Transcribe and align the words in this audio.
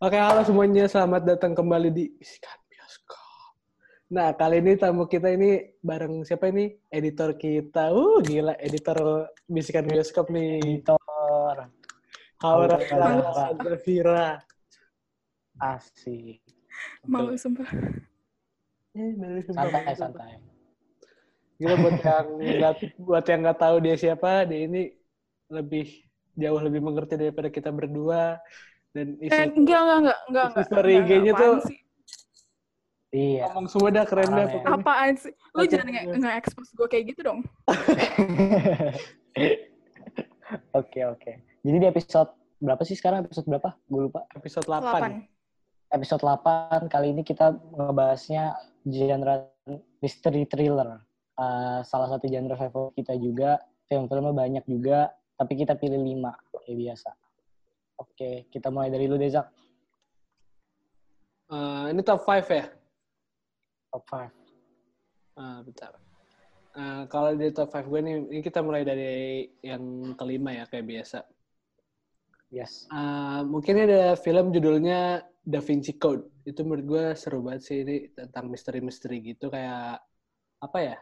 Oke, 0.00 0.16
halo 0.16 0.40
semuanya. 0.40 0.88
Selamat 0.88 1.28
datang 1.28 1.52
kembali 1.52 1.92
di 1.92 2.08
Bisikan 2.16 2.56
Bioskop. 2.72 3.52
Nah, 4.08 4.32
kali 4.32 4.64
ini 4.64 4.72
tamu 4.80 5.04
kita 5.04 5.28
ini 5.28 5.76
bareng 5.84 6.24
siapa 6.24 6.48
ini? 6.48 6.72
Editor 6.88 7.36
kita. 7.36 7.92
Uh, 7.92 8.16
gila. 8.24 8.56
Editor 8.56 9.28
Bisikan 9.44 9.84
Bioskop 9.84 10.32
nih. 10.32 10.56
Editor. 10.56 11.68
Haura 12.40 12.80
Halo. 12.80 13.76
Vira. 13.84 14.40
Asik. 15.60 16.40
Malu 17.04 17.36
sumpah. 17.36 17.68
Eh, 18.96 19.44
sumpah, 19.44 19.68
Santai, 19.68 19.94
santai. 20.00 20.32
Gila 21.60 21.76
buat 21.76 22.00
yang 22.00 22.26
nggak 22.40 22.74
buat 23.04 23.24
yang 23.28 23.40
nggak 23.44 23.60
tahu 23.60 23.76
dia 23.84 24.00
siapa, 24.00 24.48
dia 24.48 24.64
ini 24.64 24.96
lebih 25.52 25.92
jauh 26.40 26.56
lebih 26.56 26.80
mengerti 26.80 27.20
daripada 27.20 27.52
kita 27.52 27.68
berdua 27.68 28.40
dan 28.90 29.06
Eh, 29.16 29.26
isi 29.26 29.40
enggak, 29.56 29.80
enggak, 29.80 29.98
enggak, 30.00 30.18
enggak. 30.26 30.46
isi 30.46 30.54
enggak, 30.54 30.66
story 30.66 30.92
enggak, 30.92 31.06
IG-nya 31.08 31.32
apaan 31.32 31.44
tuh- 31.46 31.62
sih? 31.66 31.78
Iya. 33.10 33.42
ngomong 33.50 33.66
semua 33.66 33.90
dah 33.90 34.04
keren 34.06 34.22
dah 34.22 34.30
Parah 34.30 34.46
ya. 34.46 34.52
pokoknya. 34.54 34.70
Apaan 34.78 35.14
sih? 35.18 35.32
Lu 35.34 35.58
Oke, 35.58 35.66
jangan 35.68 35.86
oke. 35.86 35.94
nge- 35.98 36.18
nge-expose 36.20 36.70
gue 36.72 36.86
kayak 36.86 37.04
gitu 37.10 37.20
dong. 37.26 37.40
Oke, 40.72 41.00
oke. 41.04 41.32
Jadi 41.62 41.76
di 41.78 41.86
episode 41.86 42.30
berapa 42.58 42.82
sih 42.82 42.94
sekarang? 42.94 43.22
Episode 43.22 43.46
berapa? 43.46 43.70
Gue 43.86 44.10
lupa. 44.10 44.26
Episode 44.34 44.66
8. 44.66 45.22
8. 45.86 45.92
Episode 45.92 46.22
8 46.22 46.86
kali 46.86 47.14
ini 47.14 47.22
kita 47.22 47.54
ngebahasnya 47.70 48.54
genre 48.82 49.46
mystery 49.98 50.46
thriller. 50.46 50.98
Uh, 51.34 51.80
salah 51.82 52.10
satu 52.10 52.26
genre 52.26 52.54
favorit 52.54 52.94
kita 52.94 53.14
juga. 53.14 53.58
Film-filmnya 53.86 54.30
banyak 54.30 54.64
juga, 54.66 55.10
tapi 55.34 55.54
kita 55.56 55.74
pilih 55.74 55.98
5 55.98 56.30
kayak 56.62 56.78
biasa. 56.78 57.10
Oke, 58.00 58.48
kita 58.48 58.72
mulai 58.72 58.88
dari 58.88 59.04
lu 59.04 59.20
Dezak. 59.20 59.52
Eh, 61.52 61.84
ini 61.92 62.00
top 62.00 62.24
5 62.24 62.48
ya? 62.48 62.66
Top 63.92 64.04
5. 64.08 64.32
Ah, 65.36 65.60
bentar. 65.60 65.92
Eh, 66.80 67.02
kalau 67.12 67.36
di 67.36 67.52
top 67.52 67.68
5 67.68 67.84
gue 67.92 68.00
nih, 68.00 68.16
ini 68.32 68.40
kita 68.40 68.64
mulai 68.64 68.88
dari 68.88 69.44
yang 69.60 70.14
kelima 70.16 70.56
ya, 70.56 70.64
kayak 70.64 70.86
biasa. 70.88 71.20
Yes. 72.48 72.88
Eh, 72.88 73.40
mungkin 73.44 73.84
ada 73.84 74.16
film 74.16 74.48
judulnya 74.48 75.20
Da 75.44 75.60
Vinci 75.60 76.00
Code. 76.00 76.24
Itu 76.48 76.64
menurut 76.64 76.84
gue 76.88 77.04
seru 77.20 77.44
banget 77.44 77.62
sih 77.68 77.78
ini 77.84 77.96
tentang 78.16 78.48
misteri-misteri 78.48 79.20
gitu 79.20 79.52
kayak 79.52 80.00
apa 80.64 80.78
ya? 80.80 80.96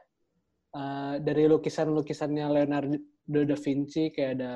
Eh, 0.74 1.14
dari 1.22 1.46
lukisan-lukisannya 1.46 2.46
Leonardo 2.52 2.98
da 3.44 3.56
Vinci 3.56 4.10
kayak 4.10 4.32
ada 4.40 4.52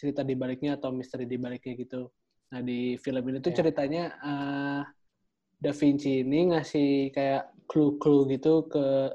cerita 0.00 0.24
di 0.24 0.32
baliknya 0.32 0.80
atau 0.80 0.88
misteri 0.96 1.28
di 1.28 1.36
baliknya 1.36 1.76
gitu. 1.76 2.08
Nah 2.50 2.60
di 2.64 2.96
film 2.96 3.20
ini 3.28 3.38
tuh 3.44 3.52
Ya. 3.52 3.56
ceritanya 3.60 4.02
eh, 4.16 4.80
Da 5.60 5.72
Vinci 5.76 6.24
ini 6.24 6.56
ngasih 6.56 7.12
kayak 7.12 7.52
clue-clue 7.68 8.32
gitu 8.32 8.64
ke 8.64 9.12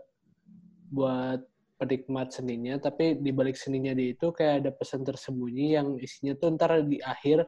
buat 0.94 1.42
penikmat 1.76 2.32
seninya, 2.32 2.78
tapi 2.80 3.18
di 3.20 3.34
balik 3.36 3.58
seninya 3.60 3.92
dia 3.92 4.14
itu 4.16 4.30
kayak 4.32 4.64
ada 4.64 4.72
pesan 4.72 5.02
tersembunyi 5.04 5.76
yang 5.76 5.88
isinya 6.00 6.38
tuh 6.38 6.54
ntar 6.56 6.86
di 6.86 7.02
akhir 7.02 7.44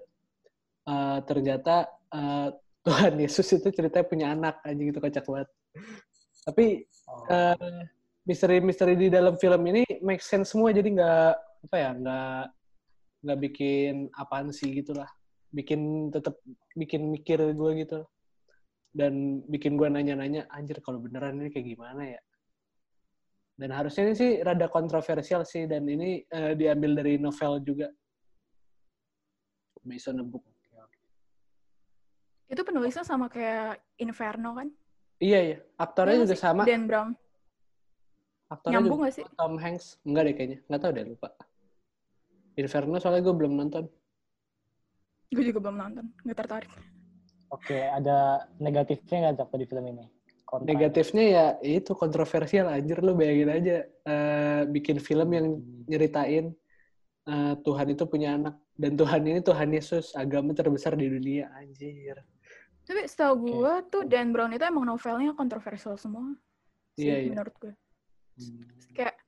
eh, 0.89 1.19
ternyata 1.29 1.85
eh, 2.11 2.49
Tuhan 2.87 3.19
Yesus 3.19 3.47
itu 3.51 3.67
ceritanya 3.69 4.05
punya 4.07 4.27
anak 4.31 4.63
anjing 4.65 4.89
itu 4.89 4.99
kocak 4.99 5.23
banget. 5.29 5.49
Tapi 6.43 6.65
Oh. 7.07 7.23
eh, 7.31 7.55
misteri-misteri 8.27 8.99
di 8.99 9.07
dalam 9.07 9.39
film 9.39 9.63
ini 9.71 9.87
make 10.03 10.19
sense 10.19 10.51
semua 10.51 10.75
jadi 10.75 10.91
nggak 10.91 11.31
apa 11.63 11.75
ya 11.79 11.89
nggak 11.95 12.43
nggak 13.25 13.39
bikin 13.49 13.93
apaan 14.13 14.53
sih 14.53 14.69
gitulah 14.71 15.09
bikin 15.51 16.11
tetap 16.11 16.37
bikin 16.75 17.07
mikir 17.11 17.39
gue 17.55 17.71
gitu. 17.83 17.99
Dan 18.97 19.45
bikin 19.45 19.77
gue 19.77 19.87
nanya-nanya 19.93 20.49
anjir 20.49 20.81
kalau 20.81 20.97
beneran 20.97 21.37
ini 21.37 21.49
kayak 21.53 21.67
gimana 21.77 22.01
ya? 22.17 22.21
Dan 23.57 23.73
harusnya 23.73 24.09
ini 24.09 24.15
sih 24.17 24.31
rada 24.41 24.69
kontroversial 24.69 25.45
sih 25.45 25.65
dan 25.69 25.85
ini 25.85 26.21
eh, 26.25 26.53
diambil 26.57 26.97
dari 26.97 27.17
novel 27.21 27.61
juga. 27.61 27.89
Based 29.85 30.09
on 30.11 30.21
a 30.21 30.25
book. 30.25 30.43
Itu 32.47 32.63
penulisnya 32.63 33.03
sama 33.03 33.27
kayak 33.27 33.83
Inferno 33.99 34.55
kan? 34.55 34.71
iya 35.19 35.39
iya. 35.41 35.57
Aktornya 35.75 36.15
Iya 36.15 36.23
juga 36.23 36.35
sih? 36.37 36.41
sama. 36.41 36.63
Dan 36.63 36.87
Brown. 36.87 37.09
aktornya 38.47 38.79
Nyambung 38.79 38.99
juga 39.03 39.07
gak 39.11 39.15
sih? 39.19 39.25
Tom 39.35 39.55
Hanks. 39.59 39.85
Enggak 40.07 40.23
deh 40.29 40.33
kayaknya. 40.37 40.59
Nggak 40.71 40.81
tahu 40.81 40.91
deh 40.95 41.05
lupa 41.11 41.29
Inferno 42.57 42.97
soalnya 42.97 43.21
gue 43.21 43.35
belum 43.37 43.53
nonton 43.53 43.85
Gue 45.27 45.43
juga 45.43 45.59
belum 45.59 45.75
nonton. 45.75 46.05
Gak 46.23 46.37
tertarik. 46.39 46.71
Oke, 47.51 47.79
ada 47.79 48.47
negatifnya 48.59 49.31
nggak 49.31 49.35
Zak 49.43 49.55
di 49.55 49.67
film 49.67 49.85
ini? 49.87 50.05
Kontra. 50.47 50.63
Negatifnya 50.63 51.23
ya 51.27 51.45
itu 51.59 51.91
kontroversial 51.91 52.71
anjir 52.71 53.03
lu 53.03 53.11
bayangin 53.11 53.51
aja 53.51 53.77
eh, 53.83 54.61
bikin 54.71 55.03
film 55.03 55.27
yang 55.35 55.59
nyeritain 55.87 56.55
eh, 57.27 57.53
Tuhan 57.59 57.87
itu 57.91 58.07
punya 58.07 58.39
anak 58.39 58.55
dan 58.79 58.95
Tuhan 58.95 59.27
ini 59.27 59.39
Tuhan 59.43 59.67
Yesus 59.75 60.15
agama 60.15 60.55
terbesar 60.55 60.95
di 60.95 61.11
dunia 61.11 61.51
anjir. 61.51 62.23
Tapi 62.87 63.03
setahu 63.03 63.51
gue 63.51 63.73
tuh 63.91 64.03
Dan 64.07 64.31
Brown 64.31 64.55
itu 64.55 64.63
emang 64.63 64.87
novelnya 64.87 65.35
kontroversial 65.35 65.99
semua. 65.99 66.31
Sih, 66.95 67.11
Iya, 67.11 67.27
iya. 67.27 67.29
menurut 67.35 67.55
gue. 67.59 67.73
Hmm. 68.39 68.63
Kayak 68.95 69.19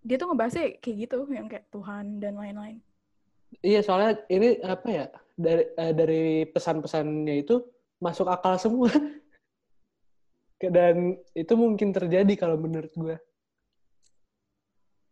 dia 0.00 0.16
tuh 0.16 0.32
ngebahasnya 0.32 0.80
kayak 0.80 0.96
gitu, 1.08 1.28
yang 1.32 1.48
kayak 1.48 1.68
Tuhan 1.68 2.20
dan 2.20 2.36
lain-lain. 2.36 2.80
Iya 3.60 3.82
soalnya 3.82 4.22
ini 4.30 4.62
apa 4.62 4.88
ya 4.88 5.06
dari 5.34 5.64
eh, 5.74 5.92
dari 5.92 6.46
pesan-pesannya 6.46 7.34
itu 7.42 7.58
masuk 7.98 8.30
akal 8.30 8.54
semua 8.56 8.88
dan 10.76 11.18
itu 11.34 11.52
mungkin 11.58 11.90
terjadi 11.90 12.30
kalau 12.38 12.56
menurut 12.60 12.92
gue. 12.94 13.16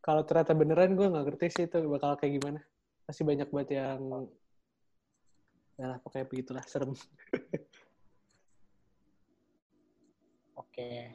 Kalau 0.05 0.23
ternyata 0.25 0.57
beneran 0.57 0.97
gue 0.97 1.11
nggak 1.11 1.27
ngerti 1.27 1.47
sih 1.51 1.65
itu 1.67 1.79
bakal 1.91 2.17
kayak 2.17 2.41
gimana. 2.41 2.61
Pasti 3.05 3.25
banyak 3.27 3.51
banget 3.51 3.71
yang 3.81 4.29
ya 5.79 5.87
lah 5.95 5.99
pokoknya 6.01 6.27
begitulah 6.31 6.65
serem. 6.65 6.95
Oke. 10.63 11.13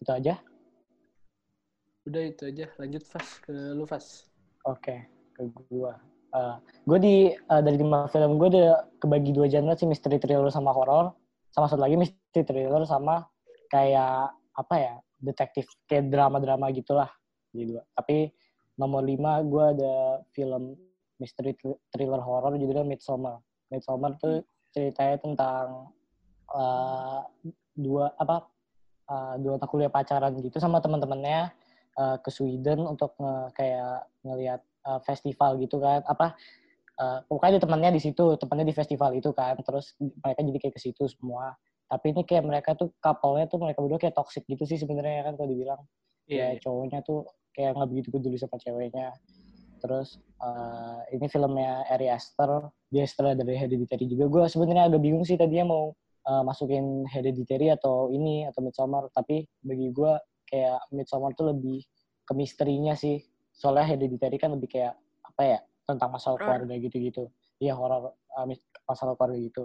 Itu 0.00 0.12
aja? 0.12 0.40
Udah 2.06 2.22
itu 2.22 2.42
aja 2.46 2.70
lanjut 2.78 3.02
Fas. 3.02 3.42
Ke 3.42 3.52
lu 3.74 3.82
Fas. 3.82 4.30
Oke, 4.62 5.10
ke 5.34 5.42
gua. 5.66 5.98
Eh, 6.30 6.56
gue 6.86 6.98
di 7.02 7.16
eh, 7.34 7.62
dari 7.66 7.76
lima 7.82 8.06
film 8.06 8.38
gue 8.38 8.48
ada 8.54 8.86
kebagi 9.02 9.34
dua 9.34 9.50
genre 9.50 9.74
sih 9.74 9.90
mystery 9.90 10.22
thriller 10.22 10.46
sama 10.54 10.70
horror. 10.70 11.10
Sama 11.50 11.66
satu 11.66 11.82
lagi 11.82 11.98
mystery 11.98 12.46
thriller 12.46 12.86
sama 12.86 13.26
kayak 13.66 14.30
apa 14.54 14.74
ya 14.78 14.94
detektif 15.18 15.66
kayak 15.90 16.06
drama-drama 16.06 16.70
gitulah. 16.70 17.10
Jadi 17.50 17.74
dua. 17.74 17.82
Tapi 17.98 18.30
nomor 18.78 19.02
lima 19.02 19.42
gue 19.42 19.64
ada 19.74 20.22
film 20.30 20.78
mystery 21.18 21.58
thr- 21.58 21.80
thriller 21.90 22.22
horror 22.22 22.54
judulnya 22.54 22.86
Midsommar. 22.86 23.42
Midsommar 23.66 24.14
tuh 24.22 24.46
ceritanya 24.70 25.18
tentang 25.18 25.90
eh, 26.54 27.20
dua 27.74 28.14
apa 28.14 28.46
eh, 29.10 29.34
dua 29.42 29.58
anak 29.58 29.68
kuliah 29.74 29.90
pacaran 29.90 30.38
gitu 30.38 30.62
sama 30.62 30.78
teman-temannya 30.78 31.50
eh, 31.96 32.16
ke 32.20 32.30
Sweden 32.32 32.84
untuk 32.84 33.16
nge- 33.18 33.50
kayak 33.56 34.08
ngelihat 34.22 34.60
uh, 34.86 35.00
festival 35.02 35.58
gitu 35.58 35.82
kan. 35.82 36.00
Apa 36.06 36.38
uh, 37.02 37.18
pokoknya 37.26 37.58
ada 37.58 37.62
temannya 37.66 37.90
di 37.98 38.02
situ 38.02 38.38
temannya 38.38 38.66
di 38.70 38.74
festival 38.76 39.10
itu 39.18 39.34
kan. 39.34 39.58
Terus 39.60 39.98
mereka 39.98 40.40
jadi 40.46 40.58
kayak 40.62 40.74
ke 40.78 40.80
situ 40.80 41.04
semua. 41.10 41.54
Tapi 41.86 42.14
ini 42.14 42.22
kayak 42.26 42.44
mereka 42.46 42.74
tuh 42.74 42.90
couple-nya 42.98 43.46
tuh 43.46 43.62
mereka 43.62 43.78
berdua 43.82 43.98
kayak 44.02 44.18
toxic 44.18 44.42
gitu 44.50 44.66
sih 44.66 44.78
sebenarnya 44.78 45.26
kan 45.26 45.34
kalau 45.38 45.50
dibilang. 45.50 45.82
Iya. 46.26 46.58
ya 46.58 46.66
cowoknya 46.66 47.06
tuh 47.06 47.22
kayak 47.54 47.78
nggak 47.78 47.88
begitu 47.94 48.08
peduli 48.10 48.36
sama 48.38 48.58
ceweknya. 48.58 49.14
Terus 49.78 50.18
uh, 50.42 51.06
ini 51.14 51.26
filmnya 51.30 51.86
Ari 51.86 52.10
Aster. 52.10 52.70
Dia 52.90 53.06
setelah 53.06 53.38
dari 53.38 53.54
Hereditary 53.54 54.10
juga. 54.10 54.26
Gue 54.26 54.42
sebenarnya 54.50 54.90
agak 54.90 55.02
bingung 55.02 55.22
sih 55.22 55.38
tadinya 55.38 55.70
mau 55.70 55.94
uh, 56.26 56.42
masukin 56.42 57.06
Hereditary 57.06 57.70
atau 57.70 58.10
ini 58.10 58.50
atau 58.50 58.66
Midsommar. 58.66 59.06
Tapi 59.14 59.46
bagi 59.62 59.94
gue 59.94 60.12
kayak 60.46 60.78
Midsommar 60.94 61.34
tuh 61.34 61.50
lebih 61.50 61.82
ke 62.26 62.32
misterinya 62.32 62.94
sih. 62.94 63.20
Soalnya 63.52 63.94
Hereditary 63.94 64.38
kan 64.38 64.54
lebih 64.54 64.70
kayak 64.70 64.94
apa 65.26 65.42
ya 65.42 65.58
tentang 65.86 66.10
masalah 66.10 66.38
Horror. 66.38 66.66
keluarga 66.66 66.74
gitu-gitu. 66.82 67.30
Iya 67.56 67.72
horor 67.72 68.12
uh, 68.36 68.46
mis- 68.46 68.66
masalah 68.84 69.16
keluarga 69.16 69.38
gitu. 69.40 69.64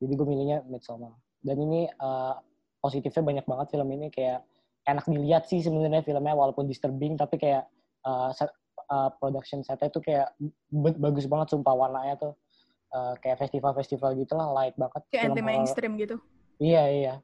Jadi 0.00 0.12
gue 0.16 0.26
milihnya 0.26 0.64
Midsommar. 0.66 1.12
Dan 1.42 1.56
ini 1.60 1.86
uh, 2.00 2.38
positifnya 2.80 3.22
banyak 3.22 3.46
banget 3.46 3.66
film 3.74 3.88
ini. 3.92 4.08
Kayak 4.08 4.46
enak 4.88 5.06
dilihat 5.06 5.46
sih 5.46 5.62
sebenarnya 5.62 6.02
filmnya 6.02 6.34
walaupun 6.34 6.66
disturbing 6.66 7.14
tapi 7.14 7.38
kayak 7.38 7.68
uh, 8.06 8.34
set- 8.34 8.54
uh, 8.90 9.10
production 9.18 9.62
setnya 9.62 9.92
tuh 9.92 10.02
kayak 10.02 10.32
bagus 10.72 11.28
banget 11.28 11.52
sumpah. 11.54 11.74
Warnanya 11.74 12.14
tuh 12.18 12.32
uh, 12.96 13.14
kayak 13.20 13.42
festival-festival 13.44 14.16
gitu 14.18 14.32
lah 14.34 14.50
light 14.56 14.74
banget 14.74 15.02
Kayak 15.12 15.36
anti 15.36 15.42
mainstream 15.42 15.94
gitu. 16.00 16.16
Iya 16.62 16.82
iya, 16.88 17.14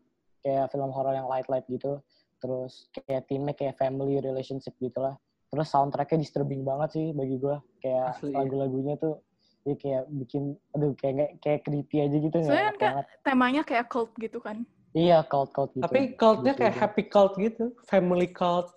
kayak 0.43 0.75
film 0.75 0.91
horor 0.91 1.15
yang 1.15 1.31
light-light 1.31 1.65
gitu. 1.71 2.03
Terus 2.39 2.87
kayak 2.95 3.27
timnya 3.27 3.55
kayak 3.55 3.75
family 3.75 4.19
relationship 4.19 4.75
gitu 4.79 4.99
lah. 4.99 5.15
Terus 5.49 5.67
soundtracknya 5.69 6.21
disturbing 6.21 6.63
banget 6.63 6.89
sih 6.95 7.07
bagi 7.11 7.37
gue. 7.37 7.57
Kayak 7.81 8.21
iya. 8.23 8.35
lagu-lagunya 8.43 8.95
tuh 8.97 9.23
Dia 9.67 9.77
kayak 9.77 10.05
bikin, 10.09 10.57
aduh 10.73 10.97
kayak 10.97 11.15
kayak, 11.19 11.33
kayak 11.45 11.61
creepy 11.67 11.97
aja 12.01 12.17
gitu. 12.17 12.37
nggak 12.41 12.47
Soalnya 12.49 12.65
kan 12.65 12.79
kayak 12.79 12.95
banget. 12.95 13.07
temanya 13.21 13.63
kayak 13.67 13.87
cult 13.91 14.11
gitu 14.17 14.39
kan. 14.41 14.57
Iya, 14.97 15.19
cult-cult 15.29 15.71
gitu. 15.77 15.85
Tapi 15.85 16.01
cultnya 16.17 16.53
kayak 16.57 16.73
Gitu. 16.73 16.81
happy 16.81 17.03
cult 17.13 17.33
gitu, 17.37 17.65
family 17.85 18.29
cult. 18.33 18.73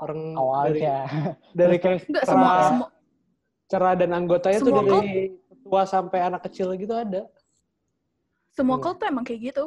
Orang 0.00 0.34
dari 0.34 0.40
Awalnya. 0.40 0.98
dari 1.60 1.76
Terus 1.78 2.02
kayak 2.10 2.26
semua, 2.26 2.50
ya. 2.50 2.62
semua 2.66 2.88
cerah 3.70 3.94
dan 3.94 4.10
anggotanya 4.10 4.58
tuh 4.58 4.72
dari 4.74 5.30
tua 5.62 5.82
sampai 5.86 6.18
anak 6.26 6.42
kecil 6.50 6.74
gitu 6.74 6.90
ada. 6.90 7.22
semua 8.50 8.76
Iya. 8.76 8.82
cult 8.82 8.96
tuh 8.98 9.06
emang 9.06 9.22
kayak 9.22 9.40
gitu. 9.54 9.64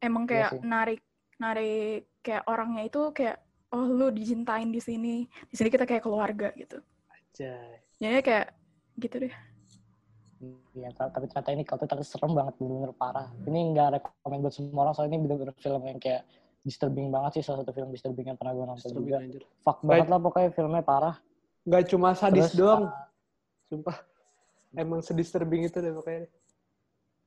Emang 0.00 0.24
Iya 0.24 0.30
kayak 0.32 0.50
sih. 0.56 0.60
narik 0.64 1.00
narik 1.36 2.08
kayak 2.24 2.44
orangnya 2.48 2.88
itu 2.88 3.12
kayak 3.12 3.40
oh 3.74 3.86
lu 3.86 4.08
dicintain 4.12 4.68
di 4.70 4.80
sini. 4.80 5.26
Di 5.48 5.54
sini 5.54 5.68
kita 5.68 5.84
kayak 5.84 6.04
keluarga 6.04 6.52
gitu. 6.56 6.80
Anjay. 7.10 7.80
Jadi 8.00 8.20
kayak 8.24 8.46
gitu 9.00 9.16
deh. 9.28 9.34
Iya, 10.76 10.92
ta- 10.92 11.08
tapi 11.08 11.32
ternyata 11.32 11.50
ini 11.56 11.64
cult 11.64 11.88
tapi 11.88 12.04
serem 12.04 12.36
banget, 12.36 12.60
bener-bener 12.60 12.92
parah. 12.92 13.32
Ini 13.48 13.60
nggak 13.72 13.88
rekomend 13.96 14.40
buat 14.44 14.52
semua 14.52 14.80
orang, 14.84 14.94
soalnya 14.94 15.16
ini 15.16 15.24
bener-bener 15.24 15.56
film 15.56 15.80
yang 15.88 15.96
kayak 15.96 16.28
disturbing 16.60 17.08
banget 17.08 17.40
sih, 17.40 17.42
salah 17.48 17.64
satu 17.64 17.72
film 17.72 17.88
disturbing 17.88 18.28
yang 18.28 18.36
pernah 18.36 18.52
gue 18.52 18.64
nonton 18.68 18.84
Disturbing 18.84 19.08
juga. 19.08 19.18
anjir. 19.24 19.42
Fuck 19.64 19.78
banget 19.86 20.08
lah 20.12 20.20
pokoknya 20.20 20.50
filmnya 20.52 20.84
parah. 20.84 21.16
Nggak 21.64 21.82
cuma 21.88 22.12
sadis 22.12 22.52
Terus, 22.52 22.60
doang, 22.60 22.84
uh, 22.84 23.06
sumpah. 23.72 23.96
Emang 24.76 25.00
sedisturbing 25.00 25.72
itu 25.72 25.78
deh 25.80 25.92
pokoknya. 25.96 26.28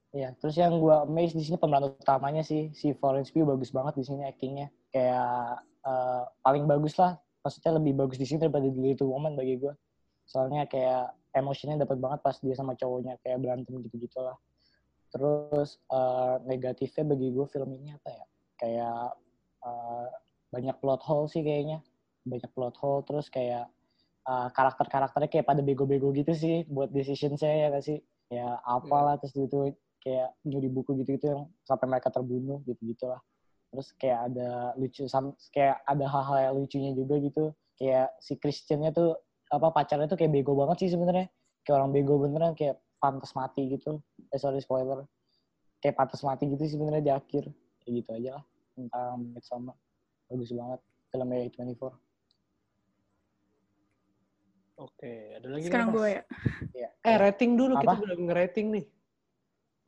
Iya, 0.09 0.33
terus 0.41 0.57
yang 0.57 0.81
gue 0.81 0.95
amazed 1.05 1.37
di 1.37 1.45
sini 1.45 1.61
pemeran 1.61 1.93
utamanya 1.93 2.41
sih 2.41 2.73
si 2.73 2.97
Florence 2.97 3.29
Pugh 3.29 3.45
bagus 3.45 3.69
banget 3.69 3.93
di 4.01 4.03
sini 4.09 4.25
actingnya. 4.25 4.73
Kayak 4.89 5.61
eh, 5.85 6.23
paling 6.41 6.65
bagus 6.65 6.97
lah. 6.97 7.13
Maksudnya 7.45 7.77
lebih 7.77 7.93
bagus 7.93 8.17
di 8.17 8.25
sini 8.25 8.41
daripada 8.41 8.65
di 8.65 8.73
Little 8.73 9.05
Woman 9.05 9.37
bagi 9.37 9.61
gue. 9.61 9.73
Soalnya 10.25 10.65
kayak 10.65 11.13
emosinya 11.37 11.85
dapat 11.85 12.01
banget 12.01 12.19
pas 12.25 12.35
dia 12.41 12.57
sama 12.57 12.73
cowoknya 12.73 13.21
kayak 13.21 13.37
berantem 13.37 13.77
gitu-gitu 13.85 14.17
lah. 14.25 14.33
Terus 15.13 15.77
eh, 15.93 16.35
negatifnya 16.49 17.05
bagi 17.05 17.27
gue 17.29 17.45
film 17.45 17.69
ini 17.77 17.93
apa 17.93 18.09
ya? 18.09 18.25
Kayak 18.57 19.01
eh, 19.61 20.07
banyak 20.49 20.75
plot 20.81 21.05
hole 21.05 21.29
sih 21.29 21.45
kayaknya. 21.45 21.85
Banyak 22.25 22.49
plot 22.57 22.81
hole 22.81 23.05
terus 23.05 23.29
kayak 23.29 23.69
eh, 24.25 24.47
karakter-karakternya 24.57 25.29
kayak 25.29 25.45
pada 25.45 25.61
bego-bego 25.61 26.09
gitu 26.17 26.33
sih 26.33 26.65
buat 26.65 26.89
decision 26.89 27.37
saya 27.37 27.69
ya 27.69 27.77
gak 27.77 27.85
sih? 27.85 28.01
Ya 28.33 28.57
apalah 28.65 29.21
terus 29.21 29.37
itu 29.37 29.77
kayak 29.99 30.31
nyuri 30.47 30.69
buku 30.71 30.95
gitu-gitu 31.03 31.25
yang 31.31 31.41
sampai 31.67 31.85
mereka 31.91 32.07
terbunuh 32.09 32.63
gitu-gitu 32.63 33.11
lah. 33.11 33.19
Terus 33.69 33.87
kayak 34.01 34.19
ada 34.33 34.73
lucu 34.79 35.05
sam- 35.05 35.37
kayak 35.53 35.83
ada 35.85 36.05
hal-hal 36.09 36.37
yang 36.49 36.53
lucunya 36.57 36.91
juga 36.95 37.15
gitu. 37.21 37.43
Kayak 37.77 38.15
si 38.17 38.33
Christiannya 38.39 38.91
tuh 38.95 39.13
apa 39.53 39.69
pacarnya 39.69 40.09
tuh 40.09 40.17
kayak 40.17 40.33
bego 40.33 40.57
banget 40.57 40.87
sih 40.87 40.89
sebenarnya. 40.95 41.29
Kayak 41.61 41.75
orang 41.83 41.91
bego 41.93 42.17
beneran 42.17 42.57
kayak 42.57 42.81
pantas 42.97 43.31
mati 43.37 43.69
gitu. 43.69 44.01
Eh 44.33 44.39
sorry 44.41 44.57
spoiler. 44.63 45.05
Kayak 45.79 45.95
pantas 46.01 46.25
mati 46.25 46.49
gitu 46.49 46.63
sih 46.65 46.73
sebenarnya 46.75 47.03
di 47.03 47.13
akhir. 47.13 47.43
Kayak 47.83 47.93
gitu 48.03 48.09
aja 48.17 48.29
lah 48.41 48.43
tentang 48.73 49.15
Midsommar. 49.35 49.75
Bagus 50.31 50.49
banget 50.55 50.79
filmnya 51.09 51.37
A24. 51.45 51.83
Oke, 54.79 55.35
ada 55.35 55.47
lagi 55.51 55.67
Sekarang 55.67 55.91
nih, 55.91 55.95
gue 55.99 56.09
ya. 56.71 56.89
Eh, 57.03 57.17
rating 57.19 57.59
dulu 57.59 57.75
kita 57.83 57.99
Apa? 57.99 57.99
belum 57.99 58.19
nge-rating 58.31 58.67
nih. 58.79 58.85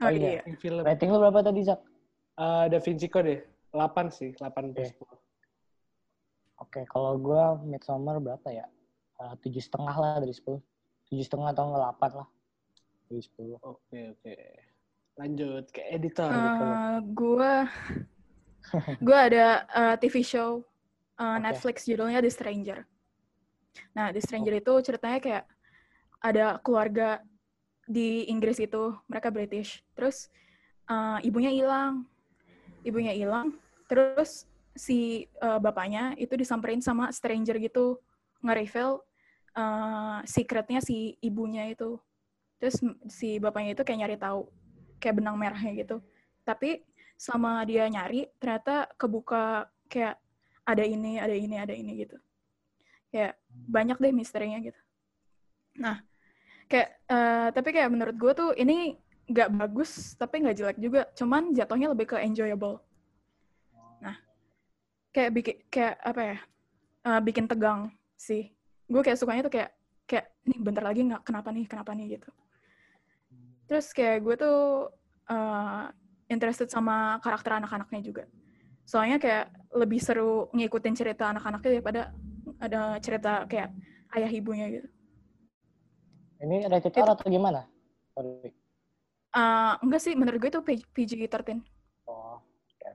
Oh, 0.01 0.09
Oh, 0.09 0.11
iya. 0.11 0.17
iya. 0.19 0.41
Rating 0.41 0.57
film. 0.57 0.81
Rating 0.81 1.09
lu 1.13 1.17
berapa 1.21 1.39
tadi, 1.45 1.61
Zak? 1.61 1.79
Eh, 2.35 2.65
Da 2.73 2.77
Vinci 2.81 3.07
Code 3.07 3.27
deh. 3.29 3.41
8 3.71 4.09
sih, 4.11 4.33
8 4.35 4.73
per 4.73 4.83
Oke. 4.83 4.83
10. 4.97 5.15
Oke, 6.61 6.81
kalau 6.85 7.17
gue 7.17 7.43
Midsommar 7.65 8.17
berapa 8.17 8.47
ya? 8.49 8.65
Eh, 9.21 9.33
Tujuh 9.39 9.61
setengah 9.61 9.95
lah 9.95 10.13
dari 10.17 10.33
10. 10.33 10.57
Tujuh 11.07 11.23
setengah 11.23 11.53
atau 11.53 11.69
nggak 11.69 11.83
8 12.01 12.11
lah. 12.17 12.27
Dari 13.07 13.21
10. 13.21 13.57
Oke, 13.61 13.99
oke. 14.17 14.35
Lanjut 15.21 15.65
ke 15.69 15.81
editor. 15.87 16.29
Eh, 16.31 16.97
gue 17.13 17.53
gue 19.01 19.17
ada 19.29 19.45
eh, 19.69 19.95
TV 20.01 20.21
show 20.21 20.61
eh, 21.15 21.23
Oke. 21.23 21.41
Netflix 21.45 21.85
judulnya 21.85 22.19
The 22.19 22.31
Stranger. 22.31 22.79
Nah, 23.93 24.09
The 24.11 24.19
Stranger 24.19 24.57
itu 24.57 24.73
ceritanya 24.83 25.19
kayak 25.21 25.43
ada 26.21 26.59
keluarga 26.59 27.23
di 27.91 28.31
Inggris 28.31 28.55
itu, 28.63 28.95
mereka 29.11 29.27
British. 29.27 29.83
Terus 29.91 30.31
eh, 30.87 31.19
ibunya 31.27 31.51
hilang, 31.51 32.07
ibunya 32.87 33.11
hilang. 33.11 33.51
Terus 33.91 34.47
si 34.71 35.27
eh, 35.27 35.59
bapaknya 35.59 36.15
itu 36.15 36.39
disamperin 36.39 36.79
sama 36.79 37.11
stranger 37.11 37.59
gitu, 37.59 37.99
nge-reveal 38.39 39.03
eh, 39.59 40.19
secretnya 40.23 40.79
si 40.79 41.19
ibunya 41.19 41.67
itu. 41.67 41.99
Terus 42.63 42.79
si 43.11 43.35
bapaknya 43.43 43.75
itu 43.75 43.83
kayak 43.83 43.99
nyari 44.07 44.15
tahu, 44.15 44.47
kayak 45.03 45.19
benang 45.19 45.35
merahnya 45.35 45.75
gitu. 45.75 45.99
Tapi 46.47 46.87
sama 47.19 47.61
dia 47.67 47.85
nyari, 47.85 48.31
ternyata 48.39 48.87
kebuka 48.95 49.69
kayak 49.91 50.17
ada 50.65 50.83
ini, 50.87 51.19
ada 51.19 51.35
ini, 51.35 51.55
ada 51.59 51.73
ini 51.75 51.91
gitu. 52.07 52.17
Kayak 53.11 53.35
banyak 53.49 53.97
deh 53.99 54.13
misterinya 54.15 54.57
gitu. 54.63 54.79
Nah, 55.77 55.99
kayak 56.71 56.89
eh, 57.11 57.47
tapi 57.51 57.69
kayak 57.75 57.89
menurut 57.91 58.15
gue 58.15 58.31
tuh 58.31 58.49
ini 58.55 58.95
nggak 59.27 59.49
bagus, 59.59 60.15
tapi 60.15 60.39
nggak 60.39 60.55
jelek 60.55 60.77
juga. 60.79 61.01
Cuman 61.11 61.51
jatuhnya 61.51 61.91
lebih 61.91 62.15
ke 62.15 62.17
enjoyable. 62.23 62.79
Nah, 63.99 64.15
kayak 65.11 65.31
bikin 65.35 65.55
kayak 65.67 65.95
apa 65.99 66.21
ya? 66.23 66.37
eh, 67.01 67.21
bikin 67.21 67.45
tegang 67.51 67.91
sih. 68.15 68.53
Gue 68.87 69.01
kayak 69.03 69.19
sukanya 69.19 69.43
tuh 69.47 69.53
kayak 69.53 69.71
kayak 70.07 70.25
nih 70.47 70.59
bentar 70.61 70.83
lagi 70.85 71.01
nggak 71.07 71.23
kenapa 71.27 71.49
nih 71.51 71.65
kenapa 71.67 71.91
nih 71.91 72.19
gitu. 72.19 72.29
Terus 73.67 73.87
kayak 73.91 74.17
gue 74.23 74.35
tuh 74.39 74.59
eh, 75.27 75.85
interested 76.31 76.71
sama 76.71 77.19
karakter 77.19 77.59
anak-anaknya 77.59 78.01
juga. 78.05 78.23
Soalnya 78.87 79.19
kayak 79.19 79.51
lebih 79.75 79.99
seru 79.99 80.47
ngikutin 80.55 80.95
cerita 80.95 81.31
anak-anaknya 81.31 81.69
daripada 81.79 82.01
ada 82.59 82.99
cerita 82.99 83.47
kayak 83.47 83.71
ayah 84.15 84.31
ibunya 84.31 84.67
gitu. 84.71 84.87
Ini 86.41 86.65
rated 86.65 86.97
R 86.97 87.09
atau 87.13 87.29
gimana? 87.29 87.69
Sorry. 88.17 88.49
Eh, 89.31 89.73
enggak 89.85 90.01
sih, 90.01 90.13
menurut 90.17 90.41
gue 90.41 90.49
itu 90.51 90.61
PG-13. 90.91 91.61
Oh, 92.09 92.41
oke. 92.41 92.89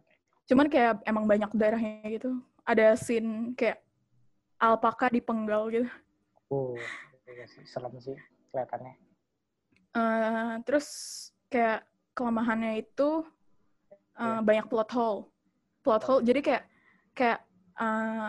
Cuman 0.50 0.66
kayak 0.66 1.00
emang 1.06 1.24
banyak 1.24 1.48
darahnya 1.54 2.04
gitu. 2.10 2.42
Ada 2.66 2.98
scene 2.98 3.54
kayak 3.54 3.80
alpaka 4.58 5.08
dipenggal 5.08 5.70
gitu. 5.70 5.88
Uh, 6.50 6.74
iya 7.30 7.46
sih, 7.46 7.62
serem 7.64 7.94
sih 8.02 8.18
kelihatannya. 8.50 8.94
Eh, 9.96 10.54
terus 10.68 10.88
kayak 11.48 11.88
kelemahannya 12.12 12.84
itu 12.84 13.24
eh, 14.20 14.40
banyak 14.44 14.68
plot 14.68 14.90
hole. 14.92 15.20
Plot 15.80 16.02
hole. 16.04 16.22
Jadi 16.26 16.40
kayak 16.44 16.64
kayak 17.16 17.40
eh, 17.80 18.28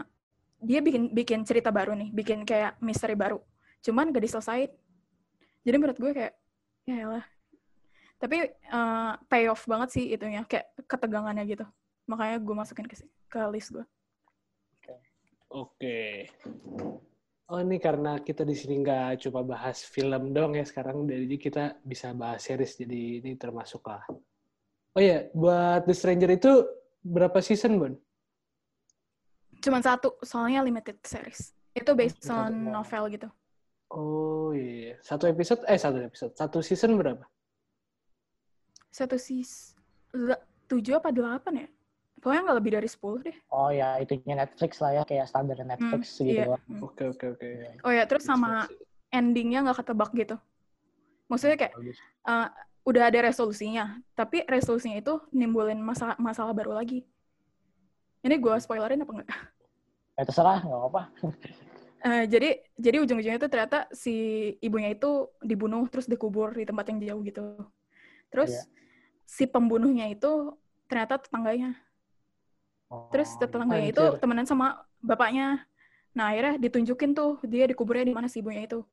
dia 0.64 0.80
bikin 0.80 1.12
bikin 1.12 1.44
cerita 1.44 1.74
baru 1.76 1.92
nih, 1.92 2.10
bikin 2.16 2.48
kayak 2.48 2.80
misteri 2.80 3.20
baru. 3.20 3.44
Cuman 3.84 4.16
gak 4.16 4.24
diselesain. 4.24 4.72
Jadi 5.68 5.76
menurut 5.76 6.00
gue 6.00 6.12
kayak 6.16 6.34
ya 6.88 7.20
lah. 7.20 7.26
Tapi 8.24 8.48
eh, 8.56 9.12
payoff 9.28 9.68
banget 9.68 10.00
sih 10.00 10.16
itunya, 10.16 10.48
kayak 10.48 10.72
ketegangannya 10.88 11.44
gitu. 11.44 11.68
Makanya 12.08 12.40
gue 12.40 12.56
masukin 12.56 12.88
ke 12.88 12.96
ke 13.28 13.40
list 13.52 13.76
gue. 13.76 13.84
Oke. 15.52 16.32
Oh 17.48 17.64
ini 17.64 17.80
karena 17.80 18.20
kita 18.20 18.44
di 18.44 18.52
sini 18.52 18.84
nggak 18.84 19.24
cuma 19.24 19.40
bahas 19.40 19.80
film 19.84 20.36
dong 20.36 20.60
ya 20.60 20.68
sekarang, 20.68 21.08
jadi 21.08 21.36
kita 21.40 21.64
bisa 21.80 22.12
bahas 22.12 22.44
series 22.44 22.76
jadi 22.76 23.24
ini 23.24 23.40
termasuk 23.40 23.88
lah. 23.88 24.04
Oh 24.92 25.00
iya, 25.00 25.32
buat 25.32 25.88
The 25.88 25.96
Stranger 25.96 26.36
itu 26.36 26.68
berapa 27.00 27.40
season, 27.40 27.80
Bon? 27.80 27.96
Cuman 29.64 29.80
satu, 29.80 30.20
soalnya 30.28 30.60
limited 30.60 31.00
series. 31.08 31.56
Itu 31.72 31.96
based 31.96 32.28
on 32.28 32.68
novel 32.68 33.08
gitu. 33.16 33.32
Oh 33.98 34.54
iya, 34.54 34.94
satu 35.02 35.26
episode, 35.26 35.66
eh 35.66 35.74
satu 35.74 35.98
episode, 36.06 36.34
satu 36.38 36.62
season 36.62 37.02
berapa? 37.02 37.26
Satu 38.94 39.18
sis 39.18 39.74
tujuh 40.70 41.02
apa 41.02 41.10
delapan 41.10 41.66
ya? 41.66 41.68
Pokoknya 42.22 42.42
nggak 42.46 42.58
lebih 42.62 42.72
dari 42.78 42.90
10 42.90 43.26
deh. 43.26 43.38
Oh 43.50 43.74
ya, 43.74 43.98
itunya 43.98 44.38
Netflix 44.38 44.78
lah 44.86 45.02
ya, 45.02 45.04
kayak 45.06 45.26
standar 45.26 45.58
Netflix 45.66 46.14
segitu 46.14 46.46
iya. 46.46 46.46
doang. 46.46 46.64
Hmm. 46.70 46.82
Oke 46.86 47.04
oke 47.10 47.26
oke. 47.38 47.48
Oh 47.82 47.94
ya, 47.94 48.06
terus 48.06 48.26
sama 48.26 48.70
endingnya 49.10 49.66
nggak 49.66 49.82
ketebak 49.82 50.14
gitu. 50.14 50.38
Maksudnya 51.26 51.58
kayak 51.58 51.74
eh, 52.30 52.48
udah 52.86 53.04
ada 53.10 53.20
resolusinya, 53.26 53.98
tapi 54.14 54.46
resolusinya 54.46 55.02
itu 55.02 55.18
nimbulin 55.34 55.82
masalah 55.82 56.14
masalah 56.22 56.54
baru 56.54 56.78
lagi. 56.78 57.02
Ini 58.22 58.38
gue 58.38 58.56
spoilerin 58.62 59.02
apa 59.02 59.12
enggak? 59.14 59.30
Ya 60.18 60.24
terserah, 60.26 60.62
nggak 60.62 60.80
apa-apa. 60.86 61.02
Eh, 61.98 62.30
jadi 62.30 62.62
jadi 62.78 62.98
ujung-ujungnya 63.02 63.42
itu 63.42 63.50
ternyata 63.50 63.90
si 63.90 64.14
ibunya 64.62 64.94
itu 64.94 65.34
dibunuh 65.42 65.90
terus 65.90 66.06
dikubur 66.06 66.54
di 66.54 66.64
tempat 66.64 66.86
yang 66.94 67.00
jauh 67.02 67.22
gitu. 67.26 67.42
Terus 68.30 68.54
Iya. 68.54 68.64
si 69.26 69.44
pembunuhnya 69.50 70.06
itu 70.08 70.54
ternyata 70.86 71.18
tetangganya. 71.18 71.74
Oh, 72.88 73.10
Terus 73.12 73.34
tetangganya 73.42 73.90
itu 73.92 74.04
temenan 74.22 74.46
sama 74.48 74.86
bapaknya. 75.02 75.66
Nah, 76.14 76.32
akhirnya 76.32 76.56
ditunjukin 76.62 77.12
tuh 77.18 77.42
dia 77.44 77.66
dikuburnya 77.68 78.06
di 78.08 78.16
mana 78.16 78.30
si 78.30 78.40
ibunya 78.40 78.64
itu. 78.64 78.86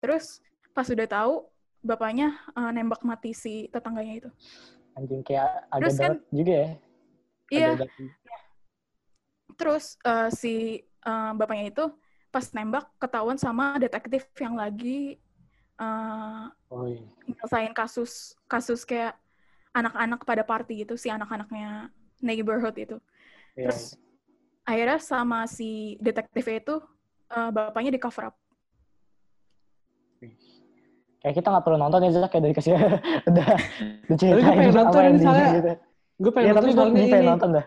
Terus 0.00 0.40
pas 0.72 0.88
udah 0.88 1.06
tahu 1.06 1.44
bapaknya 1.84 2.40
eh, 2.56 2.70
nembak 2.72 3.04
mati 3.04 3.36
si 3.36 3.68
tetangganya 3.68 4.14
itu. 4.16 4.30
Anjing 4.96 5.20
kayak 5.22 5.68
agak 5.68 5.80
Terus 5.86 5.96
kan- 6.00 6.20
juga 6.32 6.54
ya. 6.56 6.70
Iya, 7.50 7.70
Agak. 7.76 7.90
Terus 9.60 10.00
eh, 10.00 10.28
si 10.32 10.54
eh, 10.80 11.30
bapaknya 11.36 11.68
itu 11.68 11.84
pas 12.32 12.46
nembak 12.56 12.88
ketahuan 12.96 13.36
sama 13.36 13.76
detektif 13.76 14.24
yang 14.40 14.56
lagi 14.56 15.18
iya. 15.80 17.02
nyelesain 17.26 17.72
kasus 17.74 18.32
kasus 18.48 18.86
kayak 18.86 19.18
anak-anak 19.76 20.22
pada 20.24 20.42
party 20.46 20.82
gitu 20.86 20.94
si 20.96 21.12
anak-anaknya 21.12 21.92
neighborhood 22.24 22.76
itu. 22.80 22.96
Iya, 23.58 23.68
Terus 23.68 23.82
akhirnya 24.64 24.98
sama 25.02 25.44
si 25.50 26.00
detektifnya 26.00 26.58
itu 26.62 26.76
eh, 27.36 27.50
bapaknya 27.52 27.92
di 27.92 28.00
cover 28.00 28.32
up. 28.32 28.36
iya. 30.24 30.32
Kayak 31.20 31.34
kita 31.36 31.48
nggak 31.52 31.64
perlu 31.68 31.76
nonton 31.76 32.00
ya, 32.00 32.10
Zak, 32.16 32.28
kayak 32.32 32.42
dari 32.48 32.54
kasih 32.56 32.72
udah 33.28 33.48
gue 34.08 34.40
pengen 34.40 34.72
nonton 34.72 35.02
di- 35.12 35.20
soalnya. 35.20 35.48
gitu. 35.52 35.72
Gue 36.20 36.30
pengen 36.32 36.46
Iya, 36.48 36.52
nonton 36.52 36.60
tapi 36.64 36.72
gue 36.72 36.76
soalnya 36.80 37.04
pengen 37.12 37.20
ini 37.20 37.28
nonton 37.28 37.50
dah. 37.52 37.66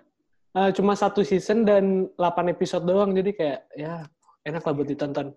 Eh, 0.54 0.70
cuma 0.78 0.94
satu 0.94 1.26
season 1.26 1.66
dan 1.66 2.10
8 2.18 2.54
episode 2.54 2.86
doang, 2.86 3.14
jadi 3.14 3.32
kayak 3.34 3.60
ya 3.74 3.94
enak 4.46 4.62
lah 4.62 4.74
buat 4.74 4.88
ditonton. 4.90 5.34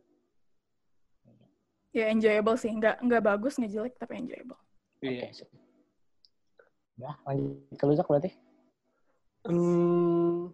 Ya 1.97 2.13
enjoyable 2.13 2.61
sih, 2.61 2.69
nggak 2.69 3.01
nggak 3.01 3.23
bagus 3.25 3.57
nggak 3.57 3.73
jelek 3.73 3.95
tapi 3.97 4.21
enjoyable. 4.21 4.61
Iya. 5.01 5.33
Oke, 5.33 5.33
sip. 5.33 5.49
Udah, 6.97 7.17
lanjut 7.29 7.77
ke 7.77 7.85
lu, 7.85 7.93
Zak, 7.93 8.09
berarti? 8.09 8.31
Hmm, 9.45 10.49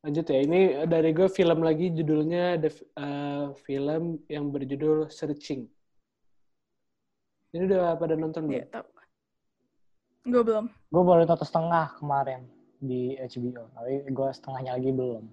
lanjut 0.00 0.24
ya. 0.24 0.38
Ini 0.40 0.60
dari 0.88 1.12
gue 1.12 1.28
film 1.28 1.60
lagi 1.60 1.92
judulnya 1.92 2.56
ada 2.56 2.68
eh, 2.72 3.46
film 3.64 4.20
yang 4.32 4.48
berjudul 4.48 5.12
Searching. 5.12 5.68
Ini 7.52 7.62
udah 7.68 8.00
pada 8.00 8.16
nonton 8.16 8.48
belum? 8.48 8.56
Iya, 8.60 8.66
tahu. 8.72 8.88
Gue 10.28 10.42
belum. 10.44 10.64
Gue 10.88 11.02
baru 11.04 11.24
nonton 11.28 11.44
setengah 11.44 11.96
kemarin 12.00 12.59
di 12.80 13.14
HBO, 13.20 13.68
tapi 13.76 14.08
gue 14.08 14.28
setengahnya 14.32 14.72
lagi 14.80 14.90
belum. 14.90 15.24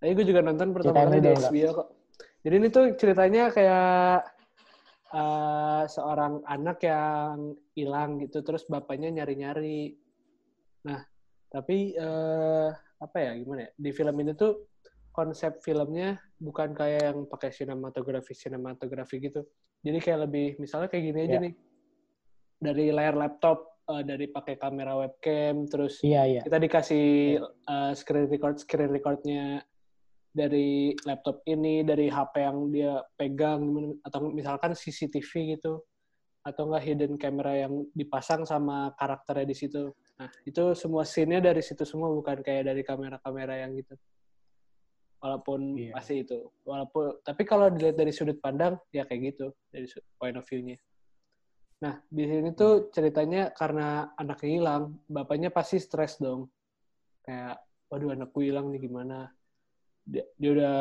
Tapi 0.00 0.10
gue 0.16 0.26
juga 0.28 0.40
nonton 0.44 0.68
pertama 0.76 1.08
kali 1.08 1.20
di 1.24 1.32
HBO 1.32 1.70
kok. 1.80 1.88
Jadi 2.40 2.54
ini 2.56 2.68
tuh 2.68 2.84
ceritanya 2.96 3.48
kayak 3.52 4.24
eh, 5.12 5.82
seorang 5.88 6.44
anak 6.44 6.78
yang 6.84 7.56
hilang 7.72 8.20
gitu, 8.20 8.44
terus 8.44 8.68
bapaknya 8.68 9.10
nyari-nyari. 9.10 9.96
Nah, 10.86 11.00
tapi 11.48 11.96
eh, 11.96 12.68
apa 13.00 13.16
ya 13.16 13.32
gimana 13.36 13.68
ya? 13.68 13.70
Di 13.76 13.90
film 13.96 14.16
ini 14.20 14.32
tuh 14.36 14.68
konsep 15.10 15.58
filmnya 15.60 16.16
bukan 16.38 16.72
kayak 16.72 17.12
yang 17.12 17.18
pakai 17.26 17.50
sinematografi 17.52 18.32
sinematografi 18.32 19.16
gitu. 19.20 19.44
Jadi 19.80 19.98
kayak 20.00 20.20
lebih 20.28 20.48
misalnya 20.60 20.88
kayak 20.92 21.04
gini 21.12 21.20
aja 21.24 21.36
Ya. 21.36 21.44
nih. 21.48 21.54
Dari 22.60 22.86
layar 22.92 23.16
laptop, 23.16 23.69
eh, 23.98 24.02
dari 24.06 24.26
pakai 24.30 24.54
kamera 24.56 24.94
webcam, 24.96 25.66
terus 25.66 25.98
Iya, 26.06 26.22
iya. 26.26 26.42
kita 26.46 26.58
dikasih 26.62 27.06
uh, 27.66 27.92
screen 27.92 28.30
record 28.30 28.56
screen 28.62 28.90
recordnya 28.94 29.64
dari 30.30 30.94
laptop 31.02 31.42
ini 31.50 31.82
dari 31.82 32.06
HP 32.06 32.34
yang 32.38 32.70
dia 32.70 33.02
pegang 33.18 33.66
atau 34.06 34.30
misalkan 34.30 34.78
CCTV 34.78 35.58
gitu 35.58 35.82
atau 36.40 36.70
enggak 36.70 36.84
hidden 36.86 37.14
camera 37.20 37.52
yang 37.66 37.84
dipasang 37.92 38.46
sama 38.46 38.94
karakternya 38.96 39.44
di 39.44 39.56
situ. 39.58 39.92
Nah 40.16 40.30
itu 40.46 40.72
semua 40.78 41.04
scene-nya 41.04 41.42
dari 41.52 41.60
situ 41.60 41.82
semua 41.84 42.08
bukan 42.14 42.40
kayak 42.40 42.70
dari 42.70 42.80
kamera-kamera 42.86 43.60
yang 43.60 43.76
gitu. 43.76 43.92
Walaupun 45.20 45.76
Iya. 45.76 45.92
pasti 45.98 46.24
itu. 46.24 46.48
Walaupun 46.64 47.20
tapi 47.26 47.42
kalau 47.44 47.68
dilihat 47.68 47.98
dari 47.98 48.08
sudut 48.14 48.40
pandang 48.40 48.78
ya 48.94 49.04
kayak 49.04 49.34
gitu 49.36 49.52
dari 49.68 49.84
point 50.16 50.38
of 50.38 50.46
view-nya 50.48 50.80
nah 51.80 51.96
di 52.12 52.28
sini 52.28 52.52
tuh 52.52 52.92
ceritanya 52.92 53.56
karena 53.56 54.12
anaknya 54.20 54.50
hilang 54.52 54.82
bapaknya 55.08 55.48
pasti 55.48 55.80
stres 55.80 56.20
dong. 56.20 56.52
Kayak 57.24 57.64
waduh 57.88 58.12
anakku 58.12 58.44
hilang 58.44 58.68
nih 58.68 58.84
gimana? 58.84 59.32
Dia, 60.04 60.24
dia 60.36 60.50
udah 60.52 60.76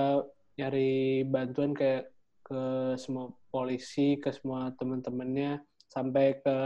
nyari 0.59 1.23
bantuan 1.23 1.71
kayak 1.71 2.11
ke 2.43 2.61
semua 2.99 3.31
polisi 3.47 4.19
ke 4.19 4.33
semua 4.35 4.75
teman-temannya 4.75 5.63
sampai 5.87 6.41
ke 6.43 6.57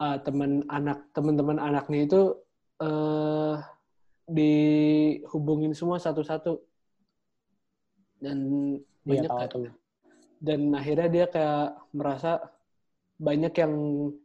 ah, 0.00 0.16
teman 0.24 0.64
anak 0.72 1.12
teman-teman 1.12 1.60
anaknya 1.60 2.08
itu 2.08 2.20
eh 2.82 3.56
dihubungin 4.26 5.76
semua 5.76 6.00
satu-satu. 6.00 6.56
Dan 8.22 8.38
Iya, 9.02 9.26
banyak 9.26 9.30
tahu 9.34 9.66
tuh. 9.66 9.74
dan 10.42 10.60
akhirnya 10.78 11.08
dia 11.10 11.26
kayak 11.26 11.74
merasa 11.94 12.38
banyak 13.22 13.54
yang 13.54 13.72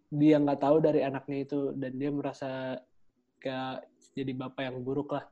dia 0.09 0.35
nggak 0.41 0.57
tahu 0.57 0.77
dari 0.81 1.05
anaknya 1.05 1.37
itu 1.45 1.59
dan 1.77 1.91
dia 1.93 2.09
merasa 2.09 2.81
kayak 3.37 3.85
jadi 4.17 4.33
bapak 4.33 4.63
yang 4.65 4.81
buruk 4.81 5.13
lah 5.13 5.25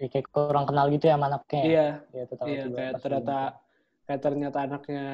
Ya, 0.00 0.08
kayak 0.08 0.32
kurang 0.32 0.64
kenal 0.64 0.88
gitu 0.88 1.06
ya 1.06 1.20
sama 1.20 1.28
anaknya. 1.28 1.60
ya? 1.60 1.64
iya 1.68 1.86
Iya, 2.16 2.24
iya 2.48 2.62
juga 2.64 2.76
kayak 2.80 2.94
ternyata 3.04 3.38
kayak 4.08 4.20
ternyata 4.24 4.58
anaknya 4.64 5.04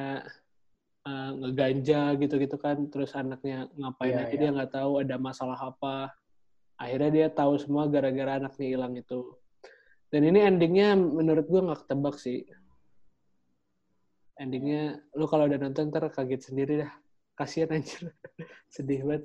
uh, 1.03 1.31
ngeganja 1.43 2.01
gitu-gitu 2.15 2.55
kan 2.55 2.77
terus 2.87 3.11
anaknya 3.11 3.67
ngapain 3.75 4.15
Iya, 4.15 4.23
aja 4.23 4.31
iya. 4.31 4.39
dia 4.39 4.49
nggak 4.55 4.71
tahu 4.71 4.91
ada 5.03 5.15
masalah 5.19 5.59
apa 5.59 6.15
akhirnya 6.79 7.11
dia 7.11 7.27
tahu 7.27 7.59
semua 7.59 7.83
gara-gara 7.91 8.39
anaknya 8.39 8.67
hilang 8.71 8.95
itu 8.95 9.35
dan 10.07 10.23
ini 10.23 10.39
endingnya 10.39 10.95
menurut 10.95 11.43
gua 11.51 11.61
nggak 11.67 11.79
ketebak 11.83 12.15
sih 12.15 12.47
endingnya 14.37 15.03
lu 15.17 15.25
kalau 15.27 15.51
udah 15.51 15.59
nonton 15.59 15.89
ntar 15.91 16.07
kaget 16.13 16.41
sendiri 16.47 16.73
dah 16.85 16.91
kasihan 17.37 17.69
anjir 17.71 18.09
sedih 18.73 19.05
banget 19.05 19.23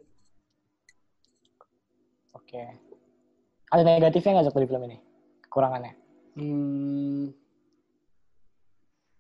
Oke. 2.33 2.65
Ada 3.73 3.81
negatifnya 3.81 4.37
nggak 4.37 4.53
dari 4.53 4.69
film 4.69 4.85
ini? 4.85 4.99
Kekurangannya? 5.41 5.93
hmm, 6.37 7.25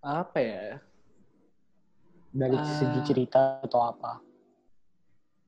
apa 0.03 0.39
ya 0.41 0.65
Dari 2.33 2.57
Ah. 2.57 2.65
segi 2.65 3.01
cerita 3.05 3.61
atau 3.61 3.81
apa? 3.85 4.21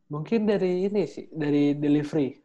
mungkin 0.05 0.45
dari 0.45 0.85
ini 0.85 1.05
sih 1.05 1.29
dari 1.33 1.73
delivery 1.75 2.37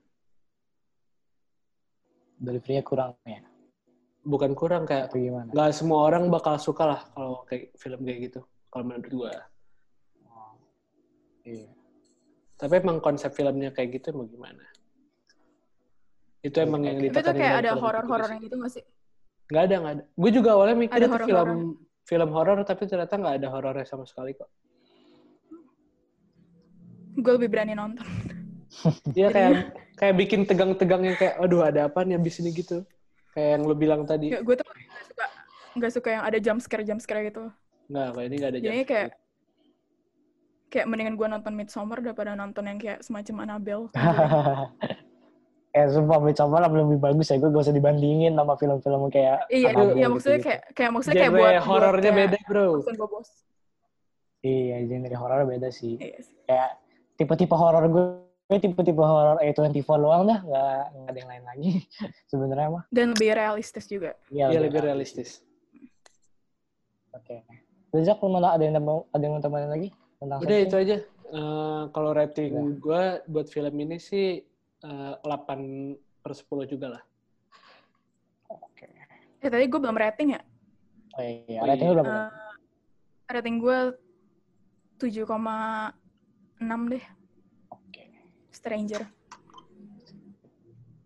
Delivery-nya 2.39 2.83
kurang 2.87 3.11
ya? 3.27 3.43
bukan 4.23 4.51
kurang 4.55 4.83
kayak 4.87 5.11
Atau 5.11 5.19
gimana? 5.19 5.51
nggak 5.51 5.71
semua 5.75 6.07
orang 6.07 6.31
bakal 6.31 6.55
suka 6.55 6.83
lah 6.87 7.01
kalau 7.11 7.43
kayak 7.43 7.75
film 7.75 7.99
kayak 8.03 8.19
gitu 8.31 8.39
kalau 8.71 8.83
menurut 8.87 9.11
gua. 9.11 9.33
Iya. 11.43 11.67
tapi 12.55 12.73
emang 12.77 12.99
konsep 12.99 13.31
filmnya 13.31 13.71
kayak 13.71 13.89
gitu 13.95 14.11
mau 14.11 14.25
gimana 14.25 14.63
itu 16.39 16.55
emang 16.55 16.81
yang 16.83 16.95
Tapi 16.97 17.07
tuh 17.07 17.13
ditekanin 17.19 17.39
kayak 17.39 17.53
ada 17.53 17.69
film 17.69 17.75
itu 17.75 17.83
horor-horornya 17.83 18.39
gitu 18.39 18.55
nggak 18.55 18.71
sih? 18.71 18.83
nggak 19.49 19.63
ada 19.65 19.75
nggak 19.75 19.93
ada 19.97 20.03
gue 20.05 20.31
juga 20.31 20.49
awalnya 20.53 20.75
mikir 20.77 20.93
Ada 20.93 20.99
itu 21.01 21.09
film 21.09 21.19
horor-horor. 21.49 21.57
film 22.05 22.29
horor 22.31 22.57
tapi 22.63 22.81
ternyata 22.85 23.13
nggak 23.15 23.35
ada 23.39 23.47
horornya 23.49 23.85
sama 23.85 24.05
sekali 24.05 24.31
kok 24.33 24.49
Gue 27.19 27.35
lebih 27.35 27.51
berani 27.51 27.75
nonton. 27.75 28.05
Iya 29.11 29.27
kayak 29.27 29.51
kayak 29.99 30.15
bikin 30.15 30.47
tegang-tegang 30.47 31.01
yang 31.03 31.17
kayak 31.19 31.35
aduh 31.35 31.67
ada 31.67 31.91
apa 31.91 32.07
nih 32.07 32.15
abis 32.15 32.39
ini 32.39 32.53
gitu 32.53 32.85
kayak 33.33 33.59
yang 33.59 33.63
lu 33.67 33.75
bilang 33.75 34.07
tadi 34.07 34.31
Gue 34.39 34.55
tuh 34.55 34.63
nggak 34.63 35.03
suka 35.03 35.25
nggak 35.75 35.91
suka 35.91 36.09
yang 36.15 36.23
ada 36.23 36.37
jump 36.39 36.59
scare 36.63 36.85
jump 36.87 37.01
scare 37.03 37.27
gitu. 37.27 37.51
nggak 37.89 38.07
kayak 38.13 38.27
ini 38.29 38.35
nggak 38.37 38.51
ada 38.53 38.59
jump 38.61 38.71
kayak 38.87 39.07
kayak 40.69 40.85
mendingan 40.85 41.17
gue 41.17 41.27
nonton 41.27 41.53
Midsommar 41.57 41.99
daripada 41.99 42.37
nonton 42.37 42.63
yang 42.69 42.77
kayak 42.77 43.01
semacam 43.01 43.35
Annabelle. 43.45 43.85
eh, 45.77 45.87
sumpah 45.89 46.21
Midsommar 46.21 46.69
lebih 46.69 47.01
bagus 47.01 47.33
ya. 47.33 47.41
Gue 47.41 47.49
gak 47.49 47.65
usah 47.65 47.75
dibandingin 47.75 48.37
sama 48.37 48.53
film-film 48.55 49.09
kayak 49.09 49.49
iya, 49.49 49.73
Annabelle 49.73 49.97
iya 49.97 50.07
gitu-gitu. 50.07 50.13
maksudnya 50.13 50.39
kayak 50.45 50.61
kayak 50.77 50.91
maksudnya 50.93 51.17
kayak 51.17 51.31
genre 51.33 51.41
buat 51.41 51.53
buat 51.53 51.67
horornya 51.67 52.11
kayak 52.13 52.19
beda 52.21 52.39
bro 52.45 52.67
bosen 52.77 52.95
gue 52.95 53.09
bos. 53.09 53.29
Iya, 54.39 54.75
genre 54.87 55.15
horor 55.17 55.41
beda 55.49 55.69
sih. 55.73 55.93
Iya 55.97 56.19
sih. 56.21 56.35
Kayak 56.45 56.71
tipe-tipe 57.17 57.55
horor 57.57 57.83
gue 57.89 58.05
tipe-tipe 58.57 59.03
horor 59.03 59.37
A24 59.45 59.89
doang 60.01 60.25
dah, 60.25 60.39
nggak 60.41 60.81
nggak 60.89 61.09
ada 61.13 61.17
yang 61.21 61.29
lain 61.29 61.43
lagi 61.45 61.71
sebenarnya 62.31 62.67
mah. 62.73 62.83
Dan 62.89 63.13
lebih 63.13 63.37
realistis 63.37 63.85
juga. 63.85 64.17
iya 64.33 64.49
lebih 64.49 64.81
realistis 64.81 65.45
Oke. 67.13 67.41
Zak, 68.05 68.21
lu 68.21 68.29
mana 68.29 68.53
ada 68.53 68.61
yang 68.61 68.77
mau 68.85 69.09
ada 69.09 69.23
yang 69.25 69.41
tambahin 69.41 69.69
lagi 69.69 69.89
tentang 70.19 70.39
Udah 70.43 70.57
itu 70.59 70.75
aja. 70.75 70.97
Eh, 71.29 71.83
kalau 71.95 72.11
rating 72.11 72.51
Udah. 72.53 72.75
gue 72.83 73.03
buat 73.31 73.47
film 73.47 73.75
ini 73.79 73.97
sih 73.97 74.43
8 74.79 75.23
per 76.23 76.31
10 76.35 76.67
juga 76.67 76.87
lah. 76.99 77.03
Oke. 78.49 78.87
Eh 79.39 79.49
tadi 79.49 79.65
gue 79.67 79.79
belum 79.79 79.95
rating 79.95 80.35
ya. 80.35 80.41
Oh 81.15 81.23
iya, 81.23 81.59
Oh 81.63 81.67
ratingnya 81.67 81.93
iya. 81.95 81.97
berapa? 81.99 82.13
Eh, 83.29 83.31
rating 83.39 83.55
gue 83.59 83.77
7,6 84.99 86.91
deh. 86.91 87.03
Oke. 87.71 88.03
Stranger. 88.51 89.03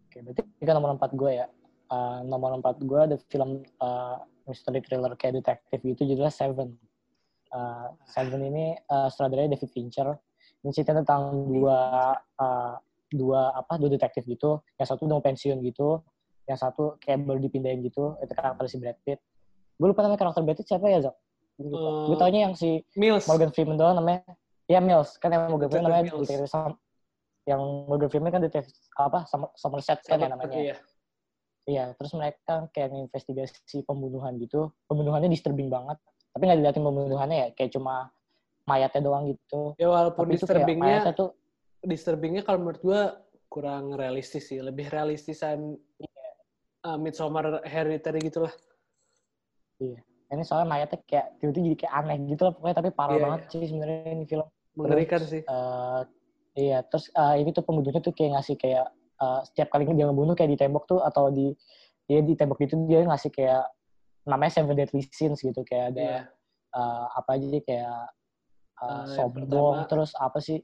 Oke, 0.10 0.18
berarti 0.22 0.42
ini 0.42 0.66
kan 0.66 0.76
nomor 0.78 0.98
4 0.98 1.14
gue 1.14 1.32
ya. 1.34 1.48
Eh, 1.94 2.20
nomor 2.26 2.58
4 2.58 2.82
gue 2.82 3.00
ada 3.12 3.18
film 3.30 3.62
eh, 3.62 4.18
mystery 4.50 4.80
thriller 4.82 5.14
kayak 5.20 5.44
detektif 5.44 5.80
gitu 5.84 6.02
judulnya 6.16 6.34
Seven. 6.34 6.74
Uh, 7.54 7.94
Seven 8.10 8.42
ini 8.44 8.74
uh, 8.90 9.08
sutradaranya 9.08 9.56
David 9.56 9.70
Fincher. 9.72 10.10
Ini 10.66 10.72
cerita 10.74 10.98
tentang 10.98 11.48
dua 11.48 12.12
uh, 12.18 12.76
dua 13.08 13.54
apa 13.54 13.78
dua 13.78 13.94
detektif 13.94 14.26
gitu. 14.26 14.60
Yang 14.82 14.88
satu 14.96 15.06
udah 15.06 15.22
mau 15.22 15.24
pensiun 15.24 15.62
gitu, 15.62 16.02
yang 16.50 16.58
satu 16.58 16.98
kayak 16.98 17.22
baru 17.24 17.40
dipindahin 17.40 17.86
gitu. 17.86 18.18
Itu 18.20 18.34
karakter 18.34 18.66
si 18.68 18.82
Brad 18.82 18.98
Pitt. 19.06 19.22
Gue 19.78 19.88
lupa 19.94 20.02
namanya 20.04 20.20
karakter 20.26 20.42
Brad 20.42 20.58
Pitt 20.58 20.68
siapa 20.68 20.90
ya 20.90 21.00
Zak? 21.06 21.16
Uh, 21.62 22.10
gue 22.10 22.18
taunya 22.18 22.50
yang 22.50 22.58
si 22.58 22.82
Mills. 22.98 23.30
Morgan 23.30 23.54
Freeman 23.54 23.78
doang 23.78 24.02
namanya. 24.02 24.26
Ya 24.66 24.82
Mills 24.82 25.20
kan 25.22 25.30
yang 25.30 25.52
Morgan 25.52 25.70
Freeman 25.70 25.86
namanya 25.92 26.04
detektif 26.10 26.50
Sam- 26.50 26.80
yang 27.44 27.62
Morgan 27.86 28.10
Freeman 28.10 28.32
kan 28.32 28.42
detektif 28.42 28.74
apa 28.96 29.28
Som- 29.28 29.54
Somerset 29.54 30.02
kan 30.08 30.18
ya 30.18 30.32
namanya. 30.32 30.58
Iya. 30.58 30.76
Iya, 31.64 31.96
terus 31.96 32.12
mereka 32.12 32.68
kayak 32.76 32.92
nginvestigasi 32.92 33.88
pembunuhan 33.88 34.36
gitu. 34.36 34.76
Pembunuhannya 34.84 35.32
disturbing 35.32 35.72
banget. 35.72 35.96
Tapi 36.34 36.42
nggak 36.50 36.60
diliatin 36.60 36.84
pembunuhannya 36.84 37.38
ya, 37.38 37.48
kayak 37.54 37.72
cuma 37.78 38.10
mayatnya 38.66 39.02
doang 39.06 39.24
gitu. 39.30 39.78
Ya 39.78 39.88
walaupun 39.88 40.26
Tapi 40.26 40.34
disturbingnya, 40.42 40.82
mayatnya 40.82 41.14
tuh, 41.14 41.30
disturbingnya 41.86 42.42
kalau 42.42 42.60
menurut 42.66 42.82
gua 42.82 43.02
kurang 43.54 43.94
realistis 43.94 44.50
sih. 44.50 44.58
Lebih 44.58 44.90
realistisan 44.90 45.78
Iya. 46.02 46.26
uh, 46.90 46.98
Midsommar 46.98 47.62
Hereditary 47.62 48.20
gitu 48.26 48.50
lah. 48.50 48.54
ini 50.34 50.42
soalnya 50.42 50.66
mayatnya 50.66 50.98
kayak 51.06 51.38
tiba-tiba 51.38 51.64
jadi 51.70 51.78
kayak 51.86 51.94
aneh 51.94 52.18
gitu 52.26 52.42
lah 52.50 52.54
pokoknya. 52.58 52.76
Tapi 52.82 52.90
parah 52.98 53.14
Iya, 53.14 53.24
banget 53.30 53.42
sih 53.54 53.64
sebenarnya 53.70 54.12
ini 54.18 54.26
film. 54.26 54.48
Mengerikan 54.74 55.22
sih. 55.22 55.42
Eh, 55.46 56.02
iya, 56.58 56.82
terus 56.82 57.14
eh, 57.14 57.36
ini 57.46 57.54
tuh 57.54 57.62
pembunuhnya 57.62 58.02
tuh 58.02 58.16
kayak 58.18 58.42
ngasih 58.42 58.56
kayak 58.58 58.90
eh, 59.22 59.40
setiap 59.46 59.70
kali 59.70 59.86
dia 59.94 60.10
ngebunuh 60.10 60.34
kayak 60.34 60.50
di 60.50 60.58
tembok 60.58 60.90
tuh 60.90 61.00
atau 61.06 61.30
di 61.30 61.54
dia 62.10 62.26
di 62.26 62.34
tembok 62.34 62.58
itu 62.66 62.74
dia 62.90 63.06
ngasih 63.06 63.30
kayak 63.30 63.64
namanya 64.24 64.52
Seven 64.54 64.76
Deadly 64.76 65.04
Sins 65.08 65.40
gitu 65.40 65.62
kayak 65.64 65.94
ada 65.94 66.02
Iya. 66.02 66.22
eh, 66.74 67.06
apa 67.14 67.30
aja 67.36 67.48
sih 67.48 67.62
kayak 67.62 68.00
eh, 68.74 68.84
Eh, 68.84 68.90
yang 68.90 69.08
sombong 69.10 69.48
pertama- 69.48 69.88
terus 69.88 70.12
apa 70.16 70.40
sih 70.40 70.60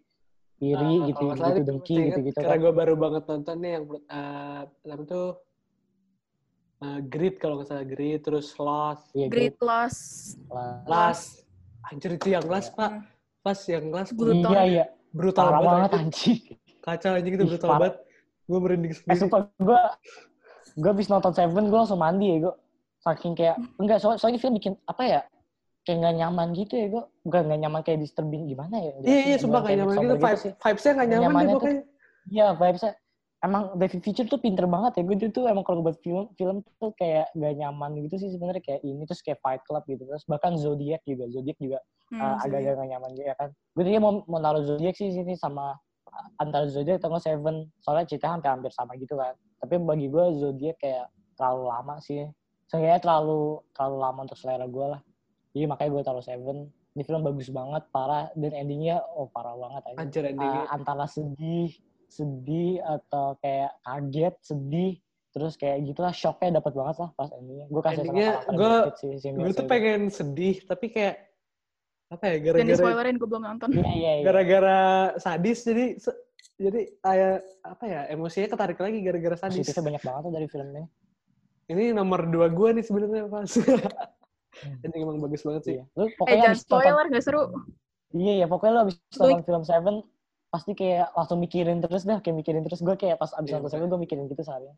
iri 0.60 0.76
Uh, 1.00 1.08
gitu 1.08 1.24
gitu 1.32 1.40
ini 1.46 1.62
dengki 1.64 1.96
gitu 2.12 2.20
gitu 2.22 2.38
Karena 2.38 2.52
kan 2.52 2.60
gue 2.60 2.74
baru 2.76 2.94
banget 2.96 3.24
nonton 3.26 3.56
nih 3.58 3.72
yang 3.80 3.84
uh, 3.88 4.62
apa 4.68 5.04
tuh 5.08 5.28
uh, 6.82 7.00
Grit 7.02 7.36
kalau 7.38 7.60
nggak 7.60 7.70
salah 7.70 7.86
Grit, 7.86 8.20
terus 8.22 8.52
Iya, 9.14 9.28
Great 9.28 9.56
gitu. 9.56 9.64
Loss. 9.64 9.98
Last. 10.84 11.48
Anjir 11.88 12.12
itu 12.16 12.28
yang 12.30 12.44
Last 12.46 12.76
pak, 12.76 12.92
Hmm. 12.92 13.04
pas 13.40 13.60
yang 13.66 13.86
Last 13.90 14.12
Gluton. 14.14 14.52
iya 14.52 14.64
iya 14.64 14.86
brutal 15.10 15.48
parah 15.48 15.62
banget, 15.64 15.92
anjir. 15.96 16.06
anjing 16.06 16.40
kacau 16.80 17.12
anjing 17.16 17.34
itu 17.34 17.46
brutal 17.48 17.70
banget. 17.74 17.96
Gue 18.46 18.60
merinding 18.60 18.92
eh 18.92 18.98
sendiri. 19.00 19.20
sumpah 19.22 19.40
gue 19.56 19.82
gue 20.76 20.90
abis 20.92 21.08
nonton 21.08 21.32
Seven 21.32 21.64
gue 21.66 21.78
langsung 21.78 21.98
mandi 21.98 22.26
ya 22.28 22.38
gue 22.46 22.54
saking 23.10 23.34
kayak 23.34 23.58
enggak 23.78 23.98
soal 23.98 24.16
soalnya 24.16 24.38
film 24.38 24.56
bikin 24.56 24.74
apa 24.86 25.04
ya 25.04 25.22
kayak 25.82 25.98
nggak 26.06 26.16
nyaman 26.22 26.48
gitu 26.54 26.74
ya 26.76 26.86
gue 26.92 27.04
bukan 27.26 27.42
nggak 27.50 27.60
nyaman 27.66 27.82
kayak 27.82 28.00
disturbing 28.00 28.46
gimana 28.46 28.76
ya 28.78 28.92
Iya 29.02 29.20
iya 29.26 29.38
sumpah 29.42 29.62
kayak 29.64 29.78
nyaman 29.82 29.90
gitu, 29.90 30.04
Midsommar 30.06 30.30
vibe, 30.30 30.40
sih. 30.40 30.52
vibes-nya 30.54 30.92
nggak 30.94 31.08
nyaman 31.10 31.42
deh 31.42 31.48
tuh- 31.50 31.56
pokoknya. 31.58 31.82
Iya, 32.30 32.48
vibesnya 32.54 32.92
emang 33.40 33.64
David 33.80 34.02
Fincher 34.04 34.26
tuh 34.28 34.38
pinter 34.38 34.66
banget 34.68 34.92
ya. 35.00 35.04
Gue 35.08 35.16
tuh 35.32 35.46
emang 35.48 35.64
kalau 35.64 35.80
buat 35.82 35.98
film 36.04 36.30
film 36.36 36.62
tuh 36.78 36.92
kayak 36.94 37.32
gak 37.34 37.54
nyaman 37.58 37.96
gitu 38.06 38.16
sih 38.20 38.30
sebenarnya 38.30 38.62
kayak 38.62 38.82
ini 38.84 39.08
terus 39.08 39.24
kayak 39.24 39.40
Fight 39.40 39.64
Club 39.66 39.82
gitu. 39.88 40.04
Terus 40.06 40.28
bahkan 40.28 40.54
Zodiac 40.60 41.02
juga. 41.08 41.26
Zodiac 41.32 41.58
juga 41.58 41.80
Hmm, 42.10 42.22
uh, 42.22 42.42
agak-agak 42.42 42.74
gak 42.76 42.90
nyaman 42.90 43.12
juga 43.16 43.34
kan. 43.38 43.50
Gue 43.74 43.82
tadinya 43.86 44.02
mau, 44.04 44.14
mau 44.28 44.38
naruh 44.38 44.62
Zodiac 44.62 44.94
sih 44.94 45.10
sini 45.10 45.34
sama 45.34 45.74
uh, 46.06 46.26
antara 46.38 46.68
Zodiac 46.68 47.00
atau 47.00 47.10
nggak 47.16 47.24
Seven. 47.24 47.56
Soalnya 47.82 48.06
cerita 48.06 48.28
hampir-hampir 48.30 48.70
sama 48.76 48.94
gitu 49.00 49.16
kan. 49.16 49.34
Tapi 49.58 49.74
bagi 49.80 50.06
gue 50.12 50.26
Zodiac 50.38 50.78
kayak 50.78 51.08
terlalu 51.34 51.64
lama 51.72 51.96
sih. 52.04 52.28
Seenggaknya 52.70 53.02
terlalu 53.02 53.66
terlalu 53.74 53.98
lama 53.98 54.20
untuk 54.30 54.38
selera 54.38 54.70
gue 54.70 54.86
lah. 54.94 55.02
Jadi 55.58 55.66
makanya 55.66 55.90
gue 55.90 56.04
taruh 56.06 56.22
Seven. 56.24 56.58
Ini 56.94 57.02
film 57.06 57.22
bagus 57.26 57.50
banget, 57.50 57.84
parah. 57.90 58.30
Dan 58.38 58.54
endingnya, 58.54 59.02
oh 59.18 59.26
parah 59.30 59.58
banget 59.58 59.82
aja 59.94 59.98
Anjir 59.98 60.24
endingnya. 60.30 60.64
uh, 60.70 60.76
antara 60.78 61.06
sedih, 61.10 61.74
sedih 62.06 62.82
atau 62.82 63.38
kayak 63.42 63.74
kaget, 63.82 64.36
sedih, 64.42 64.92
terus 65.30 65.54
kayak 65.58 65.86
gitulah 65.86 66.14
shocknya 66.14 66.62
dapat 66.62 66.74
banget 66.74 66.96
lah 67.02 67.10
pas 67.14 67.30
endingnya. 67.34 67.66
Gue 67.70 67.82
kasih 67.82 68.02
Endingnya 68.06 68.30
sih, 68.98 69.10
gue 69.14 69.38
Mills 69.38 69.58
tuh 69.58 69.66
itu. 69.66 69.72
pengen 69.72 70.02
sedih 70.10 70.56
tapi 70.66 70.86
kayak 70.90 71.16
apa 72.10 72.24
ya 72.26 72.36
gara-gara 72.42 72.78
spoilerin 72.82 73.16
gue 73.22 73.30
belum 73.30 73.44
nonton. 73.46 73.70
Iya 73.70 73.92
iya 73.94 74.12
iya. 74.18 74.24
gara-gara 74.26 74.80
sadis 75.22 75.62
jadi 75.62 75.86
se- 76.02 76.22
jadi 76.58 76.82
kayak 77.06 77.36
apa 77.62 77.84
ya 77.86 78.02
emosinya 78.10 78.48
ketarik 78.50 78.80
lagi 78.82 78.98
gara-gara 79.06 79.38
sadis. 79.38 79.62
Positifnya 79.62 79.86
banyak 79.94 80.04
banget 80.04 80.22
tuh 80.26 80.34
dari 80.34 80.48
film 80.50 80.68
ini. 80.74 80.84
Ini 81.70 81.94
nomor 81.94 82.26
dua 82.26 82.50
gue 82.50 82.70
nih 82.82 82.84
sebenarnya 82.84 83.30
pas. 83.30 83.46
Anjing 84.84 85.02
emang 85.06 85.22
bagus 85.22 85.46
banget 85.46 85.64
sih. 85.64 85.76
Iya. 85.78 85.84
Lu 85.94 86.04
Eh 86.04 86.12
pokoknya 86.18 86.42
jangan 86.42 86.58
nonton, 86.58 86.66
spoiler, 86.66 87.06
gak 87.14 87.24
seru. 87.24 87.44
iya 88.10 88.34
iya 88.42 88.46
pokoknya 88.50 88.74
lu 88.74 88.82
abis 88.90 88.96
nonton 89.16 89.46
film 89.46 89.64
Seven 89.64 89.96
pasti 90.50 90.74
kayak 90.74 91.14
langsung 91.14 91.38
mikirin 91.38 91.78
terus 91.78 92.10
dah, 92.10 92.18
kayak 92.26 92.42
mikirin 92.42 92.66
terus. 92.66 92.82
Gue 92.82 92.98
kayak 92.98 93.22
pas 93.22 93.30
abis 93.38 93.54
Iya, 93.54 93.62
nonton 93.62 93.70
Seven 93.70 93.86
gue 93.86 94.00
mikirin 94.02 94.26
gitu 94.26 94.42
seharian. 94.42 94.74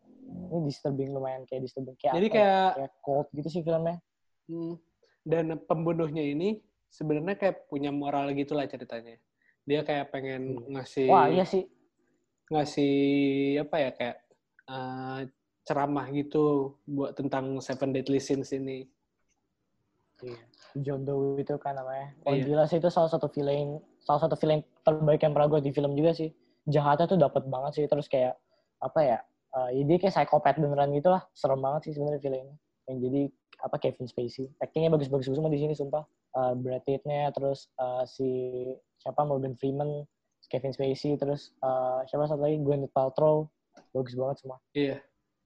Ini 0.52 0.58
disturbing 0.68 1.10
lumayan 1.16 1.42
kayak 1.48 1.64
disturbing 1.64 1.96
kayak 1.96 2.12
Jadi 2.20 2.28
apa 2.28 2.36
ya, 2.36 2.44
kayak 2.44 2.68
kayak 2.76 2.92
cold 3.00 3.26
gitu 3.32 3.48
sih 3.48 3.62
filmnya. 3.64 3.96
hmm, 4.52 4.74
dan 5.24 5.44
pembunuhnya 5.64 6.20
ini 6.20 6.60
sebenarnya 6.92 7.40
kayak 7.40 7.72
punya 7.72 7.88
moral 7.88 8.28
gitu 8.36 8.52
lah 8.52 8.68
ceritanya. 8.68 9.16
Dia 9.64 9.80
kayak 9.80 10.12
pengen 10.12 10.60
ngasih 10.68 11.08
Wah 11.08 11.32
iya 11.32 11.48
sih. 11.48 11.64
ngasih 12.52 12.92
apa 13.64 13.76
ya 13.80 13.90
kayak 13.96 14.16
eh, 14.68 15.20
ceramah 15.62 16.06
gitu 16.10 16.74
buat 16.86 17.14
tentang 17.14 17.58
Seven 17.62 17.94
Deadly 17.94 18.18
Sins 18.18 18.50
ini. 18.50 18.86
John 20.78 21.02
Doe 21.04 21.42
itu 21.42 21.54
kan 21.58 21.76
namanya. 21.76 22.14
Oh 22.24 22.32
Iya. 22.32 22.46
gila 22.46 22.64
sih 22.70 22.78
itu 22.78 22.88
salah 22.88 23.10
satu 23.10 23.26
villain, 23.28 23.82
salah 24.06 24.22
satu 24.22 24.38
villain 24.38 24.62
terbaik 24.86 25.20
yang 25.20 25.34
pernah 25.34 25.50
gue 25.50 25.60
di 25.66 25.72
film 25.74 25.92
juga 25.98 26.14
sih. 26.14 26.30
Jahatnya 26.70 27.10
tuh 27.10 27.18
dapat 27.18 27.42
banget 27.50 27.72
sih 27.82 27.84
terus 27.90 28.06
kayak 28.06 28.38
apa 28.78 29.00
ya? 29.02 29.18
eh, 29.52 29.68
ya 29.76 29.82
dia 29.84 29.96
kayak 30.00 30.14
psikopat 30.16 30.56
beneran 30.56 30.94
gitu 30.96 31.12
lah. 31.12 31.22
Serem 31.36 31.60
banget 31.60 31.90
sih 31.90 31.92
sebenarnya 31.92 32.20
villainnya. 32.22 32.56
Yang 32.88 32.98
jadi 33.04 33.22
apa 33.62 33.76
Kevin 33.78 34.06
Spacey. 34.08 34.46
Actingnya 34.64 34.90
bagus-bagus 34.94 35.28
semua 35.28 35.52
di 35.52 35.60
sini 35.60 35.74
sumpah. 35.76 36.06
Eh, 36.32 36.52
Brad 36.56 36.82
Pitt-nya 36.88 37.28
terus 37.36 37.68
eh, 37.76 38.04
si 38.08 38.30
siapa 39.02 39.26
Morgan 39.26 39.58
Freeman, 39.58 40.06
Kevin 40.48 40.72
Spacey 40.72 41.18
terus 41.20 41.52
eh, 41.60 42.00
siapa 42.08 42.24
satu 42.30 42.40
lagi 42.40 42.62
Gwyneth 42.64 42.94
Paltrow. 42.96 43.50
Bagus 43.92 44.16
banget 44.16 44.36
semua. 44.40 44.58
Iya. 44.72 44.96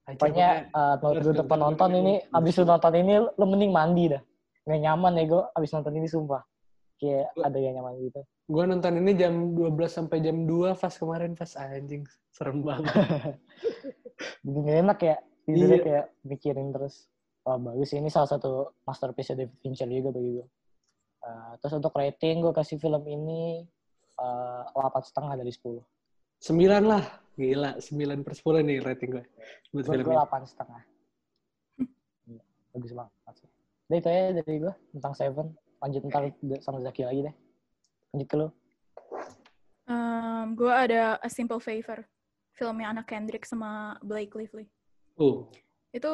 Pokoknya 0.07 0.71
uh, 0.71 0.95
untuk 1.03 1.35
nonton 1.35 1.47
penonton 1.51 1.91
ini. 1.99 2.15
abis 2.31 2.55
lu 2.57 2.65
nonton 2.65 2.95
ini, 2.95 3.13
lu 3.19 3.45
mending 3.45 3.73
mandi 3.75 4.05
dah. 4.15 4.23
Nggak 4.63 4.81
nyaman 4.81 5.13
ya 5.19 5.25
gue 5.27 5.43
abis 5.53 5.71
nonton 5.75 5.95
ini 5.95 6.07
sumpah. 6.07 6.43
Kayak 6.97 7.27
Gua- 7.35 7.45
ada 7.45 7.59
yang 7.59 7.75
nyaman 7.77 7.95
gitu. 8.01 8.23
gue 8.47 8.63
nonton 8.63 8.93
ini 8.97 9.11
jam 9.19 9.35
12 9.59 9.75
sampai 9.91 10.23
jam 10.23 10.47
2 10.47 10.79
pas 10.79 10.95
kemarin 10.95 11.35
pas 11.35 11.51
anjing 11.59 12.07
serem 12.31 12.63
banget. 12.63 12.87
Jadi 14.47 14.59
nggak 14.63 14.79
enak 14.87 14.99
ya. 15.03 15.17
Tidurnya 15.43 15.67
Iya. 15.69 15.83
kayak 15.83 16.05
mikirin 16.23 16.69
terus. 16.71 17.11
Wah 17.43 17.59
bagus 17.59 17.91
ini 17.91 18.07
salah 18.07 18.27
satu 18.27 18.71
masterpiece 18.83 19.35
David 19.35 19.59
Fincher 19.59 19.87
juga 19.87 20.15
bagi 20.15 20.39
gue. 20.39 20.47
Uh, 21.19 21.53
terus 21.59 21.75
untuk 21.75 21.91
rating 21.93 22.39
gue 22.39 22.53
kasih 22.53 22.79
film 22.79 23.03
ini 23.03 23.67
delapan 24.73 25.03
setengah 25.03 25.35
dari 25.35 25.51
10. 25.51 25.83
9 26.39 26.87
lah. 26.87 27.03
Gila, 27.37 27.77
9 27.77 28.25
per 28.25 28.33
10 28.33 28.65
nih 28.65 28.79
rating 28.81 29.11
gue. 29.21 29.25
Buat 29.77 29.85
gue 29.85 29.97
ini. 30.01 30.05
delapan 30.09 30.43
setengah. 30.49 30.83
Iya, 32.25 32.43
Bagus 32.73 32.93
banget. 32.97 33.13
sih. 33.37 33.49
Udah 33.87 33.97
itu 34.01 34.09
aja 34.09 34.23
dari 34.41 34.55
gue 34.57 34.75
tentang 34.97 35.13
Seven. 35.13 35.47
Lanjut 35.85 36.01
ntar 36.09 36.25
sama 36.65 36.81
Zaki 36.81 37.05
lagi 37.05 37.21
deh. 37.29 37.35
Lanjut 38.17 38.29
ke 38.33 38.37
lu. 38.41 38.49
gue 40.57 40.73
ada 40.73 41.21
A 41.21 41.29
Simple 41.29 41.61
Favor. 41.61 42.09
Filmnya 42.57 42.89
anak 42.89 43.13
Kendrick 43.13 43.45
sama 43.45 44.01
Blake 44.01 44.33
Lively. 44.33 44.65
Uh, 45.21 45.45
Itu 45.93 46.09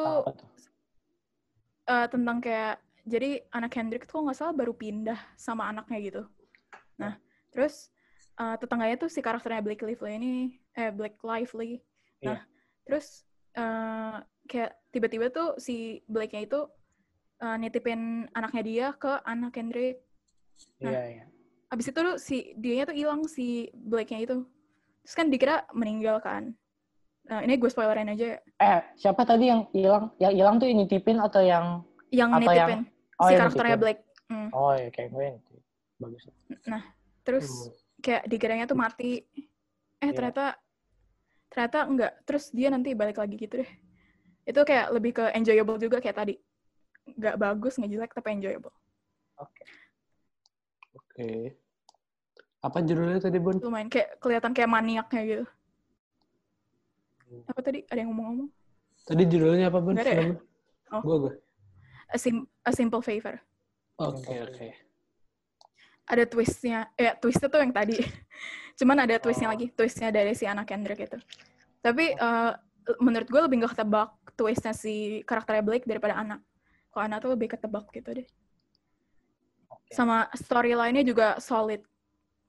eh, 1.87 2.07
tentang 2.11 2.43
kayak 2.43 2.83
jadi 3.07 3.47
anak 3.55 3.71
Kendrick 3.71 4.03
tuh 4.03 4.27
nggak 4.27 4.35
salah 4.35 4.51
baru 4.51 4.75
pindah 4.75 5.15
sama 5.39 5.71
anaknya 5.71 5.99
gitu. 6.03 6.23
Nah, 6.99 7.15
terus 7.55 7.92
eh, 8.33 8.55
tetangganya 8.57 8.95
tuh 8.97 9.09
si 9.09 9.19
karakternya 9.21 9.61
Blake 9.61 9.83
Lively 9.85 10.13
ini 10.17 10.33
eh 10.73 10.89
Blake 10.89 11.19
Lively. 11.21 11.81
Nah, 12.23 12.41
terus 12.87 13.27
eh, 13.53 14.17
kayak 14.49 14.71
tiba-tiba 14.89 15.29
tuh 15.29 15.55
si 15.57 16.01
Blake-nya 16.09 16.47
itu 16.47 16.59
eh, 17.41 17.55
nitipin 17.59 18.27
anaknya 18.33 18.63
dia 18.63 18.87
ke 18.97 19.21
anak 19.23 19.53
Kendrick. 19.53 20.01
Nah. 20.81 20.91
Iya, 20.91 21.01
iya. 21.09 21.25
Abis 21.73 21.89
itu 21.89 21.99
tuh 21.99 22.17
si 22.21 22.53
dianya 22.53 22.85
tuh 22.89 22.97
hilang 22.97 23.21
si 23.25 23.69
Blake-nya 23.73 24.21
itu. 24.25 24.45
Terus 25.03 25.15
kan 25.17 25.27
dikira 25.27 25.65
meninggal 25.73 26.21
kan. 26.21 26.53
Nah, 27.23 27.39
ini 27.39 27.55
gue 27.55 27.71
spoilerin 27.71 28.11
aja 28.11 28.35
ya. 28.35 28.39
Eh, 28.59 28.81
siapa 28.99 29.23
tadi 29.23 29.47
yang 29.47 29.65
hilang? 29.71 30.11
Yang 30.19 30.33
hilang 30.37 30.55
tuh 30.59 30.67
ini 30.67 30.83
tipin 30.85 31.17
atau 31.23 31.39
yang 31.39 31.81
Yang 32.13 32.29
Atau 32.29 32.41
nitipin 32.45 32.61
yang- 32.61 32.85
oh, 33.17 33.25
si 33.25 33.31
yang 33.33 33.41
karakternya 33.41 33.63
nitipin. 33.73 33.83
Blake. 33.83 34.01
Hmm. 34.29 34.49
Oh, 34.53 34.71
ya 34.77 34.89
kayak 34.93 35.09
gue 35.09 35.25
nitipin. 35.33 35.61
Bagus. 35.97 36.23
Terus 37.23 37.47
uh. 37.47 37.82
Kayak 38.03 38.27
dikiranya 38.27 38.67
tuh 38.67 38.75
mati. 38.75 39.23
Eh 40.03 40.11
Iya. 40.11 40.11
ternyata 40.11 40.45
ternyata 41.47 41.79
enggak. 41.87 42.11
Terus 42.27 42.51
dia 42.51 42.67
nanti 42.67 42.91
balik 42.91 43.15
lagi 43.15 43.39
gitu 43.39 43.63
deh. 43.63 43.71
Itu 44.43 44.59
kayak 44.67 44.91
lebih 44.91 45.11
ke 45.15 45.25
enjoyable 45.31 45.79
juga 45.79 46.03
kayak 46.03 46.17
tadi. 46.19 46.35
Nggak 47.07 47.35
bagus, 47.39 47.79
nggak 47.79 47.91
jelek, 47.91 48.11
tapi 48.11 48.27
enjoyable. 48.35 48.75
Oke. 49.39 49.63
Oke. 50.93 51.29
Apa 52.63 52.79
judulnya 52.79 53.19
tadi, 53.19 53.39
Bun? 53.39 53.59
Lumayan 53.59 53.87
kayak 53.87 54.19
kelihatan 54.23 54.51
kayak 54.51 54.71
maniaknya 54.71 55.21
gitu. 55.23 55.45
Apa 57.47 57.59
tadi? 57.59 57.83
Ada 57.91 58.03
yang 58.03 58.11
ngomong-ngomong? 58.11 58.49
Tadi 59.03 59.23
judulnya 59.27 59.67
apa, 59.67 59.79
Bun? 59.83 59.95
Ada 59.99 60.11
ya? 60.11 60.31
Oh. 60.95 61.27
A, 62.07 62.15
Sim- 62.15 62.47
A 62.63 62.71
Simple 62.71 63.03
Favor. 63.03 63.35
Oke, 63.99 64.31
oke. 64.43 64.67
Ada 66.03 66.23
twistnya. 66.27 66.91
Eh, 66.99 67.15
twistnya 67.17 67.47
tuh 67.47 67.63
yang 67.63 67.71
tadi. 67.71 67.95
Cuman 68.79 69.05
ada 69.05 69.15
twistnya 69.21 69.47
Oh. 69.49 69.53
lagi. 69.55 69.71
Twistnya 69.71 70.09
dari 70.11 70.35
si 70.35 70.43
anak 70.43 70.67
Kendrick 70.67 70.99
itu. 70.99 71.17
Tapi 71.79 72.15
eh, 72.15 72.51
menurut 72.99 73.27
gue 73.27 73.41
lebih 73.43 73.63
gak 73.63 73.79
ketebak 73.79 74.11
twistnya 74.33 74.73
si 74.73 75.21
karakternya 75.23 75.63
Blake 75.63 75.87
daripada 75.87 76.17
anak. 76.19 76.41
Kalau 76.91 77.03
anak 77.05 77.19
tuh 77.25 77.31
lebih 77.33 77.47
ketebak 77.53 77.85
gitu 77.93 78.09
deh. 78.21 78.27
Sama 79.93 80.29
storyline-nya 80.33 81.05
juga 81.05 81.37
solid. 81.37 81.81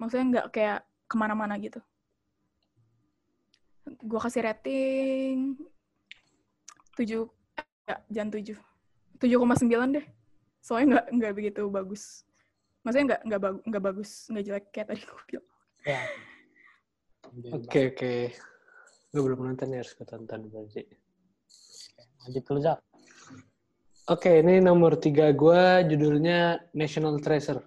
Maksudnya 0.00 0.26
nggak 0.26 0.46
kayak 0.52 0.80
ke 1.08 1.14
mana-mana 1.16 1.54
gitu. 1.60 1.80
Gue 4.00 4.20
kasih 4.20 4.48
rating 4.48 5.60
7, 6.96 7.28
ya, 7.84 7.96
jangan 8.08 8.30
7. 8.32 8.56
7,9 9.20 9.96
deh. 9.96 10.04
Soalnya 10.64 10.86
nggak 10.88 11.06
nggak 11.20 11.32
begitu 11.36 11.62
bagus. 11.68 12.24
Maksudnya 12.84 13.04
nggak 13.08 13.20
nggak 13.24 13.40
bagus 13.40 13.62
nggak 13.64 13.82
bagus 13.82 14.10
nggak 14.28 14.44
jelek 14.44 14.66
kayak 14.68 14.86
tadi 14.92 15.02
gue 15.02 15.22
bilang. 15.26 15.48
Ya. 15.88 16.00
Oke, 17.56 17.80
oke. 17.96 18.14
Gue 19.10 19.22
belum 19.24 19.40
nonton 19.40 19.72
ya, 19.72 19.80
harus 19.80 19.96
gue 19.96 20.06
tonton 20.06 20.40
berarti. 20.52 20.82
Lanjut 22.24 22.42
dulu, 22.44 22.60
Zak. 22.60 22.78
Oke, 24.12 24.44
ini 24.44 24.60
nomor 24.60 25.00
tiga 25.00 25.32
gue 25.32 25.88
judulnya 25.88 26.60
National 26.76 27.16
Treasure. 27.24 27.64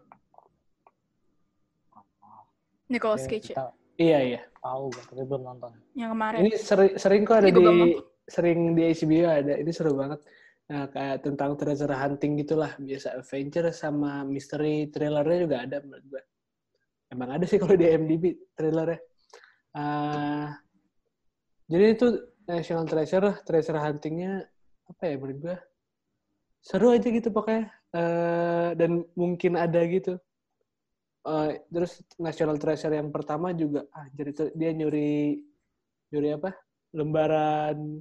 Nicolas 2.87 3.27
Cage 3.27 3.51
ya, 3.51 3.67
Iya, 3.97 4.19
iya. 4.23 4.41
tahu, 4.63 4.93
gua, 4.93 5.03
tapi 5.09 5.23
belum 5.27 5.43
nonton. 5.43 5.71
yang 5.97 6.13
kemarin. 6.13 6.39
Ini 6.45 6.51
sering, 6.55 6.93
sering 6.95 7.21
kok 7.25 7.41
ada 7.41 7.49
Ini 7.49 7.57
di 7.57 7.89
sering 8.29 8.59
di 8.77 8.81
HBO 8.93 9.27
ada. 9.27 9.53
Ini 9.57 9.71
seru 9.73 9.91
banget. 9.97 10.19
Nah, 10.67 10.83
kayak 10.91 11.23
tentang 11.23 11.55
treasure 11.55 11.95
hunting 11.95 12.43
gitulah. 12.43 12.75
Biasa 12.75 13.15
adventure 13.15 13.71
sama 13.71 14.27
mystery 14.27 14.91
thrillernya 14.91 15.37
juga 15.47 15.57
ada 15.63 15.77
menurut 15.79 16.05
gue. 16.11 16.23
Emang 17.07 17.29
ada 17.31 17.45
sih 17.47 17.55
kalau 17.55 17.79
di 17.79 17.87
IMDb 17.87 18.35
thrillernya. 18.51 18.99
Ah, 19.71 20.59
jadi 21.71 21.95
itu 21.95 22.07
National 22.47 22.87
Treasure, 22.87 23.43
treasure 23.43 23.79
huntingnya 23.79 24.43
apa 24.87 25.03
ya 25.03 25.15
menurut 25.19 25.39
gue? 25.39 25.57
Seru 26.63 26.91
aja 26.91 27.07
gitu 27.07 27.31
pokoknya. 27.31 27.71
Eh, 27.95 28.69
dan 28.75 29.03
mungkin 29.15 29.55
ada 29.55 29.79
gitu. 29.87 30.19
Eh, 31.27 31.51
terus 31.71 32.03
National 32.19 32.59
Treasure 32.59 32.95
yang 32.95 33.11
pertama 33.11 33.51
juga, 33.55 33.83
ah 33.91 34.07
jadi 34.15 34.51
dia 34.55 34.71
nyuri 34.75 35.43
nyuri 36.11 36.29
apa? 36.39 36.51
Lembaran 36.95 37.99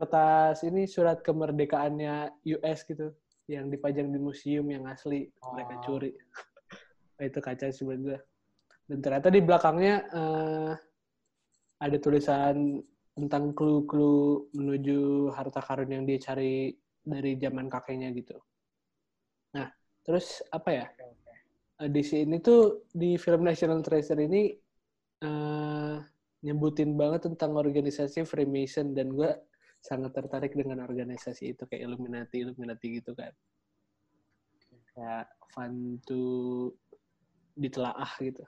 kertas 0.00 0.64
ini 0.64 0.88
surat 0.88 1.20
kemerdekaannya 1.20 2.40
US 2.56 2.88
gitu 2.88 3.12
yang 3.52 3.68
dipajang 3.68 4.08
di 4.08 4.16
museum 4.16 4.64
yang 4.72 4.88
asli 4.88 5.28
mereka 5.52 5.76
Oh. 5.76 5.82
curi. 5.84 6.10
Nah, 7.20 7.24
itu 7.28 7.38
kaca 7.44 7.68
gue. 7.68 8.18
Dan 8.88 8.98
ternyata 9.04 9.28
di 9.28 9.40
belakangnya 9.44 9.94
eh, 10.08 10.72
ada 11.84 11.96
tulisan 12.00 12.80
tentang 13.12 13.52
clue-clue 13.52 14.48
menuju 14.56 15.28
harta 15.36 15.60
karun 15.60 15.92
yang 15.92 16.04
dia 16.08 16.16
cari 16.16 16.72
dari 17.04 17.36
zaman 17.36 17.68
kakeknya 17.68 18.08
gitu. 18.16 18.40
Nah, 19.52 19.68
terus 20.00 20.40
apa 20.48 20.70
ya? 20.72 20.86
Eh, 21.84 21.90
di 21.92 22.00
sini 22.00 22.40
tuh 22.40 22.88
di 22.88 23.20
film 23.20 23.44
National 23.44 23.84
Treasure 23.84 24.24
ini 24.24 24.48
eh, 25.20 25.96
nyebutin 26.40 26.96
banget 26.96 27.28
tentang 27.28 27.52
organisasi 27.60 28.24
Freemason 28.24 28.96
dan 28.96 29.12
gue 29.12 29.28
sangat 29.80 30.12
tertarik 30.12 30.52
dengan 30.52 30.84
organisasi 30.84 31.56
itu 31.56 31.64
kayak 31.64 31.88
Illuminati 31.88 32.44
Illuminati 32.44 33.00
gitu 33.00 33.16
kan. 33.16 33.32
Kayak 34.92 35.32
fun 35.50 35.98
to 36.04 36.22
ditelaah 37.56 38.12
gitu. 38.20 38.44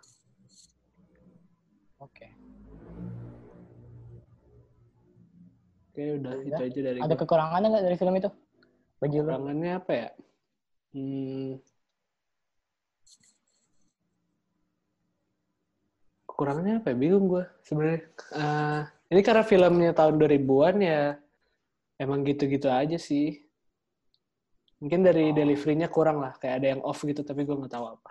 Oke. 2.03 2.29
oke 5.93 6.03
udah 6.19 6.33
Udah. 6.35 6.49
itu 6.49 6.63
aja 6.69 6.81
dari 6.83 6.99
Ada 7.01 7.15
gue 7.15 7.21
kekurangannya 7.25 7.69
nggak 7.69 7.85
dari 7.89 7.97
film 7.97 8.15
itu? 8.17 8.31
Bagi 9.01 9.17
kekurangannya 9.19 9.71
apa 9.77 9.93
ya? 9.93 10.09
Hmm, 10.93 11.51
kekurangannya 16.29 16.75
apa 16.83 16.87
ya? 16.93 16.97
Bingung 16.97 17.27
gue 17.29 17.45
sebenarnya. 17.65 18.01
Eh, 18.35 18.81
ini 19.15 19.21
karena 19.21 19.45
filmnya 19.45 19.91
tahun 19.95 20.17
2000-an 20.17 20.77
ya 20.81 21.22
emang 22.03 22.27
gitu-gitu 22.27 22.67
aja 22.67 22.99
sih 22.99 23.39
mungkin 24.83 25.07
dari 25.07 25.31
Oh. 25.31 25.35
delivery-nya 25.39 25.87
kurang 25.87 26.19
lah 26.19 26.35
kayak 26.35 26.59
ada 26.59 26.67
yang 26.75 26.83
off 26.83 27.07
gitu 27.07 27.23
tapi 27.23 27.47
gue 27.47 27.55
nggak 27.55 27.71
tahu 27.71 27.87
apa 27.87 28.11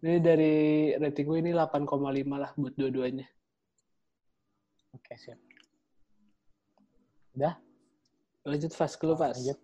ini 0.00 0.20
dari 0.20 0.54
rating 0.96 1.24
gue 1.24 1.38
ini 1.40 1.50
8,5 1.52 1.88
lah 2.36 2.52
buat 2.54 2.74
dua-duanya 2.76 3.24
Oke, 4.90 5.14
siap. 5.14 5.38
Udah? 7.30 7.54
lanjut 8.42 8.74
fast 8.74 8.98
dulu 8.98 9.14
fast 9.14 9.38
Lanjut. 9.38 9.58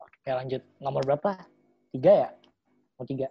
Oke, 0.00 0.30
lanjut. 0.32 0.62
Nomor 0.80 1.04
berapa? 1.04 1.36
Tiga 1.92 2.12
ya? 2.16 2.28
Nomor 2.96 3.04
tiga. 3.04 3.28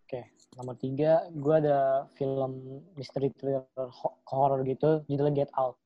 Oke, 0.00 0.32
nomor 0.56 0.80
tiga, 0.80 1.28
gue 1.28 1.54
ada 1.60 2.08
film 2.16 2.80
mystery 2.96 3.28
thriller 3.36 3.68
ho- 3.76 4.16
horror 4.32 4.64
gitu, 4.64 5.04
judulnya 5.12 5.44
Get 5.44 5.52
Out. 5.52 5.76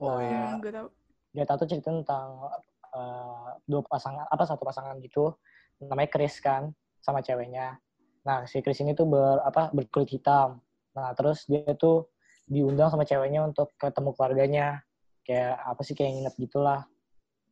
Oh 0.00 0.18
Nah, 0.18 0.20
ya 0.24 0.44
Hmm, 0.52 0.60
gue 0.62 0.72
tau. 0.72 0.88
Get 1.36 1.50
Out 1.52 1.58
tuh 1.60 1.68
cerita 1.68 1.92
tentang 1.92 2.48
eh, 2.96 3.48
dua 3.68 3.80
pasangan, 3.84 4.24
apa 4.28 4.44
satu 4.48 4.64
pasangan 4.64 4.96
gitu, 5.04 5.36
namanya 5.84 6.08
Chris 6.08 6.40
kan, 6.40 6.72
sama 7.04 7.20
ceweknya. 7.20 7.76
Nah, 8.24 8.48
si 8.48 8.58
Chris 8.64 8.80
ini 8.80 8.96
tuh 8.96 9.06
ber, 9.06 9.44
apa, 9.44 9.70
berkulit 9.70 10.10
hitam. 10.10 10.58
Nah, 10.96 11.12
terus 11.12 11.44
dia 11.46 11.62
tuh 11.76 12.08
diundang 12.48 12.88
sama 12.88 13.04
ceweknya 13.04 13.44
untuk 13.44 13.76
ketemu 13.76 14.10
keluarganya. 14.16 14.66
Kayak 15.22 15.60
apa 15.62 15.80
sih, 15.84 15.94
kayak 15.94 16.10
nginep 16.16 16.34
gitulah. 16.48 16.82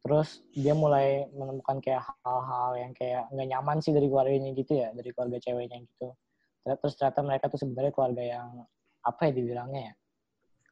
Terus 0.04 0.44
dia 0.52 0.74
mulai 0.76 1.28
menemukan 1.32 1.80
kayak 1.80 2.04
hal-hal 2.24 2.76
yang 2.76 2.92
kayak 2.92 3.24
nggak 3.32 3.48
nyaman 3.56 3.78
sih 3.80 3.92
dari 3.92 4.06
keluarganya 4.08 4.50
gitu 4.52 4.72
ya, 4.80 4.92
dari 4.92 5.10
keluarga 5.12 5.38
ceweknya 5.40 5.78
gitu. 5.80 6.08
Terus 6.64 6.94
ternyata 6.96 7.20
mereka 7.24 7.44
tuh 7.52 7.60
sebenarnya 7.60 7.92
keluarga 7.92 8.22
yang 8.24 8.48
apa 9.04 9.20
ya 9.28 9.32
dibilangnya 9.36 9.82
ya, 9.88 9.94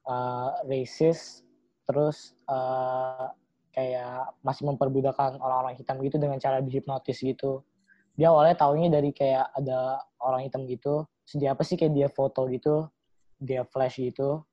eh, 0.09 0.51
racist, 0.69 1.45
terus 1.87 2.37
eh, 2.49 3.27
kayak 3.73 4.37
masih 4.45 4.69
memperbudakan 4.69 5.41
orang-orang 5.41 5.75
hitam 5.81 5.97
gitu 6.05 6.21
dengan 6.21 6.37
cara 6.37 6.61
dihipnotis 6.61 7.25
gitu. 7.25 7.65
Dia 8.13 8.29
awalnya 8.29 8.57
taunya 8.61 8.93
dari 8.93 9.11
kayak 9.17 9.57
ada 9.57 10.05
orang 10.21 10.45
hitam 10.45 10.69
gitu, 10.69 11.09
terus 11.25 11.37
dia 11.41 11.57
apa 11.57 11.65
sih 11.65 11.81
kayak 11.81 11.93
dia 11.97 12.09
foto 12.13 12.45
gitu, 12.53 12.93
dia 13.41 13.65
flash 13.65 13.97
gitu, 13.97 14.45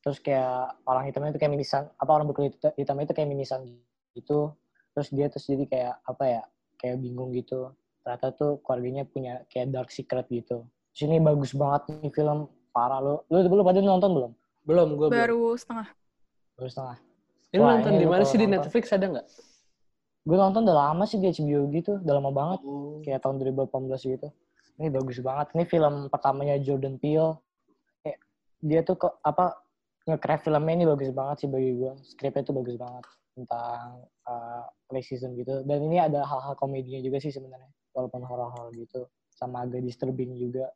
terus 0.00 0.16
kayak 0.24 0.80
orang 0.88 1.04
hitamnya 1.12 1.36
itu 1.36 1.40
kayak 1.44 1.52
mimisan, 1.52 1.82
apa 2.00 2.10
orang 2.10 2.32
berkulit 2.32 2.56
hita- 2.56 2.72
hitam 2.72 2.96
itu 3.04 3.12
kayak 3.12 3.28
mimisan 3.28 3.60
gitu, 4.16 4.56
terus 4.96 5.12
dia 5.12 5.28
terus 5.28 5.44
jadi 5.44 5.64
kayak 5.68 5.94
apa 6.08 6.24
ya, 6.24 6.42
kayak 6.80 6.96
bingung 7.04 7.36
gitu. 7.36 7.76
Ternyata 8.02 8.34
tuh 8.34 8.58
keluarganya 8.64 9.04
punya 9.06 9.44
kayak 9.52 9.70
dark 9.70 9.92
secret 9.92 10.26
gitu. 10.32 10.66
Terus 10.96 11.02
ini 11.06 11.20
bagus 11.20 11.52
banget 11.54 12.02
nih 12.02 12.10
film, 12.10 12.50
parah 12.74 12.98
lu. 12.98 13.20
Lu, 13.30 13.44
lu 13.46 13.62
pada 13.62 13.78
nonton 13.78 14.10
belum? 14.10 14.32
belum 14.62 14.88
gue 14.94 15.08
belum 15.10 15.18
Baru 15.26 15.42
setengah. 15.58 15.86
Baru 16.56 16.68
setengah. 16.68 16.98
ini 17.52 17.60
Wah, 17.60 17.76
nonton 17.76 17.92
di 18.00 18.06
mana 18.08 18.24
sih 18.24 18.38
di 18.40 18.48
nonton. 18.48 18.64
Netflix 18.64 18.84
ada 18.92 19.06
nggak 19.08 19.26
Gue 20.22 20.38
nonton 20.38 20.62
udah 20.62 20.94
lama 20.94 21.02
sih 21.02 21.18
di 21.18 21.26
HBO 21.34 21.66
gitu, 21.74 21.98
udah 21.98 22.14
lama 22.22 22.30
banget. 22.30 22.60
oh. 22.62 23.02
kayak 23.02 23.26
tahun 23.26 23.42
2018 23.42 24.14
gitu. 24.14 24.28
Ini 24.78 24.88
bagus 24.94 25.18
banget. 25.18 25.46
Ini 25.58 25.64
film 25.66 25.94
pertamanya 26.06 26.54
Jordan 26.62 26.94
Peele. 27.02 27.42
Kayak 28.06 28.18
dia 28.62 28.80
tuh 28.86 28.94
kok 29.02 29.18
apa 29.26 29.58
nge-craft 30.06 30.46
filmnya 30.46 30.74
ini 30.78 30.86
bagus 30.86 31.10
banget 31.10 31.36
sih 31.42 31.48
bagi 31.50 31.74
gue. 31.74 31.92
Skripnya 32.06 32.42
tuh 32.46 32.54
bagus 32.54 32.78
banget 32.78 33.04
tentang 33.34 34.06
uh, 34.30 34.64
racism 34.94 35.34
gitu. 35.34 35.66
Dan 35.66 35.90
ini 35.90 35.98
ada 35.98 36.22
hal-hal 36.22 36.54
komedinya 36.54 37.02
juga 37.02 37.18
sih 37.18 37.34
sebenarnya, 37.34 37.70
walaupun 37.90 38.22
horor-horor 38.22 38.70
gitu. 38.78 39.10
Sama 39.34 39.66
agak 39.66 39.82
disturbing 39.82 40.38
juga. 40.38 40.70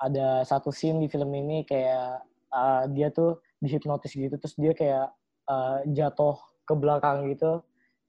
Ada 0.00 0.48
satu 0.48 0.72
scene 0.72 1.04
di 1.04 1.08
film 1.12 1.28
ini 1.36 1.68
kayak 1.68 2.24
uh, 2.48 2.88
dia 2.88 3.12
tuh 3.12 3.44
dihipnotis 3.58 4.12
gitu, 4.12 4.34
terus 4.34 4.54
dia 4.54 4.72
kayak 4.72 5.12
uh, 5.46 5.78
jatuh 5.90 6.34
ke 6.64 6.74
belakang 6.74 7.28
gitu, 7.30 7.60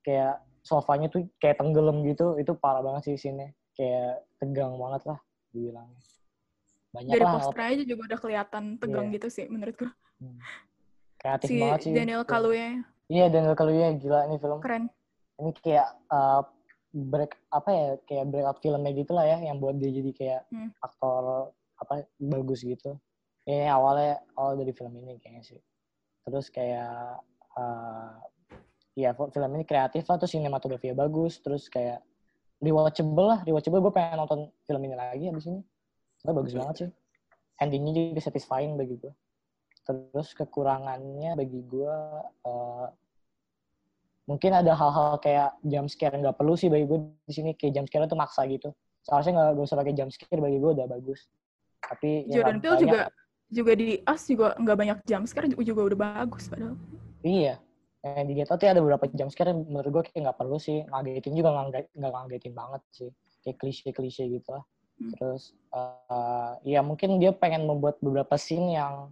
kayak 0.01 0.39
sofanya 0.61 1.05
tuh 1.07 1.29
kayak 1.37 1.61
tenggelam 1.61 2.01
gitu 2.01 2.41
itu 2.41 2.57
parah 2.57 2.81
banget 2.81 3.13
sih 3.13 3.21
scene 3.21 3.53
kayak 3.77 4.25
tegang 4.41 4.73
banget 4.81 5.05
lah 5.05 5.19
dibilangnya 5.53 6.01
banyak 6.89 7.11
Dari 7.13 7.21
lah 7.21 7.33
poster 7.37 7.59
aja 7.61 7.83
juga 7.85 8.01
udah 8.09 8.19
kelihatan 8.19 8.63
tegang 8.81 9.05
Iya. 9.07 9.13
gitu 9.13 9.27
sih 9.29 9.45
menurut 9.45 9.75
gue. 9.77 9.91
Hmm. 10.25 10.39
kreatif 11.21 11.47
Si 11.51 11.61
banget 11.61 11.79
sih 11.85 11.93
Daniel 11.93 12.23
Kaluuya 12.25 12.81
iya 13.05 13.29
Daniel 13.29 13.53
Kaluuya 13.53 13.93
gila 13.93 14.25
ini 14.25 14.41
film 14.41 14.57
keren. 14.57 14.89
ini 15.37 15.51
kayak 15.53 15.85
uh, 16.09 16.41
break 16.89 17.37
apa 17.51 17.69
ya 17.69 17.87
kayak 18.07 18.25
breakout 18.31 18.57
filmnya 18.57 18.91
gitu 18.95 19.11
lah 19.13 19.25
ya 19.27 19.37
yang 19.43 19.61
buat 19.61 19.77
dia 19.77 19.91
jadi 19.91 20.11
kayak 20.17 20.41
Hmm. 20.49 20.69
aktor 20.81 21.53
apa 21.75 22.07
bagus 22.17 22.63
gitu. 22.63 22.97
Ya 23.45 23.77
awalnya 23.77 24.25
awal 24.33 24.57
dari 24.57 24.73
film 24.73 24.93
ini 24.97 25.21
kayaknya 25.21 25.43
sih. 25.45 25.61
Terus 26.25 26.49
kayak 26.49 27.21
eh 27.55 28.11
ya 28.95 29.11
film 29.13 29.51
ini 29.59 29.63
kreatif 29.67 30.07
lah 30.07 30.17
terus 30.17 30.31
sinematografinya 30.31 30.95
bagus 30.95 31.43
terus 31.43 31.67
kayak 31.67 32.01
rewatchable 32.59 33.27
lah 33.29 33.39
rewatchable. 33.45 33.81
Gue 33.85 33.93
pengen 33.93 34.17
nonton 34.17 34.49
film 34.65 34.81
ini 34.81 34.95
lagi 34.97 35.29
abis 35.29 35.45
ini. 35.45 35.61
Karena 36.21 36.33
bagus 36.41 36.53
Oke. 36.53 36.59
banget 36.61 36.75
sih. 36.75 36.89
Endingnya 37.61 37.93
juga 38.11 38.21
satisfying 38.25 38.75
bagi 38.75 38.97
gue 38.97 39.13
terus 39.85 40.33
kekurangannya 40.33 41.37
bagi 41.37 41.61
gue 41.61 41.95
eh, 42.25 42.87
mungkin 44.25 44.51
ada 44.57 44.73
hal-hal 44.73 45.21
kayak 45.21 45.53
jump 45.61 45.85
scare 45.85 46.17
nggak 46.17 46.33
perlu 46.33 46.57
sih 46.57 46.73
bagi 46.73 46.89
gue 46.89 46.97
di 47.29 47.33
sini. 47.33 47.51
Kayak 47.53 47.73
jump 47.77 47.87
scare 47.87 48.09
itu 48.09 48.17
maksa 48.17 48.41
gitu. 48.49 48.73
Seharusnya 49.05 49.33
nggak 49.37 49.49
gak 49.53 49.65
usah 49.69 49.77
pakai 49.77 49.93
jump 49.93 50.09
scare 50.09 50.41
bagi 50.41 50.57
gue 50.57 50.71
udah 50.73 50.87
bagus. 50.89 51.29
Tapi 51.85 52.25
ya 52.25 52.41
Jordan 52.41 52.57
nggak 52.57 52.63
Peele 52.65 52.73
banyak. 52.73 52.81
juga 52.81 52.99
juga 53.49 53.71
di 53.77 54.01
Us 54.03 54.25
juga 54.25 54.57
nggak 54.57 54.77
banyak 54.77 54.97
jam 55.05 55.21
sekarang 55.29 55.53
juga 55.53 55.81
udah 55.93 55.99
bagus 55.99 56.49
padahal. 56.49 56.75
Iya. 57.21 57.61
Yang 58.05 58.25
di 58.29 58.33
Get 58.37 58.51
Out 58.53 58.61
ya 58.61 58.69
ada 58.77 58.81
beberapa 58.85 59.05
jam 59.17 59.33
sekarang 59.33 59.65
menurut 59.65 59.89
gue 59.89 60.03
kayak 60.13 60.29
nggak 60.29 60.37
perlu 60.37 60.57
sih. 60.61 60.85
Ngagetin 60.85 61.33
juga 61.33 61.49
nggak 61.57 61.89
ngagetin 61.97 62.53
banget 62.53 62.81
sih. 62.93 63.09
Kayak 63.41 63.57
klise-klise 63.61 64.23
gitu 64.29 64.49
lah. 64.53 64.63
Hmm. 65.01 65.11
Terus 65.17 65.57
eh 65.73 66.53
ya 66.77 66.85
mungkin 66.85 67.17
dia 67.17 67.33
pengen 67.33 67.65
membuat 67.65 67.97
beberapa 68.01 68.37
scene 68.37 68.77
yang 68.77 69.09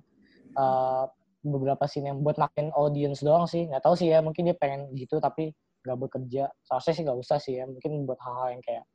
eh 0.53 1.05
beberapa 1.43 1.83
scene 1.89 2.13
yang 2.13 2.21
buat 2.21 2.37
makin 2.37 2.69
audience 2.77 3.25
doang 3.25 3.49
sih. 3.49 3.65
Nggak 3.65 3.81
tahu 3.81 3.97
sih 3.97 4.13
ya. 4.13 4.21
Mungkin 4.21 4.45
dia 4.45 4.55
pengen 4.57 4.93
gitu 4.93 5.17
tapi 5.17 5.57
nggak 5.83 5.97
bekerja. 5.97 6.53
Seharusnya 6.61 6.93
sih 6.93 7.03
nggak 7.03 7.19
usah 7.19 7.37
sih 7.41 7.53
ya. 7.57 7.65
Mungkin 7.65 8.05
buat 8.05 8.21
hal-hal 8.21 8.57
yang 8.57 8.63
kayak 8.63 8.85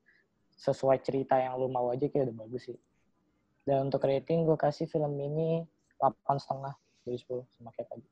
sesuai 0.59 1.03
cerita 1.03 1.39
yang 1.39 1.59
lu 1.59 1.71
mau 1.71 1.91
aja 1.91 2.07
kayak 2.07 2.31
udah 2.31 2.37
bagus 2.47 2.71
sih. 2.71 2.79
Dan 3.69 3.93
untuk 3.93 4.09
rating 4.09 4.49
gue 4.49 4.57
kasih 4.57 4.89
film 4.89 5.13
ini 5.21 5.61
8,5 6.01 6.73
dari 7.05 7.19
10 7.21 7.45
sama 7.53 7.69
kayak 7.77 7.89
tadi. 7.93 8.09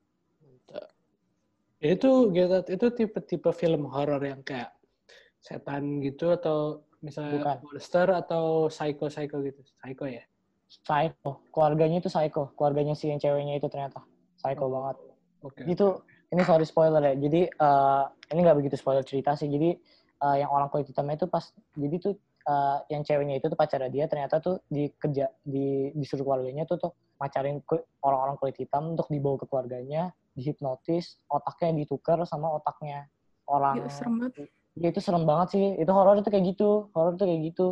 Itu 1.80 2.32
Get 2.32 2.68
itu 2.68 2.86
tipe-tipe 2.92 3.50
film 3.56 3.88
horor 3.88 4.20
yang 4.20 4.44
kayak 4.44 4.76
setan 5.40 6.04
gitu 6.04 6.36
atau 6.36 6.84
misalnya 7.00 7.40
Bukan. 7.40 7.58
monster 7.64 8.06
atau 8.12 8.44
psycho-psycho 8.68 9.36
gitu. 9.44 9.60
Psycho 9.80 10.04
ya? 10.08 10.24
Psycho. 10.66 11.46
Keluarganya 11.54 12.02
itu 12.02 12.10
psycho. 12.10 12.50
Keluarganya 12.58 12.98
si 12.98 13.12
yang 13.12 13.20
ceweknya 13.22 13.56
itu 13.56 13.68
ternyata. 13.70 14.02
Psycho 14.40 14.66
banget. 14.68 14.96
Oke. 15.46 15.62
Itu, 15.68 16.02
ini 16.34 16.42
sorry 16.42 16.66
spoiler 16.66 17.00
ya. 17.00 17.14
Jadi, 17.14 17.46
eh, 17.46 18.04
ini 18.34 18.38
nggak 18.42 18.58
begitu 18.58 18.74
spoiler 18.74 19.06
cerita 19.06 19.38
sih. 19.38 19.46
Jadi, 19.46 19.78
eh, 20.26 20.36
yang 20.42 20.50
orang 20.50 20.66
kulit 20.72 20.90
hitamnya 20.90 21.22
itu 21.22 21.28
pas, 21.30 21.54
jadi 21.78 21.96
tuh 22.02 22.14
eh, 22.46 22.78
yang 22.94 23.02
ceweknya 23.02 23.42
itu 23.42 23.46
tuh 23.50 23.58
pacarnya 23.58 23.90
dia 23.90 24.06
ternyata 24.06 24.38
tuh 24.38 24.62
dikerja, 24.70 25.30
di, 25.42 25.90
disuruh 25.98 26.22
keluarganya 26.22 26.64
tuh 26.64 26.78
tuh 26.78 26.92
pacarin 27.16 27.64
orang-orang 28.04 28.36
kulit 28.38 28.56
hitam 28.60 28.94
untuk 28.94 29.08
dibawa 29.08 29.40
ke 29.40 29.46
keluarganya, 29.48 30.12
dihipnotis, 30.36 31.16
otaknya 31.32 31.82
ditukar 31.84 32.20
sama 32.28 32.52
otaknya 32.60 33.08
orang 33.48 33.80
Gitu, 33.80 33.90
serem 33.90 34.14
banget. 34.20 34.32
Ya 34.76 34.88
itu 34.92 35.00
serem 35.00 35.24
banget 35.24 35.48
sih. 35.56 35.64
Itu 35.80 35.90
horor 35.96 36.20
itu 36.20 36.28
kayak 36.28 36.44
gitu. 36.52 36.92
Horor 36.92 37.16
itu 37.16 37.24
kayak 37.24 37.42
gitu. 37.52 37.68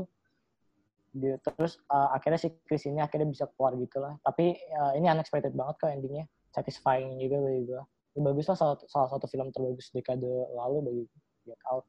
Dia, 1.14 1.38
terus 1.38 1.78
uh, 1.92 2.10
akhirnya 2.10 2.40
si 2.40 2.48
Chris 2.66 2.88
ini 2.90 2.98
akhirnya 2.98 3.28
bisa 3.28 3.44
keluar 3.54 3.76
gitu 3.78 4.00
lah. 4.00 4.16
Tapi 4.24 4.56
uh, 4.74 4.92
ini 4.98 5.06
unexpected 5.12 5.52
banget 5.52 5.76
kok 5.78 5.92
endingnya. 5.92 6.24
Satisfying 6.56 7.20
juga 7.20 7.44
bagi 7.44 7.62
gue. 7.68 7.82
Ya, 8.14 8.20
bagus 8.22 8.46
lah 8.46 8.56
salah, 8.56 8.76
salah 8.88 9.08
satu 9.10 9.26
film 9.26 9.50
terbagus 9.52 9.92
dekade 9.92 10.48
lalu 10.56 10.76
bagi 10.80 11.02
gue. 11.04 11.20
Get 11.52 11.60
Out. 11.68 11.84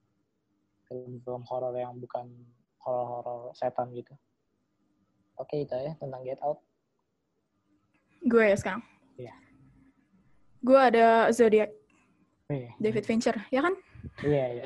Film-film 0.86 1.42
horor 1.50 1.74
yang 1.74 1.98
bukan 1.98 2.30
horor-horor 2.86 3.52
setan 3.58 3.90
gitu. 3.92 4.14
Oke 5.36 5.66
itu 5.66 5.74
ya 5.74 5.98
tentang 6.00 6.22
Get 6.24 6.40
Out. 6.40 6.62
Gue 8.24 8.54
ya 8.54 8.58
sekarang. 8.58 8.82
Iya. 9.20 9.34
Gue 10.62 10.80
ada 10.80 11.30
Zodiac, 11.30 11.70
Iya, 12.46 12.70
David 12.78 13.06
Fincher, 13.06 13.36
ya 13.50 13.62
kan? 13.66 13.74
iya. 14.22 14.46
iya. 14.54 14.64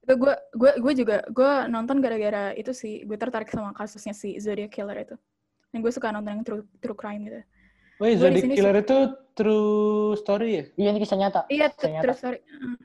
Itu 0.00 0.16
gue 0.16 0.34
gue 0.56 0.72
gue 0.80 0.92
juga 0.96 1.16
gue 1.28 1.52
nonton 1.68 2.00
gara-gara 2.00 2.56
itu 2.56 2.72
sih 2.72 3.04
gue 3.04 3.16
tertarik 3.16 3.52
sama 3.52 3.76
kasusnya 3.76 4.16
si 4.16 4.40
Zodiac 4.40 4.72
Killer 4.72 4.96
itu. 4.98 5.16
Dan 5.70 5.84
gue 5.84 5.92
suka 5.92 6.10
nonton 6.10 6.40
yang 6.40 6.44
true, 6.44 6.64
true 6.80 6.96
crime 6.96 7.28
gitu. 7.28 7.40
Di 8.00 8.16
Zodiac 8.16 8.48
Killer 8.48 8.76
itu 8.80 8.98
true 9.36 10.16
story 10.16 10.48
ya? 10.56 10.64
Iya 10.76 10.88
ini 10.96 11.00
kisah 11.00 11.18
nyata. 11.20 11.40
Iya, 11.52 11.68
Kisah 11.70 11.90
nyata. 11.92 12.02
terus 12.04 12.18
sorry. 12.18 12.40
Mm. 12.48 12.76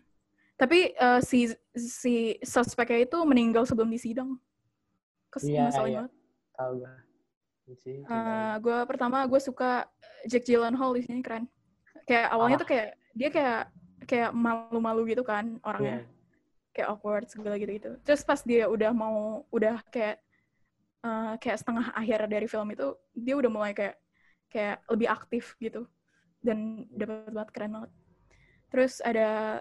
Tapi 0.55 0.95
eh, 0.95 1.19
si 1.19 1.51
si 1.75 2.15
suspeknya 2.39 3.03
itu 3.03 3.17
meninggal 3.27 3.67
sebelum 3.67 3.91
disidang. 3.91 4.39
Kes 5.27 5.43
Iya, 5.43 5.67
ngeselin 5.67 5.87
iya. 5.91 5.97
banget. 5.99 6.13
Tahu 6.55 6.71
gue. 6.79 6.93
Eh, 8.07 8.53
gue 8.61 8.77
pertama 8.87 9.25
gue 9.25 9.41
suka 9.41 9.89
Jack 10.29 10.45
Gyllenhaal 10.47 10.95
di 10.95 11.01
sini 11.03 11.19
keren. 11.19 11.49
Kayak 12.07 12.27
awalnya 12.31 12.55
Ah. 12.55 12.61
tuh 12.61 12.69
kayak 12.69 12.87
dia 13.17 13.29
kayak 13.33 13.61
kayak 14.05 14.31
malu-malu 14.31 15.01
gitu 15.11 15.25
kan 15.25 15.59
orangnya. 15.65 16.05
Kayak 16.71 16.87
awkward 16.93 17.25
segala 17.27 17.57
gitu-gitu. 17.59 17.97
Terus 18.05 18.21
pas 18.23 18.39
dia 18.39 18.69
udah 18.71 18.91
mau 18.95 19.43
udah 19.51 19.81
kayak 19.91 20.21
eh, 21.03 21.33
kayak 21.37 21.57
setengah 21.59 21.91
akhir 21.93 22.31
dari 22.31 22.47
film 22.47 22.71
itu 22.71 22.95
dia 23.11 23.35
udah 23.35 23.51
mulai 23.51 23.73
kayak 23.75 23.99
kayak 24.47 24.79
lebih 24.87 25.07
aktif 25.11 25.57
gitu. 25.59 25.83
Dan 26.39 26.85
dapat 26.93 27.33
banget 27.33 27.49
keren 27.51 27.71
banget. 27.75 27.91
Terus 28.71 29.01
ada 29.01 29.59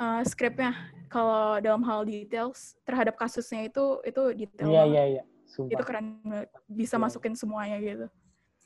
eh, 0.00 0.22
skripnya 0.24 0.72
kalau 1.06 1.58
dalam 1.58 1.82
hal 1.82 2.02
details 2.02 2.74
terhadap 2.82 3.14
kasusnya 3.14 3.66
itu 3.66 3.84
itu 4.02 4.22
detail 4.36 4.66
Iya 4.66 4.80
banget 4.80 4.90
iya 4.90 5.04
iya. 5.06 5.22
Sumpah. 5.44 5.70
itu 5.74 5.82
keren 5.82 6.06
banget 6.22 6.48
bisa 6.66 6.94
Iya. 6.94 7.02
masukin 7.02 7.34
semuanya 7.34 7.76
gitu 7.78 8.06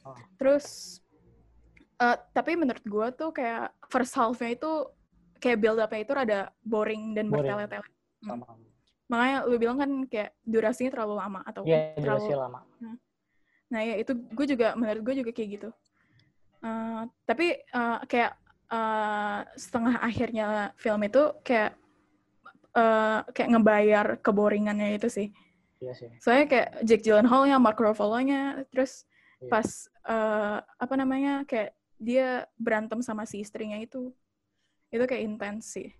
Oh. 0.05 0.13
terus 0.37 1.01
eh, 1.97 2.17
tapi 2.31 2.55
menurut 2.55 2.85
gue 2.85 3.07
tuh 3.17 3.33
kayak 3.33 3.73
first 3.89 4.13
half-nya 4.13 4.53
itu 4.53 4.71
kayak 5.39 5.59
build 5.59 5.81
up-nya 5.81 6.01
itu 6.01 6.13
rada 6.13 6.41
boring 6.61 7.13
dan 7.13 7.33
bertele-tele 7.33 7.89
Sama. 8.21 8.45
makanya 9.05 9.39
lu 9.45 9.57
bilang 9.57 9.77
kan 9.77 9.91
kayak 10.05 10.37
durasinya 10.43 10.93
terlalu 10.93 11.15
lama 11.17 11.41
atau 11.43 11.65
Iya 11.65 11.97
terlalu 11.97 12.37
lama. 12.37 12.61
nah 13.65 13.81
ya 13.81 13.97
itu 13.97 14.13
gue 14.13 14.47
juga 14.47 14.77
menurut 14.77 15.03
gue 15.03 15.15
juga 15.21 15.31
kayak 15.33 15.51
gitu 15.57 15.71
Eh, 16.61 17.03
tapi 17.25 17.47
eh, 17.61 17.99
kayak 18.05 18.33
eh, 18.67 19.39
setengah 19.55 20.01
akhirnya 20.01 20.47
film 20.77 21.01
itu 21.03 21.23
kayak 21.41 21.73
eh, 22.73 23.21
kayak 23.31 23.51
ngebayar 23.51 24.07
keboringannya 24.19 24.97
itu 24.97 25.09
sih 25.09 25.29
Iya 25.79 25.93
sih. 25.93 26.09
soalnya 26.17 26.47
kayak 26.49 26.69
Jack 26.83 27.01
Gyllenhaal-nya, 27.03 27.61
Mark 27.61 27.77
Ruffalo-nya, 27.77 28.65
terus 28.73 29.05
Iya. 29.39 29.51
pas 29.51 29.69
eh, 30.05 30.59
apa 30.65 30.95
namanya 30.95 31.45
kayak 31.45 31.73
dia 31.97 32.49
berantem 32.57 33.01
sama 33.01 33.25
si 33.25 33.41
istrinya 33.41 33.77
itu, 33.77 34.09
itu 34.89 35.05
kayak 35.05 35.23
intens 35.23 35.69
sih. 35.71 35.93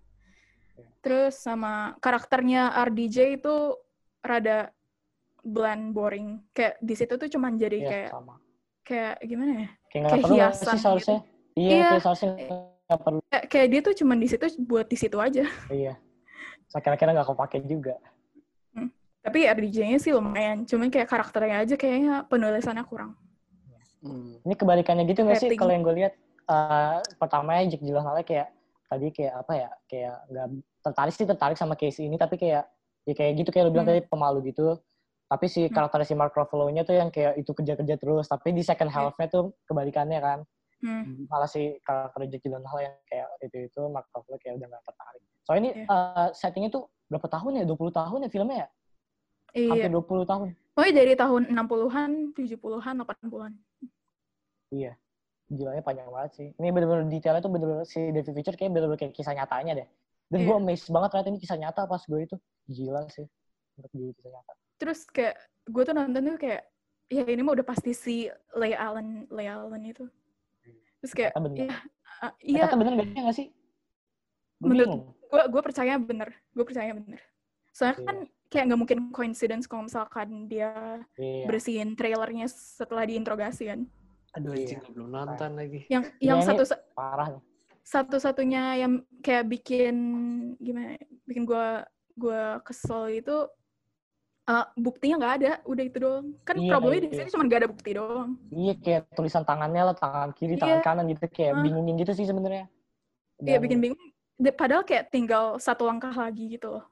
Iya. 0.73 0.87
Terus 1.01 1.33
sama 1.37 1.93
karakternya 1.99 2.73
RDJ 2.81 3.37
itu 3.37 3.77
rada 4.19 4.73
bland, 5.41 5.93
boring. 5.93 6.41
Kayak 6.51 6.81
di 6.81 6.93
situ 6.93 7.13
tuh 7.15 7.29
cuman 7.29 7.53
jadi 7.55 7.77
Iya 7.77 7.87
kayak 7.87 8.09
sama. 8.11 8.35
kayak 8.81 9.15
gimana 9.21 9.51
ya? 9.53 9.69
Kayak 9.87 10.05
kayak 10.09 10.25
hiasan 10.27 10.65
sih 10.65 10.81
seharusnya. 10.81 11.19
Iya, 11.55 11.71
Iya. 11.71 11.85
kayak 11.89 12.03
seharusnya 12.03 12.29
nggak 12.85 12.99
perlu. 13.01 13.19
Kayak, 13.31 13.45
kayak 13.47 13.67
dia 13.71 13.79
tuh 13.81 13.93
cuman 13.95 14.17
di 14.19 14.27
situ 14.27 14.45
buat 14.61 14.85
di 14.85 14.97
situ 14.99 15.17
aja. 15.17 15.43
Iya. 15.71 15.93
Saya 16.67 16.81
kira-kira 16.83 17.15
nggak 17.15 17.27
kepake 17.31 17.57
juga. 17.65 17.95
Tapi 19.25 19.41
RDJ-nya 19.41 19.97
sih 19.97 20.13
lumayan, 20.13 20.69
cuman 20.69 20.93
kayak 20.93 21.09
karakternya 21.09 21.65
aja 21.65 21.73
kayaknya 21.73 22.29
penulisannya 22.29 22.85
kurang. 22.85 23.17
Hmm. 24.05 24.37
Ini 24.45 24.53
kebalikannya 24.53 25.01
gitu 25.09 25.25
nggak 25.25 25.41
sih 25.41 25.49
kalau 25.57 25.73
yang 25.73 25.81
gue 25.81 25.95
lihat 25.97 26.13
eh 26.45 26.97
pertamanya 27.17 27.65
Jack 27.65 27.81
Gyllenhaal 27.81 28.21
kayak 28.21 28.53
tadi 28.85 29.09
kayak 29.09 29.33
apa 29.41 29.53
ya 29.57 29.69
kayak 29.89 30.15
nggak 30.29 30.47
tertarik 30.85 31.13
sih 31.17 31.25
tertarik 31.25 31.57
sama 31.57 31.73
case 31.73 32.05
ini 32.05 32.21
tapi 32.21 32.37
kayak 32.37 32.69
ya 33.01 33.13
kayak 33.17 33.33
gitu 33.41 33.49
kayak 33.49 33.65
lu 33.65 33.73
bilang 33.73 33.89
Hmm. 33.89 33.97
tadi 33.97 34.05
pemalu 34.05 34.53
gitu 34.53 34.77
tapi 35.25 35.49
si 35.49 35.65
Hmm. 35.65 35.73
karakter 35.73 36.05
si 36.05 36.13
Mark 36.13 36.37
Ruffalo-nya 36.37 36.85
tuh 36.85 36.93
yang 36.93 37.09
kayak 37.09 37.41
itu 37.41 37.49
kerja-kerja 37.49 37.97
terus 37.97 38.29
tapi 38.29 38.53
di 38.53 38.61
second 38.61 38.93
Iya. 38.93 39.09
half-nya 39.09 39.25
tuh 39.25 39.57
kebalikannya 39.65 40.21
kan 40.21 40.39
Hmm. 40.85 41.25
malah 41.25 41.49
si 41.49 41.81
karakter 41.81 42.29
Jack 42.29 42.45
Gyllenhaal 42.45 42.79
yang 42.85 42.95
kayak 43.09 43.25
itu 43.41 43.57
itu 43.65 43.81
Mark 43.89 44.05
Ruffalo 44.13 44.37
kayak 44.37 44.61
udah 44.61 44.67
gak 44.69 44.83
tertarik 44.85 45.21
soalnya 45.41 45.61
ini 45.61 45.69
Iya. 45.81 45.85
eh, 45.89 46.29
settingnya 46.37 46.69
tuh 46.69 46.83
berapa 47.09 47.25
tahun 47.25 47.51
ya 47.59 47.63
20 47.65 47.89
tahun 47.89 48.19
ya 48.21 48.29
filmnya 48.29 48.57
ya 48.61 48.67
Iya. 49.55 49.69
hampir 49.73 49.89
20 49.89 50.25
tahun 50.29 50.47
Pokoknya 50.75 50.95
dari 50.99 51.13
tahun 51.15 51.41
60-an, 51.55 52.11
70-an, 52.35 52.95
80-an. 53.07 53.53
Iya. 54.67 54.91
Gilanya 55.47 55.79
panjang 55.79 56.11
banget 56.11 56.31
sih. 56.35 56.47
Ini 56.51 56.67
bener-bener 56.67 57.07
detailnya 57.07 57.39
tuh 57.39 57.47
bener-bener 57.47 57.87
si 57.87 58.11
David 58.11 58.35
Fincher 58.35 58.59
kayak 58.59 58.75
bener-bener 58.75 58.99
kayak 58.99 59.15
kisah 59.15 59.31
nyatanya 59.31 59.71
deh. 59.79 59.87
Dan 60.27 60.43
Iya. 60.43 60.47
gue 60.51 60.55
amazed 60.59 60.91
banget 60.91 61.09
ternyata 61.15 61.29
ini 61.31 61.39
kisah 61.39 61.55
nyata 61.55 61.87
pas 61.87 62.03
gue 62.03 62.19
itu. 62.19 62.35
Gila 62.67 63.07
sih. 63.07 63.23
Untuk 63.79 63.91
jadi 63.95 64.11
kisah 64.19 64.31
nyata. 64.35 64.51
Terus 64.75 64.99
kayak, 65.07 65.35
gue 65.63 65.83
tuh 65.87 65.93
nonton 65.95 66.21
tuh 66.27 66.37
kayak, 66.43 66.61
ya 67.07 67.23
ini 67.23 67.39
mah 67.39 67.53
udah 67.55 67.63
pasti 67.63 67.91
si 67.95 68.15
Leigh 68.51 68.75
Allen, 68.75 69.31
Leigh 69.31 69.47
Allen 69.47 69.83
itu. 69.87 70.03
Terus 71.05 71.13
kayak, 71.13 71.31
Ternyata 71.31 71.45
bener. 71.45 71.61
ya, 71.61 71.69
uh, 71.69 71.77
Eh, 72.25 72.31
iya, 72.41 72.65
Ternyata 72.65 72.75
bener 72.81 72.93
gak 73.21 73.37
sih? 73.37 73.47
Gue 74.57 74.67
Menurut- 74.73 75.13
gue 75.21 75.41
gue 75.53 75.61
percaya 75.61 75.93
bener, 75.95 76.29
gue 76.49 76.65
percaya 76.65 76.91
bener. 76.91 77.21
Soalnya 77.69 77.95
Iya. 77.95 78.05
kan 78.07 78.17
kayak 78.47 78.63
nggak 78.65 78.79
mungkin 78.79 78.99
coincidence 79.11 79.69
kalau 79.69 79.85
misalkan 79.85 80.49
dia 80.49 81.05
Iya. 81.13 81.45
bersihin 81.45 81.93
trailernya 81.93 82.49
setelah 82.49 83.05
diinterogasi 83.05 83.69
kan. 83.69 83.85
Aduh 84.33 84.51
Iya. 84.51 84.65
anjing 84.65 84.79
gue 84.81 84.91
belum 84.95 85.09
nonton 85.11 85.51
lagi. 85.53 85.79
Yang 85.85 86.03
Iya, 86.17 86.25
yang 86.25 86.39
ini- 86.41 86.47
satu 86.49 86.63
Parah 86.97 87.29
satu-satunya 87.85 88.63
yang 88.81 88.93
kayak 89.21 89.45
bikin 89.45 89.95
gimana? 90.57 90.97
ya, 90.97 91.05
Bikin 91.21 91.45
gua 91.45 91.85
gua 92.15 92.57
kesel 92.61 93.21
itu 93.21 93.45
eh, 94.45 94.65
buktinya 94.77 95.15
nggak 95.17 95.33
ada, 95.41 95.51
udah 95.65 95.83
itu 95.83 95.97
doang. 95.97 96.25
Kan 96.45 96.55
Iya, 96.61 96.69
problemnya 96.69 97.01
di 97.01 97.09
iya. 97.09 97.17
sini 97.17 97.29
cuma 97.33 97.43
nggak 97.49 97.59
ada 97.65 97.69
bukti 97.69 97.91
doang. 97.97 98.29
Iya 98.53 98.73
kayak 98.77 99.01
tulisan 99.17 99.43
tangannya 99.43 99.81
lah, 99.89 99.95
tangan 99.97 100.29
kiri, 100.37 100.53
Iya. 100.55 100.61
tangan 100.61 100.79
kanan 100.85 101.05
gitu 101.09 101.25
kayak 101.29 101.53
Hah. 101.57 101.61
bingungin 101.65 101.95
gitu 101.97 102.11
sih 102.13 102.25
sebenarnya. 102.25 102.65
Iya 103.41 103.57
bikin 103.57 103.79
bingung. 103.81 104.01
Padahal 104.55 104.83
kayak 104.83 105.09
tinggal 105.09 105.57
satu 105.57 105.87
langkah 105.87 106.11
lagi 106.11 106.45
gitu 106.59 106.77
loh. 106.79 106.85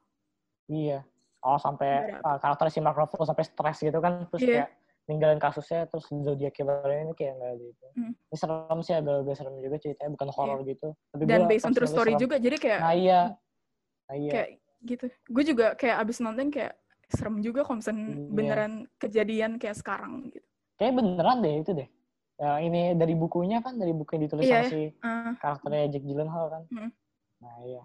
Iya. 0.68 1.04
Oh 1.44 1.60
sampai 1.60 2.16
uh, 2.24 2.40
karakter 2.40 2.72
si 2.72 2.80
Mark 2.80 2.96
Ruffalo 2.96 3.28
sampai 3.28 3.44
stres 3.44 3.84
gitu 3.84 4.00
kan, 4.00 4.26
terus 4.32 4.42
Iya. 4.42 4.50
kayak 4.64 4.70
ninggalin 5.04 5.36
kasusnya, 5.36 5.84
terus 5.92 6.08
Zodiac 6.08 6.56
Killer 6.56 6.80
ini 6.88 7.12
kayak 7.12 7.36
nggak 7.36 7.52
ada 7.52 7.66
itu. 7.68 7.88
Hmm. 8.00 8.12
Ini 8.16 8.38
serem 8.40 8.80
sih, 8.80 8.96
agak-agak 8.96 9.36
serem 9.36 9.56
juga 9.60 9.76
ceritanya, 9.76 10.10
bukan 10.16 10.30
horor 10.32 10.60
gitu. 10.64 10.88
Tapi 11.12 11.22
Dan 11.28 11.44
based 11.52 11.68
on 11.68 11.76
true 11.76 11.92
story 11.92 12.16
serem. 12.16 12.24
juga, 12.24 12.36
jadi 12.40 12.56
kayak 12.56 12.80
Nah 12.80 12.96
iya. 12.96 13.22
Nah 14.08 14.16
iya. 14.16 14.32
kayak 14.32 14.50
gitu. 14.88 15.06
Gue 15.28 15.44
juga 15.44 15.76
kayak 15.76 15.96
abis 16.08 16.24
nonton 16.24 16.48
kayak 16.48 16.80
serem 17.14 17.40
juga 17.40 17.62
kalau 17.62 17.78
misalnya 17.80 18.06
Iya. 18.10 18.30
beneran 18.30 18.74
kejadian 18.98 19.52
kayak 19.56 19.78
sekarang 19.78 20.30
gitu. 20.30 20.46
Kayak 20.76 20.94
beneran 20.98 21.38
deh 21.40 21.56
itu 21.62 21.72
deh. 21.72 21.90
Ya, 22.34 22.58
ini 22.60 22.98
dari 22.98 23.14
bukunya 23.14 23.62
kan, 23.62 23.78
dari 23.78 23.94
buku 23.94 24.18
yang 24.18 24.24
ditulis 24.26 24.44
Iya, 24.44 24.60
sama 24.60 24.70
si 24.70 24.82
Eh, 24.90 25.32
karakternya 25.38 25.86
Jack 25.88 26.04
Gyllenhaal 26.04 26.46
kan. 26.50 26.64
Hmm. 26.68 26.90
Nah 27.40 27.56
iya. 27.64 27.84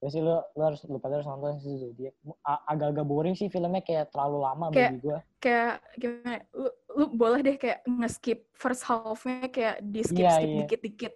Terus 0.00 0.12
sih 0.12 0.22
lu, 0.24 0.32
lu 0.32 0.62
harus 0.64 0.80
lu 0.88 0.96
pada 0.96 1.20
harus 1.20 1.28
nonton 1.28 1.60
si 1.60 1.76
Zodiac. 1.76 2.16
Agak-agak 2.42 3.04
boring 3.04 3.36
sih 3.36 3.46
filmnya 3.46 3.84
kayak 3.84 4.08
terlalu 4.08 4.40
lama 4.40 4.72
Kayak- 4.72 4.90
bagi 4.90 5.00
gue. 5.04 5.18
kayak 5.38 5.74
gimana? 5.94 6.32
ya, 6.32 6.40
Lu, 6.56 6.68
lu 6.90 7.04
boleh 7.12 7.40
deh 7.40 7.56
kayak 7.56 7.78
nge-skip 7.84 8.48
first 8.50 8.82
half-nya 8.82 9.46
kayak 9.46 9.76
di 9.84 10.00
skip 10.00 10.24
Iya, 10.24 10.32
skip 10.32 10.48
iya. 10.48 10.58
dikit-dikit. 10.64 11.14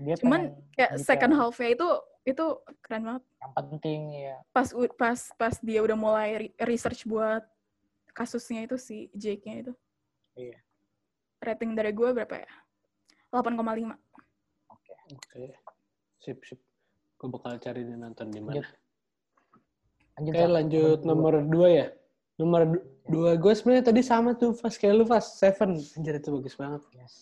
Dia 0.00 0.14
Cuman 0.16 0.40
Kayak 0.72 0.90
detail 0.96 1.04
second 1.04 1.32
half-nya 1.36 1.70
itu 1.76 1.88
itu 2.22 2.44
keren 2.80 3.02
banget. 3.04 3.22
yang 3.36 3.52
penting 3.58 4.00
ya. 4.14 4.36
Pas 4.54 4.68
pas 4.94 5.18
pas 5.34 5.54
dia 5.58 5.80
udah 5.82 5.96
mulai 5.98 6.28
re- 6.38 6.54
research 6.64 7.04
buat 7.04 7.42
kasusnya 8.14 8.64
itu 8.64 8.78
si 8.78 9.10
Jake-nya 9.12 9.66
itu. 9.66 9.72
Iya. 10.38 10.58
Rating 11.42 11.74
dari 11.74 11.90
gue 11.90 12.08
berapa 12.14 12.38
ya? 12.38 12.50
8,5. 13.34 13.98
Oke. 14.70 14.92
Oke. 15.10 15.44
Sip, 16.22 16.38
sip. 16.46 16.60
Gue 17.18 17.28
bakal 17.28 17.58
cari 17.58 17.82
nih 17.82 17.98
nonton 17.98 18.30
di 18.30 18.38
mana. 18.38 18.62
Lanjut. 20.16 20.48
Lanjut, 20.48 20.98
Oke, 21.02 21.08
nomor 21.08 21.34
dua 21.42 21.68
ya. 21.68 21.86
Nomor 22.38 22.60
du- 22.70 22.84
dua 23.10 23.34
gue 23.34 23.52
sebenarnya 23.52 23.90
tadi 23.90 24.00
sama 24.00 24.38
tuh 24.38 24.54
Fast 24.54 24.78
kayak 24.78 24.94
lu 24.94 25.04
Fast 25.04 25.36
Seven. 25.36 25.74
Anjir 25.98 26.14
itu 26.14 26.30
bagus 26.30 26.54
banget. 26.54 26.82
Yes. 26.94 27.14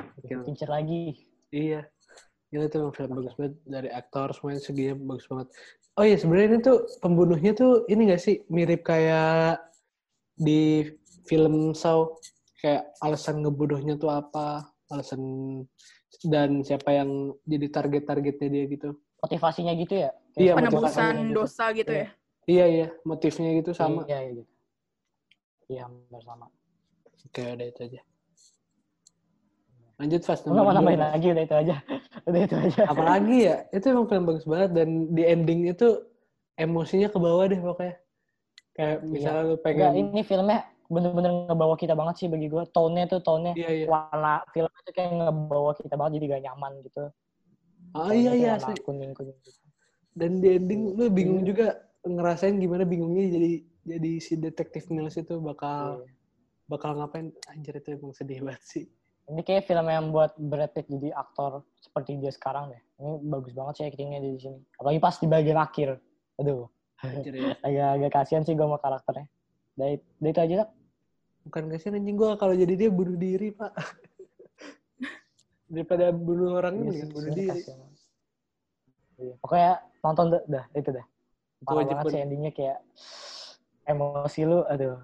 Oke. 0.00 0.32
Pincer 0.42 0.66
lagi. 0.66 1.28
Iya. 1.54 1.80
Gila 2.50 2.66
tuh 2.70 2.78
emang 2.82 2.94
film 2.94 3.12
bagus 3.22 3.34
banget 3.38 3.54
dari 3.66 3.88
aktor 3.94 4.34
semuanya 4.34 4.60
seginya 4.62 4.94
bagus 4.98 5.26
banget. 5.30 5.48
Oh 5.94 6.02
iya 6.02 6.16
sebenarnya 6.18 6.48
ini 6.50 6.58
tuh 6.58 6.78
pembunuhnya 6.98 7.52
tuh 7.54 7.86
ini 7.86 8.10
gak 8.10 8.22
sih 8.22 8.42
mirip 8.50 8.82
kayak 8.82 9.62
di 10.34 10.90
film 11.30 11.70
Saw 11.70 12.10
kayak 12.58 12.90
alasan 12.98 13.46
ngebunuhnya 13.46 13.94
tuh 13.94 14.10
apa, 14.10 14.66
alasan 14.90 15.22
dan 16.26 16.62
siapa 16.66 16.90
yang 16.90 17.34
jadi 17.46 17.66
target-targetnya 17.70 18.48
dia 18.50 18.64
gitu. 18.66 18.90
Motivasinya 19.22 19.72
gitu 19.78 19.94
ya. 20.02 20.10
Iya, 20.34 20.52
Penebusan 20.58 21.14
gitu. 21.30 21.34
dosa 21.38 21.64
gitu 21.70 21.92
Iya. 21.94 22.02
ya. 22.02 22.08
Iya 22.44 22.64
iya, 22.68 22.86
motifnya 23.08 23.50
gitu 23.56 23.70
sama. 23.72 24.04
Iya, 24.04 24.18
iya 24.20 24.32
gitu. 24.42 24.52
Iya, 25.70 25.80
hampir 25.88 26.22
sama. 26.26 26.46
Oke, 27.24 27.42
udah 27.56 27.66
itu 27.66 27.80
aja. 27.88 28.00
Lanjut 29.94 30.22
Fast 30.26 30.42
Enggak 30.44 30.64
mau 30.66 30.74
nambahin 30.74 31.00
lagi, 31.00 31.26
udah 31.30 31.44
itu 31.46 31.54
aja. 31.54 31.76
udah 32.28 32.40
itu 32.42 32.56
aja. 32.58 32.82
Apalagi 32.90 33.36
ya, 33.46 33.56
itu 33.70 33.84
emang 33.88 34.06
film 34.10 34.24
bagus 34.26 34.42
banget 34.44 34.70
dan 34.74 34.88
di 35.14 35.22
ending 35.22 35.70
itu 35.70 36.02
emosinya 36.58 37.06
ke 37.06 37.18
bawah 37.18 37.46
deh 37.46 37.60
pokoknya. 37.62 37.94
Kayak 38.74 38.96
misalnya 39.06 39.42
lu 39.42 39.54
Enggak, 39.54 39.62
pengen 39.62 39.92
ini 39.94 40.20
filmnya 40.26 40.58
bener-bener 40.84 41.32
ngebawa 41.48 41.74
kita 41.78 41.94
banget 41.94 42.14
sih 42.20 42.28
bagi 42.28 42.50
gue. 42.50 42.62
Tone-nya 42.74 43.06
tuh, 43.06 43.20
tone-nya. 43.22 43.54
Iya 43.54 43.70
iya. 43.70 43.86
Warna 43.86 44.42
filmnya 44.50 44.80
tuh 44.82 44.92
kayak 44.92 45.10
ngebawa 45.14 45.70
kita 45.78 45.94
banget 45.94 46.12
jadi 46.18 46.26
gak 46.34 46.42
nyaman 46.50 46.72
gitu. 46.82 47.02
Oh 47.94 48.10
iya 48.10 48.32
iya 48.34 48.50
warna 48.58 48.66
asli. 48.74 48.82
Kuning-kuning 48.82 49.38
gitu. 49.46 49.62
Dan 50.14 50.42
di 50.42 50.58
ending 50.58 50.98
lu 50.98 51.06
bingung 51.06 51.42
Iya. 51.42 51.48
juga 51.54 51.66
ngerasain 52.04 52.58
gimana 52.58 52.82
bingungnya 52.84 53.30
jadi 53.30 53.50
jadi 53.84 54.12
si 54.20 54.34
detektif 54.36 54.90
Mills 54.90 55.14
itu 55.14 55.38
bakal 55.38 56.02
Iya. 56.02 56.10
bakal 56.66 56.90
ngapain 56.98 57.30
anjir 57.48 57.78
itu 57.78 57.94
emang 57.94 58.10
sedih 58.10 58.42
banget 58.42 58.62
sih. 58.66 58.84
Ini 59.24 59.40
kayak 59.40 59.64
film 59.64 59.86
yang 59.88 60.12
buat 60.12 60.36
Brad 60.36 60.76
Pitt 60.76 60.84
jadi 60.92 61.08
aktor 61.16 61.64
seperti 61.80 62.20
dia 62.20 62.28
sekarang 62.28 62.76
deh. 62.76 62.82
Ini 63.00 63.24
bagus 63.24 63.56
banget 63.56 63.74
sih 63.80 63.84
actingnya 63.88 64.20
di 64.20 64.36
sini. 64.36 64.60
Apalagi 64.76 65.00
pas 65.00 65.16
di 65.16 65.26
bagian 65.26 65.56
akhir. 65.56 65.96
Aduh, 66.36 66.68
Anjir 67.00 67.32
ya. 67.32 67.56
agak-agak 67.66 68.10
kasihan 68.12 68.42
sih 68.44 68.52
gue 68.52 68.66
sama 68.66 68.76
karakternya. 68.76 69.26
Dari, 69.74 69.96
dari 70.20 70.30
itu 70.30 70.40
aja, 70.40 70.54
Sak. 70.62 70.70
Bukan 71.44 71.62
kasihan 71.68 72.00
anjing 72.00 72.16
gua 72.16 72.40
kalau 72.40 72.56
jadi 72.56 72.72
dia 72.72 72.88
bunuh 72.88 73.16
diri, 73.20 73.52
Pak. 73.52 73.72
Daripada 75.74 76.08
bunuh 76.14 76.56
orang 76.56 76.74
Iya 76.76 76.80
ini 76.80 76.88
mendingan 76.88 77.10
bunuh 77.12 77.32
diri. 77.36 77.50
kasihan. 77.52 77.78
Iya. 79.20 79.34
Pokoknya 79.44 79.72
nonton 80.00 80.26
dah, 80.32 80.42
dah 80.48 80.64
itu 80.72 80.90
dah. 80.92 81.06
Parah 81.64 81.84
banget. 81.84 82.12
sih 82.12 82.20
endingnya 82.20 82.52
kayak 82.52 82.78
emosi 83.88 84.40
lu, 84.44 84.60
aduh. 84.68 85.00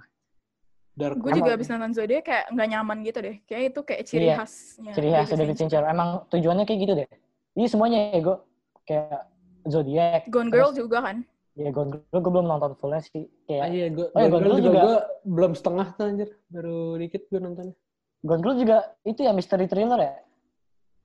Dark 0.91 1.17
Gue 1.23 1.33
juga 1.33 1.55
abis 1.55 1.71
nonton 1.71 1.93
Zodiac 1.95 2.23
kayak 2.27 2.45
nggak 2.53 2.69
nyaman 2.69 2.99
gitu 3.07 3.19
deh. 3.23 3.37
Kayak 3.47 3.63
itu 3.73 3.81
kayak 3.83 4.03
ciri 4.05 4.27
Iya, 4.27 4.35
khasnya. 4.37 4.93
Ciri 4.93 5.09
khas 5.15 5.29
David 5.33 5.57
Fincher. 5.57 5.83
Emang 5.87 6.09
tujuannya 6.29 6.65
kayak 6.67 6.81
gitu 6.83 6.93
deh. 6.99 7.09
Iya 7.55 7.69
semuanya 7.71 7.99
ya, 8.11 8.19
gue 8.21 8.37
kayak 8.85 9.21
Zodiac. 9.67 10.23
Gone 10.29 10.49
terus- 10.49 10.55
Girl 10.55 10.71
juga 10.75 10.99
kan. 11.03 11.17
Ya, 11.55 11.69
Gone 11.71 11.91
Girl 11.93 12.21
gue 12.21 12.33
belum 12.33 12.47
nonton 12.47 12.73
fullnya 12.77 13.01
sih. 13.03 13.25
Ah, 13.25 13.31
Kayak 13.47 13.67
iya, 13.71 13.87
gua, 13.91 14.07
Oh 14.09 14.21
iya, 14.21 14.29
Gone 14.29 14.31
Girl 14.31 14.31
Gone 14.31 14.45
Girl 14.45 14.59
juga, 14.59 14.69
juga- 14.71 14.83
gua 14.85 14.99
belum 15.27 15.53
setengah 15.55 15.87
tuh 15.95 16.05
anjir. 16.07 16.29
Baru 16.49 16.79
dikit 16.97 17.23
gua 17.29 17.41
nontonnya. 17.41 17.75
Gone 18.21 18.41
Girl 18.41 18.57
juga 18.57 18.77
itu 19.03 19.21
ya 19.23 19.33
mystery 19.33 19.67
thriller 19.67 20.01
ya. 20.01 20.13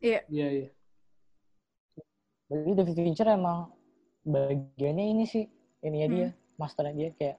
Iya. 0.01 0.19
Iya, 0.27 0.47
iya. 0.51 0.67
Jadi 2.45 2.71
David 2.77 2.95
Fincher 2.95 3.27
emang 3.27 3.73
bagiannya 4.21 5.05
ini 5.07 5.25
sih 5.25 5.45
ininya 5.81 6.07
Hmm. 6.07 6.15
dia, 6.15 6.29
masternya 6.57 6.93
dia 6.93 7.09
kayak 7.17 7.35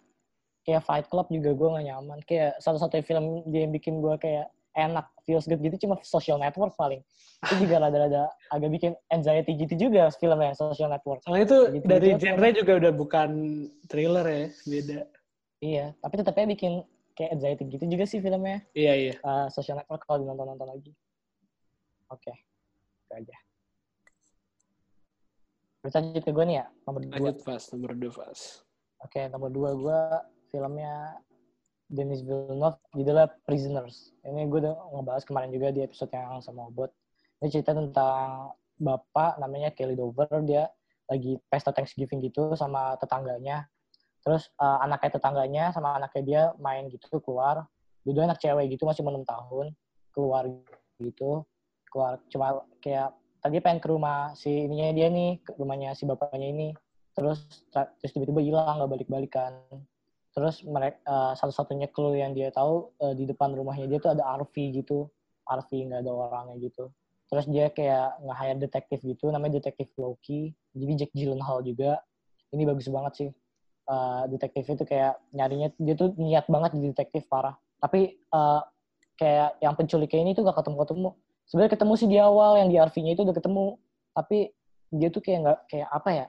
kayak 0.66 0.82
Fight 0.82 1.06
Club 1.06 1.30
juga 1.30 1.54
gue 1.54 1.68
gak 1.78 1.86
nyaman. 1.86 2.18
Kayak 2.26 2.58
satu-satunya 2.58 3.04
film 3.06 3.24
dia 3.46 3.62
yang 3.64 3.72
bikin 3.72 4.02
gue 4.02 4.14
kayak 4.18 4.50
enak, 4.76 5.08
feels 5.24 5.46
good 5.48 5.62
gitu 5.62 5.88
cuma 5.88 5.96
Social 6.04 6.36
Network 6.36 6.74
paling. 6.76 7.00
Itu 7.46 7.54
juga 7.62 7.78
rada-rada 7.86 8.28
agak 8.52 8.68
bikin 8.74 8.92
anxiety 9.08 9.54
gitu 9.56 9.88
juga 9.88 10.10
filmnya 10.12 10.52
Social 10.58 10.90
Network. 10.90 11.22
Soalnya 11.24 11.46
itu 11.46 11.58
Gitu-gitu 11.80 11.88
dari 11.88 12.08
apa? 12.12 12.20
genre 12.20 12.48
juga 12.52 12.72
udah 12.82 12.92
bukan 12.92 13.30
thriller 13.88 14.26
ya, 14.26 14.44
beda. 14.68 15.00
Iya, 15.62 15.86
tapi 16.04 16.14
tetapnya 16.20 16.46
bikin 16.52 16.72
kayak 17.16 17.30
anxiety 17.40 17.64
gitu 17.72 17.84
juga 17.88 18.04
sih 18.04 18.20
filmnya. 18.20 18.60
Iya, 18.76 18.92
iya. 18.92 19.14
Uh, 19.24 19.48
Social 19.48 19.80
Network 19.80 20.04
kalau 20.04 20.20
dinonton-nonton 20.26 20.68
lagi. 20.68 20.92
Oke, 22.12 22.34
itu 23.06 23.12
aja. 23.16 23.36
Terus 25.80 25.94
lanjut 25.96 26.22
ke 26.26 26.32
gue 26.34 26.44
nih 26.50 26.56
ya, 26.60 26.66
nomor 26.84 27.00
dua. 27.06 27.14
Lanjut 27.16 27.36
fast, 27.46 27.66
nomor 27.72 27.94
dua 27.96 28.12
fast. 28.12 28.66
Oke, 29.00 29.20
nomor 29.32 29.48
dua 29.48 29.70
gue 29.72 30.00
filmnya 30.56 31.20
Denis 31.86 32.24
Villeneuve, 32.24 32.80
judulnya 32.96 33.28
Prisoners. 33.44 34.16
Ini 34.24 34.48
gue 34.48 34.58
udah 34.64 34.74
ngebahas 34.96 35.22
kemarin 35.28 35.52
juga 35.52 35.68
di 35.70 35.84
episode 35.84 36.10
yang 36.16 36.40
sama 36.40 36.72
Obot. 36.72 36.88
Ini 37.44 37.52
cerita 37.52 37.76
tentang 37.76 38.56
bapak 38.80 39.36
namanya 39.36 39.68
Kelly 39.76 39.94
Dover, 39.94 40.28
dia 40.48 40.72
lagi 41.06 41.36
pesta 41.52 41.70
Thanksgiving 41.70 42.24
gitu 42.24 42.56
sama 42.56 42.96
tetangganya. 42.98 43.68
Terus 44.24 44.50
uh, 44.58 44.82
anaknya 44.82 45.10
tetangganya 45.20 45.64
sama 45.70 45.94
anaknya 45.94 46.22
dia 46.24 46.42
main 46.58 46.90
gitu 46.90 47.20
keluar. 47.22 47.68
Dua 48.02 48.26
anak 48.26 48.42
cewek 48.42 48.74
gitu 48.74 48.86
masih 48.88 49.06
6 49.06 49.22
tahun 49.22 49.66
keluar 50.10 50.48
gitu. 50.98 51.46
Keluar 51.92 52.18
cuma 52.32 52.66
kayak 52.82 53.14
tadi 53.38 53.62
pengen 53.62 53.78
ke 53.78 53.88
rumah 53.92 54.34
si 54.34 54.66
ininya 54.66 54.90
dia 54.90 55.06
nih, 55.06 55.38
ke 55.44 55.54
rumahnya 55.54 55.94
si 55.94 56.02
bapaknya 56.02 56.50
ini. 56.50 56.68
Terus 57.14 57.46
terus 57.70 58.10
tiba-tiba 58.10 58.42
hilang 58.42 58.82
nggak 58.82 58.90
balik-balikan. 58.90 59.52
Terus 60.36 60.60
mereka 60.68 61.00
satu-satunya 61.40 61.88
clue 61.88 62.20
yang 62.20 62.36
dia 62.36 62.52
tahu 62.52 62.92
uh, 63.00 63.16
di 63.16 63.24
depan 63.24 63.56
rumahnya 63.56 63.88
dia 63.88 63.98
tuh 63.98 64.12
ada 64.12 64.22
RV 64.36 64.54
gitu. 64.84 65.08
RV 65.48 65.70
nggak 65.72 66.00
ada 66.04 66.12
orangnya 66.12 66.60
gitu. 66.60 66.92
Terus 67.26 67.48
dia 67.48 67.72
kayak 67.72 68.20
nge-hire 68.22 68.60
detektif 68.60 68.98
gitu, 69.00 69.32
namanya 69.32 69.58
detektif 69.58 69.88
Loki. 69.96 70.52
Jadi 70.76 70.92
Jack 71.00 71.12
Gyllenhaal 71.16 71.64
juga. 71.64 72.04
Ini 72.52 72.62
bagus 72.68 72.86
banget 72.92 73.12
sih. 73.16 73.30
Uh, 73.86 74.28
detektifnya 74.28 74.74
tuh 74.76 74.86
kayak 74.86 75.14
nyarinya, 75.32 75.68
dia 75.80 75.94
tuh 75.96 76.12
niat 76.20 76.46
banget 76.52 76.76
jadi 76.76 76.86
detektif 76.92 77.24
parah. 77.32 77.56
Tapi 77.80 78.20
uh, 78.30 78.60
kayak 79.16 79.58
yang 79.64 79.74
penculiknya 79.74 80.20
ini 80.20 80.32
tuh 80.36 80.44
gak 80.46 80.60
ketemu-ketemu. 80.60 81.10
Sebenarnya 81.48 81.72
ketemu 81.74 81.92
sih 81.96 82.08
di 82.10 82.18
awal, 82.20 82.52
yang 82.60 82.68
di 82.70 82.76
RV-nya 82.76 83.12
itu 83.16 83.22
udah 83.24 83.34
ketemu. 83.34 83.66
Tapi 84.12 84.38
dia 84.94 85.08
tuh 85.10 85.22
kayak 85.24 85.38
nggak 85.42 85.58
kayak 85.72 85.88
apa 85.90 86.10
ya? 86.12 86.26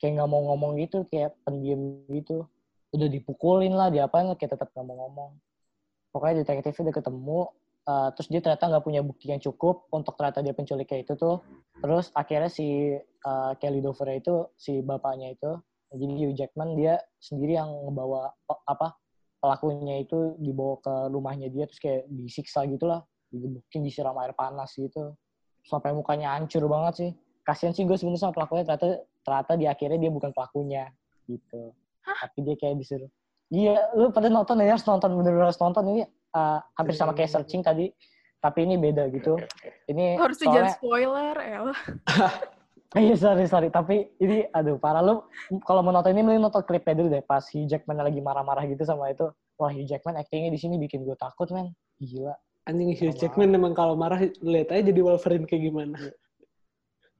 kayak 0.00 0.16
nggak 0.16 0.30
mau 0.32 0.42
ngomong 0.50 0.80
gitu 0.80 1.04
kayak 1.12 1.36
pendiam 1.44 2.00
gitu 2.08 2.48
udah 2.90 3.08
dipukulin 3.08 3.72
lah 3.74 3.88
diapain 3.88 4.26
lah 4.26 4.34
kayak 4.34 4.58
tetap 4.58 4.74
nggak 4.74 4.86
mau 4.86 4.96
ngomong. 5.06 5.30
Pokoknya 6.10 6.42
detektifnya 6.42 6.90
udah 6.90 6.96
ketemu 6.98 7.40
uh, 7.86 8.08
terus 8.14 8.28
dia 8.28 8.40
ternyata 8.42 8.64
nggak 8.66 8.84
punya 8.84 9.00
bukti 9.06 9.30
yang 9.30 9.38
cukup 9.38 9.86
untuk 9.94 10.18
ternyata 10.18 10.42
dia 10.42 10.54
penculiknya 10.54 10.98
itu 11.06 11.14
tuh. 11.14 11.38
Terus 11.78 12.10
akhirnya 12.18 12.50
si 12.50 12.98
uh, 12.98 13.52
Kelly 13.62 13.80
Dover 13.80 14.10
itu 14.18 14.50
si 14.58 14.82
bapaknya 14.82 15.34
itu 15.34 15.50
jadi 15.90 16.04
Hugh 16.06 16.34
Jackman 16.38 16.78
dia 16.78 17.02
sendiri 17.18 17.58
yang 17.58 17.70
ngebawa 17.90 18.30
apa 18.46 18.94
pelakunya 19.42 20.02
itu 20.06 20.38
dibawa 20.38 20.78
ke 20.78 20.94
rumahnya 21.10 21.48
dia 21.50 21.66
terus 21.66 21.82
kayak 21.82 22.06
disiksa 22.10 22.62
gitu 22.70 22.86
lah 22.86 23.02
digebukin 23.30 23.86
disiram 23.86 24.18
air 24.18 24.34
panas 24.34 24.74
gitu. 24.74 25.14
Sampai 25.62 25.94
mukanya 25.94 26.34
hancur 26.34 26.66
banget 26.66 26.94
sih. 26.98 27.10
Kasian 27.46 27.70
sih 27.70 27.86
gue 27.86 27.94
sebenarnya 27.94 28.26
sama 28.26 28.34
pelakunya 28.34 28.66
ternyata 28.66 29.02
ternyata 29.22 29.52
di 29.54 29.66
akhirnya 29.70 29.98
dia 29.98 30.10
bukan 30.12 30.30
pelakunya 30.34 30.90
gitu 31.30 31.70
tapi 32.18 32.38
dia 32.42 32.56
kayak 32.58 32.76
disuruh 32.80 33.10
iya 33.50 33.90
lu 33.94 34.10
pada 34.14 34.26
nonton 34.30 34.58
ya 34.62 34.74
harus 34.74 34.86
nonton 34.86 35.10
bener-bener 35.14 35.50
harus 35.50 35.60
nonton 35.60 35.84
ini 35.90 36.02
uh, 36.34 36.58
hampir 36.78 36.94
sama 36.94 37.12
kayak 37.14 37.30
searching 37.30 37.62
tadi 37.62 37.90
tapi 38.40 38.64
ini 38.64 38.80
beda 38.80 39.12
gitu. 39.12 39.36
Ini 39.84 40.16
Harus 40.16 40.40
jangan 40.40 40.72
soalnya 40.72 40.72
spoiler, 40.80 41.36
elah. 41.36 41.80
iya 43.04 43.14
sorry 43.14 43.46
sorry 43.46 43.68
tapi 43.68 44.08
ini 44.18 44.48
aduh 44.50 44.80
parah. 44.80 45.04
Lu 45.04 45.28
kalau 45.68 45.84
mau 45.84 45.92
nonton 45.92 46.16
ini 46.16 46.24
mending 46.24 46.48
nonton 46.48 46.64
klipnya 46.64 46.96
dulu 46.96 47.08
deh 47.12 47.22
pas 47.22 47.44
Hugh 47.52 47.68
Jackman 47.68 48.00
lagi 48.00 48.18
marah-marah 48.24 48.64
gitu 48.66 48.82
sama 48.88 49.12
itu. 49.12 49.28
Wah 49.60 49.70
Hugh 49.70 49.84
Jackman 49.84 50.16
actingnya 50.16 50.50
di 50.50 50.58
sini 50.58 50.80
bikin 50.80 51.04
gue 51.04 51.14
takut 51.20 51.52
men. 51.52 51.76
Gila. 52.00 52.32
Anjing 52.64 52.96
Hugh. 52.96 53.12
Jackman 53.12 53.52
emang 53.52 53.76
kalau 53.76 53.92
marah 53.94 54.18
lihat 54.40 54.72
aja 54.72 54.88
jadi 54.88 55.00
Wolverine 55.04 55.44
kayak 55.44 55.62
gimana. 55.68 55.96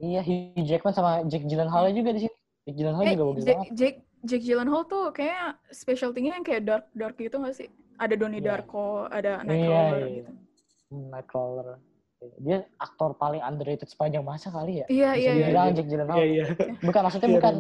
iya 0.01 0.25
Hugh 0.25 0.65
Jackman 0.65 0.97
sama 0.97 1.21
Jake 1.29 1.45
Gyllenhaal 1.45 1.93
juga 1.93 2.17
di 2.17 2.25
sini 2.25 2.35
Jake 2.71 2.79
Gyllenhaal 2.79 3.05
Eh, 3.05 3.13
juga 3.13 3.25
bagus 3.27 3.43
Jake, 3.43 3.57
banget 3.59 3.73
Jake, 3.75 3.99
Jake 4.23 4.45
Gyllenhaal 4.47 4.83
tuh 4.87 5.05
kayaknya 5.11 5.47
specialty-nya 5.69 6.31
yang 6.39 6.45
kayak 6.45 6.63
dark 6.63 6.85
dark 6.95 7.17
gitu 7.17 7.37
gak 7.37 7.55
sih? 7.55 7.69
Ada 7.99 8.15
Donnie 8.15 8.39
Iya. 8.39 8.47
Darko, 8.57 9.05
ada 9.07 9.43
Iya, 9.43 9.45
Nightcrawler 9.45 9.99
iya. 9.99 10.09
gitu. 10.17 10.31
Hmm, 10.89 11.07
Nightcrawler 11.11 11.69
dia 12.37 12.69
aktor 12.77 13.17
paling 13.17 13.41
underrated 13.41 13.89
sepanjang 13.89 14.21
masa 14.21 14.53
kali 14.53 14.85
ya 14.85 14.87
Iya, 14.93 15.11
bisa 15.17 15.21
iya, 15.25 15.33
iya. 15.33 15.47
iya. 15.49 15.73
Jake 15.73 15.89
Gyllenhaal 15.89 16.19
Iya 16.21 16.27
iya. 16.29 16.45
bukan 16.79 17.01
maksudnya 17.01 17.29
Iya, 17.29 17.37
bukan 17.41 17.55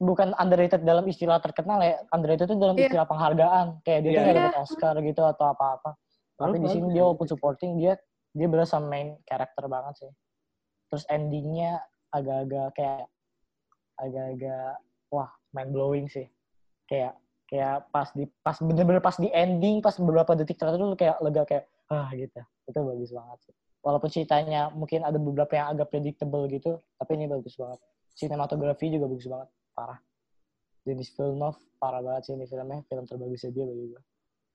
bukan 0.00 0.28
underrated 0.34 0.82
dalam 0.82 1.04
istilah 1.06 1.38
terkenal 1.38 1.78
ya 1.78 1.94
underrated 2.10 2.50
itu 2.50 2.58
dalam 2.58 2.74
Iya. 2.74 2.90
istilah 2.90 3.06
penghargaan 3.06 3.66
kayak 3.80 4.00
dia 4.02 4.10
tuh 4.10 4.10
Iya. 4.10 4.20
nggak 4.20 4.34
Iya. 4.34 4.42
dapat 4.50 4.58
Oscar 4.66 4.94
gitu 4.98 5.22
atau 5.22 5.44
apa-apa 5.48 5.90
tapi 6.34 6.56
di 6.58 6.68
sini 6.68 6.86
dia 6.90 7.02
walaupun 7.06 7.26
supporting 7.30 7.78
dia 7.78 7.94
dia 8.30 8.48
berasa 8.50 8.82
main 8.82 9.14
karakter 9.22 9.64
banget 9.70 9.94
sih 10.02 10.10
terus 10.90 11.06
endingnya 11.06 11.78
agak-agak 12.10 12.66
kayak 12.74 13.06
agak-agak 14.00 14.80
wah 15.12 15.30
mind 15.52 15.70
blowing 15.70 16.06
sih. 16.08 16.26
Kayak 16.88 17.14
kayak 17.46 17.86
pas 17.90 18.08
di 18.14 18.24
pas 18.42 18.56
bener-bener 18.58 19.02
pas 19.02 19.16
di 19.18 19.28
ending 19.30 19.82
pas 19.82 19.94
beberapa 19.98 20.32
detik 20.38 20.56
terakhir 20.56 20.80
tuh 20.80 20.98
kayak 20.98 21.16
lega 21.20 21.42
kayak 21.46 21.64
ah 21.92 22.08
gitu. 22.16 22.40
Itu 22.66 22.78
bagus 22.82 23.10
banget 23.12 23.38
sih. 23.46 23.54
Walaupun 23.80 24.08
ceritanya 24.12 24.68
mungkin 24.72 25.04
ada 25.04 25.16
beberapa 25.16 25.52
yang 25.56 25.72
agak 25.76 25.92
predictable 25.92 26.44
gitu 26.48 26.80
tapi 26.96 27.20
ini 27.20 27.28
bagus 27.28 27.54
banget. 27.60 27.78
Sinematografi 28.16 28.90
juga 28.90 29.06
bagus 29.06 29.26
banget. 29.28 29.48
Parah. 29.76 30.00
Denis 30.80 31.12
Villeneuve 31.12 31.60
parah 31.76 32.00
banget 32.00 32.22
sih 32.28 32.32
ini 32.34 32.48
filmnya. 32.48 32.80
Film 32.88 33.04
terbagusnya 33.04 33.50
dia 33.52 33.64
bagi 33.68 33.84
gue 33.92 34.02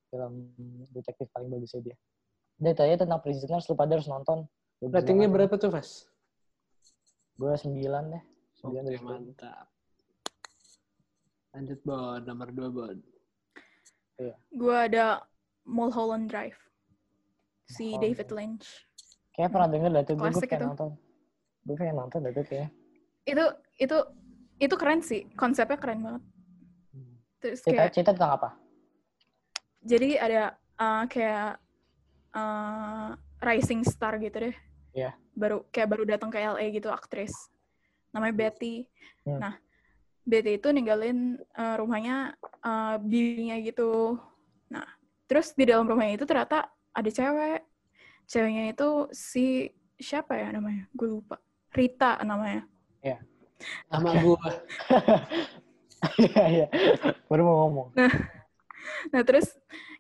film 0.06 0.48
detektif 0.96 1.28
paling 1.34 1.52
bagusnya 1.52 1.92
dia 1.92 2.72
tanya 2.72 2.96
tentang 3.04 3.20
Prisoners 3.20 3.68
lu 3.68 3.76
pada 3.76 4.00
harus 4.00 4.08
nonton. 4.08 4.48
Ratingnya 4.80 5.28
berapa 5.28 5.60
tuh, 5.60 5.76
Vas? 5.76 6.08
gue 7.36 7.52
sembilan 7.52 8.04
deh 8.16 8.24
Oke, 8.64 8.80
dari 8.80 8.96
sepuluh. 8.96 9.20
mantap. 9.20 9.68
Lanjut, 11.52 11.80
Bon. 11.84 12.20
Nomor 12.24 12.50
dua, 12.56 12.70
Bon. 12.72 12.98
Gue 14.56 14.78
ada 14.78 15.28
Mulholland 15.68 16.32
Drive. 16.32 16.56
Si 17.68 17.96
Mulholland 17.98 18.04
David. 18.04 18.30
Lynch. 18.32 18.68
kayaknya 19.36 19.52
pernah 19.52 19.68
denger 19.68 19.92
dah 19.92 20.04
tuh 20.08 20.16
gue 20.16 20.24
Klasik 20.32 20.48
pengen 20.48 20.56
itu. 20.56 20.68
nonton 20.72 20.90
gue 21.68 21.76
pengen 21.76 21.96
nonton 22.00 22.20
dah 22.24 22.32
tuh 22.32 22.44
kayaknya 22.48 22.70
Itu 23.28 23.46
itu 23.84 23.98
itu 24.64 24.76
keren 24.80 25.02
sih. 25.04 25.28
Konsepnya 25.36 25.76
keren 25.76 26.00
banget. 26.00 26.24
Terus 27.44 27.60
cerita 27.60 27.84
kayak 27.84 27.92
cerita 27.92 28.12
tentang 28.16 28.32
apa 28.40 28.50
jadi 29.86 30.18
ada 30.18 30.44
uh, 30.82 31.06
kayak 31.06 31.62
uh, 32.34 33.14
rising 33.46 33.86
star 33.86 34.18
gitu 34.18 34.50
deh. 34.50 34.56
Iya. 34.98 35.14
Baru 35.38 35.70
kayak 35.70 35.94
baru 35.94 36.04
datang 36.10 36.34
ke 36.34 36.42
LA 36.42 36.74
gitu 36.74 36.90
aktris. 36.90 37.32
Namanya 38.16 38.34
Betty. 38.34 38.88
Hmm. 39.28 39.40
Nah, 39.44 39.54
Betty 40.24 40.56
itu 40.56 40.72
ninggalin 40.72 41.36
uh, 41.60 41.76
rumahnya 41.76 42.40
uh, 42.64 42.96
bibinya 43.04 43.60
gitu. 43.60 44.16
Nah, 44.72 44.88
terus 45.28 45.52
di 45.52 45.68
dalam 45.68 45.84
rumahnya 45.84 46.16
itu 46.16 46.26
ternyata 46.26 46.72
ada 46.96 47.10
cewek. 47.12 47.62
Ceweknya 48.26 48.72
itu 48.72 49.12
si 49.12 49.68
siapa 50.00 50.40
ya 50.40 50.56
namanya? 50.56 50.88
Gue 50.96 51.20
lupa. 51.20 51.38
Rita 51.76 52.24
namanya. 52.24 52.64
Sama 53.90 54.12
gua. 54.20 54.50
iya 56.22 56.44
iya 56.52 56.68
baru 57.32 57.42
mau 57.42 57.56
ngomong 57.66 57.88
Nah, 59.10 59.22
terus 59.26 59.50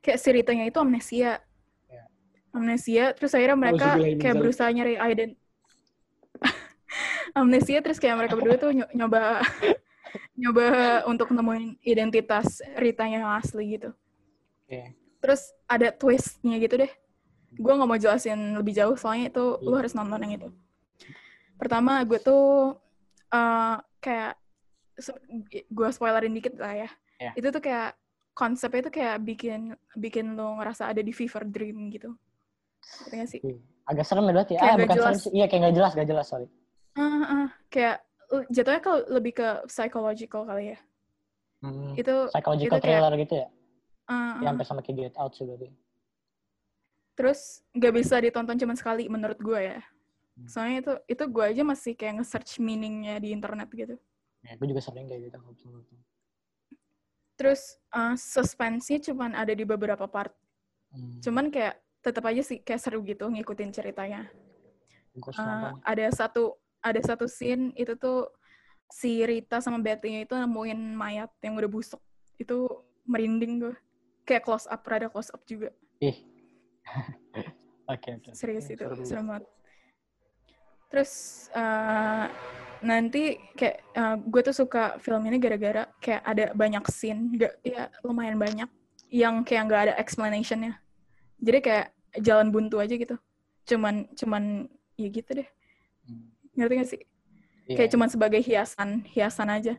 kayak 0.06 0.22
si 0.22 0.30
Ritanya 0.30 0.66
itu 0.70 0.78
amnesia. 0.78 1.42
Ya. 1.90 2.06
Amnesia, 2.54 3.18
terus 3.18 3.34
akhirnya 3.34 3.58
mereka 3.58 3.98
Auzubillahi 3.98 4.14
min 4.14 4.22
kayak 4.22 4.36
berusaha 4.38 4.70
nyari 4.70 4.94
ident. 4.98 5.34
Amnesia, 7.36 7.80
terus 7.80 8.00
kayak 8.00 8.16
mereka 8.18 8.34
berdua 8.34 8.56
tuh 8.56 8.72
nyo- 8.72 8.92
nyoba 8.92 9.44
nyoba 10.42 10.66
untuk 11.06 11.28
nemuin 11.30 11.78
identitas 11.82 12.64
Ritanya 12.74 13.22
yang 13.22 13.34
asli 13.36 13.76
gitu. 13.76 13.92
oke 14.64 14.82
Terus 15.20 15.42
ada 15.66 15.90
twistnya 15.92 16.56
gitu 16.58 16.78
deh. 16.78 16.92
Gue 17.52 17.72
nggak 17.72 17.88
mau 17.88 17.98
jelasin 17.98 18.56
lebih 18.56 18.72
jauh, 18.74 18.94
soalnya 18.94 19.28
itu 19.28 19.44
lu 19.60 19.74
Iya. 19.74 19.78
harus 19.82 19.94
nonton 19.94 20.22
yang 20.22 20.34
itu. 20.36 20.50
Pertama, 21.56 22.04
gue 22.04 22.20
tuh 22.20 22.78
eh, 23.28 23.76
kayak 24.00 24.34
gue 25.68 25.88
spoilerin 25.90 26.32
dikit 26.32 26.56
lah 26.56 26.74
ya. 26.78 26.90
Iya. 27.18 27.32
Itu 27.36 27.48
tuh 27.50 27.60
kayak 27.60 27.98
konsepnya 28.32 28.86
tuh 28.86 28.94
kayak 28.94 29.18
bikin 29.20 29.60
bikin 29.94 30.36
lo 30.36 30.56
ngerasa 30.56 30.88
ada 30.88 31.00
di 31.00 31.10
fever 31.10 31.44
dream 31.46 31.90
gitu. 31.90 32.14
Nggak 33.10 33.28
sih? 33.28 33.42
agak 33.86 34.02
serem 34.02 34.26
ya 34.26 34.34
berarti 34.34 34.54
Kayak 34.58 34.66
ah 34.66 34.76
bukan 34.76 34.90
serem 34.90 35.06
jelas. 35.06 35.22
sih 35.22 35.32
iya 35.32 35.46
kayak 35.46 35.62
nggak 35.62 35.76
jelas 35.78 35.92
nggak 35.94 36.10
jelas 36.10 36.26
sorry 36.26 36.48
Ah, 36.96 37.24
ah, 37.24 37.48
kayak 37.68 38.00
uh, 38.32 38.44
jatuhnya 38.48 38.82
kalau 38.82 39.00
lebih 39.12 39.36
ke 39.36 39.48
psychological 39.68 40.48
kali 40.48 40.74
ya. 40.74 40.80
Itu 42.00 42.32
psychological 42.32 42.80
itu 42.80 42.84
kayak- 42.84 43.02
thriller 43.04 43.14
gitu 43.20 43.36
ya 43.42 43.48
ah. 44.06 44.38
sampai 44.42 44.66
sama 44.66 44.82
kayak 44.86 44.98
Get 45.10 45.16
Out 45.18 45.34
sih 45.34 45.46
berarti 45.46 45.70
terus 47.16 47.64
nggak 47.72 47.94
bisa 47.96 48.20
ditonton 48.20 48.60
cuma 48.60 48.76
sekali 48.76 49.08
menurut 49.08 49.40
gue 49.40 49.56
ya. 49.56 49.80
Hmm. 50.36 50.48
Soalnya 50.52 50.78
itu 50.84 50.94
itu 51.16 51.24
gue 51.32 51.46
aja 51.48 51.64
masih 51.64 51.96
kayak 51.96 52.20
nge-search 52.20 52.60
meaningnya 52.60 53.24
di 53.24 53.32
internet 53.32 53.72
gitu. 53.72 53.96
ya 54.44 54.54
gue 54.60 54.68
juga 54.68 54.84
sering 54.84 55.08
kayak 55.08 55.32
gitu 55.32 55.36
kalau 55.40 55.54
bisa 55.56 55.68
nonton. 55.72 55.98
Terus 57.40 57.80
uh, 57.96 58.20
suspense-nya 58.20 59.00
cuman 59.00 59.32
ada 59.32 59.56
di 59.56 59.64
beberapa 59.64 60.04
part. 60.12 60.36
Hmm, 60.92 61.24
Cuman 61.24 61.48
kayak 61.48 61.80
tetap 62.04 62.28
aja 62.28 62.44
sih 62.44 62.60
kayak 62.60 62.84
seru 62.84 63.00
gitu 63.08 63.32
ngikutin 63.32 63.72
ceritanya. 63.72 64.28
Uh, 65.16 65.72
ada 65.88 66.12
satu 66.12 66.60
ada 66.86 67.02
satu 67.02 67.26
scene 67.26 67.74
itu 67.74 67.98
tuh 67.98 68.30
si 68.94 69.26
Rita 69.26 69.58
sama 69.58 69.82
Betty 69.82 70.22
itu 70.22 70.38
nemuin 70.38 70.94
mayat 70.94 71.34
yang 71.42 71.58
udah 71.58 71.70
busuk. 71.70 72.02
Itu 72.38 72.86
merinding 73.10 73.66
gue. 73.66 73.76
Kayak 74.26 74.46
close 74.46 74.70
up, 74.70 74.86
rada 74.86 75.10
close 75.10 75.34
up 75.34 75.42
juga. 75.50 75.74
ih 76.04 76.18
oke 77.92 78.10
oke 78.22 78.30
Serius 78.38 78.70
itu, 78.70 78.86
serem. 78.86 79.06
serem 79.06 79.26
banget. 79.26 79.46
Terus 80.94 81.14
uh, 81.58 82.30
nanti 82.86 83.42
kayak 83.58 83.82
uh, 83.98 84.16
gue 84.22 84.42
tuh 84.46 84.54
suka 84.54 85.02
film 85.02 85.26
ini 85.26 85.42
gara-gara 85.42 85.90
kayak 85.98 86.22
ada 86.22 86.46
banyak 86.54 86.84
scene, 86.94 87.34
gak, 87.42 87.58
ya 87.66 87.90
lumayan 88.06 88.38
banyak 88.38 88.70
yang 89.10 89.42
kayak 89.42 89.66
nggak 89.70 89.82
ada 89.90 89.94
explanation-nya. 89.98 90.78
Jadi 91.42 91.60
kayak 91.62 91.88
jalan 92.22 92.54
buntu 92.54 92.82
aja 92.82 92.94
gitu. 92.94 93.18
Cuman 93.66 94.10
cuman 94.14 94.70
ya 94.98 95.08
gitu 95.10 95.42
deh. 95.42 95.50
Ngerti 96.56 96.74
gak 96.80 96.90
sih? 96.90 97.02
Iya. 97.66 97.76
Kayak 97.78 97.90
cuman 97.98 98.10
sebagai 98.10 98.42
hiasan, 98.42 98.90
hiasan 99.10 99.50
aja. 99.52 99.74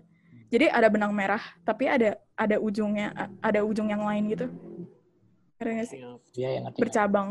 Jadi 0.47 0.71
ada 0.71 0.87
benang 0.87 1.11
merah, 1.11 1.43
tapi 1.67 1.91
ada 1.91 2.15
ada 2.39 2.57
ujungnya, 2.63 3.11
ada 3.43 3.61
ujung 3.67 3.91
yang 3.91 4.07
lain 4.07 4.31
gitu. 4.31 4.47
Ngerti 5.59 5.73
gak 5.73 5.89
sih? 5.89 6.01
Siap. 6.05 6.21
iya 6.37 6.49
ya 6.49 6.59
ngerti 6.63 6.79
ngerti. 6.79 6.81
Bercabang. 6.85 7.29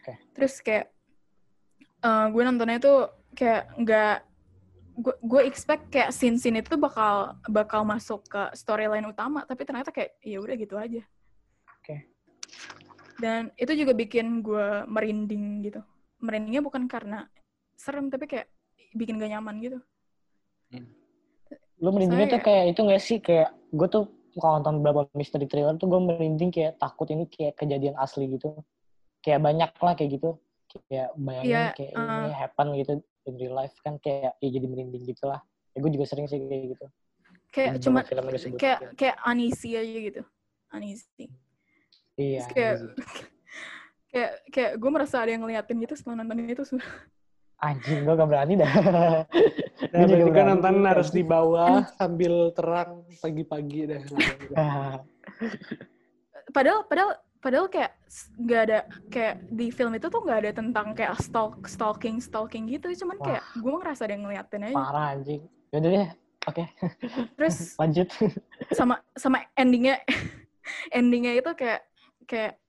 Oke. 0.00 0.12
Terus 0.34 0.54
kayak 0.64 0.86
eh, 2.02 2.26
gue 2.32 2.42
nontonnya 2.42 2.78
tuh 2.80 2.98
kayak 3.34 3.74
nggak 3.78 4.16
gue 4.94 5.14
gue 5.26 5.40
expect 5.50 5.90
kayak 5.90 6.14
scene 6.14 6.38
scene 6.38 6.62
itu 6.62 6.78
bakal 6.78 7.34
bakal 7.50 7.82
masuk 7.82 8.22
ke 8.30 8.42
storyline 8.54 9.02
utama 9.02 9.42
tapi 9.42 9.66
ternyata 9.66 9.90
kayak 9.90 10.14
ya 10.22 10.38
udah 10.38 10.54
gitu 10.54 10.74
aja. 10.78 11.02
Oke. 11.82 12.08
Dan 13.18 13.50
itu 13.58 13.72
juga 13.74 13.92
bikin 13.94 14.42
gue 14.42 14.86
merinding 14.86 15.66
gitu. 15.66 15.82
Merindingnya 16.22 16.62
bukan 16.62 16.86
karena 16.86 17.26
serem 17.84 18.08
tapi 18.08 18.24
kayak 18.24 18.48
bikin 18.96 19.20
gak 19.20 19.28
nyaman 19.36 19.60
gitu. 19.60 19.78
Lu 21.82 21.92
merindingnya 21.92 22.38
tuh 22.38 22.42
kayak 22.42 22.64
itu 22.72 22.80
gak 22.80 23.02
sih 23.02 23.18
kayak 23.20 23.52
gue 23.74 23.88
tuh 23.92 24.04
kalau 24.40 24.58
nonton 24.58 24.80
beberapa 24.80 25.06
mystery 25.12 25.46
thriller 25.46 25.76
tuh 25.76 25.86
gue 25.86 26.00
merinding 26.00 26.48
kayak 26.48 26.80
takut 26.80 27.06
ini 27.12 27.28
kayak 27.28 27.60
kejadian 27.60 27.94
asli 28.00 28.26
gitu. 28.32 28.56
Kayak 29.20 29.44
banyak 29.44 29.70
lah 29.76 29.92
kayak 29.92 30.10
gitu. 30.16 30.40
Kayak 30.88 31.14
bayangin 31.14 31.52
Iya, 31.52 31.64
kayak 31.76 31.92
uh. 31.94 32.08
ini 32.24 32.30
happen 32.34 32.66
gitu 32.80 32.92
in 33.24 33.34
real 33.38 33.54
life 33.54 33.76
kan 33.84 34.00
kayak 34.00 34.34
ya 34.40 34.48
jadi 34.48 34.66
merinding 34.66 35.04
gitu 35.04 35.28
lah. 35.28 35.44
Ya 35.76 35.78
gue 35.84 35.90
juga 35.92 36.06
sering 36.08 36.26
sih 36.26 36.40
kayak 36.40 36.64
gitu. 36.74 36.86
kayak 37.54 37.78
cuma 37.86 38.02
kayak 38.02 38.98
kayak 38.98 39.14
uneasy 39.30 39.78
aja 39.78 39.98
gitu 40.10 40.22
uneasy 40.74 41.30
Iya. 42.14 42.46
Terus 42.46 42.50
kayak 42.54 42.74
kayak 44.14 44.32
kayak 44.54 44.72
gue 44.78 44.90
merasa 44.90 45.16
ada 45.22 45.30
yang 45.34 45.42
ngeliatin 45.42 45.78
gitu 45.82 45.94
setelah 45.98 46.22
nonton 46.22 46.46
itu 46.46 46.62
Anjing 47.62 48.04
gue 48.04 48.14
gak 48.14 48.28
berani 48.28 48.54
dah. 48.58 48.72
Nah, 49.74 50.06
berarti 50.06 50.22
kan 50.22 50.30
berani 50.30 50.50
nonton 50.54 50.76
harus 50.86 51.10
di 51.10 51.26
bawah 51.26 51.82
sambil 51.98 52.54
terang 52.54 53.02
pagi-pagi 53.18 53.90
deh. 53.90 54.00
padahal 56.54 56.86
padahal 56.86 57.10
padahal 57.42 57.66
kayak 57.68 57.92
nggak 58.38 58.60
ada 58.70 58.78
kayak 59.10 59.34
di 59.50 59.74
film 59.74 59.92
itu 59.98 60.06
tuh 60.08 60.22
nggak 60.22 60.38
ada 60.46 60.50
tentang 60.54 60.94
kayak 60.94 61.18
stalk 61.20 61.66
stalking 61.66 62.22
stalking 62.22 62.70
gitu 62.70 62.86
cuman 63.04 63.18
kayak 63.20 63.42
gue 63.58 63.74
ngerasa 63.74 64.06
ada 64.06 64.14
yang 64.14 64.24
ngeliatin 64.24 64.66
aja 64.70 64.76
Parah 64.78 65.06
anjing. 65.12 65.42
Yaudah 65.74 65.90
deh. 65.90 66.08
Oke, 66.44 66.64
terus 67.40 67.56
lanjut. 67.80 68.08
sama 68.72 69.00
sama 69.16 69.48
endingnya 69.56 70.00
endingnya 70.92 71.40
itu 71.40 71.50
kayak 71.56 71.82
kayak 72.28 72.60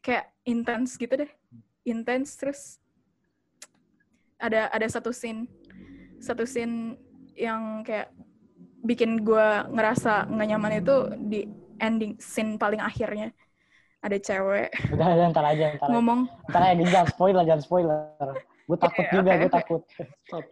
kayak 0.00 0.32
intens 0.48 0.96
gitu 0.96 1.14
deh 1.14 1.30
intens 1.84 2.36
terus 2.40 2.80
ada 4.40 4.72
ada 4.72 4.86
satu 4.88 5.12
scene 5.12 5.46
satu 6.18 6.44
scene 6.48 6.96
yang 7.36 7.84
kayak 7.84 8.12
bikin 8.80 9.20
gue 9.24 9.46
ngerasa 9.72 10.28
nggak 10.28 10.48
nyaman 10.56 10.72
itu 10.80 10.96
di 11.28 11.40
ending 11.80 12.16
scene 12.16 12.56
paling 12.56 12.80
akhirnya 12.80 13.32
ada 14.00 14.16
cewek 14.16 14.72
Udah, 14.96 15.08
udah 15.12 15.26
ntar 15.28 15.44
aja, 15.44 15.76
ntar 15.76 15.88
aja. 15.88 15.92
ngomong 15.92 16.20
Ntar 16.48 16.62
aja, 16.72 16.82
jangan 16.88 17.08
spoiler, 17.12 17.42
jangan 17.44 17.62
spoiler. 17.62 18.00
Gue 18.70 18.78
takut 18.78 19.02
Oke, 19.02 19.14
juga, 19.18 19.30
oke, 19.34 19.34
gue 19.34 19.50
oke. 19.50 19.56
takut. 19.58 19.82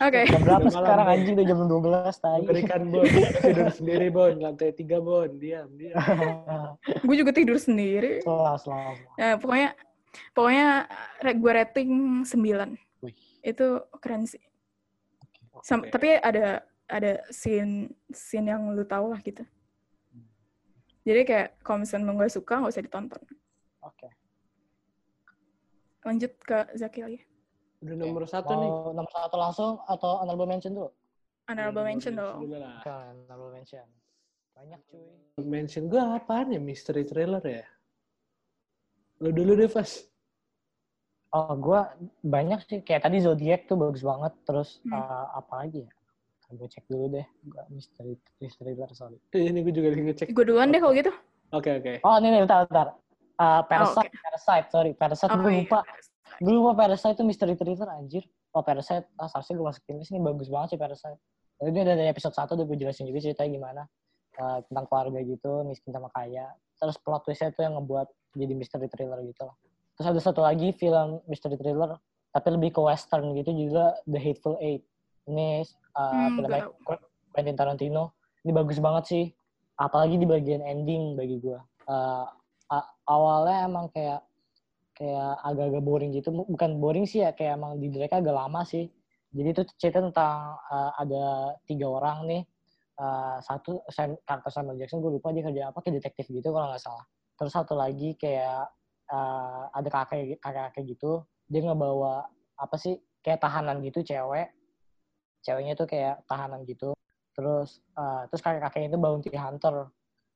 Oke. 0.03 0.22
Jam 0.26 0.43
berapa 0.43 0.66
sekarang 0.74 1.07
anjing? 1.07 1.34
Udah 1.39 1.47
jam 1.47 1.59
12 1.70 2.18
tadi. 2.18 2.45
Berikan 2.51 2.82
Bon. 2.91 3.05
Tidur 3.47 3.68
sendiri 3.70 4.07
Bon. 4.11 4.34
Lantai 4.43 4.74
tiga 4.74 4.99
Bon. 4.99 5.30
Diam, 5.39 5.70
diam. 5.78 5.95
gue 7.07 7.14
juga 7.14 7.30
tidur 7.30 7.62
sendiri 7.62 8.18
Selas, 8.26 8.66
selas. 8.66 8.99
Nah, 9.22 9.39
pokoknya 9.39 9.70
pokoknya 10.34 10.68
gue 11.30 11.53
rating 11.62 11.91
9 12.26 12.26
Wih. 12.26 12.88
Itu 13.49 13.66
keren 13.99 14.28
sih 14.28 14.42
Sam- 15.64 15.82
Oke. 15.84 15.90
tapi 15.90 16.14
ada 16.14 16.62
ada 16.88 17.24
scene 17.32 17.90
scene 18.12 18.53
yang 18.53 18.72
lu 18.72 18.84
tahu 18.84 19.11
lah 19.12 19.20
gitu 19.20 19.42
jadi 21.03 21.24
kayak 21.24 21.49
kalau 21.64 21.82
misalnya 21.82 22.12
nggak 22.12 22.32
suka 22.32 22.61
nggak 22.61 22.72
usah 22.72 22.84
ditonton 22.84 23.22
Oke. 23.82 24.09
lanjut 26.05 26.32
ke 26.40 26.59
Zaki 26.76 27.01
lagi 27.05 27.20
Udah 27.78 27.94
nomor 27.94 28.26
satu 28.26 28.59
nih. 28.59 28.70
Mau 28.74 28.90
nomor 28.90 29.12
satu 29.14 29.38
langsung 29.38 29.78
atau 29.86 30.18
honorable 30.18 30.51
mention 30.51 30.74
dulu? 30.74 30.90
honorable 31.46 31.86
mention 31.86 32.18
dong. 32.18 32.42
Oke, 32.42 32.90
honorable 32.90 33.55
mention. 33.55 33.86
Banyak 34.51 34.80
cuy. 34.90 35.07
Mention 35.46 35.86
gue 35.86 36.03
apaan 36.03 36.51
ya? 36.51 36.59
Mystery 36.59 37.07
trailer 37.07 37.38
ya? 37.46 37.62
Lu 39.22 39.30
dulu 39.30 39.55
deh, 39.55 39.70
Fas. 39.70 40.11
Oh, 41.28 41.52
gue 41.54 41.80
banyak 42.22 42.58
sih. 42.64 42.78
Kayak 42.80 43.04
tadi 43.04 43.20
Zodiac 43.20 43.68
tuh 43.68 43.76
bagus 43.76 44.00
banget. 44.00 44.32
Terus 44.44 44.80
Hmm. 44.82 44.96
eh, 44.96 45.26
apa 45.36 45.52
lagi 45.60 45.84
ya? 45.84 45.90
Gue 46.48 46.64
cek 46.64 46.88
dulu 46.88 47.12
deh. 47.12 47.26
Gua 47.44 47.68
mystery, 47.68 48.16
mystery 48.40 48.72
thriller, 48.72 48.88
sorry. 48.96 49.20
Eh, 49.36 49.52
Ini 49.52 49.60
gue 49.60 49.72
juga 49.72 49.92
lagi 49.92 50.02
ngecek. 50.02 50.26
gue 50.32 50.44
duluan 50.44 50.72
deh 50.72 50.80
kalau 50.80 50.96
gitu 50.96 51.12
Oke, 51.48 51.80
oke. 51.80 51.92
Oh, 52.04 52.16
ini 52.20 52.28
nih, 52.28 52.40
bentar, 52.44 52.64
bentar. 52.68 52.88
Eh, 53.40 53.60
Parasite, 53.64 54.08
oke. 54.08 54.20
Parasite, 54.20 54.66
sorry. 54.68 54.90
Parasite, 54.92 55.32
oh 55.32 55.38
gue 55.38 55.48
iya 55.50 55.60
lupa. 55.64 55.80
Gue 56.38 56.52
lupa 56.52 56.72
Parasite 56.74 57.16
itu 57.16 57.24
mystery 57.24 57.56
thriller, 57.56 57.88
anjir. 57.88 58.24
Oh, 58.52 58.60
Parasite, 58.60 59.08
ah, 59.16 59.28
seharusnya 59.28 59.56
gue 59.56 59.66
masukin 59.66 59.94
list 59.96 60.12
ini 60.12 60.20
bagus 60.20 60.48
banget 60.48 60.76
sih 60.76 60.80
Parasite. 60.80 61.20
Jadi 61.58 61.68
Ini 61.68 61.80
udah 61.84 61.94
dari 61.96 62.08
episode 62.08 62.34
1 62.36 62.52
udah 62.54 62.64
gue 62.64 62.76
jelasin 62.78 63.04
juga 63.04 63.20
ceritanya 63.22 63.50
gimana. 63.50 63.82
Eh, 64.34 64.58
tentang 64.64 64.84
keluarga 64.86 65.18
gitu, 65.20 65.52
miskin 65.64 65.90
sama 65.90 66.08
kaya. 66.08 66.46
Terus 66.76 66.96
plot 66.96 67.22
twistnya 67.24 67.50
tuh 67.50 67.64
yang 67.64 67.74
ngebuat 67.76 68.06
jadi 68.34 68.52
mystery 68.54 68.86
thriller 68.86 69.20
gitu 69.22 69.42
lah. 69.44 69.56
Terus 69.99 70.14
ada 70.14 70.20
satu 70.22 70.46
lagi 70.46 70.70
film 70.78 71.18
mystery 71.26 71.59
thriller, 71.59 71.99
tapi 72.30 72.55
lebih 72.55 72.70
ke 72.70 72.80
western 72.80 73.34
gitu 73.34 73.51
juga, 73.51 73.99
The 74.07 74.22
Hateful 74.22 74.55
Eight. 74.62 74.86
Ini 75.26 75.66
uh, 75.99 76.30
Hmm, 76.30 76.38
filmnya 76.38 76.62
gua 76.86 76.96
Quentin 77.34 77.59
Tarantino. 77.59 78.14
Ini 78.46 78.55
bagus 78.55 78.78
banget 78.78 79.05
sih. 79.11 79.24
Apalagi 79.74 80.22
di 80.22 80.26
bagian 80.26 80.62
ending 80.62 81.18
bagi 81.18 81.42
gue. 81.42 81.59
Uh, 81.90 82.26
awalnya 83.11 83.66
emang 83.66 83.90
kayak 83.90 84.22
kayak 84.94 85.34
agak-agak 85.42 85.82
boring 85.82 86.11
gitu. 86.14 86.30
Bu- 86.30 86.46
Bukan 86.46 86.78
boring 86.78 87.07
sih 87.07 87.26
ya, 87.26 87.34
kayak 87.34 87.59
emang 87.59 87.82
di 87.82 87.90
direct 87.90 88.14
agak 88.14 88.34
lama 88.38 88.62
sih. 88.62 88.86
Jadi 89.34 89.49
itu 89.51 89.62
cerita 89.82 89.99
tentang 89.99 90.57
uh, 90.70 90.94
ada 90.94 91.59
tiga 91.66 91.90
orang 91.90 92.26
nih. 92.30 92.42
Uh, 92.99 93.38
satu 93.42 93.82
Sam, 93.90 94.14
karakter 94.26 94.51
Samuel 94.51 94.78
Jackson 94.78 94.99
gue 94.99 95.11
lupa 95.11 95.30
dia 95.30 95.42
kerja 95.46 95.70
apa 95.70 95.78
kayak 95.82 96.03
detektif 96.03 96.26
gitu 96.30 96.55
kalau 96.55 96.70
nggak 96.70 96.82
salah. 96.82 97.07
Terus 97.38 97.53
satu 97.55 97.74
lagi 97.78 98.14
kayak 98.18 98.66
uh, 99.12 99.72
ada 99.72 99.88
kakek 99.88 100.40
kakek 100.40 100.84
gitu. 100.84 101.24
Dia 101.48 101.64
ngebawa 101.64 102.28
apa 102.59 102.76
sih 102.76 102.96
kayak 103.24 103.40
tahanan 103.40 103.80
gitu 103.84 104.04
cewek. 104.04 104.52
Ceweknya 105.44 105.74
tuh 105.78 105.88
kayak 105.88 106.24
tahanan 106.28 106.64
gitu. 106.68 106.92
Terus 107.32 107.80
uh, 107.96 108.26
terus 108.28 108.42
kakek 108.42 108.62
kakeknya 108.64 108.88
itu 108.96 109.00
bounty 109.00 109.32
hunter. 109.34 109.88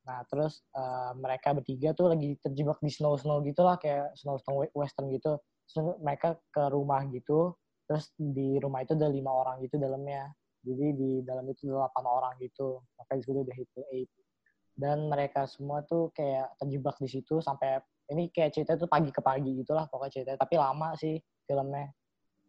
Nah, 0.02 0.26
terus 0.26 0.66
uh, 0.74 1.14
mereka 1.14 1.54
bertiga 1.54 1.94
tuh 1.94 2.10
lagi 2.10 2.34
terjebak 2.42 2.82
di 2.82 2.90
snow-snow 2.90 3.38
gitu 3.46 3.62
lah, 3.62 3.78
kayak 3.78 4.10
snow-snow 4.18 4.66
western 4.74 5.06
gitu. 5.14 5.38
Terus 5.70 5.94
mereka 6.02 6.34
ke 6.50 6.62
rumah 6.74 7.06
gitu, 7.06 7.54
terus 7.86 8.10
di 8.18 8.58
rumah 8.58 8.82
itu 8.82 8.98
ada 8.98 9.06
lima 9.06 9.30
orang 9.30 9.62
gitu 9.62 9.78
dalamnya. 9.78 10.26
Jadi 10.62 10.86
di 10.94 11.10
dalam 11.22 11.46
itu 11.46 11.70
ada 11.70 11.86
delapan 11.86 12.04
orang 12.06 12.34
gitu. 12.42 12.82
Makanya 12.98 13.18
disebut 13.22 13.44
The 13.46 13.54
Hateful 13.54 13.86
Eight. 13.94 14.10
Dan 14.72 15.06
mereka 15.12 15.44
semua 15.44 15.84
tuh 15.84 16.08
kayak 16.16 16.56
terjebak 16.56 16.96
di 16.96 17.08
situ 17.08 17.38
sampai 17.44 17.80
ini 18.10 18.28
kayak 18.32 18.56
cerita 18.56 18.76
tuh 18.76 18.88
pagi 18.88 19.12
ke 19.12 19.20
pagi 19.20 19.52
gitu 19.60 19.72
lah 19.76 19.86
pokoknya 19.88 20.12
cerita. 20.12 20.32
Tapi 20.40 20.54
lama 20.56 20.96
sih 20.96 21.16
filmnya 21.46 21.92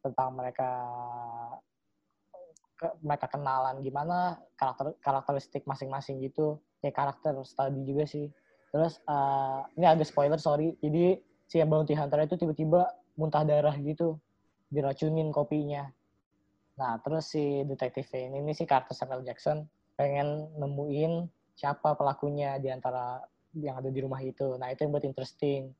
tentang 0.04 0.36
mereka 0.36 0.70
ke- 2.80 2.98
mereka 3.00 3.28
kenalan 3.32 3.80
gimana 3.80 4.40
karakter 4.60 4.96
karakteristik 5.00 5.64
masing-masing 5.64 6.20
gitu. 6.24 6.60
Kayak 6.84 6.96
karakter 7.00 7.34
study 7.48 7.82
juga 7.88 8.04
sih. 8.04 8.28
Terus 8.74 9.00
eh, 9.06 9.60
ini 9.80 9.86
agak 9.88 10.08
spoiler 10.10 10.40
sorry. 10.40 10.76
Jadi 10.84 11.20
si 11.48 11.62
bounty 11.64 11.94
hunter 11.94 12.24
itu 12.26 12.36
tiba-tiba 12.36 12.90
muntah 13.16 13.46
darah 13.46 13.76
gitu. 13.80 14.20
Diracunin 14.74 15.30
kopinya. 15.30 15.86
Nah 16.80 16.98
terus 17.06 17.30
si 17.30 17.62
detektif 17.70 18.10
ini, 18.18 18.42
ini 18.42 18.52
si 18.58 18.66
karakter 18.66 18.98
Samuel 18.98 19.22
Jackson. 19.24 19.70
Pengen 19.94 20.50
nemuin 20.58 21.30
siapa 21.54 21.94
pelakunya 21.94 22.58
di 22.58 22.70
antara 22.70 23.22
yang 23.54 23.78
ada 23.78 23.90
di 23.94 24.00
rumah 24.02 24.20
itu. 24.22 24.58
Nah 24.58 24.74
itu 24.74 24.86
yang 24.86 24.92
buat 24.94 25.06
interesting. 25.06 25.74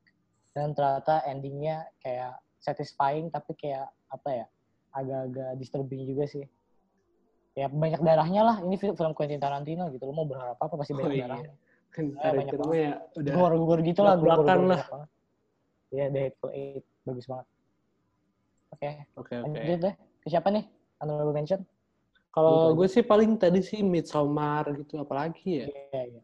Dan 0.54 0.70
ternyata 0.72 1.26
endingnya 1.26 1.82
kayak 1.98 2.38
satisfying 2.62 3.28
tapi 3.28 3.58
kayak 3.58 3.90
apa 4.08 4.30
ya 4.30 4.46
agak-agak 4.94 5.50
disturbing 5.58 6.06
juga 6.06 6.24
sih. 6.30 6.46
Ya 7.58 7.66
banyak 7.70 8.02
darahnya 8.02 8.42
lah. 8.46 8.56
Ini 8.62 8.74
film, 8.78 8.94
film 8.94 9.12
Quentin 9.14 9.42
Tarantino 9.42 9.90
gitu. 9.90 10.06
Lo 10.06 10.14
mau 10.14 10.26
berharap 10.26 10.58
apa 10.58 10.74
pasti 10.78 10.94
Oh, 10.94 11.02
banyak 11.02 11.18
iya. 11.18 11.26
darahnya. 11.26 11.52
Ntar 11.94 12.32
banyak 12.34 12.52
mah 12.58 12.74
ya 12.74 12.92
udah. 13.14 13.32
gor-gor 13.38 13.78
gitu 13.86 14.00
lah 14.02 14.14
gor-gor 14.18 14.42
lah. 14.42 14.58
banyak 14.58 14.90
banget. 14.90 15.10
ya 15.94 16.04
The 16.10 16.20
Hateful 16.26 16.50
Eight. 16.54 16.84
Bagus 17.06 17.26
banget. 17.30 17.46
Oke. 18.74 18.90
Oke, 19.14 19.34
oke. 19.38 19.54
lanjut 19.54 19.78
deh. 19.90 19.94
Ke 20.22 20.26
siapa 20.30 20.48
nih? 20.50 20.64
Honorable 20.98 21.34
mention 21.34 21.62
Kalau 22.34 22.74
Gitu 22.74 22.76
gue 22.82 22.88
sih 22.90 23.04
paling 23.06 23.38
tadi 23.38 23.62
sih 23.62 23.78
Midsommar 23.86 24.66
gitu, 24.74 24.98
apalagi 24.98 25.62
ya? 25.62 25.66
iya 25.70 26.02
iya 26.18 26.22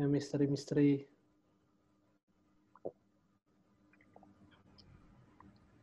Yang 0.00 0.08
misteri-misteri. 0.10 1.04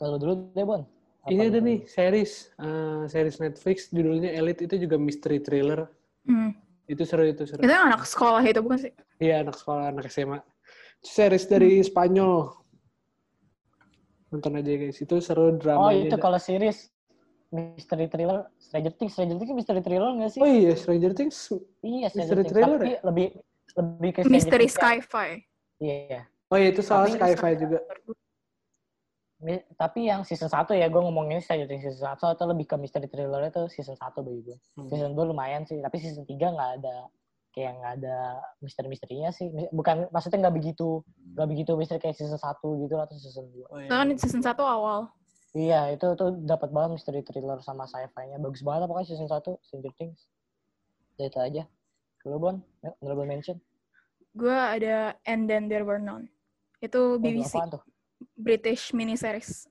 lalu 0.02 0.16
dulu 0.18 0.34
deh 0.58 0.66
Bon 0.66 0.82
Apa 1.22 1.30
Ini 1.30 1.54
ada 1.54 1.62
nih 1.62 1.86
series, 1.86 2.50
eh, 2.58 3.06
series 3.06 3.38
Netflix 3.38 3.94
judulnya 3.94 4.34
Elite 4.34 4.66
itu 4.66 4.90
juga 4.90 4.98
mystery 4.98 5.38
thriller. 5.38 5.86
Hmm. 6.26 6.58
Itu 6.90 7.06
seru 7.06 7.30
itu 7.30 7.46
seru. 7.46 7.62
itu 7.62 7.70
yang 7.70 7.94
anak 7.94 8.10
sekolah 8.10 8.42
itu 8.42 8.58
bukan 8.66 8.90
sih 8.90 8.94
Iya 9.22 9.46
anak 9.46 9.54
sekolah 9.62 9.94
anak 9.94 10.10
SMA. 10.10 10.42
Series 11.06 11.46
dari 11.46 11.78
Spanyol. 11.86 12.58
Nonton 14.34 14.58
aja 14.58 14.72
guys, 14.74 14.98
itu 14.98 15.16
seru 15.22 15.54
oh 15.54 15.62
dramanya. 15.62 16.10
itu 16.10 16.16
kalau 16.18 16.42
series 16.42 16.90
mystery 17.52 18.08
thriller 18.08 18.48
Stranger 18.58 18.94
Things 18.96 19.12
Stranger 19.12 19.36
Things 19.36 19.52
mystery 19.54 19.82
thriller 19.84 20.12
nggak 20.16 20.32
sih 20.32 20.40
Oh 20.40 20.48
iya 20.48 20.72
Stranger 20.74 21.12
Things. 21.12 21.36
iya 21.84 22.08
mystery 22.08 22.24
Stranger 22.24 22.36
Things 22.40 22.52
thriller 22.52 22.80
tapi 22.80 22.90
ya? 22.90 23.00
lebih 23.04 23.28
lebih 23.72 24.10
ke 24.12 24.20
Mystery 24.26 24.68
kayak- 24.68 25.04
Sci-Fi 25.04 25.30
iya 25.80 26.22
Oh 26.48 26.60
iya 26.60 26.68
itu 26.68 26.84
salah 26.84 27.08
Tapi- 27.08 27.16
sci-fi 27.16 27.52
juga. 27.56 27.80
Mi- 29.40 29.64
Tapi 29.74 30.06
yang 30.06 30.22
season 30.22 30.46
1 30.46 30.76
ya, 30.76 30.86
gue 30.86 31.00
ngomongin 31.00 31.40
Stranger 31.40 31.66
Things 31.66 31.82
season 31.82 32.06
1 32.06 32.28
atau 32.30 32.46
lebih 32.46 32.68
ke 32.68 32.76
mystery 32.76 33.08
thriller 33.08 33.42
itu 33.42 33.66
season 33.72 33.96
1 33.96 34.22
bagi 34.22 34.46
gue. 34.46 34.58
Hmm. 34.76 34.86
Season 34.86 35.16
2 35.16 35.26
lumayan 35.26 35.64
sih, 35.64 35.80
tapi 35.80 35.98
season 35.98 36.28
3 36.28 36.52
nggak 36.52 36.72
ada 36.78 36.96
kayak 37.52 37.72
nggak 37.74 37.94
ada 37.98 38.18
misteri-misterinya 38.60 39.32
sih. 39.32 39.48
Bukan 39.72 40.12
maksudnya 40.12 40.46
nggak 40.46 40.56
begitu 40.56 41.02
nggak 41.34 41.48
begitu 41.48 41.72
misteri 41.74 42.00
kayak 42.00 42.14
season 42.14 42.38
1 42.38 42.68
gitu 42.84 42.96
atau 43.00 43.16
season 43.16 43.48
2. 43.50 43.66
Oh, 43.66 43.80
iya. 43.80 43.88
Soalnya 43.90 44.14
kan 44.14 44.20
season 44.20 44.42
1 44.44 44.62
awal. 44.62 45.00
Iya, 45.52 45.92
itu 45.92 46.08
tuh 46.16 46.40
dapat 46.48 46.72
banget 46.72 46.96
misteri 46.96 47.20
thriller 47.28 47.60
sama 47.60 47.84
sci-fi-nya. 47.84 48.40
Bagus 48.40 48.64
banget 48.64 48.88
pokoknya 48.88 49.08
season 49.12 49.28
1 49.28 49.60
Stranger 49.68 49.94
Things. 50.00 50.24
Itu 51.20 51.40
aja. 51.44 51.68
Kalau 52.24 52.40
Bon, 52.40 52.56
honorable 53.04 53.28
mention. 53.28 53.60
Gue 54.32 54.56
ada 54.56 55.20
And 55.28 55.52
Then 55.52 55.68
There 55.68 55.84
Were 55.84 56.00
None. 56.00 56.32
Itu 56.80 57.20
BBC, 57.20 57.60
tuh? 57.68 57.84
British 58.40 58.96
miniseries. 58.96 59.68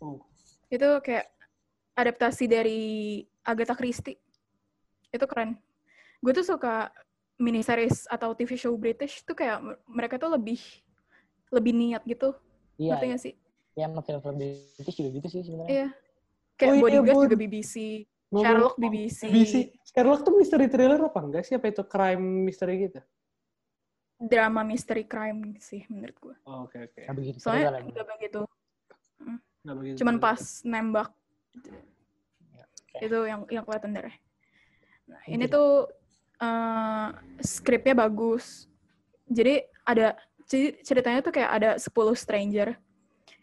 Oh. 0.00 0.24
Itu 0.72 1.04
kayak 1.04 1.28
adaptasi 1.92 2.48
dari 2.48 2.80
Agatha 3.44 3.76
Christie. 3.76 4.16
Itu 5.12 5.28
keren. 5.28 5.60
Gue 6.24 6.32
tuh 6.32 6.46
suka 6.46 6.88
miniseries 7.36 8.08
atau 8.08 8.32
TV 8.32 8.56
show 8.56 8.72
British 8.80 9.20
tuh 9.28 9.36
kayak 9.36 9.60
mereka 9.84 10.16
tuh 10.16 10.32
lebih 10.32 10.62
lebih 11.52 11.76
niat 11.76 12.00
gitu. 12.08 12.32
Iya, 12.80 12.96
Ngerti 12.96 13.04
iya. 13.04 13.12
gak 13.12 13.22
sih? 13.28 13.34
Ya 13.72 13.88
sama 13.88 14.00
film-film 14.04 14.36
British 14.36 14.96
juga 15.00 15.10
gitu 15.16 15.26
sih 15.28 15.40
sebenarnya. 15.44 15.70
Iya. 15.72 15.88
Kayak 16.56 16.68
Oh 16.68 16.74
iya, 16.76 16.82
Bodyguard 16.84 17.16
juga 17.26 17.36
BBC. 17.40 17.74
Ngomong- 18.32 18.44
Sherlock 18.48 18.74
BBC. 18.76 19.20
BBC. 19.28 19.54
Sherlock 19.84 20.20
tuh 20.24 20.32
mystery 20.36 20.66
thriller 20.68 21.00
apa 21.00 21.18
enggak 21.20 21.42
sih? 21.44 21.54
Apa 21.56 21.66
itu 21.68 21.82
crime 21.84 22.24
mystery 22.48 22.88
gitu? 22.88 23.00
Drama 24.22 24.62
mystery 24.62 25.04
crime 25.04 25.58
sih 25.58 25.82
menurut 25.90 26.16
gue. 26.20 26.36
Oh, 26.46 26.64
Oke, 26.68 26.78
oke. 26.78 27.00
Nggak 27.02 27.16
begitu 27.18 27.36
Soalnya 27.42 27.82
nggak 27.82 28.06
begitu. 28.16 28.40
Nggak 29.62 29.76
begitu. 29.80 29.96
Cuman 30.00 30.16
pas 30.20 30.40
nembak 30.62 31.08
Ya, 32.56 32.64
oke. 32.64 32.96
itu 33.02 33.18
yang 33.28 33.40
yang 33.50 33.64
kelihatan 33.66 33.92
darah. 33.92 34.16
Nah, 35.10 35.20
ini 35.26 35.44
tuh 35.50 35.90
eh, 36.38 37.08
skripnya 37.42 37.94
bagus. 37.98 38.68
Jadi 39.26 39.64
ada 39.82 40.14
ceritanya 40.84 41.20
tuh 41.24 41.32
kayak 41.34 41.50
ada 41.50 41.70
10 41.80 42.14
stranger. 42.14 42.76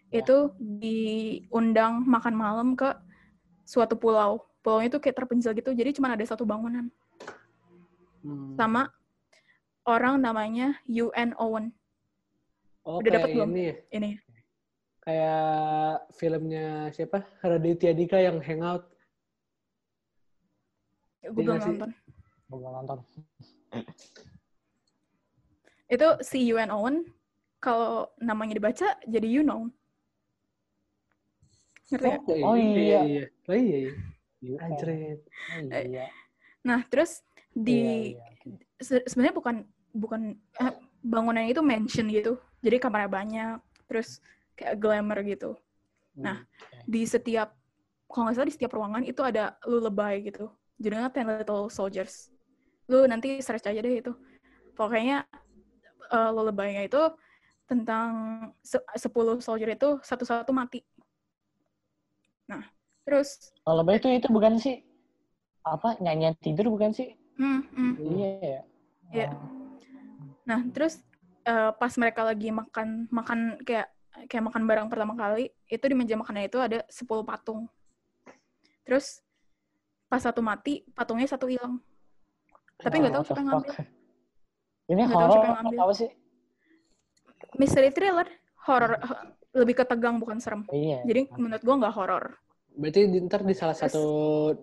Ya. 0.10 0.26
Itu 0.26 0.58
diundang 0.58 2.06
makan 2.06 2.34
malam 2.34 2.68
ke 2.74 2.90
suatu 3.66 3.94
pulau. 3.96 4.46
Pulaunya 4.60 4.90
tuh 4.92 5.02
kayak 5.02 5.18
terpencil 5.24 5.54
gitu. 5.56 5.72
Jadi 5.72 5.96
cuma 5.96 6.12
ada 6.14 6.26
satu 6.26 6.44
bangunan 6.44 6.90
Hmm. 8.20 8.52
sama 8.60 8.92
orang 9.88 10.20
namanya 10.20 10.76
UN 10.92 11.32
Owen. 11.40 11.72
Oh, 12.84 13.00
udah 13.00 13.12
dapet 13.16 13.32
kayak 13.32 13.36
belum? 13.40 13.50
ini 13.56 13.64
ya? 13.64 13.76
Ini 13.96 14.12
Kayak 15.00 15.96
filmnya 16.20 16.68
siapa? 16.92 17.24
Raditya 17.40 17.96
Dika 17.96 18.20
yang 18.20 18.44
Hangout. 18.44 18.86
gue 21.24 21.32
Iya 21.32 21.56
belum 21.56 21.58
nonton. 21.64 21.90
Gua 22.52 22.58
belum 22.60 22.74
nonton. 22.84 22.98
Itu 25.90 26.08
si 26.22 26.44
UN 26.52 26.70
Owen 26.76 26.96
kalau 27.64 28.12
namanya 28.20 28.60
dibaca 28.60 29.00
jadi 29.08 29.28
you 29.32 29.42
know. 29.48 29.72
Ngerti 31.90 32.08
kayak 32.08 32.44
Oh, 32.46 32.56
gitu. 32.56 32.80
iya. 32.80 33.00
iya. 33.06 33.24
Oh 33.50 33.58
iya, 33.58 33.78
iya. 33.78 33.94
Iya. 34.40 34.58
Anjrit. 34.64 35.20
Oh, 35.26 35.60
iya. 35.84 36.06
Nah, 36.64 36.80
terus 36.88 37.22
di 37.52 37.80
Iya, 38.16 38.26
iya. 38.46 38.56
se- 38.80 39.06
sebenarnya 39.10 39.36
bukan 39.36 39.56
bukan 39.92 40.22
eh, 40.62 40.74
bangunan 41.02 41.44
itu 41.50 41.62
mansion 41.66 42.08
gitu. 42.08 42.38
Jadi 42.62 42.78
kamarnya 42.78 43.10
banyak, 43.10 43.58
terus 43.90 44.20
kayak 44.56 44.78
glamour 44.80 45.20
gitu. 45.24 45.56
Nah, 46.20 46.44
di 46.84 47.08
setiap 47.08 47.56
kalau 48.12 48.28
nggak 48.28 48.36
salah 48.36 48.50
di 48.50 48.56
setiap 48.56 48.74
ruangan 48.76 49.04
itu 49.08 49.22
ada 49.24 49.56
lullaby 49.64 50.28
gitu. 50.28 50.52
Judulnya 50.80 51.12
Ten 51.12 51.28
Little 51.28 51.72
Soldiers. 51.72 52.32
Lu 52.92 53.06
nanti 53.08 53.40
search 53.40 53.68
aja 53.70 53.80
deh 53.80 54.02
itu. 54.04 54.12
Pokoknya 54.76 55.24
uh, 56.12 56.30
lullaby-nya 56.32 56.88
itu 56.88 57.00
tentang 57.70 58.10
se- 58.66 58.82
10 58.98 59.40
soldier 59.40 59.70
itu 59.76 60.00
satu-satu 60.02 60.50
mati. 60.52 60.82
Nah, 62.50 62.66
terus 63.06 63.54
Kalau 63.62 63.86
lebih 63.86 64.02
itu 64.02 64.08
itu 64.10 64.28
bukan 64.34 64.58
sih 64.58 64.82
apa 65.62 66.02
nyanyian 66.02 66.34
tidur 66.42 66.74
bukan 66.74 66.90
sih? 66.90 67.14
hmm, 67.38 67.62
hmm. 67.72 67.94
Iya 68.02 68.30
ya. 68.42 68.62
Iya. 69.14 69.28
Oh. 69.30 69.60
Nah, 70.50 70.60
terus 70.74 70.98
eh, 71.46 71.72
pas 71.78 71.94
mereka 72.02 72.26
lagi 72.26 72.50
makan 72.50 73.06
makan 73.14 73.62
kayak 73.62 73.94
kayak 74.26 74.44
makan 74.50 74.66
bareng 74.66 74.88
pertama 74.90 75.14
kali, 75.14 75.54
itu 75.70 75.86
di 75.86 75.96
meja 75.96 76.18
makannya 76.18 76.50
itu 76.50 76.58
ada 76.60 76.82
10 76.90 77.24
patung. 77.24 77.70
Terus 78.84 79.22
pas 80.10 80.20
satu 80.20 80.42
mati, 80.42 80.82
patungnya 80.98 81.30
satu 81.30 81.46
hilang. 81.46 81.78
Tapi 82.82 82.96
nggak 82.98 83.14
tahu 83.14 83.22
What 83.22 83.30
the 83.30 83.30
siapa 83.30 83.42
yang 83.46 83.50
ngambil. 83.54 83.74
Ini 84.90 85.02
tahu 85.06 85.14
horor 85.14 85.46
apa 85.86 85.94
sih? 85.94 86.10
Mystery 87.62 87.94
thriller, 87.94 88.28
horror 88.66 88.98
lebih 89.54 89.82
ke 89.82 89.86
tegang 89.86 90.22
bukan 90.22 90.38
serem. 90.38 90.62
Iya. 90.70 91.02
Jadi 91.06 91.22
menurut 91.36 91.64
gua 91.64 91.76
nggak 91.82 91.96
horor. 91.96 92.26
Berarti 92.80 93.02
di, 93.10 93.18
ntar 93.26 93.42
di 93.44 93.56
salah 93.58 93.74
Terus- 93.74 93.92
satu 93.92 94.06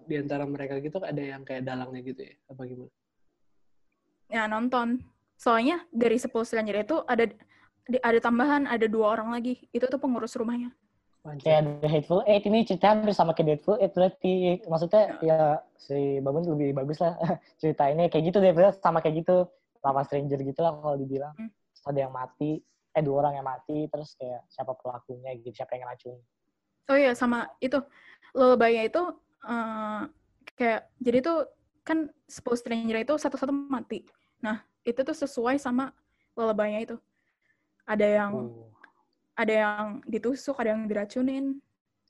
di 0.07 0.15
antara 0.17 0.47
mereka 0.47 0.79
gitu 0.79 1.03
ada 1.03 1.19
yang 1.21 1.43
kayak 1.43 1.67
dalangnya 1.67 2.01
gitu 2.07 2.23
ya? 2.23 2.35
Apa 2.49 2.63
gimana? 2.65 2.93
Ya 4.31 4.47
nonton. 4.47 5.03
Soalnya 5.37 5.85
dari 5.93 6.17
10 6.17 6.33
stranger 6.49 6.77
itu 6.81 6.97
ada 7.05 7.29
di- 7.87 8.03
ada 8.03 8.19
tambahan, 8.19 8.65
ada 8.67 8.87
dua 8.89 9.15
orang 9.15 9.35
lagi. 9.37 9.69
Itu 9.71 9.87
tuh 9.87 10.01
pengurus 10.01 10.35
rumahnya. 10.35 10.73
Kayak 11.43 11.83
The 11.83 11.91
Hateful 11.91 12.23
Eight 12.23 12.47
ini 12.47 12.63
cerita 12.63 12.95
hampir 12.95 13.11
sama 13.11 13.35
kayak 13.35 13.47
The 13.47 13.53
Hateful 13.59 13.79
Eight 13.83 13.93
berarti 13.93 14.33
maksudnya 14.71 15.03
ya 15.19 15.39
si 15.75 16.23
Babun 16.23 16.47
lebih 16.47 16.71
bagus 16.71 17.03
lah 17.03 17.19
cerita 17.61 17.91
ini 17.91 18.07
kayak 18.07 18.31
gitu 18.31 18.39
deh 18.39 18.55
sama 18.79 19.03
kayak 19.03 19.27
gitu 19.27 19.51
lama 19.83 20.07
stranger 20.07 20.39
gitu 20.39 20.63
lah 20.63 20.79
kalau 20.79 20.95
dibilang 20.95 21.35
Hmm. 21.35 21.51
Ada 21.83 22.07
yang 22.07 22.15
mati 22.15 22.63
eh 22.97 23.03
dua 23.05 23.29
orang 23.29 23.37
yang 23.37 23.47
mati 23.47 23.85
terus 23.93 24.17
kayak 24.17 24.49
siapa 24.49 24.73
pelakunya 24.73 25.37
gitu 25.37 25.53
siapa 25.53 25.77
yang 25.77 25.85
ngeracun 25.85 26.19
Oh 26.87 26.95
iya 26.95 27.13
sama 27.19 27.51
itu 27.59 27.83
lullaby 28.31 28.87
itu 28.87 29.03
eh, 29.43 30.03
kayak 30.55 30.87
jadi 31.03 31.19
tuh 31.19 31.39
kan 31.83 32.11
10 32.27 32.59
stranger 32.59 32.99
itu 32.99 33.15
satu-satu 33.15 33.55
mati. 33.55 34.03
Nah, 34.43 34.63
itu 34.83 35.03
tuh 35.07 35.15
sesuai 35.15 35.59
sama 35.59 35.91
lullaby 36.35 36.83
itu. 36.83 36.99
Ada 37.87 38.07
yang 38.07 38.33
Oh. 38.35 38.71
ada 39.35 39.53
yang 39.53 39.87
ditusuk, 40.07 40.57
ada 40.63 40.75
yang 40.75 40.87
diracunin 40.87 41.59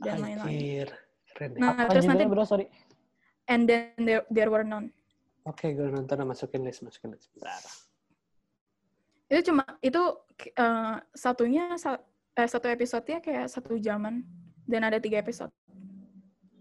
dan 0.01 0.21
lain-lain. 0.23 0.89
Nah, 1.57 1.73
apa 1.77 1.93
terus 1.93 2.05
nanti 2.09 2.25
bro 2.29 2.45
sorry 2.45 2.69
and 3.51 3.67
then 3.69 3.93
there, 4.01 4.25
there 4.33 4.49
were 4.53 4.65
none. 4.65 4.93
Oke, 5.49 5.73
gue 5.73 5.89
nonton 5.89 6.21
masukin 6.27 6.65
list, 6.65 6.85
masukin 6.85 7.17
list. 7.17 7.33
Bentar. 7.33 7.65
Itu 9.27 9.51
cuma 9.51 9.63
itu 9.81 10.03
eh, 10.53 10.95
satunya 11.13 11.75
sa- 11.75 12.03
eh, 12.33 12.47
satu 12.47 12.67
episode-nya 12.67 13.19
kayak 13.19 13.47
satu 13.47 13.75
jaman 13.77 14.23
dan 14.65 14.83
ada 14.83 14.99
tiga 14.99 15.19
episode. 15.19 15.51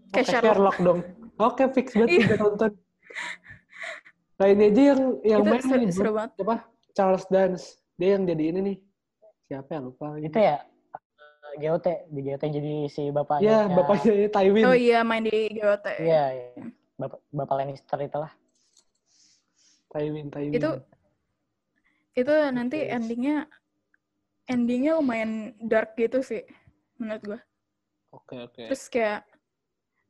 Oke, 0.08 0.22
Kayak 0.22 0.26
Sherlock. 0.28 0.50
Sherlock. 0.50 0.76
dong. 0.80 1.00
Oke, 1.36 1.62
fix 1.70 1.92
banget 1.92 2.24
gue 2.24 2.38
nonton. 2.38 2.70
Nah 4.36 4.46
ini 4.46 4.68
aja 4.68 4.82
yang 4.86 5.00
yang 5.22 5.40
itu 5.40 5.48
main 5.48 5.62
seru, 5.62 5.80
nih, 5.80 5.92
seru 5.92 6.10
banget. 6.12 6.30
siapa? 6.34 6.56
Charles 6.92 7.26
Dance. 7.26 7.64
Dia 7.94 8.08
yang 8.14 8.24
jadi 8.24 8.44
ini 8.46 8.60
nih. 8.62 8.76
Siapa 9.46 9.68
ya 9.70 9.80
lupa 9.80 10.04
lagi. 10.10 10.26
itu 10.26 10.38
ya 10.38 10.56
eh, 10.58 11.54
GOT 11.58 11.86
di 12.08 12.20
GOT 12.22 12.42
jadi 12.44 12.74
si 12.86 13.02
bapaknya 13.08 13.46
Iya, 13.46 13.60
bapaknya 13.70 14.12
Tywin. 14.28 14.64
Oh 14.64 14.74
iya 14.74 14.98
main 15.00 15.22
di 15.22 15.32
GOT. 15.52 15.86
iya 15.96 16.24
iya 16.32 16.48
bapak 16.96 17.20
bapak 17.30 17.54
Lannister 17.54 17.98
itulah 18.00 18.32
Tywin, 19.88 20.26
Tywin. 20.28 20.52
Itu 20.52 20.70
itu 22.16 22.32
nanti 22.48 22.88
endingnya 22.88 23.44
endingnya 24.48 24.96
lumayan 24.96 25.52
dark 25.60 25.92
gitu 26.00 26.24
sih 26.24 26.42
menurut 26.96 27.22
gua. 27.22 27.40
Oke, 28.16 28.36
oke. 28.40 28.62
Terus 28.72 28.88
kayak 28.88 29.28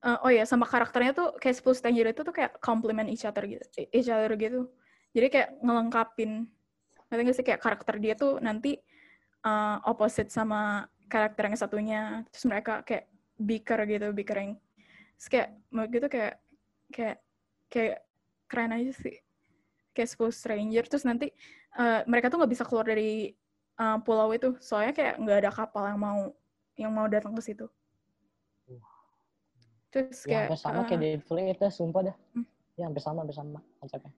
eh, 0.07 0.19
oh 0.23 0.31
ya 0.31 0.47
sama 0.47 0.69
karakternya 0.69 1.13
tuh 1.17 1.35
kayak 1.43 1.57
10 1.59 1.75
Stranger 1.75 2.07
itu 2.15 2.23
tuh 2.23 2.35
kayak 2.37 2.63
complement 2.63 3.11
each 3.11 3.27
other 3.27 3.43
gitu, 3.49 3.65
each 3.91 4.07
other 4.07 4.31
gitu. 4.39 4.71
Jadi 5.11 5.27
kayak 5.33 5.51
ngelengkapin. 5.65 6.47
Nanti 7.11 7.21
nggak 7.27 7.37
sih 7.37 7.47
kayak 7.47 7.61
karakter 7.63 7.97
dia 7.99 8.15
tuh 8.15 8.39
nanti 8.39 8.79
eh, 9.43 9.77
opposite 9.83 10.31
sama 10.31 10.87
karakter 11.11 11.51
yang 11.51 11.59
satunya. 11.59 12.01
Terus 12.31 12.45
mereka 12.47 12.87
kayak 12.87 13.11
bicker 13.35 13.83
gitu, 13.91 14.15
bickering. 14.15 14.55
Terus 15.19 15.29
kayak 15.33 15.49
menurut 15.75 15.91
gitu 15.91 16.07
kayak 16.07 16.35
kayak 16.95 17.19
kayak 17.67 17.99
keren 18.47 18.71
aja 18.79 18.95
sih. 18.95 19.17
Kayak 19.97 20.13
10 20.13 20.29
Stranger 20.37 20.85
terus 20.85 21.05
nanti 21.09 21.33
eh, 21.81 22.01
mereka 22.05 22.29
tuh 22.29 22.37
nggak 22.37 22.53
bisa 22.53 22.65
keluar 22.69 22.85
dari 22.85 23.33
eh, 23.81 23.99
pulau 24.05 24.29
itu. 24.37 24.53
Soalnya 24.61 24.93
kayak 24.93 25.15
nggak 25.17 25.39
ada 25.41 25.51
kapal 25.51 25.89
yang 25.89 26.01
mau 26.01 26.21
yang 26.77 26.93
mau 26.93 27.09
datang 27.09 27.33
ke 27.33 27.41
situ. 27.41 27.65
Terus 29.89 30.29
ya 30.29 30.29
kayak 30.29 30.45
hampir 30.53 30.61
sama 30.61 30.81
eh, 30.83 30.87
kayak 30.93 31.01
Hateful 31.01 31.39
Eight 31.41 31.59
dah 31.59 31.73
sumpah 31.73 32.03
dah 32.13 32.17
Hmm. 32.37 32.45
ya 32.77 32.85
hampir 32.85 33.01
sama 33.01 33.25
hampir 33.25 33.33
sama 33.33 33.59
konsepnya 33.81 34.13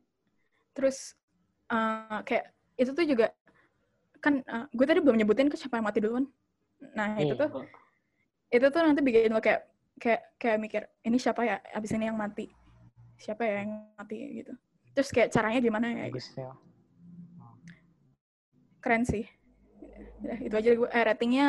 terus 0.75 1.15
eh, 1.71 2.19
kayak 2.27 2.45
itu 2.75 2.91
tuh 2.91 3.07
juga 3.07 3.27
kan 4.19 4.43
gue 4.75 4.87
tadi 4.87 4.99
belum 4.99 5.15
nyebutin 5.15 5.47
ke 5.47 5.55
siapa 5.55 5.79
yang 5.79 5.87
mati 5.87 6.03
duluan. 6.03 6.27
Nah 6.99 7.15
itu 7.23 7.39
Iya. 7.39 7.47
tuh 7.47 7.63
itu 8.51 8.67
tuh 8.67 8.81
nanti 8.83 8.99
bikin 9.07 9.31
lo 9.31 9.39
kayak 9.39 9.71
kayak 10.03 10.23
kayak 10.39 10.59
mikir 10.59 10.83
ini 11.07 11.19
siapa 11.19 11.47
ya 11.47 11.63
abis 11.75 11.95
ini 11.95 12.11
yang 12.11 12.19
mati 12.19 12.51
siapa 13.19 13.43
ya 13.47 13.63
yang 13.67 13.71
mati 13.95 14.43
gitu 14.43 14.55
terus 14.95 15.09
kayak 15.13 15.33
caranya 15.33 15.61
gimana 15.61 15.87
ya 15.93 16.07
gitu. 16.13 16.31
Ya. 16.39 16.53
keren 18.81 19.05
sih 19.05 19.25
Udah, 20.19 20.39
itu 20.43 20.55
aja 20.55 20.71
gue 20.75 20.89
eh, 20.91 21.05
ratingnya 21.07 21.49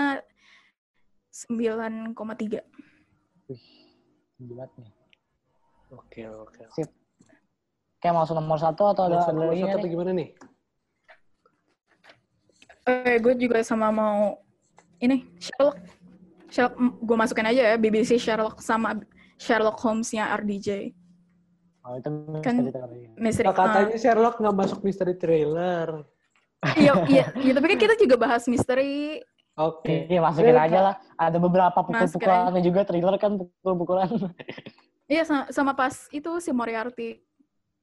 9,3 1.34 2.62
Wih, 3.50 3.66
bulat 4.38 4.70
nih. 4.78 4.94
Oke, 5.90 6.22
oke. 6.30 6.70
Sip. 6.78 6.86
Kayak 7.98 8.14
masuk 8.14 8.38
nomor 8.38 8.62
satu 8.62 8.94
atau 8.94 9.10
ada, 9.10 9.26
nomor 9.34 9.58
satu 9.58 9.82
nih? 9.82 9.90
gimana 9.90 10.12
nih? 10.14 10.30
eh 12.90 13.18
gue 13.22 13.34
juga 13.38 13.62
sama 13.62 13.94
mau 13.94 14.42
ini 14.98 15.30
Sherlock 15.38 15.78
Sherlock 16.50 16.76
gue 17.06 17.18
masukin 17.18 17.48
aja 17.50 17.62
ya 17.74 17.76
BBC 17.78 18.18
Sherlock 18.18 18.58
sama 18.66 18.98
Sherlock 19.38 19.78
Holmes-nya 19.78 20.34
RDJ 20.42 20.98
Oh, 21.90 21.98
itu 21.98 22.06
Kan- 22.46 22.62
misteri 22.62 22.70
tadi. 22.70 23.00
misteri 23.18 23.46
Nah, 23.50 23.56
katanya 23.58 23.98
Sherlock 23.98 24.36
nggak 24.38 24.56
masuk 24.56 24.80
misteri 24.86 25.14
trailer. 25.18 26.06
iya 26.78 26.94
iya 27.10 27.26
iya 27.36 27.52
tapi 27.52 27.66
kan 27.66 27.80
kita 27.82 27.96
juga 27.98 28.16
bahas 28.16 28.46
misteri 28.46 29.26
Oke. 29.60 30.08
Iya, 30.08 30.24
masukin 30.24 30.56
aja 30.56 30.80
lah. 30.80 30.96
Ada 31.20 31.36
beberapa 31.36 31.76
Masukin 31.76 32.00
pukul-pukulannya 32.00 32.62
juga 32.64 32.82
thriller 32.88 33.16
kan 33.20 33.36
pukul-pukulan. 33.36 34.08
iya 35.10 35.28
sama, 35.28 35.52
sama 35.52 35.74
pas 35.74 36.08
itu 36.12 36.32
si 36.40 36.54
Moriarty 36.54 37.20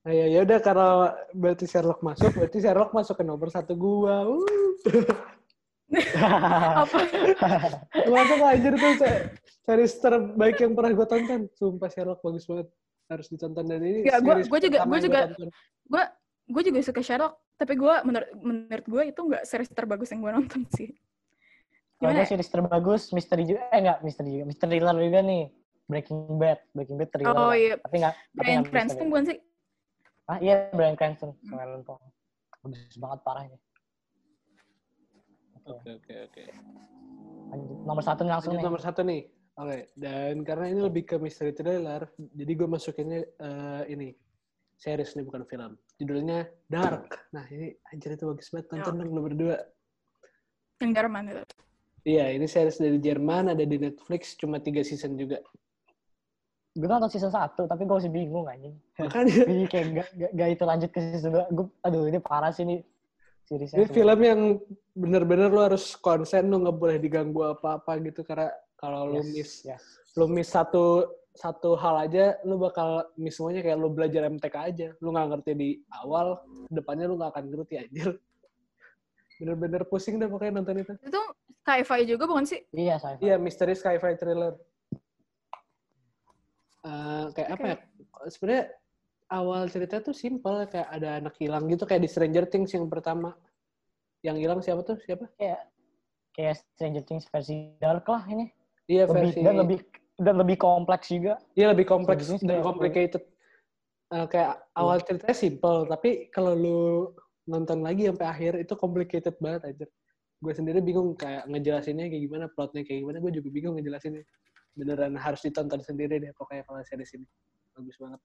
Nah, 0.00 0.14
ya 0.14 0.30
ya 0.30 0.46
udah 0.46 0.58
kalau 0.62 1.10
berarti 1.34 1.66
Sherlock 1.66 1.98
masuk, 1.98 2.30
berarti 2.30 2.62
Sherlock 2.62 2.94
masuk 2.94 3.18
ke 3.18 3.24
nomor 3.26 3.50
satu 3.50 3.74
gua. 3.74 4.22
Uh. 4.22 4.46
apa 6.82 6.98
Masuk 8.06 8.38
anjir 8.40 8.72
tuh 8.74 8.92
se- 8.96 9.22
series 9.66 9.94
terbaik 9.98 10.56
yang 10.58 10.72
pernah 10.72 10.94
gue 10.94 11.06
tonton. 11.06 11.40
Sumpah 11.54 11.90
Sherlock 11.90 12.22
bagus 12.22 12.46
banget. 12.46 12.70
Harus 13.06 13.26
ditonton 13.28 13.64
dan 13.64 13.80
ini. 13.80 14.02
Ya, 14.02 14.18
gua- 14.18 14.34
series 14.34 14.48
gua 14.48 14.58
juga- 14.58 14.80
yang 14.80 14.98
juga- 14.98 15.24
gue 15.86 16.02
gue 16.46 16.62
juga 16.64 16.78
suka 16.80 17.00
Sherlock 17.00 17.34
tapi 17.54 17.74
gue 17.74 17.94
menurut 18.02 18.30
menurut 18.36 18.84
gue 18.84 19.02
itu 19.06 19.20
nggak 19.20 19.42
series 19.42 19.66
terbagus 19.68 20.10
yang 20.10 20.20
gue 20.20 20.32
nonton 20.32 20.62
sih 20.76 20.90
Kalau 21.96 22.12
gimana 22.12 22.18
gue 22.18 22.22
ya? 22.22 22.28
series 22.28 22.50
terbagus, 22.50 23.02
misteri 23.10 23.42
juga. 23.44 23.62
Eh, 23.70 23.80
enggak, 23.80 23.98
misteri 24.00 24.28
juga. 24.30 24.44
Misteri 24.44 24.76
thriller 24.76 24.96
juga 25.00 25.20
nih. 25.22 25.44
Breaking 25.86 26.18
Bad. 26.36 26.58
Breaking 26.70 26.96
Bad 26.96 27.08
thriller. 27.08 27.32
oh 27.32 27.52
iya 27.52 27.74
Tapi 27.78 27.96
nggak 27.96 28.14
Cranston 28.66 28.84
misteri. 29.00 29.08
bukan 29.08 29.24
sih 29.24 29.38
Ah, 30.26 30.38
iya, 30.38 30.54
Bryan 30.68 30.92
Cranston. 30.92 31.30
Hmm. 31.40 31.80
Paul. 31.80 32.02
Bagus 32.60 32.78
banget 32.96 33.20
parah 33.22 33.42
ini. 33.44 33.58
Oke, 35.62 35.70
Oke 35.72 35.90
oke 35.96 36.14
oke. 36.26 36.44
lanjut. 37.48 37.78
Nomor 37.82 38.02
satu 38.02 38.20
nih 38.20 38.32
langsung 38.32 38.50
Lanjut 38.52 38.60
nih. 38.60 38.66
nomor 38.68 38.80
satu 38.82 39.00
nih. 39.02 39.22
Oke. 39.56 39.88
Dan 39.96 40.44
karena 40.44 40.68
ini 40.68 40.80
lebih 40.84 41.08
ke 41.08 41.16
misteri 41.16 41.56
thriller, 41.56 42.04
jadi 42.16 42.52
gue 42.52 42.68
masukinnya 42.68 43.20
eh, 43.24 43.82
ini 43.88 44.12
series 44.76 45.16
nih 45.16 45.24
bukan 45.24 45.48
film. 45.48 45.72
Judulnya 45.96 46.44
Dark. 46.68 47.32
Nah 47.32 47.48
ini 47.48 47.72
anjir 47.88 48.12
itu 48.12 48.28
bagus 48.28 48.52
banget. 48.52 48.66
Tonton 48.68 49.00
dong 49.00 49.12
nomor 49.16 49.32
dua. 49.32 49.56
yang 50.76 50.92
Jerman 50.92 51.32
itu 51.32 51.44
Iya, 52.06 52.30
ini 52.38 52.46
series 52.46 52.78
dari 52.78 53.02
Jerman, 53.02 53.50
ada 53.50 53.64
di 53.66 53.82
Netflix, 53.82 54.38
cuma 54.38 54.62
tiga 54.62 54.78
season 54.86 55.18
juga. 55.18 55.42
Gue 56.76 56.86
nonton 56.86 57.10
season 57.10 57.34
1, 57.34 57.66
tapi 57.66 57.82
gue 57.82 57.96
masih 57.98 58.12
bingung 58.14 58.46
anjing. 58.46 58.78
Makanya 58.94 59.42
Jadi 59.50 59.64
kayak 59.66 59.86
gak, 59.90 60.08
gak, 60.14 60.30
gak 60.38 60.48
itu 60.54 60.64
lanjut 60.68 60.90
ke 60.94 61.00
season 61.02 61.34
2. 61.34 61.50
Gue, 61.50 61.66
aduh 61.82 62.06
ini 62.06 62.22
parah 62.22 62.54
sih 62.54 62.62
nih. 62.62 62.84
Seriesnya. 63.46 63.78
ini 63.78 63.86
film 63.90 64.20
yang 64.22 64.40
bener-bener 64.94 65.50
lu 65.50 65.62
harus 65.62 65.94
konsen, 65.98 66.50
lu 66.50 66.62
nggak 66.62 66.78
boleh 66.78 66.98
diganggu 66.98 67.46
apa-apa 67.58 67.98
gitu. 68.02 68.22
Karena 68.22 68.54
kalau 68.76 69.08
lu 69.08 69.24
miss, 69.24 69.64
yes. 69.64 69.82
lu 70.14 70.28
miss 70.28 70.52
satu 70.52 71.08
satu 71.36 71.76
hal 71.76 72.08
aja, 72.08 72.40
lu 72.48 72.56
bakal 72.56 73.04
miss 73.20 73.36
semuanya 73.36 73.60
kayak 73.60 73.78
lu 73.80 73.92
belajar 73.92 74.24
MTK 74.28 74.56
aja. 74.56 74.88
Lu 75.04 75.12
nggak 75.12 75.36
ngerti 75.36 75.52
di 75.52 75.70
awal, 75.92 76.40
depannya 76.72 77.06
lu 77.08 77.20
nggak 77.20 77.30
akan 77.36 77.44
ngerti 77.52 77.74
anjir. 77.76 78.08
Bener-bener 79.36 79.84
pusing 79.84 80.16
deh 80.16 80.28
pokoknya 80.32 80.64
nonton 80.64 80.80
itu. 80.80 80.92
itu 80.96 81.20
sci-fi 81.60 82.00
juga 82.08 82.24
bukan 82.24 82.48
sih 82.48 82.64
Iya, 82.72 82.96
saya. 82.96 83.16
Iya, 83.20 83.36
misteri 83.36 83.76
sci-fi 83.76 84.16
thriller. 84.16 84.56
Eh, 86.86 87.24
kayak 87.36 87.48
apa 87.52 87.64
Oke. 87.64 87.68
ya? 87.68 87.76
Sebenarnya 88.32 88.64
awal 89.28 89.62
cerita 89.68 89.98
tuh 90.00 90.14
simple 90.14 90.64
kayak 90.70 90.88
ada 90.88 91.18
anak 91.18 91.34
hilang 91.36 91.66
gitu 91.66 91.82
kayak 91.82 92.06
di 92.06 92.10
Stranger 92.10 92.46
Things 92.48 92.72
yang 92.72 92.86
pertama. 92.86 93.34
Yang 94.24 94.36
hilang 94.40 94.60
siapa 94.64 94.80
tuh? 94.86 94.96
Siapa? 95.04 95.26
Kayak, 95.36 95.60
kayak 96.32 96.54
Stranger 96.74 97.04
Things 97.04 97.26
versi 97.28 97.76
dark 97.76 98.06
lah 98.08 98.24
ini. 98.30 98.46
Iya 98.86 99.04
Lebih, 99.10 99.14
versi 99.18 99.40
dan 99.42 99.54
lebih 99.58 99.78
dan 100.16 100.34
lebih 100.40 100.56
kompleks 100.56 101.06
juga. 101.10 101.34
Iya 101.58 101.74
lebih 101.74 101.86
kompleks 101.86 102.30
dan 102.40 102.62
complicated. 102.62 103.22
Eh, 104.06 104.26
kayak 104.30 104.70
awal 104.78 105.02
ceritanya 105.02 105.34
simple, 105.34 105.90
tapi 105.90 106.30
kalau 106.30 106.54
lu 106.54 106.80
nonton 107.50 107.82
lagi 107.82 108.06
sampai 108.06 108.26
akhir 108.26 108.52
itu 108.62 108.78
complicated 108.78 109.34
banget 109.42 109.74
aja. 109.74 109.86
Gue 110.38 110.52
sendiri 110.54 110.78
bingung 110.78 111.18
kayak 111.18 111.50
ngejelasinnya 111.50 112.06
kayak 112.06 112.22
gimana, 112.22 112.44
plotnya 112.54 112.86
kayak 112.86 113.02
gimana, 113.02 113.18
gue 113.18 113.32
juga 113.34 113.48
bingung 113.50 113.74
ngejelasinnya. 113.74 114.22
Beneran 114.78 115.18
harus 115.18 115.42
ditonton 115.42 115.82
sendiri 115.82 116.22
deh 116.22 116.30
pokoknya 116.38 116.62
kalau 116.70 116.78
series 116.86 117.18
ini. 117.18 117.26
Bagus 117.74 117.98
banget. 117.98 118.20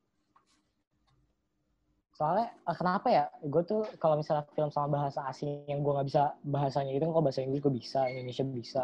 Soalnya 2.21 2.53
eh, 2.53 2.75
kenapa 2.77 3.07
ya? 3.09 3.25
Gue 3.41 3.65
tuh 3.65 3.81
kalau 3.97 4.21
misalnya 4.21 4.45
film 4.53 4.69
sama 4.69 5.01
bahasa 5.01 5.25
asing 5.25 5.65
yang 5.65 5.81
gue 5.81 5.89
nggak 5.89 6.05
bisa 6.05 6.37
bahasanya 6.45 6.93
itu, 6.93 7.09
kalau 7.09 7.25
bahasa 7.25 7.41
Inggris 7.41 7.65
gue 7.65 7.73
bisa, 7.73 8.05
Indonesia 8.05 8.45
bisa. 8.45 8.81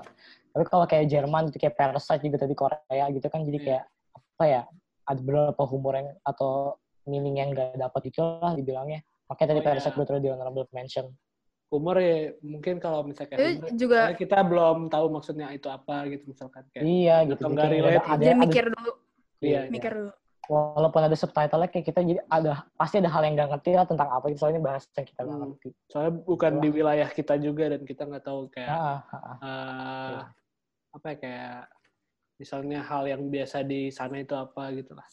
Tapi 0.58 0.64
kalau 0.66 0.90
kayak 0.90 1.06
Jerman 1.06 1.54
itu 1.54 1.62
kayak 1.62 1.78
Parasite 1.78 2.26
juga 2.26 2.42
tadi 2.42 2.58
Korea 2.58 3.06
gitu 3.14 3.30
kan, 3.30 3.46
jadi 3.46 3.58
Iya. 3.62 3.66
kayak 3.70 3.84
apa 4.18 4.44
ya? 4.50 4.62
Ada 5.06 5.20
beberapa 5.22 5.64
humor 5.70 5.94
yang 6.02 6.10
atau 6.26 6.82
meaning 7.06 7.38
yang 7.38 7.54
gak 7.54 7.78
dapat 7.78 8.02
itu 8.10 8.26
lah 8.26 8.58
dibilangnya. 8.58 9.06
Makanya 9.30 9.48
tadi 9.54 9.60
Oh, 9.62 9.62
iya. 9.62 9.70
Parasite 9.70 9.94
gue 9.94 10.06
taruh 10.10 10.22
di 10.26 10.30
honorable 10.34 10.66
mention. 10.74 11.06
Humor 11.70 11.96
ya 12.02 12.32
mungkin 12.42 12.82
kalau 12.82 13.06
misalnya 13.06 13.38
kayak 13.38 13.40
itu 13.44 13.54
humor, 13.54 13.70
juga 13.78 14.00
kita 14.18 14.38
belum 14.42 14.78
tahu 14.90 15.06
maksudnya 15.14 15.52
itu 15.54 15.68
apa 15.70 16.10
gitu 16.10 16.24
misalkan 16.32 16.64
kayak 16.74 16.90
Iya 16.90 17.16
gitu. 17.30 17.44
kayak 17.44 17.70
relate 17.70 18.02
ada, 18.02 18.08
ada, 18.08 18.24
jadi 18.24 18.32
ada- 18.34 18.42
mikir 18.42 18.66
dulu 18.72 18.92
iya, 19.44 19.62
mikir 19.68 19.92
dulu 19.94 20.12
walaupun 20.48 21.02
ada 21.04 21.14
subtitle 21.14 21.68
kayak 21.68 21.86
kita 21.86 22.00
jadi 22.00 22.20
ada 22.28 22.64
pasti 22.74 22.98
ada 22.98 23.08
hal 23.08 23.22
yang 23.22 23.36
nggak 23.36 23.50
ngerti 23.54 23.72
lah 23.74 23.86
tentang 23.86 24.08
apa 24.08 24.26
itu 24.28 24.38
soalnya 24.38 24.60
bahasa 24.60 24.88
yang 24.96 25.06
kita 25.06 25.22
nggak 25.22 25.36
Hmm. 25.36 25.44
ngerti. 25.52 25.70
soalnya 25.88 26.14
bukan 26.24 26.52
di 26.58 26.68
wilayah 26.70 27.10
kita 27.10 27.34
juga 27.38 27.64
dan 27.70 27.82
kita 27.84 28.02
nggak 28.04 28.24
tahu 28.24 28.42
kayak 28.48 28.70
Nah, 28.70 29.00
ah, 29.04 29.16
ah. 29.16 29.38
eh, 29.38 30.10
Iya. 30.10 30.22
apa 30.94 31.06
ya 31.06 31.16
kayak 31.18 31.58
misalnya 32.38 32.80
hal 32.82 33.04
yang 33.06 33.22
biasa 33.28 33.58
di 33.62 33.90
sana 33.90 34.16
itu 34.18 34.34
apa 34.34 34.72
gitu 34.72 34.94
lah. 34.94 35.08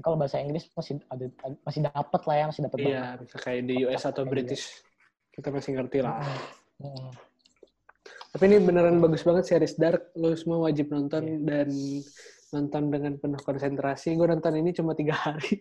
kalau 0.00 0.16
bahasa 0.16 0.40
Inggris 0.40 0.72
masih 0.72 1.04
ada 1.06 1.28
masih 1.62 1.80
dapat 1.84 2.20
lah 2.24 2.34
ya 2.34 2.44
masih 2.48 2.62
dapat 2.64 2.78
Iya, 2.80 3.04
misalnya 3.20 3.42
kayak 3.44 3.62
di 3.62 3.74
US 3.84 4.02
atau 4.02 4.24
British 4.24 4.64
kita 5.30 5.48
masih 5.48 5.76
ngerti 5.76 5.98
lah. 6.00 6.16
Hmm. 6.80 7.12
Tapi 8.32 8.42
ini 8.48 8.56
beneran 8.58 8.96
bagus 8.98 9.20
banget 9.20 9.44
series 9.44 9.76
Dark. 9.76 10.08
Lo 10.16 10.32
semua 10.32 10.64
wajib 10.64 10.88
nonton 10.88 11.22
Iya. 11.22 11.38
dan 11.44 11.68
nonton 12.52 12.92
dengan 12.92 13.16
penuh 13.16 13.40
konsentrasi. 13.40 14.12
Gue 14.14 14.28
nonton 14.28 14.52
ini 14.54 14.70
cuma 14.76 14.92
tiga 14.92 15.16
hari. 15.16 15.58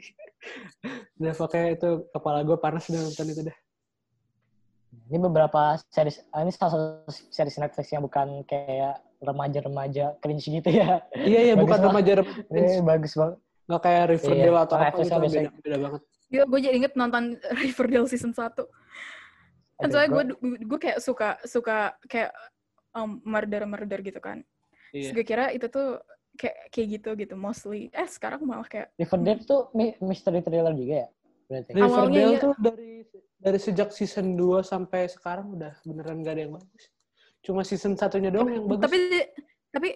udah 1.18 1.34
pokoknya 1.34 1.68
itu 1.74 1.89
kepala 2.12 2.44
gue 2.44 2.58
panas 2.60 2.84
udah 2.92 3.02
nonton 3.02 3.26
itu 3.32 3.42
deh. 3.48 3.58
Ini 5.08 5.18
beberapa 5.24 5.80
series 5.88 6.20
ah, 6.36 6.44
ini 6.44 6.52
salah 6.52 6.72
satu 6.76 6.86
series 7.32 7.58
Netflix 7.58 7.88
yang 7.96 8.04
bukan 8.04 8.44
kayak 8.44 9.00
remaja-remaja 9.24 10.20
cringe 10.20 10.52
gitu 10.52 10.68
ya. 10.70 11.00
Iya 11.16 11.39
iya 11.52 11.54
Bagus 11.58 11.64
bukan 11.64 11.80
remaja 11.88 12.12
Ini 12.12 12.24
remaja. 12.52 12.84
bagus 12.84 13.14
banget. 13.16 13.38
Nggak 13.72 13.82
kayak 13.88 14.04
Riverdale 14.12 14.52
Iya, 14.52 14.62
atau 14.68 14.76
apa 14.76 14.98
gitu. 15.00 15.16
Beda, 15.16 15.50
beda 15.64 15.78
banget. 15.80 16.02
Iya, 16.32 16.44
gue 16.48 16.60
jadi 16.60 16.76
inget 16.76 16.94
nonton 17.00 17.24
Riverdale 17.64 18.08
season 18.12 18.36
1. 18.36 18.52
Kan 18.52 19.88
Aduh, 19.88 19.92
soalnya 19.96 20.10
gue 20.12 20.24
gua- 20.36 20.62
gue 20.76 20.80
kayak 20.80 21.00
suka 21.00 21.39
suka 21.48 21.96
kayak 22.12 22.36
um, 22.92 23.24
murder 23.24 23.64
murder 23.64 24.00
gitu 24.04 24.20
kan. 24.20 24.44
Terus 24.92 25.08
Iya. 25.08 25.16
gue 25.16 25.24
kira 25.24 25.46
itu 25.56 25.72
tuh 25.72 26.04
kayak 26.38 26.58
kayak 26.72 26.88
gitu 27.00 27.10
gitu 27.16 27.36
mostly. 27.36 27.92
Eh 27.92 28.08
sekarang 28.08 28.44
malah 28.44 28.68
kayak 28.68 28.92
Riverdale 28.96 29.42
tuh 29.44 29.70
mi- 29.76 29.98
mystery 30.00 30.40
thriller 30.44 30.74
juga 30.76 31.06
ya? 31.06 31.08
Berarti. 31.48 31.72
Awalnya 31.76 31.88
Riverdale 31.88 32.32
iya. 32.32 32.40
tuh 32.40 32.54
dari 32.60 32.92
dari 33.42 33.60
sejak 33.60 33.90
season 33.90 34.38
2 34.38 34.62
sampai 34.62 35.10
sekarang 35.10 35.58
udah 35.58 35.74
beneran 35.82 36.22
gak 36.22 36.34
ada 36.38 36.42
yang 36.46 36.54
bagus. 36.56 36.84
Cuma 37.42 37.66
season 37.66 37.98
satunya 37.98 38.30
doang 38.30 38.54
yang 38.54 38.66
bagus. 38.70 38.86
tapi 38.86 38.98
tapi 39.74 39.90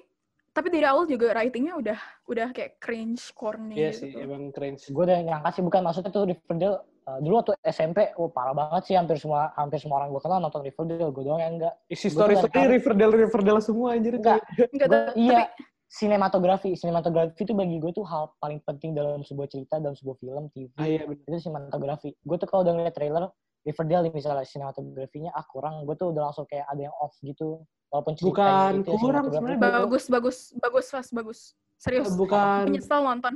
tapi 0.55 0.67
dari 0.71 0.87
awal 0.87 1.03
juga 1.03 1.35
writingnya 1.35 1.75
udah 1.75 1.99
udah 2.31 2.47
kayak 2.55 2.79
cringe 2.79 3.27
corny 3.35 3.75
iya 3.75 3.91
gitu. 3.91 4.07
sih, 4.07 4.11
emang 4.23 4.49
sih. 4.79 4.95
Gue 4.95 5.03
udah 5.03 5.19
nyangka 5.19 5.49
sih 5.51 5.63
bukan 5.67 5.81
maksudnya 5.83 6.11
tuh 6.15 6.23
Riverdale 6.31 6.77
uh, 7.05 7.19
dulu 7.19 7.33
waktu 7.43 7.53
SMP, 7.67 8.15
oh 8.15 8.31
parah 8.31 8.55
banget 8.55 8.83
sih 8.87 8.95
hampir 8.95 9.19
semua 9.19 9.51
hampir 9.59 9.83
semua 9.83 9.99
orang 9.99 10.15
gue 10.15 10.21
kenal 10.23 10.39
nonton 10.39 10.63
Riverdale, 10.63 11.11
gue 11.11 11.23
doang 11.27 11.43
yang 11.43 11.53
enggak. 11.59 11.75
Isi 11.91 12.07
tuh 12.07 12.23
story 12.23 12.39
story. 12.39 12.79
Riverdale 12.79 13.13
Riverdale 13.27 13.61
semua 13.61 13.87
anjir. 13.99 14.15
Enggak, 14.15 14.41
Enggak, 14.71 14.87
Gua- 14.87 14.95
tapi 15.11 15.19
iya, 15.19 15.39
sinematografi, 15.85 16.73
sinematografi 16.75 17.45
itu 17.45 17.53
bagi 17.53 17.77
gue 17.79 17.91
tuh 17.93 18.05
hal 18.05 18.33
paling 18.41 18.59
penting 18.65 18.97
dalam 18.97 19.21
sebuah 19.21 19.47
cerita, 19.47 19.77
dalam 19.77 19.95
sebuah 19.95 20.17
film, 20.19 20.43
TV, 20.51 20.71
Ah 20.81 20.87
iya 20.89 21.03
bener. 21.05 21.23
itu 21.25 21.49
sinematografi. 21.49 22.09
Gue 22.25 22.37
tuh 22.41 22.47
kalau 22.49 22.65
udah 22.65 22.73
ngeliat 22.75 22.95
trailer, 22.97 23.29
Riverdale 23.65 24.13
misalnya 24.13 24.45
sinematografinya 24.45 25.33
ah 25.33 25.41
kurang 25.49 25.89
gue 25.89 25.97
tuh 25.97 26.13
udah 26.13 26.29
langsung 26.29 26.45
kayak 26.45 26.69
ada 26.69 26.85
yang 26.85 26.95
off 27.01 27.17
gitu 27.25 27.65
walaupun 27.89 28.13
ceritanya 28.13 28.29
Bukan 28.29 28.71
itu 28.77 28.91
ya, 28.93 29.01
kurang 29.01 29.25
sebenarnya. 29.33 29.61
Bagus, 29.81 30.03
bagus, 30.05 30.37
bagus, 30.61 30.85
Fas, 30.93 31.07
bagus. 31.09 31.39
Serius. 31.81 32.13
Bukan 32.13 32.69
Gue 32.69 32.77
nyesel 32.77 33.01
nonton. 33.01 33.33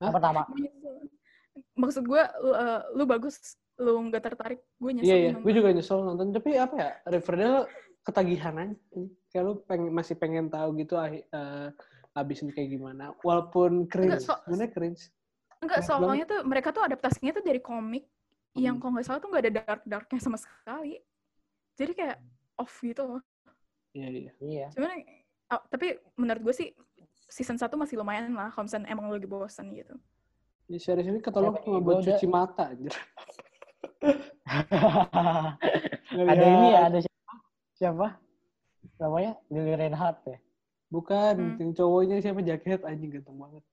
Hah? 0.00 0.08
yang 0.08 0.14
pertama 0.16 0.42
nyesel. 0.56 0.94
Maksud 1.74 2.02
gue, 2.06 2.22
lu, 2.42 2.52
eh, 2.54 2.80
lu 2.96 3.04
bagus, 3.04 3.34
lu 3.76 3.92
nggak 4.08 4.22
tertarik. 4.24 4.60
Gue 4.80 4.90
nyesel. 4.96 5.08
Iya 5.10 5.16
iya, 5.20 5.30
nonton. 5.36 5.42
gue 5.44 5.52
juga 5.52 5.68
nyesel 5.76 5.98
nonton. 6.00 6.26
Tapi 6.32 6.50
apa 6.56 6.74
ya, 6.80 6.90
Riverdale 7.12 7.60
ketagihan 8.04 8.54
aja. 8.54 8.76
Kayak 9.32 9.42
lu 9.42 9.52
pengen, 9.64 9.90
masih 9.90 10.14
pengen 10.14 10.46
tahu 10.46 10.76
gitu 10.78 10.94
ah, 10.94 11.08
eh, 11.08 11.68
abis 12.14 12.44
ini 12.44 12.52
kayak 12.52 12.70
gimana. 12.70 13.10
Walaupun 13.24 13.88
cringe, 13.88 14.22
so- 14.22 14.38
sebenarnya 14.46 14.70
cringe. 14.70 15.02
Enggak, 15.58 15.80
Banyak 15.80 15.88
soalnya 15.88 16.24
tuh 16.28 16.40
mereka 16.44 16.68
tuh 16.70 16.84
adaptasinya 16.84 17.32
tuh 17.32 17.42
dari 17.42 17.58
komik 17.58 18.04
yang 18.54 18.76
Hmm. 18.76 18.80
kalau 18.84 18.92
nggak 18.94 19.06
salah 19.08 19.18
tuh 19.18 19.28
nggak 19.32 19.42
ada 19.48 19.52
dark-darknya 19.64 20.20
sama 20.20 20.36
sekali. 20.36 21.00
Jadi 21.74 21.92
kayak 21.96 22.16
off 22.54 22.74
gitu 22.78 23.02
loh. 23.02 23.22
Iya 23.96 24.08
iya. 24.10 24.32
iya 24.38 24.66
Cuman, 24.70 24.90
oh, 25.50 25.62
tapi 25.66 25.98
menurut 26.14 26.42
gue 26.44 26.54
sih 26.54 26.68
season 27.26 27.56
1 27.56 27.74
masih 27.74 27.98
lumayan 27.98 28.30
lah 28.30 28.52
kalau 28.52 28.68
misalnya 28.68 28.92
emang 28.92 29.10
lu 29.10 29.16
lagi 29.16 29.26
bosan 29.26 29.74
gitu. 29.74 29.94
Di 30.70 30.78
series 30.78 31.08
ini 31.08 31.18
ketolong 31.18 31.56
cuma 31.64 31.80
buat 31.80 31.98
udah- 31.98 32.14
cuci 32.14 32.26
mata 32.28 32.70
anjir. 32.70 32.94
ada 36.14 36.44
ini 36.44 36.68
ya 36.70 36.80
ada 36.86 36.98
siapa 37.74 38.16
siapa 38.80 38.94
namanya 39.00 39.32
Lily 39.50 39.74
Reinhardt 39.74 40.22
ya 40.24 40.38
Bukan, 40.84 41.34
Hmm. 41.34 41.58
yang 41.58 41.72
cowoknya 41.74 42.22
siapa 42.22 42.38
jaket 42.38 42.86
anjing 42.86 43.10
ganteng 43.10 43.34
banget. 43.34 43.64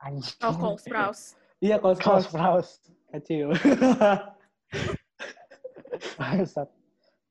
anjing 0.00 0.24
Oh, 0.40 0.56
Cole 0.56 0.80
Sprouse. 0.80 1.36
Iya, 1.60 1.76
Cole 1.76 2.00
sekarang 2.00 2.24
Sprouse 2.24 2.72
kecil. 3.12 3.52
Bangsat. 6.16 6.68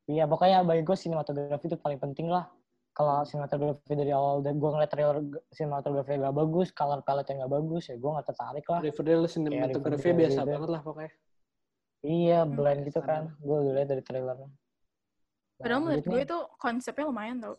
Iya, 0.05 0.29
pokoknya 0.29 0.61
bagi 0.61 0.85
gue 0.85 0.93
sinematografi 0.93 1.65
itu 1.65 1.77
paling 1.81 1.97
penting 1.97 2.29
lah. 2.29 2.45
Kalau 2.93 3.23
sinematografi 3.25 3.95
dari 3.97 4.13
awal 4.13 4.45
gue 4.45 4.53
ngeliat 4.53 4.91
trailer 4.93 5.17
sinematografi 5.49 6.21
gak 6.21 6.35
bagus, 6.35 6.69
color 6.69 7.01
palette 7.01 7.33
yang 7.33 7.47
gak 7.47 7.53
bagus, 7.57 7.89
ya 7.89 7.95
gue 7.97 8.09
gak 8.13 8.27
tertarik 8.29 8.65
lah. 8.69 8.79
Riverdale 8.83 9.25
sinematografi 9.25 10.05
Riverdale 10.05 10.19
biasa 10.21 10.41
banget 10.45 10.69
lah 10.69 10.81
pokoknya. 10.85 11.11
Iya, 12.05 12.39
Hmm. 12.45 12.53
blend 12.53 12.81
gitu 12.85 13.01
kan. 13.01 13.33
Gue 13.41 13.57
udah 13.57 13.73
liat 13.73 13.89
dari 13.89 14.03
trailernya. 14.05 14.49
Padahal 15.61 15.79
Nah, 15.81 15.85
menurut 15.87 16.05
gue 16.05 16.11
lanjutnya. 16.11 16.27
itu 16.27 16.37
konsepnya 16.57 17.05
lumayan 17.07 17.37
tau. 17.39 17.55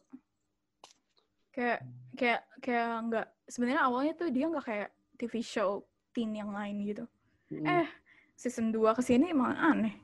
Kayak 1.53 1.79
kayak 2.17 2.41
kayak 2.65 2.89
nggak 3.09 3.27
sebenarnya 3.49 3.81
awalnya 3.85 4.13
tuh 4.17 4.29
dia 4.33 4.45
nggak 4.49 4.67
kayak 4.67 4.91
TV 5.21 5.35
show 5.45 5.85
teen 6.13 6.33
yang 6.37 6.51
lain 6.51 6.77
gitu. 6.85 7.05
Mm. 7.53 7.67
Eh 7.69 7.89
season 8.37 8.75
2 8.75 8.99
ke 8.99 9.03
sini 9.05 9.31
emang 9.31 9.55
aneh. 9.55 9.95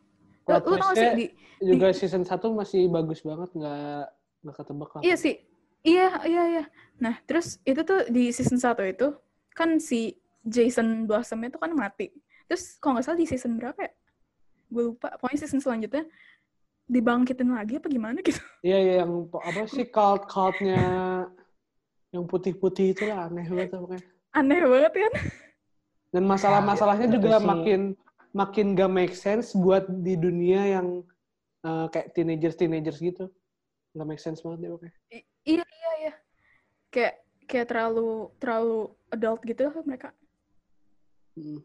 Lu, 0.48 0.56
Plot 0.56 0.64
lu 0.64 0.76
tau 0.80 0.92
gak 0.92 0.96
sih 0.96 1.10
di, 1.16 1.26
juga 1.60 1.92
season 1.92 2.24
1 2.24 2.38
masih 2.56 2.88
bagus 2.88 3.20
banget, 3.20 3.50
nggak 3.52 4.04
nggak 4.44 4.54
ketebak 4.56 4.90
lah. 4.96 5.02
Iya 5.04 5.16
sih. 5.18 5.36
Iya, 5.86 6.08
iya, 6.26 6.42
iya. 6.58 6.64
Nah, 6.98 7.14
terus 7.24 7.62
itu 7.62 7.80
tuh 7.86 8.08
di 8.10 8.32
season 8.32 8.58
1 8.58 8.82
itu 8.88 9.12
kan 9.52 9.76
si 9.78 10.16
Jason 10.46 11.04
Blossom 11.04 11.44
itu 11.44 11.58
kan 11.60 11.70
mati. 11.74 12.10
Terus 12.48 12.80
kalau 12.80 12.96
nggak 12.96 13.06
salah 13.06 13.18
di 13.20 13.26
season 13.28 13.60
berapa 13.60 13.76
ya? 13.76 13.92
Gue 14.72 14.94
lupa. 14.94 15.12
Pokoknya 15.20 15.38
season 15.44 15.60
selanjutnya 15.60 16.08
dibangkitin 16.88 17.52
lagi 17.52 17.76
apa 17.76 17.86
gimana 17.86 18.18
gitu. 18.24 18.40
Iya, 18.66 18.78
iya 18.82 18.94
yang 19.06 19.30
apa 19.30 19.70
sih 19.70 19.86
cult 19.86 20.26
cultnya 20.26 20.82
yang 22.10 22.24
putih-putih 22.26 22.96
itu 22.96 23.06
lah 23.06 23.30
aneh 23.30 23.46
banget 23.46 23.76
pokoknya. 23.76 24.02
Aneh 24.34 24.58
banget 24.66 24.92
kan? 24.96 25.12
Dan 26.10 26.22
masalah-masalahnya 26.26 27.06
itu 27.12 27.20
juga 27.22 27.38
sih- 27.38 27.46
makin 27.46 27.80
makin 28.34 28.66
gak 28.74 28.90
make 28.90 29.14
sense 29.14 29.54
buat 29.54 29.86
di 29.86 30.18
dunia 30.18 30.80
yang 30.80 31.06
eh, 31.62 31.86
kayak 31.92 32.16
teenagers 32.16 32.56
teenagers 32.58 32.98
gitu. 32.98 33.30
Gak 33.94 34.06
make 34.08 34.18
sense 34.18 34.42
banget 34.42 34.66
deh 34.66 34.70
pokoknya. 34.74 34.94
I- 35.14 35.28
iya, 35.46 35.64
iya, 35.68 35.92
iya. 36.02 36.12
Kayak 36.90 37.14
kayak 37.46 37.66
terlalu 37.70 38.32
terlalu 38.42 38.80
adult 39.14 39.40
gitu 39.46 39.60
lah 39.70 39.74
mereka. 39.86 40.08
Mm. 41.38 41.62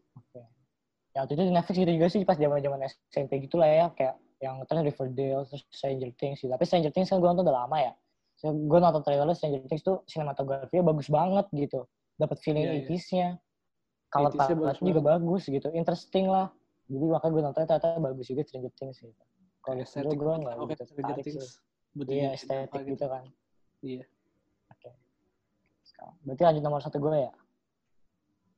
Ya 1.13 1.25
waktu 1.25 1.33
itu 1.37 1.43
di 1.45 1.53
Netflix 1.53 1.75
gitu 1.77 1.91
juga 1.93 2.07
sih 2.09 2.21
pas 2.21 2.37
zaman 2.37 2.61
zaman 2.61 2.79
SMP 3.09 3.31
gitu 3.49 3.57
lah 3.57 3.69
ya 3.69 3.85
kayak 3.93 4.17
yang 4.43 4.59
terus 4.67 4.83
Riverdale 4.83 5.47
terus 5.47 5.63
Stranger 5.71 6.11
Things 6.19 6.43
gitu. 6.43 6.51
Tapi 6.51 6.67
Stranger 6.67 6.91
Things 6.91 7.07
kan 7.07 7.23
gue 7.23 7.29
nonton 7.31 7.47
udah 7.47 7.63
lama 7.63 7.77
ya. 7.79 7.93
So, 8.35 8.51
gue 8.51 8.79
nonton 8.83 8.99
trailernya 8.99 9.39
Stranger 9.39 9.63
Things 9.71 9.83
tuh 9.87 10.03
sinematografinya 10.03 10.83
bagus 10.83 11.07
banget 11.07 11.47
gitu. 11.55 11.87
Dapat 12.19 12.37
feeling 12.43 12.67
iya. 12.67 12.83
80s-nya. 12.83 13.27
Color 14.11 14.31
80s-nya 14.35 14.55
bagus 14.59 14.59
palette 14.59 14.83
juga 14.83 15.01
bagus 15.01 15.43
gitu. 15.47 15.67
Interesting 15.71 16.25
lah. 16.27 16.47
Jadi 16.91 17.05
makanya 17.07 17.31
gue 17.31 17.41
nonton 17.47 17.61
ternyata 17.63 17.87
bagus 18.03 18.25
juga 18.27 18.41
Stranger 18.43 18.73
Things 18.75 18.97
gitu. 18.99 19.23
Kalau 19.63 19.75
Riverdale 19.79 20.17
gue 20.19 20.33
nggak 20.43 20.55
Oke, 20.59 20.71
gitu 20.75 20.83
Stranger 20.91 21.15
Things. 21.23 21.47
Iya 21.93 22.29
estetik 22.35 22.83
apa 22.83 22.89
gitu 22.89 23.05
kan. 23.07 23.23
Iya. 23.79 24.03
Oke. 24.75 24.89
Sekarang. 25.87 26.15
Berarti 26.27 26.41
lanjut 26.43 26.63
nomor 26.67 26.81
satu 26.83 26.97
gue 26.99 27.15
ya. 27.15 27.31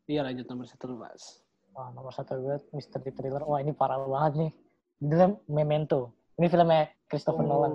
Iya 0.09 0.21
lanjut 0.25 0.45
nomor 0.49 0.65
satu 0.65 0.83
lu, 0.89 0.97
Mas. 0.97 1.45
Wah, 1.75 1.91
nomor 1.91 2.15
satu 2.15 2.39
gue 2.39 2.55
Mystery 2.71 3.11
Thriller. 3.11 3.43
Wah, 3.43 3.59
ini 3.59 3.75
parah 3.75 3.99
banget 4.01 4.33
nih. 4.47 4.51
Judulnya 4.99 5.35
Memento. 5.51 6.15
Ini 6.35 6.47
filmnya 6.51 6.91
Christopher 7.07 7.43
Oh, 7.43 7.47
Nolan. 7.47 7.73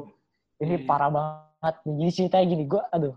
Ini 0.60 0.76
iya. 0.80 0.86
parah 0.88 1.10
banget. 1.12 1.74
Jadi 1.84 2.10
ceritanya 2.12 2.44
gini, 2.44 2.64
gue, 2.68 2.82
aduh, 2.92 3.14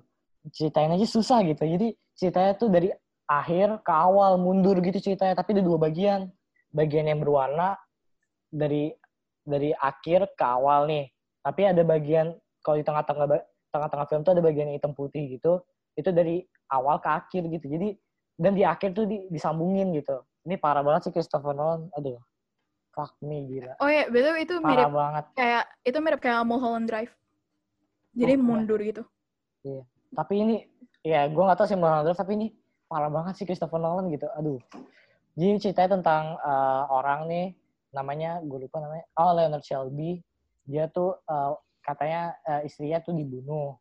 ceritain 0.52 0.92
aja 0.92 1.08
susah 1.08 1.44
gitu. 1.44 1.64
Jadi 1.64 1.88
ceritanya 2.16 2.52
tuh 2.56 2.70
dari 2.72 2.90
akhir 3.28 3.84
ke 3.84 3.92
awal, 3.92 4.40
mundur 4.40 4.80
gitu 4.80 5.00
ceritanya. 5.00 5.36
Tapi 5.36 5.60
ada 5.60 5.64
dua 5.64 5.78
bagian. 5.80 6.32
Bagian 6.72 7.06
yang 7.08 7.20
berwarna 7.20 7.76
dari 8.50 8.96
dari 9.44 9.76
akhir 9.76 10.36
ke 10.40 10.46
awal 10.46 10.88
nih. 10.88 11.12
Tapi 11.44 11.62
ada 11.68 11.84
bagian, 11.84 12.32
kalau 12.64 12.80
di 12.80 12.86
tengah-tengah 12.88 13.28
tengah-tengah 13.74 14.08
film 14.08 14.22
tuh 14.24 14.32
ada 14.32 14.44
bagian 14.44 14.72
yang 14.72 14.78
hitam 14.80 14.96
putih 14.96 15.36
gitu. 15.36 15.60
Itu 16.00 16.16
dari 16.16 16.48
awal 16.72 17.04
ke 17.04 17.10
akhir 17.12 17.52
gitu. 17.52 17.68
Jadi, 17.68 18.00
dan 18.40 18.56
di 18.56 18.64
akhir 18.64 18.96
tuh 18.96 19.04
di- 19.04 19.28
disambungin 19.28 19.92
gitu. 19.92 20.24
Ini 20.48 20.56
parah 20.60 20.80
banget 20.84 21.10
sih 21.10 21.12
Christopher 21.12 21.52
Nolan. 21.52 21.92
Aduh, 22.00 22.20
fuck 22.94 23.18
me 23.26 23.44
gila. 23.50 23.74
Oh 23.82 23.90
ya, 23.90 24.06
betul 24.08 24.38
itu 24.38 24.54
Parah 24.62 24.70
mirip 24.70 24.90
banget. 24.94 25.26
kayak 25.34 25.64
itu 25.82 25.98
mirip 26.00 26.20
kayak 26.22 26.46
Mulholland 26.46 26.88
Drive. 26.88 27.14
Jadi 28.14 28.34
Oh, 28.38 28.42
mundur 28.46 28.80
gitu. 28.80 29.04
Tapi 30.14 30.34
ini, 30.38 30.56
ya 31.02 31.26
gue 31.26 31.42
gak 31.42 31.58
tau 31.58 31.66
sih 31.66 31.74
Mulholland 31.74 32.06
Drive, 32.06 32.22
tapi 32.22 32.38
ini 32.38 32.48
parah 32.86 33.10
banget 33.10 33.42
sih 33.42 33.46
Christopher 33.50 33.82
Nolan 33.82 34.14
gitu. 34.14 34.30
Aduh. 34.38 34.62
Jadi 35.34 35.58
ceritanya 35.58 35.98
tentang 35.98 36.38
eh, 36.38 36.84
orang 36.94 37.26
nih, 37.26 37.48
namanya, 37.90 38.38
gue 38.46 38.70
lupa 38.70 38.78
namanya, 38.78 39.06
oh 39.18 39.34
Leonard 39.34 39.66
Shelby. 39.66 40.22
Dia 40.70 40.86
tuh 40.94 41.18
eh, 41.26 41.52
katanya 41.82 42.38
eh, 42.46 42.70
istrinya 42.70 43.02
tuh 43.02 43.18
dibunuh. 43.18 43.74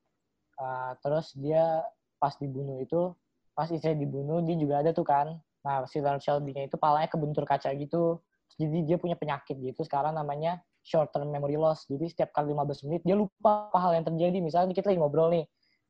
Eh, 0.56 0.92
terus 1.04 1.36
dia 1.36 1.84
pas 2.16 2.32
dibunuh 2.40 2.80
itu, 2.80 3.12
pas 3.52 3.68
istrinya 3.68 4.00
dibunuh, 4.00 4.40
dia 4.40 4.56
juga 4.56 4.80
ada 4.80 4.96
tuh 4.96 5.04
kan. 5.04 5.36
Nah, 5.60 5.84
si 5.84 6.00
Leonard 6.00 6.24
Shelby-nya 6.24 6.64
itu 6.72 6.80
palanya 6.80 7.12
kebentur 7.12 7.44
kaca 7.44 7.68
gitu. 7.76 8.24
Jadi 8.60 8.84
dia 8.84 8.96
punya 9.00 9.16
penyakit 9.16 9.56
gitu, 9.56 9.80
sekarang 9.84 10.16
namanya 10.16 10.60
short 10.82 11.14
term 11.14 11.30
memory 11.30 11.56
loss. 11.56 11.86
Jadi 11.86 12.10
setiap 12.10 12.34
kali 12.34 12.52
15 12.52 12.86
menit 12.90 13.00
dia 13.06 13.14
lupa 13.14 13.70
apa 13.70 13.78
hal 13.78 13.92
yang 13.96 14.06
terjadi. 14.06 14.38
Misalnya 14.42 14.74
kita 14.74 14.90
lagi 14.90 15.00
ngobrol 15.00 15.30
nih, 15.30 15.44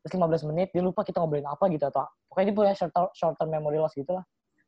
terus 0.04 0.12
15 0.14 0.48
menit 0.52 0.68
dia 0.70 0.82
lupa 0.84 1.02
kita 1.02 1.18
ngobrolin 1.18 1.48
apa 1.48 1.64
gitu 1.72 1.84
atau 1.88 2.06
pokoknya 2.28 2.46
dia 2.52 2.56
punya 2.56 2.72
short 2.76 2.92
term, 2.92 3.08
short 3.16 3.34
term 3.40 3.50
memory 3.50 3.80
loss 3.80 3.96
gitu 3.96 4.12
lah. 4.12 4.24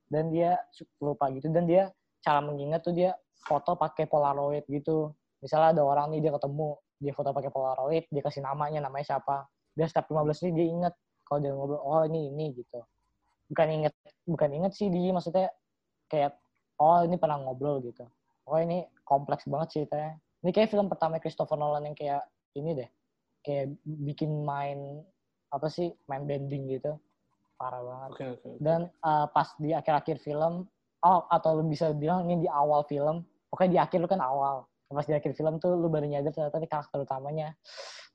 Dan 0.09 0.33
dia 0.33 0.57
lupa 1.01 1.29
gitu 1.33 1.49
dan 1.53 1.65
dia 1.69 1.93
cara 2.25 2.41
mengingat 2.41 2.81
tuh 2.85 2.97
dia 2.97 3.13
foto 3.45 3.77
pakai 3.77 4.09
polaroid 4.09 4.65
gitu. 4.67 5.13
Misalnya 5.45 5.77
ada 5.77 5.83
orang 5.85 6.17
nih 6.17 6.25
dia 6.25 6.33
ketemu, 6.33 6.81
dia 6.97 7.13
foto 7.13 7.31
pakai 7.37 7.51
polaroid, 7.53 8.05
dia 8.09 8.23
kasih 8.25 8.41
namanya, 8.41 8.81
namanya 8.81 9.17
siapa. 9.17 9.45
Dia 9.77 9.85
setiap 9.85 10.09
15 10.09 10.41
menit 10.49 10.55
dia 10.57 10.67
inget 10.73 10.95
kalau 11.29 11.39
dia 11.45 11.53
ngobrol, 11.53 11.81
oh 11.85 12.03
ini 12.09 12.33
ini 12.33 12.57
gitu. 12.57 12.81
Bukan 13.53 13.67
inget, 13.69 13.95
bukan 14.25 14.51
inget 14.57 14.73
sih 14.73 14.89
dia 14.89 15.13
maksudnya 15.13 15.53
kayak 16.09 16.33
oh 16.81 17.03
ini 17.05 17.17
pernah 17.19 17.39
ngobrol 17.39 17.83
gitu. 17.85 18.07
Oh 18.49 18.59
ini 18.61 18.85
kompleks 19.07 19.47
banget 19.49 19.69
ceritanya. 19.81 20.19
Ini 20.45 20.51
kayak 20.53 20.71
film 20.73 20.87
pertama 20.93 21.17
Christopher 21.21 21.57
Nolan 21.57 21.89
yang 21.89 21.97
kayak 21.97 22.23
ini 22.59 22.77
deh. 22.77 22.91
Kayak 23.45 23.77
bikin 23.85 24.45
main 24.45 25.05
apa 25.53 25.69
sih 25.71 25.93
main 26.11 26.29
bending 26.29 26.69
gitu. 26.69 26.97
Parah 27.57 27.81
banget. 27.81 28.11
Oke, 28.11 28.25
oke. 28.37 28.49
oke. 28.51 28.61
Dan 28.61 28.81
uh, 29.07 29.27
pas 29.31 29.49
di 29.57 29.71
akhir-akhir 29.73 30.21
film, 30.21 30.67
oh 31.07 31.21
atau 31.31 31.61
lu 31.61 31.65
bisa 31.71 31.95
bilang 31.95 32.27
ini 32.29 32.45
di 32.45 32.51
awal 32.51 32.85
film, 32.85 33.25
pokoknya 33.49 33.71
di 33.71 33.81
akhir 33.81 33.99
lu 34.03 34.09
kan 34.11 34.21
awal. 34.21 34.67
Pas 34.95 35.07
di 35.09 35.15
akhir 35.17 35.35
film 35.35 35.59
tuh 35.59 35.75
lu 35.75 35.91
baru 35.91 36.07
nyadar 36.07 36.31
ternyata 36.31 36.61
ini 36.61 36.69
karakter 36.71 36.99
utamanya. 37.03 37.49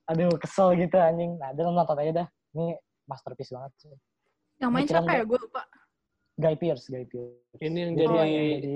Aduh 0.07 0.31
kesel 0.39 0.79
gitu 0.79 0.95
anjing. 0.95 1.35
Nah, 1.35 1.51
dia 1.51 1.67
nonton 1.67 1.97
aja 1.99 2.23
dah. 2.23 2.27
Ini 2.55 2.77
masterpiece 3.03 3.51
banget 3.51 3.71
sih. 3.77 3.93
Yang 4.63 4.71
main 4.71 4.85
siapa 4.87 5.11
ya? 5.11 5.23
Gue 5.27 5.39
lupa. 5.39 5.63
Guy 6.39 6.55
Pearce, 6.55 6.87
Guy 6.87 7.03
Pearce. 7.03 7.35
Ini 7.59 7.77
yang 7.83 7.91
jadi 7.99 8.15
Oh, 8.15 8.23
yang 8.23 8.47
jadi 8.55 8.73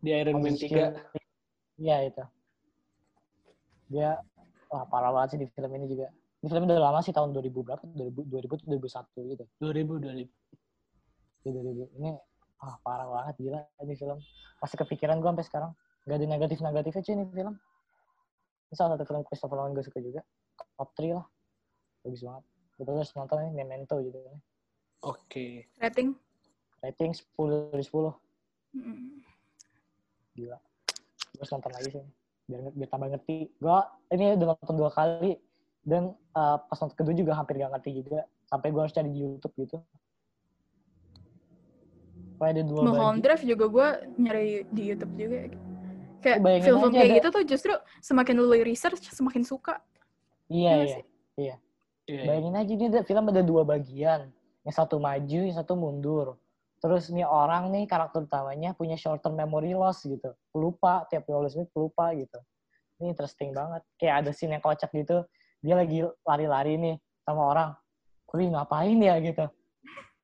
di 0.00 0.10
Iron 0.16 0.40
Man 0.40 0.56
3. 0.56 0.96
Iya 1.76 1.96
itu. 2.08 2.24
Dia 3.92 4.16
wah 4.72 4.88
parah 4.88 5.12
banget 5.12 5.36
sih 5.36 5.38
di 5.44 5.46
film 5.52 5.68
ini 5.76 5.86
juga. 5.92 6.08
Ini 6.40 6.48
film 6.48 6.64
udah 6.64 6.80
lama 6.80 7.04
sih 7.04 7.12
tahun 7.12 7.36
2000 7.36 7.60
berapa? 7.60 7.84
2000 7.84 8.24
2000 8.24 8.56
tuh 8.56 8.66
2001 8.72 9.32
gitu. 9.36 9.44
2000 9.60 10.00
2000. 10.00 10.24
Di 11.44 11.48
2000. 11.52 12.00
Ini 12.00 12.10
ah 12.64 12.76
parah 12.80 13.06
banget 13.12 13.34
gila 13.36 13.60
ini 13.84 13.94
film. 14.00 14.18
Masih 14.64 14.76
kepikiran 14.80 15.20
gue 15.20 15.28
sampai 15.28 15.44
sekarang. 15.44 15.70
Gak 16.08 16.16
ada 16.20 16.26
negatif-negatifnya 16.28 17.02
cuy 17.04 17.14
ini 17.20 17.24
film. 17.36 17.54
Ini 18.72 18.74
salah 18.80 18.96
satu 18.96 19.04
film 19.04 19.20
Christopher 19.28 19.56
Nolan 19.60 19.76
gue 19.76 19.84
suka 19.84 20.00
juga. 20.00 20.24
Top 20.80 20.96
3 20.96 21.20
lah. 21.20 21.26
Bagus 22.00 22.24
banget. 22.24 22.44
Betul 22.80 22.94
harus 22.96 23.12
nonton 23.12 23.36
ini 23.44 23.52
Memento 23.60 24.00
gitu. 24.00 24.18
Oke. 25.04 25.68
Rating? 25.76 26.16
Rating 26.84 27.16
10 27.16 27.72
dari 27.72 27.84
10. 27.84 28.12
Mm. 28.76 29.24
Gila. 30.36 30.58
Gue 31.32 31.40
harus 31.40 31.52
nonton 31.56 31.72
lagi 31.72 31.88
sih. 31.88 32.04
Biar, 32.44 32.60
biar 32.76 32.88
tambah 32.92 33.08
ngerti. 33.08 33.36
Gue 33.56 33.78
ini 34.12 34.24
udah 34.36 34.46
nonton 34.52 34.76
dua 34.76 34.90
kali. 34.92 35.40
Dan 35.84 36.12
uh, 36.36 36.56
pas 36.60 36.76
nonton 36.76 36.96
kedua 36.96 37.14
juga 37.16 37.32
hampir 37.32 37.56
gak 37.56 37.72
ngerti 37.72 37.90
juga. 38.04 38.28
Sampai 38.44 38.68
gue 38.68 38.80
harus 38.84 38.92
cari 38.92 39.08
di 39.08 39.24
Youtube 39.24 39.54
gitu. 39.56 39.80
Kayak 42.36 42.60
ada 42.60 42.62
dua 42.68 42.80
Mulholland 42.84 43.18
bagi. 43.20 43.24
Drive 43.24 43.44
juga 43.48 43.64
gue 43.72 43.88
nyari 44.20 44.48
di 44.68 44.82
YouTube 44.92 45.14
juga. 45.16 45.38
Kayak 46.20 46.38
film-film 46.40 46.80
aja 46.80 46.92
kayak 46.92 47.04
ada- 47.08 47.16
gitu 47.16 47.28
tuh 47.32 47.44
justru 47.44 47.72
semakin 48.00 48.34
lu 48.36 48.56
research, 48.64 49.04
semakin 49.12 49.42
suka. 49.44 49.80
Iya, 50.52 50.70
nggak 50.72 50.84
iya. 50.84 50.94
sih? 50.96 51.04
Iya. 51.40 51.56
Bayangin 52.04 52.54
aja 52.60 52.72
ini 52.76 52.84
ada, 52.92 53.00
film 53.00 53.24
ada 53.32 53.40
dua 53.40 53.62
bagian. 53.64 54.28
Yang 54.64 54.74
satu 54.76 54.96
maju, 55.00 55.40
yang 55.40 55.56
satu 55.56 55.72
mundur. 55.76 56.36
Terus 56.84 57.08
nih 57.08 57.24
orang 57.24 57.72
nih 57.72 57.88
karakter 57.88 58.28
utamanya 58.28 58.76
punya 58.76 58.92
short 59.00 59.24
term 59.24 59.40
memory 59.40 59.72
loss 59.72 60.04
gitu. 60.04 60.36
Pelupa, 60.52 61.08
tiap 61.08 61.24
15 61.24 61.56
menit 61.56 61.72
pelupa 61.72 62.12
gitu. 62.12 62.36
Ini 63.00 63.16
interesting 63.16 63.56
banget. 63.56 63.80
Kayak 63.96 64.14
ada 64.20 64.30
scene 64.36 64.52
yang 64.52 64.60
kocak 64.60 64.92
gitu. 64.92 65.24
Dia 65.64 65.80
lagi 65.80 66.04
lari-lari 66.28 66.76
nih 66.76 66.96
sama 67.24 67.56
orang. 67.56 67.70
Gue 68.28 68.52
ngapain 68.52 69.00
ya 69.00 69.16
gitu. 69.24 69.48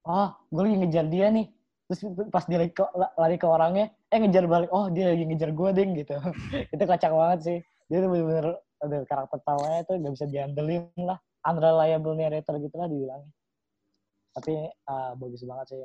Oh, 0.05 0.37
gue 0.53 0.63
lagi 0.69 0.77
ngejar 0.85 1.09
dia 1.09 1.33
nih. 1.33 1.49
Terus 1.89 2.01
pas 2.29 2.45
dia 2.45 2.61
lari 2.61 2.71
ke, 2.77 2.85
lari 3.17 3.37
ke 3.41 3.47
orangnya, 3.49 3.87
eh 4.13 4.21
ngejar 4.21 4.45
balik. 4.45 4.69
Oh, 4.69 4.93
dia 4.93 5.17
lagi 5.17 5.25
ngejar 5.33 5.57
gue 5.57 5.71
ding 5.73 5.97
gitu. 5.97 6.21
Itu 6.77 6.83
kocak 6.85 7.09
banget 7.09 7.39
sih. 7.41 7.59
Dia 7.89 8.05
tuh 8.05 8.13
bener-bener 8.13 8.61
ada 8.85 8.99
karakter 9.09 9.41
utamanya 9.41 9.81
tuh 9.89 9.97
gak 9.97 10.13
bisa 10.13 10.27
diandelin 10.29 10.85
lah 11.09 11.17
unreliable 11.49 12.13
narrator 12.21 12.61
gitu 12.61 12.77
lah 12.77 12.85
dibilangnya. 12.85 13.33
Tapi 14.37 14.53
uh, 14.93 15.17
bagus 15.17 15.41
banget 15.49 15.67
sih. 15.73 15.81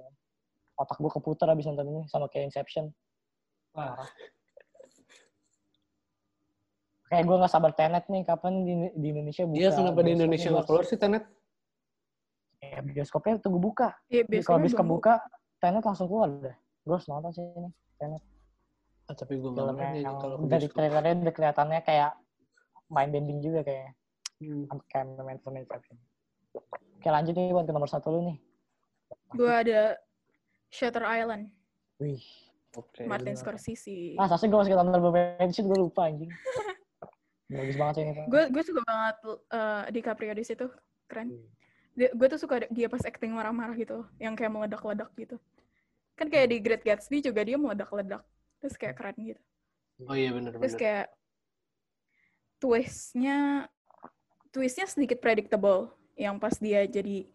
Otak 0.76 0.98
gue 1.00 1.12
keputar 1.12 1.48
abis 1.52 1.66
nonton 1.72 1.88
ini 1.88 2.02
sama 2.12 2.28
kayak 2.28 2.52
Inception. 2.52 2.92
Wah. 3.76 4.04
Kayak 7.06 7.24
gue 7.30 7.36
gak 7.38 7.54
sabar 7.54 7.72
Tenet 7.72 8.06
nih 8.12 8.24
kapan 8.28 8.54
di, 8.66 8.74
di 8.98 9.08
Indonesia 9.14 9.44
buka. 9.48 9.60
Iya, 9.62 9.70
kenapa 9.72 10.00
di 10.04 10.12
Indonesia 10.18 10.48
nggak 10.52 10.68
keluar 10.68 10.86
sih 10.90 10.98
Tenet? 11.00 11.24
Ya, 12.60 12.80
bioskopnya 12.82 13.40
tunggu 13.40 13.60
buka. 13.62 13.94
Iya, 14.10 14.26
Kalau 14.42 14.60
bioskop 14.60 14.84
belum 14.84 14.96
buka, 15.00 15.14
Tenet 15.62 15.84
langsung 15.86 16.08
keluar 16.10 16.28
deh. 16.34 16.56
Gue 16.84 16.96
harus 16.98 17.08
nonton 17.08 17.32
sih 17.32 17.46
ini. 17.46 17.70
Tenet. 18.02 18.24
Ah, 19.06 19.14
tapi 19.14 19.38
gue 19.38 19.50
nggak 19.54 19.66
Filmnya 19.70 19.86
ngerti 19.86 20.02
kalau 20.18 20.36
dari 20.50 20.68
trailernya 20.68 21.14
udah 21.22 21.34
kelihatannya 21.38 21.80
kayak 21.86 22.12
mind 22.90 23.12
bending 23.14 23.40
juga 23.40 23.60
kayaknya. 23.62 23.94
Hmm. 24.42 24.64
Kayak 24.90 25.06
main 25.22 25.40
film 25.40 25.56
Inception. 25.62 25.98
Oke 26.98 27.10
lanjut 27.14 27.34
nih 27.38 27.54
buat 27.54 27.70
ke 27.70 27.74
nomor 27.76 27.90
satu 27.92 28.08
lu 28.10 28.20
nih. 28.34 28.38
Gue 29.38 29.52
ada 29.52 29.94
Shutter 30.70 31.06
Island, 31.06 31.52
Wih. 32.02 32.24
Oke. 32.76 33.08
Martin 33.08 33.34
bener. 33.36 33.40
Scorsese. 33.40 34.20
Ah, 34.20 34.28
seharusnya 34.28 34.52
gue 34.52 34.60
masih 34.68 34.76
honorable 34.76 35.16
mention, 35.16 35.64
gue 35.72 35.80
lupa 35.80 36.12
anjing. 36.12 36.28
Bagus 37.52 37.76
banget 37.80 37.94
sih 37.96 38.04
ini. 38.04 38.24
Gue 38.28 38.44
gue 38.52 38.64
suka 38.66 38.82
banget 38.84 39.16
uh, 39.26 39.84
DiCaprio 39.94 40.34
di 40.36 40.44
situ, 40.44 40.68
keren. 41.08 41.32
Gue 41.96 42.28
tuh 42.28 42.40
suka 42.42 42.68
dia 42.68 42.92
pas 42.92 43.00
acting 43.08 43.32
marah-marah 43.32 43.80
gitu, 43.80 44.04
yang 44.20 44.36
kayak 44.36 44.52
meledak-ledak 44.52 45.08
gitu. 45.16 45.40
Kan 46.20 46.28
kayak 46.28 46.52
di 46.52 46.58
Great 46.60 46.84
Gatsby 46.84 47.24
juga 47.24 47.48
dia 47.48 47.56
meledak-ledak, 47.56 48.24
terus 48.60 48.76
kayak 48.76 49.00
keren 49.00 49.16
gitu. 49.24 49.42
Oh 50.04 50.12
iya 50.12 50.36
benar 50.36 50.52
Terus 50.60 50.76
benar. 50.76 50.84
kayak 50.84 51.08
twistnya 52.60 53.38
twistnya 54.52 54.88
sedikit 54.92 55.24
predictable 55.24 55.92
yang 56.20 56.36
pas 56.40 56.56
dia 56.60 56.84
jadi 56.88 57.28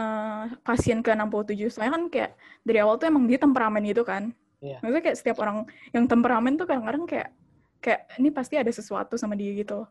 eh, 0.00 0.42
pasien 0.64 1.04
ke 1.04 1.12
67 1.12 1.68
soalnya 1.68 1.92
kan 2.00 2.04
kayak 2.08 2.30
dari 2.64 2.78
awal 2.80 2.96
tuh 2.96 3.12
emang 3.12 3.28
dia 3.28 3.36
temperamen 3.36 3.84
gitu 3.84 4.02
kan. 4.08 4.32
Iya. 4.60 4.76
maksudnya 4.84 5.04
kayak 5.08 5.16
setiap 5.16 5.40
orang 5.40 5.64
yang 5.96 6.04
temperamen 6.04 6.52
tuh 6.60 6.68
kadang-kadang 6.68 7.08
kayak 7.08 7.32
kayak 7.80 8.12
ini 8.20 8.28
pasti 8.28 8.60
ada 8.60 8.68
sesuatu 8.68 9.16
sama 9.16 9.32
dia 9.32 9.56
gitu. 9.56 9.88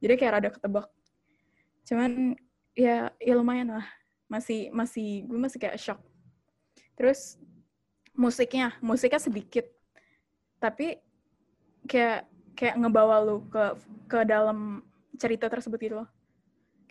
Jadi 0.00 0.14
kayak 0.20 0.32
rada 0.36 0.50
ketebak. 0.52 0.86
Cuman 1.88 2.36
ya 2.76 3.08
ya 3.16 3.34
lumayan 3.34 3.80
lah. 3.80 3.86
Masih 4.28 4.68
masih 4.76 5.24
gue 5.24 5.40
masih 5.40 5.58
kayak 5.58 5.80
shock. 5.80 6.00
Terus 6.94 7.40
musiknya 8.12 8.76
musiknya 8.84 9.20
sedikit. 9.20 9.64
Tapi 10.60 11.00
kayak 11.88 12.28
kayak 12.52 12.76
ngebawa 12.76 13.24
lu 13.24 13.48
ke 13.48 13.64
ke 14.04 14.20
dalam 14.28 14.84
cerita 15.16 15.48
tersebut 15.48 15.80
gitu 15.80 15.96
loh. 16.04 16.08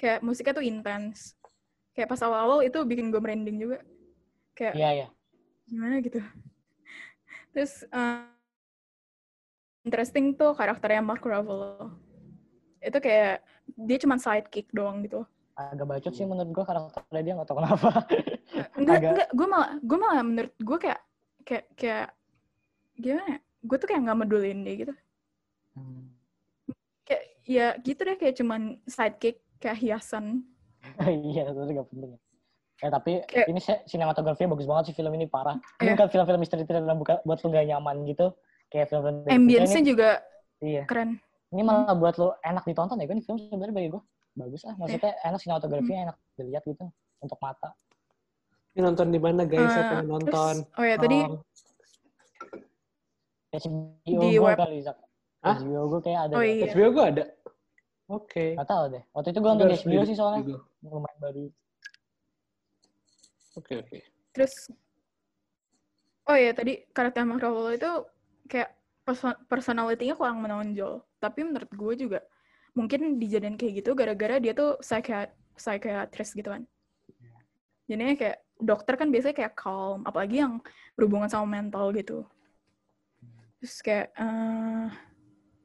Kayak 0.01 0.25
musiknya 0.25 0.57
tuh 0.57 0.65
intens 0.65 1.38
kayak 1.99 2.07
pas 2.07 2.23
awal-awal 2.23 2.63
itu 2.63 2.79
bikin 2.81 3.11
gue 3.11 3.19
merinding 3.19 3.59
juga. 3.59 3.83
Kayak 4.55 4.73
Iya, 4.73 4.89
iya. 4.95 5.07
gimana 5.67 5.99
gitu. 5.99 6.23
Terus 7.51 7.83
eh, 7.83 8.23
interesting 9.83 10.31
tuh 10.33 10.55
karakternya 10.55 11.03
Mark 11.03 11.19
Ruffalo. 11.19 11.91
Itu 12.79 12.97
kayak 12.97 13.43
dia 13.67 13.97
cuma 13.99 14.15
sidekick 14.15 14.71
doang 14.71 15.03
gitu. 15.03 15.27
Agak 15.53 15.85
bacot 15.85 16.15
sih 16.15 16.23
menurut 16.23 16.47
gue 16.49 16.63
karakternya 16.63 17.19
dia 17.21 17.33
gak 17.35 17.47
tau 17.47 17.59
kenapa. 17.59 17.89
enggak 18.79 18.95
Agak- 18.95 19.11
enggak. 19.11 19.29
Gue 19.35 19.47
malah 19.47 19.71
gue 19.77 19.97
malah 19.99 20.23
menurut 20.23 20.53
gue 20.55 20.77
kayak 20.79 21.01
kayak 21.43 21.65
kayak 21.75 22.07
gimana 22.95 23.27
ya? 23.27 23.39
Gue 23.59 23.75
tuh 23.75 23.87
kayak 23.87 24.01
nggak 24.01 24.17
medulin 24.17 24.63
dia 24.63 24.75
gitu. 24.77 24.93
Hmm. 25.75 26.11
kayak 27.03 27.23
ya 27.43 27.67
gitu 27.79 27.99
deh 28.03 28.15
kayak 28.15 28.35
cuman 28.37 28.61
sidekick 28.85 29.41
kayak 29.57 29.79
hiasan 29.79 30.45
iya, 31.29 31.43
itu 31.47 31.71
gak 31.73 31.87
penting. 31.89 32.11
Ya, 32.79 32.87
tapi 32.89 33.11
Kayak- 33.23 33.47
ini 33.47 33.59
si- 33.59 33.83
sinematografinya 33.85 34.55
bagus 34.55 34.63
banget 34.63 34.83
sih 34.87 34.95
film 34.95 35.11
ini 35.11 35.27
parah. 35.27 35.59
Ini 35.77 35.83
Iya. 35.83 35.93
bukan 35.93 36.07
film-film 36.09 36.39
misteri 36.39 36.63
thriller 36.63 36.87
yang 36.87 36.95
buka, 36.97 37.19
buat 37.21 37.39
lu 37.39 37.47
gak 37.49 37.65
nyaman 37.65 37.95
gitu. 38.05 38.27
Kayak 38.67 38.87
film-film 38.87 39.15
ambience-nya 39.25 39.81
ini, 39.81 39.87
juga 39.87 40.09
Iya. 40.59 40.83
keren 40.85 41.19
Ini 41.49 41.61
malah 41.61 41.91
buat 41.93 42.13
lu 42.15 42.29
enak 42.39 42.63
ditonton 42.63 42.95
ya. 42.95 43.05
Kan 43.05 43.17
ini 43.17 43.23
film 43.23 43.37
sebenarnya 43.41 43.73
bagi 43.73 43.89
gue 43.89 44.01
bagus 44.33 44.61
ah. 44.63 44.77
Maksudnya 44.77 45.11
Iya. 45.11 45.27
enak 45.27 45.39
sinematografinya 45.41 45.99
enak 46.07 46.17
dilihat 46.35 46.63
gitu 46.63 46.85
untuk 47.19 47.37
mata. 47.39 47.73
Ini 48.69 48.85
nonton 48.85 49.09
di 49.09 49.17
mana 49.17 49.43
guys? 49.43 49.65
Saya 49.65 49.81
Eh, 49.81 49.89
pengen 49.89 49.97
terus- 49.99 50.13
nonton. 50.13 50.55
oh 50.71 50.85
ya 50.85 50.95
tadi 50.95 51.17
Tolong. 51.19 51.41
HBO 53.49 53.97
Di 54.05 54.13
gue 54.29 54.39
web- 54.39 54.59
kali 54.59 54.77
Zak. 54.79 54.97
Hah? 55.41 55.57
HBO 55.57 55.83
gue 55.89 55.99
kayak 56.03 56.19
ada. 56.21 56.33
Oh, 56.37 56.43
ya. 56.43 56.53
iya. 56.53 56.63
HBO 56.69 56.87
gue 56.91 57.05
ada. 57.09 57.23
Oke. 58.09 58.57
Gak 58.57 58.67
tau 58.67 58.89
deh. 58.89 59.03
Waktu 59.13 59.29
itu 59.31 59.39
gue 59.39 59.51
nonton 59.53 59.69
HBO 59.69 60.01
sih 60.03 60.17
soalnya. 60.17 60.41
Google. 60.41 60.65
Lumayan 60.81 61.19
baru. 61.21 61.45
Oke 63.59 63.73
oke. 63.81 63.97
terus 64.29 64.71
oh 66.29 66.37
ya 66.37 66.53
tadi 66.53 66.85
karakter 66.93 67.25
Mark 67.25 67.43
Ruffalo 67.43 67.73
itu 67.73 67.91
kayak 68.45 68.71
perso- 69.03 69.41
personality-nya 69.49 70.15
kurang 70.15 70.39
menonjol 70.39 71.01
tapi 71.19 71.43
menurut 71.43 71.67
gue 71.73 71.93
juga 72.07 72.19
mungkin 72.77 73.17
dijadiin 73.17 73.57
kayak 73.57 73.83
gitu 73.83 73.97
gara-gara 73.97 74.37
dia 74.37 74.53
tuh 74.53 74.77
psychiat 74.79 75.33
psychiatrist 75.57 76.37
gitu 76.37 76.53
kan 76.53 76.63
jadinya 77.89 78.15
kayak 78.15 78.37
dokter 78.61 78.93
kan 78.95 79.09
biasanya 79.09 79.35
kayak 79.35 79.53
calm 79.57 80.05
apalagi 80.05 80.45
yang 80.45 80.61
berhubungan 80.93 81.27
sama 81.27 81.49
mental 81.49 81.89
gitu 81.91 82.23
terus 83.59 83.75
kayak 83.81 84.13
eh, 84.13 84.87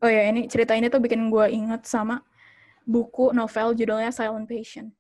oh 0.03 0.11
ya 0.11 0.23
ini 0.33 0.49
cerita 0.49 0.73
ini 0.75 0.89
tuh 0.89 1.05
bikin 1.05 1.29
gue 1.29 1.47
inget 1.53 1.85
sama 1.85 2.25
buku 2.85 3.33
novel 3.33 3.73
judulnya 3.73 4.13
Silent 4.13 4.47
Patient 4.47 4.93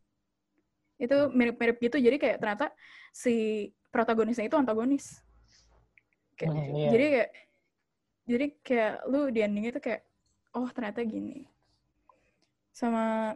itu 0.97 1.17
mirip-mirip 1.31 1.77
gitu 1.79 1.97
jadi 1.99 2.17
kayak 2.17 2.37
ternyata 2.41 2.67
si 3.13 3.69
protagonisnya 3.91 4.49
itu 4.49 4.57
antagonis 4.57 5.21
kayak 6.35 6.51
Hmm, 6.51 6.65
iya. 6.75 6.91
jadi 6.91 7.07
kayak 7.13 7.31
jadi 8.25 8.47
kayak 8.65 8.93
lu 9.07 9.21
di 9.29 9.41
ending 9.45 9.69
itu 9.69 9.79
kayak 9.79 10.03
oh 10.55 10.67
ternyata 10.73 11.05
gini 11.05 11.45
sama 12.73 13.35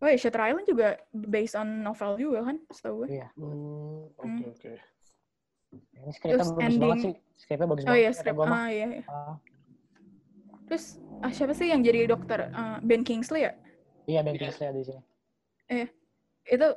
oh 0.00 0.08
ya 0.08 0.16
Shutter 0.16 0.42
Island 0.42 0.66
juga 0.66 0.96
based 1.12 1.54
on 1.54 1.82
novel 1.82 2.16
juga 2.16 2.46
kan 2.46 2.56
setahu 2.70 3.04
gue 3.04 3.08
Iya. 3.20 3.28
Hmm, 3.36 4.08
Oke 4.16 4.24
Hmm. 4.24 4.50
oke. 4.50 4.70
Ini 5.68 6.10
skripnya 6.16 6.32
Terus 6.40 6.48
bagus 6.48 6.58
banget 6.58 6.80
ending- 6.80 7.04
sih. 7.04 7.14
Skripnya 7.36 7.66
bagus 7.68 7.82
oh 7.82 7.86
banget. 7.86 8.00
iya 8.00 8.10
kata 8.10 8.18
strip 8.18 8.34
gua 8.34 8.46
mah. 8.48 8.56
ah 8.56 8.68
iya, 8.72 8.86
iya. 8.88 9.04
Ah, 9.06 9.34
terus 10.68 11.00
ah, 11.24 11.32
siapa 11.32 11.56
sih 11.56 11.72
yang 11.72 11.80
jadi 11.82 12.06
dokter 12.06 12.52
Ah, 12.52 12.78
Ben 12.84 13.02
Kingsley 13.02 13.48
ya 13.48 13.52
iya, 14.04 14.20
Ben. 14.22 14.36
Kingsley 14.36 14.68
ada 14.68 14.78
di 14.78 14.84
sini. 14.86 15.02
itu 16.48 16.68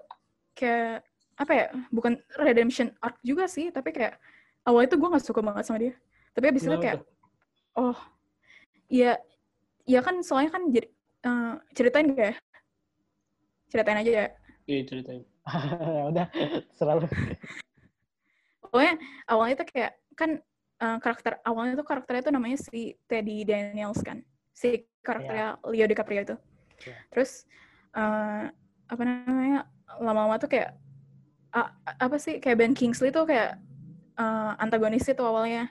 kayak 0.55 1.03
apa 1.39 1.51
ya 1.55 1.65
bukan 1.95 2.19
redemption 2.39 2.91
arc 2.99 3.15
juga 3.23 3.47
sih 3.47 3.71
tapi 3.71 3.95
kayak 3.95 4.19
awal 4.67 4.83
itu 4.83 4.99
gue 4.99 5.07
nggak 5.09 5.23
suka 5.23 5.39
banget 5.39 5.63
sama 5.63 5.79
dia 5.79 5.93
tapi 6.35 6.51
abis 6.51 6.67
itu 6.67 6.75
kayak 6.75 6.99
oh 7.79 7.95
iya 8.91 9.15
iya 9.87 10.03
kan 10.03 10.19
soalnya 10.19 10.51
kan 10.51 10.67
jadi 10.69 10.87
eh, 11.23 11.53
ceritain 11.71 12.11
gak 12.11 12.27
ya 12.31 12.37
ceritain 13.71 13.99
aja 14.03 14.11
ya 14.11 14.27
Iya 14.69 14.81
ceritain. 14.87 15.23
ya 15.97 16.03
udah, 16.13 16.27
selalu. 16.77 17.09
pokoknya 18.61 18.93
awalnya 19.25 19.53
itu 19.57 19.65
kayak 19.73 19.91
kan 20.13 20.37
eh, 20.81 20.97
karakter 20.97 21.37
awalnya 21.45 21.77
tuh 21.77 21.85
karakternya 21.85 22.23
tuh 22.25 22.33
namanya 22.33 22.57
si 22.57 22.97
Teddy 23.05 23.45
Daniels 23.45 24.01
kan. 24.01 24.25
Si 24.51 24.85
karakternya 25.05 25.61
Leo 25.69 25.85
DiCaprio 25.85 26.21
itu. 26.25 26.35
Iya. 26.89 26.95
Terus 27.13 27.45
eh, 27.93 28.45
apa 28.89 29.01
namanya? 29.05 29.69
Lama-lama 30.01 30.39
tuh 30.41 30.49
kayak 30.49 30.73
a- 31.53 31.75
apa 31.99 32.15
sih 32.17 32.39
kayak 32.39 32.57
Ben 32.57 32.73
Kingsley 32.73 33.13
tuh 33.13 33.29
kayak 33.29 33.61
eh, 34.17 34.51
antagonis 34.57 35.05
itu 35.05 35.21
awalnya 35.21 35.69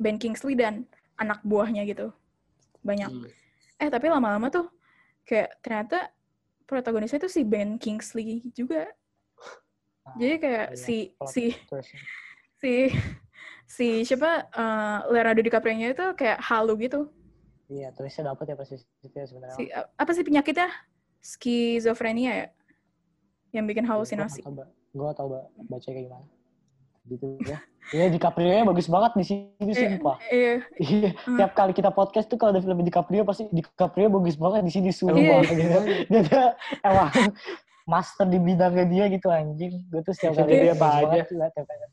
Ben 0.00 0.16
Kingsley 0.16 0.56
dan 0.56 0.88
anak 1.18 1.42
buahnya 1.44 1.84
gitu. 1.84 2.14
Banyak. 2.86 3.10
Hmm. 3.10 3.28
Eh 3.78 3.88
tapi 3.90 4.06
lama-lama 4.10 4.48
tuh 4.48 4.70
kayak 5.28 5.60
ternyata 5.60 6.08
protagonisnya 6.64 7.20
tuh 7.20 7.32
si 7.32 7.42
Ben 7.44 7.76
Kingsley 7.76 8.48
juga. 8.54 8.88
Jadi 10.16 10.34
kayak 10.40 10.66
si 10.78 11.12
si 11.28 11.52
si 12.56 12.88
si 13.68 14.02
siapa 14.02 14.48
eh, 14.48 14.98
Leonardo 15.12 15.44
DiCaprio-nya 15.44 15.92
itu 15.92 16.06
kayak 16.16 16.40
halu 16.40 16.72
gitu. 16.80 17.12
Iya, 17.68 17.92
tulisnya 17.92 18.32
dapet 18.32 18.48
ya 18.48 18.56
pasti 18.56 18.80
itu 19.04 19.12
ya 19.12 19.26
sebenarnya. 19.28 19.56
Si 19.60 19.64
apa 19.68 20.10
sih 20.10 20.24
penyakitnya? 20.24 20.72
Skizofrenia 21.20 22.32
ya? 22.32 22.46
Yang 23.52 23.64
bikin 23.68 23.84
halusinasi. 23.84 24.40
Gue 24.88 25.10
tau 25.12 25.28
ba- 25.28 25.48
baca 25.68 25.84
kayak 25.84 26.08
gimana. 26.08 26.24
Gitu 27.04 27.26
ya. 27.44 27.60
Iya, 27.88 28.08
DiCaprio-nya 28.08 28.64
bagus 28.64 28.84
banget 28.84 29.12
di 29.16 29.24
sini, 29.24 29.72
Eh, 29.72 29.76
sumpah. 29.76 30.16
Iya. 30.28 30.52
Iya, 30.76 31.10
Hmm. 31.24 31.36
tiap 31.36 31.52
kali 31.52 31.72
kita 31.72 31.88
podcast 31.88 32.28
tuh 32.28 32.36
kalau 32.36 32.52
ada 32.52 32.60
film 32.60 32.80
DiCaprio 32.80 33.24
pasti 33.24 33.48
DiCaprio 33.48 34.08
bagus 34.08 34.36
banget 34.36 34.60
di 34.64 34.72
sini 34.72 34.88
Iya. 34.88 34.96
sumpah. 34.96 35.40
Gitu. 35.44 35.78
Dia 36.08 36.42
emang 36.80 37.08
master 37.84 38.24
di 38.24 38.36
bidangnya 38.38 38.84
dia 38.84 39.04
gitu 39.08 39.28
anjing. 39.28 39.88
Gue 39.88 40.00
tuh 40.00 40.12
setiap 40.12 40.36
kali 40.36 40.56
bagus 40.58 40.72
apa 40.72 40.86
banget 41.04 41.24
aja. 41.28 41.60
kali. 41.64 41.86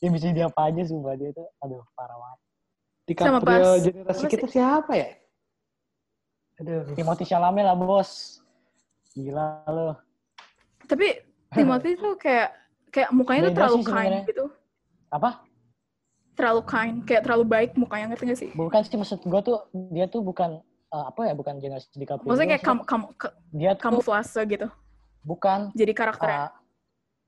Dia 0.00 0.08
bisa 0.08 0.32
jadi 0.32 0.48
apa 0.48 0.60
aja 0.72 0.80
sumpah 0.88 1.12
dia 1.12 1.30
tuh. 1.36 1.44
Aduh, 1.60 1.84
parah 1.92 2.16
banget. 2.16 2.38
DiCaprio 3.04 3.44
pas- 3.44 3.82
generasi 3.84 4.24
kita 4.26 4.46
siapa 4.48 4.92
ya? 4.96 5.08
Aduh. 6.60 6.92
Timothy 6.96 7.24
Chalamet 7.28 7.64
lah, 7.68 7.76
bos. 7.76 8.40
Gila 9.12 9.64
lo. 9.68 9.96
Tapi 10.88 11.20
Timothy 11.52 11.98
tuh 11.98 12.14
kayak 12.16 12.48
kayak 12.88 13.10
mukanya 13.12 13.50
tuh 13.50 13.54
terlalu 13.54 13.78
sih 13.82 13.86
kind 13.90 14.14
gitu. 14.26 14.44
Apa? 15.10 15.30
Terlalu 16.38 16.62
kind, 16.64 16.96
kayak 17.04 17.22
terlalu 17.26 17.44
baik 17.44 17.70
mukanya 17.76 18.14
ngerti 18.14 18.24
gak 18.24 18.40
sih? 18.40 18.50
Bukan 18.54 18.80
sih 18.86 18.96
maksud 18.96 19.20
gue 19.26 19.40
tuh 19.44 19.58
dia 19.92 20.06
tuh 20.08 20.22
bukan 20.22 20.62
eh, 20.64 21.04
apa 21.10 21.20
ya 21.26 21.34
bukan 21.36 21.58
generasi 21.60 21.90
DiCaprio. 21.98 22.24
Maksudnya 22.30 22.56
kayak 22.56 22.64
kamu 22.64 22.82
kamu 22.86 23.06
dia 23.52 23.70
tuh 23.76 23.82
kamuflase 23.90 24.40
gitu. 24.48 24.68
bukan 25.20 25.68
Jadi 25.76 25.92
karakternya. 25.92 26.48
uh, 26.48 26.50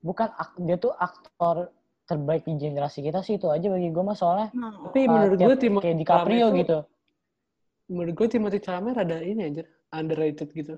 bukan 0.01 0.29
dia 0.65 0.77
tuh 0.81 0.93
aktor 0.97 1.69
terbaik 2.13 2.43
di 2.43 2.55
generasi 2.55 3.01
kita 3.01 3.21
sih 3.21 3.35
itu 3.35 3.49
aja 3.49 3.67
bagi 3.67 3.89
gue 3.89 4.03
mah 4.03 4.13
soalnya 4.13 4.49
No. 4.53 4.69
Tapi 4.87 5.01
uh, 5.01 5.09
menurut 5.09 5.37
tiap- 5.37 5.49
gue 5.49 5.57
Timothy 5.59 5.85
kayak 5.87 5.97
DiCaprio 5.99 6.45
tuh- 6.45 6.59
gitu. 6.59 6.79
Menurut 7.89 8.15
gue 8.15 8.29
Timothy 8.29 8.59
Chalamet 8.59 8.97
ada 8.97 9.17
ini 9.19 9.43
aja 9.47 9.63
underrated 9.91 10.49
gitu. 10.51 10.75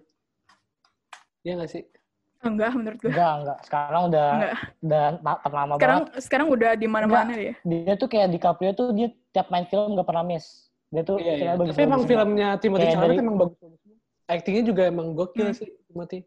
Iya 1.42 1.58
gak 1.58 1.70
sih? 1.70 1.82
Enggak 2.40 2.70
menurut 2.72 2.98
gue. 2.98 3.08
Enggak, 3.08 3.32
enggak. 3.38 3.58
Sekarang 3.62 4.02
udah 4.06 4.28
Enggak. 4.30 4.54
udah 4.80 5.04
ternama 5.40 5.72
Sekarang 5.74 5.98
banget. 6.00 6.20
sekarang 6.20 6.46
udah 6.50 6.70
di 6.74 6.86
mana-mana 6.86 7.32
dia. 7.32 7.54
Dia 7.62 7.94
tuh 7.94 8.06
kayak 8.06 8.28
DiCaprio 8.30 8.70
tuh 8.72 8.88
dia 8.90 9.08
tiap 9.30 9.48
main 9.48 9.64
film 9.64 9.92
nggak 9.92 10.04
pernah 10.04 10.22
miss. 10.22 10.68
Dia 10.88 11.02
tuh 11.02 11.16
Iya, 11.16 11.24
iya. 11.24 11.32
filmnya 11.34 11.56
bagus 11.58 11.72
Tapi 11.72 11.82
emang 11.82 12.02
filmnya 12.04 12.48
Timothy 12.56 12.86
Chalamet 12.86 13.08
dari- 13.10 13.20
emang 13.20 13.36
bagus. 13.38 13.58
Actingnya 14.24 14.64
juga 14.64 14.82
emang 14.84 15.06
gokil 15.12 15.46
Hmm. 15.46 15.56
sih 15.56 15.68
Timothy. 15.84 16.18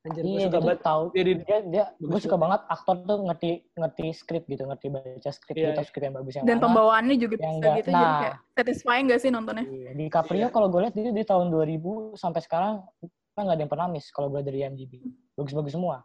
Anjir, 0.00 0.24
gue 0.24 0.32
Iya, 0.32 0.48
suka 0.48 0.58
banget. 0.58 0.80
tahu. 0.80 1.02
Dia 1.12 1.22
di 1.22 1.34
Dia 1.38 1.58
dia 1.62 1.84
gue 1.92 2.08
Bagus 2.08 2.22
suka 2.24 2.36
banget 2.40 2.60
aktor 2.66 2.96
tuh 3.04 3.18
ngerti 3.20 3.50
ngerti 3.74 4.04
skrip 4.10 4.44
gitu, 4.46 4.62
ngerti 4.64 4.86
baca 4.88 5.30
skrip 5.30 5.54
Iya, 5.54 5.64
gitu, 5.66 5.76
iya. 5.76 5.84
skrip 5.84 6.02
yang 6.02 6.14
bagus 6.16 6.32
yang 6.32 6.44
Dan 6.44 6.56
mana. 6.56 6.64
pembawaannya 6.64 7.16
juga 7.16 7.34
Yang 7.36 7.52
bisa 7.52 7.68
gitu. 7.76 7.76
Jadi 7.84 7.92
nah. 7.92 8.18
kayak 8.18 8.36
satisfying 8.56 9.04
gak 9.06 9.20
sih 9.20 9.28
nontonnya? 9.28 9.64
Iya, 9.66 9.90
DiCaprio 9.92 10.38
Iya. 10.38 10.48
kalau 10.48 10.66
gue 10.66 10.80
lihat 10.80 10.94
dia 10.94 11.12
di 11.12 11.20
tahun 11.22 11.46
2000 11.48 11.84
sampai 12.14 12.40
sekarang 12.40 12.74
kan 13.30 13.42
nggak 13.44 13.56
ada 13.56 13.62
yang 13.62 13.68
pernah 13.68 13.86
miss 13.86 14.08
kalau 14.08 14.28
gue 14.28 14.40
dari 14.40 14.64
IMDb. 14.64 15.04
Bagus-bagus 15.34 15.72
semua. 15.72 16.00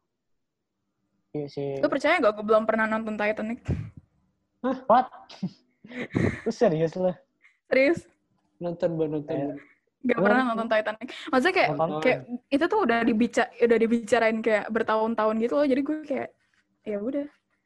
Iya 1.31 1.47
sih. 1.47 1.79
Lu 1.79 1.87
percaya 1.87 2.19
gak 2.19 2.33
gue 2.33 2.43
belum 2.43 2.63
pernah 2.63 2.85
nonton 2.85 3.15
Titanic? 3.15 3.63
What? 4.91 5.07
Lu 6.43 6.51
serius 6.51 6.91
lu? 6.95 7.15
Serius? 7.65 8.03
nonton 8.57 8.89
buat 8.93 9.07
nonton. 9.09 9.29
Kayak- 9.29 9.59
Gak 10.05 10.21
pernah 10.21 10.43
nonton 10.53 10.67
Titanic. 10.69 11.09
Maksudnya 11.33 11.55
kayak 11.57 11.69
Nonton. 11.73 12.01
kayak 12.05 12.19
itu 12.53 12.65
tuh 12.69 12.79
udah 12.85 12.99
dibica 13.01 13.43
udah 13.57 13.77
dibicarain 13.81 14.37
kayak 14.45 14.65
bertahun-tahun 14.69 15.35
gitu 15.41 15.53
loh. 15.57 15.65
Jadi 15.65 15.81
gue 15.81 15.97
kayak 16.05 16.29
ya 16.85 16.97
udah. 17.01 17.25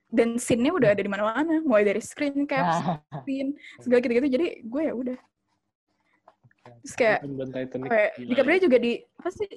Dan 0.10 0.42
scene-nya 0.42 0.74
udah 0.74 0.90
ada 0.98 1.02
di 1.06 1.12
mana-mana, 1.12 1.62
mulai 1.62 1.86
dari 1.86 2.02
screen 2.02 2.50
caps, 2.50 2.82
Nah, 2.82 2.98
scene, 3.22 3.54
segala 3.78 4.02
gitu-gitu. 4.02 4.26
Jadi 4.26 4.48
gue 4.66 4.82
ya 4.82 4.94
udah. 4.96 5.20
Terus 6.82 6.94
kayak 6.98 7.20
kayak 7.86 8.10
Gila. 8.18 8.28
DiCaprio 8.34 8.60
juga 8.66 8.78
di 8.82 8.94
apa 9.04 9.30
sih? 9.30 9.50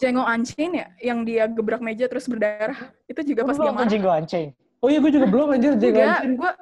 Django 0.00 0.24
Unchained 0.24 0.74
ya, 0.80 0.86
yang 1.12 1.28
dia 1.28 1.44
gebrak 1.44 1.84
meja 1.84 2.08
terus 2.08 2.24
berdarah. 2.24 2.90
Itu 3.04 3.20
juga 3.22 3.44
pas 3.44 3.54
dia 3.54 3.70
marah. 3.70 4.18
Unchained? 4.18 4.56
Oh 4.80 4.88
iya, 4.88 4.98
gue 4.98 5.12
juga 5.12 5.26
belum 5.28 5.52
anjir. 5.52 5.76
Unchained. 5.76 6.40
gue 6.40 6.52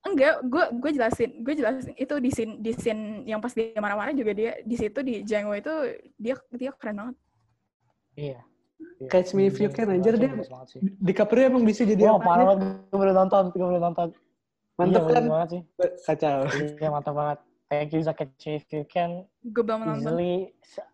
enggak, 0.00 0.34
gue 0.48 0.64
gue 0.80 0.90
jelasin, 0.96 1.30
gue 1.44 1.54
jelasin 1.60 1.94
itu 1.94 2.14
di 2.16 2.30
scene 2.32 2.52
di 2.58 2.72
scene 2.72 3.24
yang 3.28 3.40
pas 3.40 3.52
dia 3.52 3.76
marah-marah 3.76 4.16
juga 4.16 4.32
dia 4.32 4.56
di 4.64 4.76
situ 4.76 4.98
di 5.04 5.20
Django 5.24 5.52
itu 5.52 5.72
dia 6.16 6.34
dia 6.56 6.70
keren 6.76 6.96
banget. 6.96 7.16
Iya. 8.16 8.40
Iya. 9.00 9.08
Catch 9.12 9.36
Me 9.36 9.48
If 9.48 9.60
You 9.60 9.68
Can, 9.68 9.92
anjir, 9.92 10.16
dia- 10.16 10.32
bagus 10.32 10.48
banget 10.48 10.68
sih. 10.72 10.80
DiCaprio 11.00 11.52
emang 11.52 11.64
bisa 11.68 11.84
jadi 11.84 12.12
apa 12.12 12.20
parah 12.20 12.44
banget. 12.52 12.80
Gue 12.88 12.98
baru 13.00 13.12
nonton, 13.12 13.42
gue 13.52 13.60
baru 13.60 13.80
nonton. 13.80 14.08
Mantep 14.80 15.02
iya, 15.04 15.12
kan? 15.12 15.24
banget 15.28 15.48
sih. 15.52 15.62
Kacau. 16.08 16.36
Iya, 16.80 16.88
mantap 16.88 17.14
banget. 17.16 17.38
Thank 17.70 17.92
you, 17.94 18.00
Catch 18.02 18.44
Me 18.48 18.52
If 18.56 18.64
You 18.72 18.84
Can. 18.88 19.10
Gue 19.44 19.62
belum 19.64 19.84
nonton. 19.84 20.00
Easily 20.00 20.32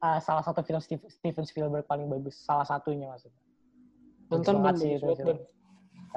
uh, 0.02 0.18
salah 0.18 0.42
satu 0.42 0.66
film 0.66 0.82
Steve- 0.82 1.07
Steven 1.07 1.46
Spielberg 1.46 1.86
paling 1.86 2.11
bagus. 2.11 2.34
Salah 2.42 2.66
satunya 2.66 3.07
maksudnya. 3.07 3.38
Nonton 4.28 4.54
banget 4.61 4.74
Bang, 4.74 4.82
sih 4.82 4.90
itu 4.98 5.34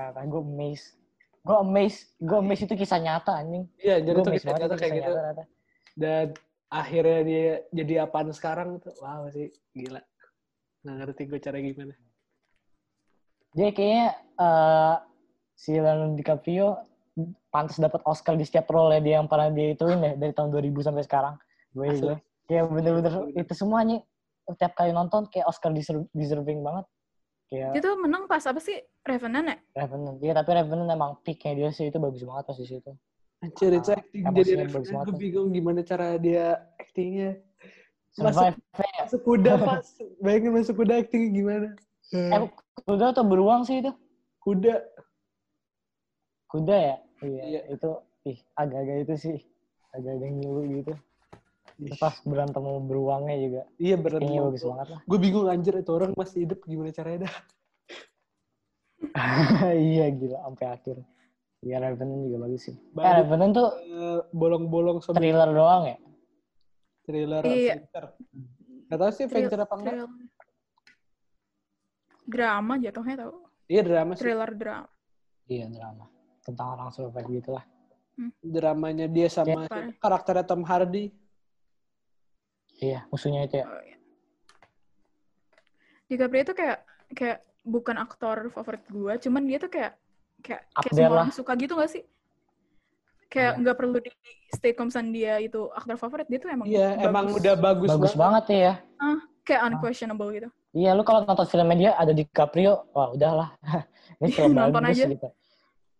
gue 0.09 0.41
amazed. 0.41 0.98
Gue 1.43 1.57
amazed. 1.59 2.13
Gue 2.19 2.37
amazed 2.39 2.67
itu 2.67 2.75
kisah 2.75 2.99
nyata 2.99 3.39
anjing. 3.39 3.65
Iya, 3.79 4.03
jadi 4.03 4.17
tuh 4.21 4.33
kita 4.35 4.45
banget 4.51 4.59
nyata 4.59 4.65
itu 4.67 4.77
kayak 4.77 4.93
kisah 4.93 5.09
gitu. 5.09 5.19
nyata. 5.19 5.43
Dan 5.99 6.25
akhirnya 6.69 7.19
dia 7.25 7.45
jadi 7.73 7.93
apaan 8.05 8.29
sekarang 8.35 8.79
tuh. 8.83 8.93
Wow 8.99 9.27
sih, 9.31 9.49
gila. 9.73 10.01
Nggak 10.85 10.95
ngerti 11.03 11.21
gue 11.27 11.39
cara 11.41 11.57
gimana. 11.59 11.95
Dia 13.57 13.69
kayaknya 13.73 14.07
uh, 14.37 14.95
si 15.57 15.73
Leonardo 15.75 16.15
DiCaprio 16.15 16.67
pantas 17.49 17.81
dapat 17.81 17.99
Oscar 18.05 18.37
di 18.37 18.45
setiap 18.45 18.69
role 18.71 19.01
dia 19.01 19.19
yang 19.19 19.27
pernah 19.27 19.49
dia 19.51 19.73
ituin 19.73 19.99
ya 19.99 20.13
dari 20.15 20.31
tahun 20.31 20.53
2000 20.53 20.87
sampai 20.87 21.03
sekarang. 21.03 21.35
Gue 21.73 21.87
gue. 21.97 22.15
Kayak 22.49 22.65
bener-bener 22.73 23.13
Bener. 23.13 23.41
itu 23.45 23.53
semuanya 23.53 23.97
tiap 24.57 24.73
kali 24.73 24.89
nonton 24.89 25.29
kayak 25.29 25.45
Oscar 25.49 25.69
deser- 25.73 26.09
deserving 26.13 26.61
banget. 26.65 26.85
Kayak 27.49 27.81
Itu 27.81 27.89
menang 27.97 28.29
pas 28.29 28.45
apa 28.45 28.61
sih? 28.61 28.77
Revenant 29.01 29.45
ya? 29.49 29.57
Revenant. 29.73 30.17
Iya, 30.21 30.33
tapi 30.37 30.49
Revenant 30.53 30.89
emang 30.89 31.11
peak-nya 31.25 31.53
dia 31.57 31.69
sih 31.73 31.89
itu 31.89 31.97
bagus 31.97 32.21
banget 32.21 32.45
pas 32.45 32.57
di 32.61 32.67
situ. 32.69 32.91
Anjir, 33.41 33.71
itu 33.73 33.89
Ah, 33.89 33.97
acting 33.97 34.21
emosinya 34.27 34.65
jadi 34.67 34.73
banget 34.93 35.07
Gue 35.09 35.17
bingung 35.17 35.49
gimana 35.49 35.79
cara 35.81 36.07
dia 36.21 36.45
actingnya. 36.77 37.41
Survive 38.13 38.57
Masuk 38.77 39.21
kuda 39.25 39.51
pas. 39.65 39.85
Bayangin 40.21 40.51
masuk 40.53 40.75
kuda 40.77 40.93
actingnya 41.01 41.29
gimana. 41.33 41.67
Eh, 42.13 42.41
kuda 42.85 43.05
atau 43.17 43.23
beruang 43.25 43.65
sih 43.65 43.81
itu? 43.81 43.91
Kuda. 44.45 44.85
Kuda 46.49 46.75
ya? 46.77 46.95
Iya, 47.25 47.43
Iya. 47.49 47.61
itu 47.73 47.89
ih 48.29 48.37
agak-agak 48.53 48.97
itu 49.09 49.15
sih. 49.17 49.37
Agak-agak 49.89 50.29
ngilu 50.37 50.61
gitu. 50.81 50.93
Terus 51.79 51.95
pas 51.95 52.15
berantem 52.27 52.59
sama 52.59 52.81
beruangnya 52.83 53.35
juga. 53.39 53.61
Iya 53.79 53.95
berat. 53.95 54.19
Kayaknya 54.19 54.41
bagus 54.43 54.63
banget 54.67 54.87
lah. 54.91 54.99
Gue 55.07 55.17
bingung 55.23 55.47
anjir 55.47 55.73
itu 55.79 55.91
orang 55.95 56.11
masih 56.11 56.37
hidup 56.43 56.59
gimana 56.67 56.91
caranya 56.91 57.19
dah. 57.27 57.35
iya 59.95 60.05
gila 60.11 60.37
sampai 60.43 60.65
akhir. 60.67 60.97
Iya 61.63 61.75
Revenant 61.79 62.21
juga 62.27 62.37
bagus 62.43 62.61
sih. 62.67 62.75
Eh 62.75 62.91
Baru 62.91 63.11
Revenant 63.23 63.51
tuh 63.55 63.69
eh, 63.79 64.19
bolong-bolong 64.35 64.97
sama 64.99 65.15
thriller 65.19 65.49
doang 65.55 65.83
ya? 65.87 65.97
thriller 67.07 67.43
Iya. 67.47 67.73
adventure. 67.79 68.07
Gak 68.89 68.97
tau 68.99 69.11
sih 69.15 69.23
adventure 69.25 69.61
apa 69.63 69.75
enggak. 69.79 69.95
Drama 72.29 72.73
jatuhnya 72.77 73.15
tau. 73.23 73.35
Iya 73.71 73.81
drama 73.87 74.11
sih. 74.13 74.21
Thriller 74.27 74.51
drama. 74.53 74.89
Iya 75.47 75.65
drama. 75.71 76.05
Tentang 76.43 76.67
orang 76.75 76.89
survive 76.91 77.29
gitu 77.39 77.49
lah. 77.55 77.65
Dramanya 78.43 79.07
dia 79.07 79.31
sama 79.31 79.63
siapa? 79.63 79.95
karakternya 80.03 80.43
Tom 80.43 80.67
Hardy. 80.67 81.09
Iya, 82.79 82.99
musuhnya 83.11 83.43
itu 83.43 83.55
ya. 83.59 83.65
Oh, 83.67 83.83
iya. 83.83 83.97
DiCaprio 86.09 86.41
itu 86.41 86.53
kayak 86.57 86.77
kayak 87.13 87.37
bukan 87.67 87.95
aktor 88.01 88.49
favorit 88.49 88.81
gue, 88.89 89.13
cuman 89.29 89.43
dia 89.45 89.57
tuh 89.61 89.69
kayak 89.69 89.93
kayak 90.41 90.61
Up 90.73 90.83
kayak 90.87 90.93
semua 90.95 91.11
lah. 91.11 91.17
orang 91.21 91.31
suka 91.35 91.51
gitu 91.59 91.75
gak 91.77 91.91
sih? 91.91 92.03
Kayak 93.29 93.51
Iya. 93.53 93.61
nggak 93.61 93.77
perlu 93.77 93.97
di 94.01 94.09
kalau 94.73 94.89
misalnya 94.89 95.11
dia 95.13 95.33
itu 95.37 95.61
aktor 95.69 95.95
favorit, 96.01 96.25
dia 96.25 96.39
tuh 96.41 96.49
emang 96.49 96.65
Iya, 96.65 96.87
bagus. 96.97 97.05
emang 97.05 97.25
udah 97.37 97.55
bagus, 97.61 97.89
Bagus 97.93 98.13
banget 98.17 98.43
ya. 98.49 98.73
kayak 99.45 99.61
unquestionable 99.69 100.29
gitu. 100.33 100.49
Iya, 100.73 100.93
lu 100.97 101.01
kalau 101.05 101.25
nonton 101.25 101.45
filmnya 101.45 101.77
dia 101.77 101.91
ada 101.97 102.13
di 102.13 102.25
DiCaprio, 102.25 102.89
wah 102.93 103.09
udahlah. 103.13 103.53
Ini 104.21 104.29
film 104.37 104.53
bagus 104.57 104.97
aja. 104.97 105.05
gitu. 105.09 105.29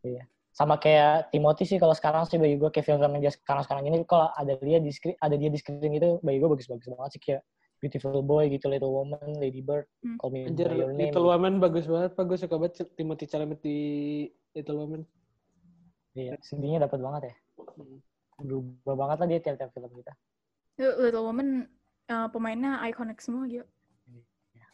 Iya. 0.06 0.24
Sama 0.60 0.76
kayak 0.76 1.32
Timothy 1.32 1.64
sih 1.64 1.80
kalau 1.80 1.96
sekarang 1.96 2.28
sih 2.28 2.36
bagi 2.36 2.60
gue 2.60 2.68
kayak 2.68 2.84
film 2.84 3.00
yang 3.00 3.24
dia 3.24 3.32
sekarang 3.32 3.64
sekarang 3.64 3.88
ini 3.88 4.04
kalau 4.04 4.28
ada 4.36 4.60
dia 4.60 4.84
di 4.84 4.92
screen 4.92 5.16
ada 5.24 5.40
dia 5.40 5.48
di 5.48 5.56
screen 5.56 5.80
itu 5.80 6.20
bagi 6.20 6.36
gue 6.36 6.50
bagus-bagus 6.52 6.84
banget 6.92 7.12
sih 7.16 7.22
kayak 7.24 7.42
Beautiful 7.80 8.20
Boy 8.20 8.52
gitu 8.52 8.68
Little 8.68 8.92
Woman 8.92 9.40
Lady 9.40 9.64
Bird 9.64 9.88
Hmm. 10.04 10.20
Call 10.20 10.36
Me 10.36 10.52
Anjir, 10.52 10.68
by 10.68 10.76
Your 10.76 10.92
Name 10.92 11.16
Little 11.16 11.32
Woman 11.32 11.64
bagus 11.64 11.88
banget, 11.88 12.12
Pak. 12.12 12.24
Gue 12.28 12.36
suka 12.36 12.60
banget 12.60 12.92
Timothy 13.00 13.24
Chalamet 13.24 13.60
di 13.64 13.78
Little 14.52 14.84
Woman. 14.84 15.02
iya 16.12 16.36
sedihnya 16.44 16.84
dapat 16.84 17.00
banget 17.00 17.22
ya 17.32 17.36
berubah 18.44 18.96
banget 19.00 19.18
lah 19.24 19.28
dia 19.32 19.40
tiap-tiap 19.40 19.72
film 19.72 19.92
kita 19.96 20.12
Little 20.76 21.24
Woman 21.24 21.72
eh, 22.12 22.28
pemainnya 22.36 22.84
iconic 22.84 23.24
semua 23.24 23.48
gitu. 23.48 23.64
Iya. 24.52 24.68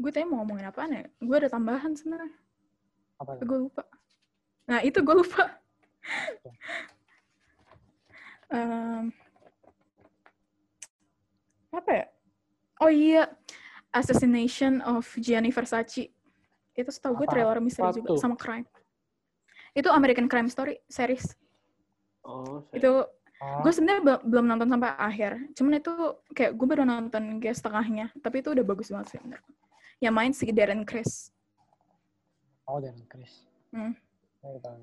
Gue 0.00 0.08
tadi 0.08 0.24
mau 0.24 0.40
ngomongin 0.40 0.72
apaan 0.72 0.96
ya? 0.96 1.04
Gue 1.20 1.36
ada 1.36 1.52
tambahan 1.52 1.92
sebenarnya. 1.92 2.32
Apa 3.20 3.42
gue 3.42 3.58
lupa. 3.68 3.82
Nah, 4.68 4.80
itu 4.80 4.98
gue 5.02 5.16
lupa. 5.16 5.44
Em, 8.52 9.08
apa 11.72 11.90
ya? 11.90 12.06
Oh 12.82 12.90
iya, 12.92 13.30
Assassination 13.94 14.82
of 14.84 15.08
Gianni 15.18 15.48
Versace. 15.54 16.12
Itu 16.72 16.90
setahu 16.92 17.24
gue 17.24 17.28
trailer 17.28 17.60
misteri 17.60 17.88
Apa 17.88 17.96
juga 17.96 18.08
sama 18.16 18.36
crime. 18.36 18.68
Itu 19.72 19.88
American 19.88 20.28
Crime 20.28 20.48
Story 20.52 20.80
series. 20.88 21.32
Oh, 22.24 22.64
Itu 22.72 23.08
Oh, 23.42 23.58
gue 23.66 23.74
sebenarnya 23.74 24.02
be- 24.06 24.22
belum 24.30 24.46
nonton 24.46 24.70
sampai 24.70 24.94
akhir. 24.94 25.34
Cuman 25.58 25.82
itu 25.82 25.90
kayak 26.30 26.54
gue 26.54 26.62
baru 26.62 26.86
nonton 26.86 27.42
kayak 27.42 27.58
setengahnya. 27.58 28.14
Tapi 28.22 28.38
itu 28.38 28.54
udah 28.54 28.62
bagus 28.62 28.86
banget 28.94 29.18
sih. 29.18 29.20
Yang 29.98 30.14
main 30.14 30.30
si 30.30 30.46
Darren 30.54 30.86
Criss. 30.86 31.34
Oh 32.72 32.80
dan 32.80 32.96
Chris 33.06 33.44
Hmm. 33.68 33.92
Tahu. 34.42 34.74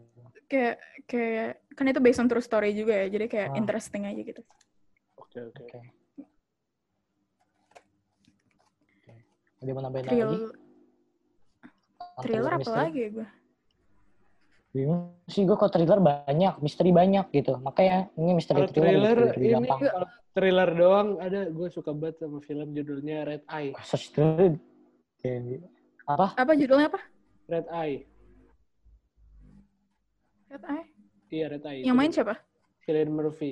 Kayak 0.48 0.76
kayak 1.04 1.50
kan 1.76 1.86
itu 1.86 2.00
based 2.00 2.18
on 2.18 2.26
true 2.26 2.40
story 2.40 2.72
juga 2.72 2.96
ya. 2.96 3.12
Jadi 3.12 3.28
kayak 3.28 3.50
Ah. 3.52 3.60
interesting 3.60 4.08
aja 4.08 4.18
gitu. 4.18 4.42
Oke, 5.14 5.36
oke. 5.44 5.62
oke 5.62 5.82
dia 9.60 9.74
mau 9.76 9.84
nambahin 9.84 10.06
Thrill, 10.08 10.24
lagi 10.24 10.40
thriller 12.24 12.54
apa 12.54 12.72
lagi 12.72 13.00
ya 13.00 13.10
gue? 13.12 13.28
bingung 14.70 15.18
sih 15.26 15.44
gue 15.44 15.58
kok 15.58 15.68
thriller 15.68 15.98
banyak 15.98 16.54
misteri 16.62 16.94
banyak 16.94 17.26
gitu 17.34 17.58
makanya 17.58 18.08
ini 18.16 18.38
misteri 18.38 18.64
thriller, 18.64 18.72
thriller 18.72 19.18
lebih, 19.18 19.30
lebih 19.34 19.42
ini 19.42 19.54
gampang 19.58 19.80
kalau 19.84 20.08
thriller 20.32 20.70
doang 20.72 21.08
ada 21.18 21.40
gue 21.50 21.68
suka 21.70 21.92
banget 21.92 22.22
sama 22.22 22.40
film 22.40 22.70
judulnya 22.72 23.26
Red 23.26 23.44
Eye. 23.50 23.74
thriller 23.76 24.56
kayak- 25.20 25.66
apa 26.06 26.26
Apa 26.38 26.52
judulnya 26.54 26.88
apa? 26.88 27.02
Red 27.50 27.66
Eye. 27.74 28.06
Red 30.50 30.64
Eye? 30.66 30.86
Iya 31.30 31.46
Red 31.50 31.64
Eye. 31.66 31.82
Yang 31.82 31.90
itu 31.90 32.00
main 32.00 32.12
siapa? 32.14 32.36
Cillian 32.86 33.12
Murphy. 33.12 33.52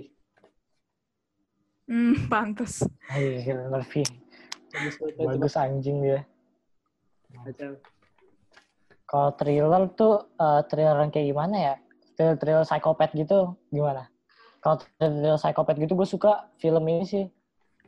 Hmm, 1.88 2.14
pantes. 2.32 2.86
Ayo, 3.10 3.42
Cillian 3.42 3.70
Murphy 3.70 4.04
Bagus 5.18 5.58
anjing 5.58 6.04
dia 6.04 6.22
Kacau. 7.34 7.80
kalau 9.08 9.30
thriller 9.34 9.84
tuh 9.96 10.30
eh, 10.36 10.62
thriller 10.68 11.00
yang 11.00 11.10
kayak 11.10 11.28
gimana 11.32 11.56
ya 11.56 11.74
thriller 12.14 12.38
thriller 12.38 12.62
psikopat 12.62 13.10
gitu 13.16 13.56
gimana 13.72 14.06
kalau 14.60 14.78
thriller 15.00 15.40
psikopat 15.40 15.80
gitu 15.80 15.96
gue 15.96 16.06
suka 16.06 16.52
film 16.60 16.84
ini 16.86 17.08
sih 17.08 17.26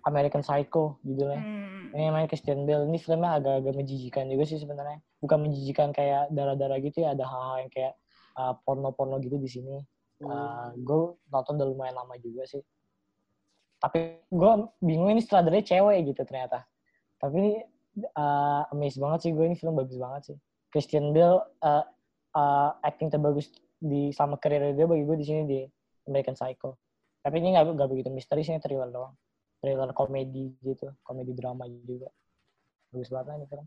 American 0.02 0.42
Psycho 0.42 0.98
judulnya 1.04 1.42
Hmm. 1.44 1.59
Ini 1.94 2.14
main 2.14 2.28
Christian 2.30 2.66
Bale. 2.70 2.86
Ini 2.86 2.98
filmnya 3.02 3.42
agak-agak 3.42 3.74
menjijikan 3.74 4.30
juga 4.30 4.44
sih 4.46 4.62
sebenarnya. 4.62 5.02
Bukan 5.22 5.38
menjijikan 5.50 5.90
kayak 5.90 6.30
darah-darah 6.34 6.78
gitu 6.82 7.02
ya 7.02 7.18
ada 7.18 7.26
hal-hal 7.26 7.66
yang 7.66 7.72
kayak 7.74 7.94
uh, 8.38 8.54
porno-porno 8.64 9.18
gitu 9.22 9.38
di 9.40 9.50
sini. 9.50 9.78
Hmm. 10.20 10.76
gue 10.76 11.16
nonton 11.32 11.56
udah 11.56 11.68
lumayan 11.72 11.96
lama 11.96 12.20
juga 12.20 12.44
sih. 12.44 12.60
Tapi 13.80 14.20
gue 14.28 14.52
bingung 14.84 15.16
ini 15.16 15.24
sutradaranya 15.24 15.64
cewek 15.64 16.12
gitu 16.12 16.28
ternyata. 16.28 16.68
Tapi 17.24 17.64
uh, 18.20 18.68
amazed 18.76 19.00
banget 19.00 19.20
sih 19.24 19.32
gue 19.32 19.48
ini 19.48 19.56
film 19.56 19.80
bagus 19.80 19.96
banget 19.96 20.22
sih. 20.36 20.38
Christian 20.76 21.16
Bale 21.16 21.40
uh, 21.64 21.88
uh, 22.36 22.70
acting 22.84 23.08
terbagus 23.08 23.48
di 23.80 24.12
sama 24.12 24.36
karir 24.36 24.76
dia 24.76 24.84
bagi 24.84 25.08
gue 25.08 25.16
di 25.16 25.26
sini 25.26 25.42
di 25.48 25.60
American 26.12 26.36
Psycho. 26.36 26.76
Tapi 27.24 27.40
ini 27.40 27.56
nggak 27.56 27.80
nggak 27.80 27.88
begitu 27.88 28.12
misteri 28.12 28.44
sih 28.44 28.52
ini 28.52 28.60
thriller 28.60 28.92
doang 28.92 29.16
thriller 29.60 29.92
komedi 29.92 30.56
gitu 30.64 30.88
komedi 31.04 31.36
drama 31.36 31.68
juga. 31.68 32.10
Bagus 32.90 33.10
banget 33.12 33.44
ini 33.44 33.46
film. 33.48 33.66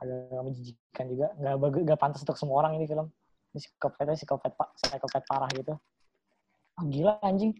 Agak 0.00 0.42
menjijikan 0.42 1.04
juga. 1.06 1.26
Nggak 1.38 1.54
bagus 1.60 1.80
nggak 1.84 2.00
pantas 2.00 2.20
untuk 2.24 2.36
semua 2.40 2.56
orang 2.64 2.80
ini 2.80 2.88
film. 2.88 3.06
Ini 3.54 3.58
psikopatnya 3.62 4.16
psikopat 4.18 4.52
pak 4.56 4.68
psikopat 4.80 5.22
parah 5.28 5.50
gitu. 5.54 5.74
Oh, 6.74 6.84
gila 6.90 7.20
anjing. 7.22 7.54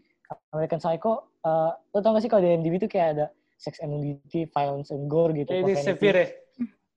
American 0.50 0.80
Psycho 0.80 1.28
uh, 1.44 1.76
lo 1.92 2.00
tau 2.00 2.16
gak 2.16 2.24
sih 2.24 2.32
kalau 2.32 2.40
di 2.40 2.56
IMDb 2.56 2.80
itu 2.80 2.88
kayak 2.88 3.08
ada 3.14 3.26
sex 3.60 3.76
and 3.84 3.92
nudity 3.92 4.48
violence 4.50 4.88
and 4.88 5.06
gore 5.06 5.30
gitu 5.36 5.52
ini. 5.52 5.76
Severe 5.76 6.18
ya? 6.18 6.28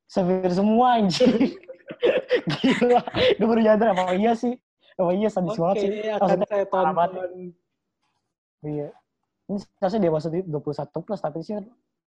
severe 0.07 0.53
semua 0.55 1.03
anjing. 1.03 1.59
Gila. 2.63 3.03
Gue 3.35 3.47
baru 3.51 3.61
nyadar 3.61 3.91
apa 3.93 4.15
iya 4.15 4.33
sih. 4.33 4.55
Apa 4.95 5.11
iya 5.13 5.27
sadis 5.29 5.53
Oke, 5.53 5.61
banget 5.61 5.75
sih. 5.83 5.89
akan 6.09 6.39
saya 6.47 6.65
tonton. 6.65 7.09
iya 8.65 8.89
ini 9.47 9.57
seharusnya 9.59 10.01
dia 10.01 10.11
masuk 10.11 10.29
di 10.29 10.41
21 10.43 11.05
plus 11.05 11.19
tapi 11.19 11.39
sih 11.39 11.55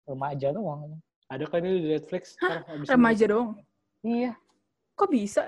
remaja 0.05 0.49
doang 0.51 1.01
Ada 1.27 1.47
kan 1.47 1.63
ini 1.63 1.79
di 1.79 1.89
Netflix? 1.95 2.35
Ntar 2.37 2.67
habis 2.67 2.85
ini. 2.85 2.91
Remaja 2.91 3.25
dong. 3.27 3.49
iya 4.03 4.33
Kok 4.93 5.09
bisa? 5.09 5.45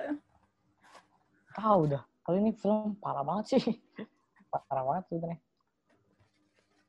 tahu 1.53 1.85
dah 1.85 2.01
kalau 2.25 2.37
ini 2.39 2.57
film 2.57 2.97
parah 2.97 3.21
banget 3.21 3.45
sih 3.53 3.63
parah 4.53 4.83
banget 4.83 5.05
sebenarnya 5.07 5.39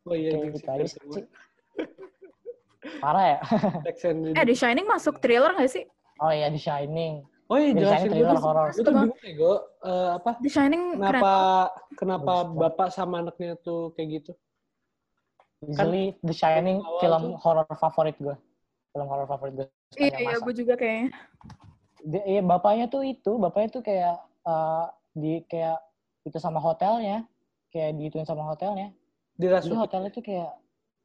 Oh 0.04 0.16
iya, 0.16 0.30
kayak 0.32 0.44
ini 0.44 0.52
gitu 0.54 0.68
aja 0.68 0.86
sih 0.88 1.00
parah 3.00 3.26
ya 3.28 3.40
the 3.84 3.92
Eh, 4.40 4.46
The 4.46 4.56
Shining 4.56 4.86
masuk 4.86 5.20
thriller 5.20 5.52
gak 5.52 5.68
sih? 5.68 5.84
oh 6.18 6.32
iya 6.32 6.48
The 6.48 6.60
Shining 6.60 7.28
Oh 7.52 7.60
iya, 7.60 7.76
jelasin 7.76 8.08
thriller 8.08 8.34
dulu. 8.34 8.46
horror. 8.50 8.68
Gue 8.72 8.82
tuh 8.82 8.94
bingung 8.96 9.20
ya, 9.20 9.34
Go. 9.36 9.54
Eh, 9.84 10.10
apa? 10.16 10.32
The 10.40 10.48
Shining 10.50 10.96
keren. 10.96 11.20
Kenapa 11.20 11.36
kenapa 11.94 12.24
Bagus 12.24 12.40
banget. 12.48 12.62
bapak 12.64 12.88
sama 12.90 13.16
anaknya 13.20 13.52
tuh 13.60 13.92
kayak 13.94 14.08
gitu? 14.16 14.32
Easily 15.68 16.04
The 16.20 16.34
Shining 16.34 16.80
awal 16.80 17.00
film 17.00 17.22
tuh- 17.24 17.38
horror 17.40 17.66
favorit 17.74 18.16
gue 18.18 18.36
film 18.92 19.08
horror 19.08 19.26
favorit 19.26 19.54
gue 19.56 19.68
Iya, 19.94 20.18
iya, 20.18 20.38
gue 20.42 20.54
juga 20.54 20.74
kayaknya. 20.74 21.14
Dia- 22.02 22.26
iya 22.26 22.42
bapaknya 22.42 22.90
tuh 22.90 23.06
itu 23.06 23.32
bapaknya 23.38 23.70
tuh 23.72 23.82
kayak 23.82 24.16
eh, 24.44 24.86
di 25.14 25.34
kayak 25.46 25.78
itu 26.26 26.38
sama 26.38 26.58
hotelnya 26.58 27.24
kayak 27.70 27.94
diituin 27.96 28.26
sama 28.26 28.44
hotelnya. 28.44 28.90
Jadi 29.38 29.50
Dirasukin. 29.50 29.78
hotelnya 29.78 30.10
tuh 30.10 30.24
kayak 30.26 30.52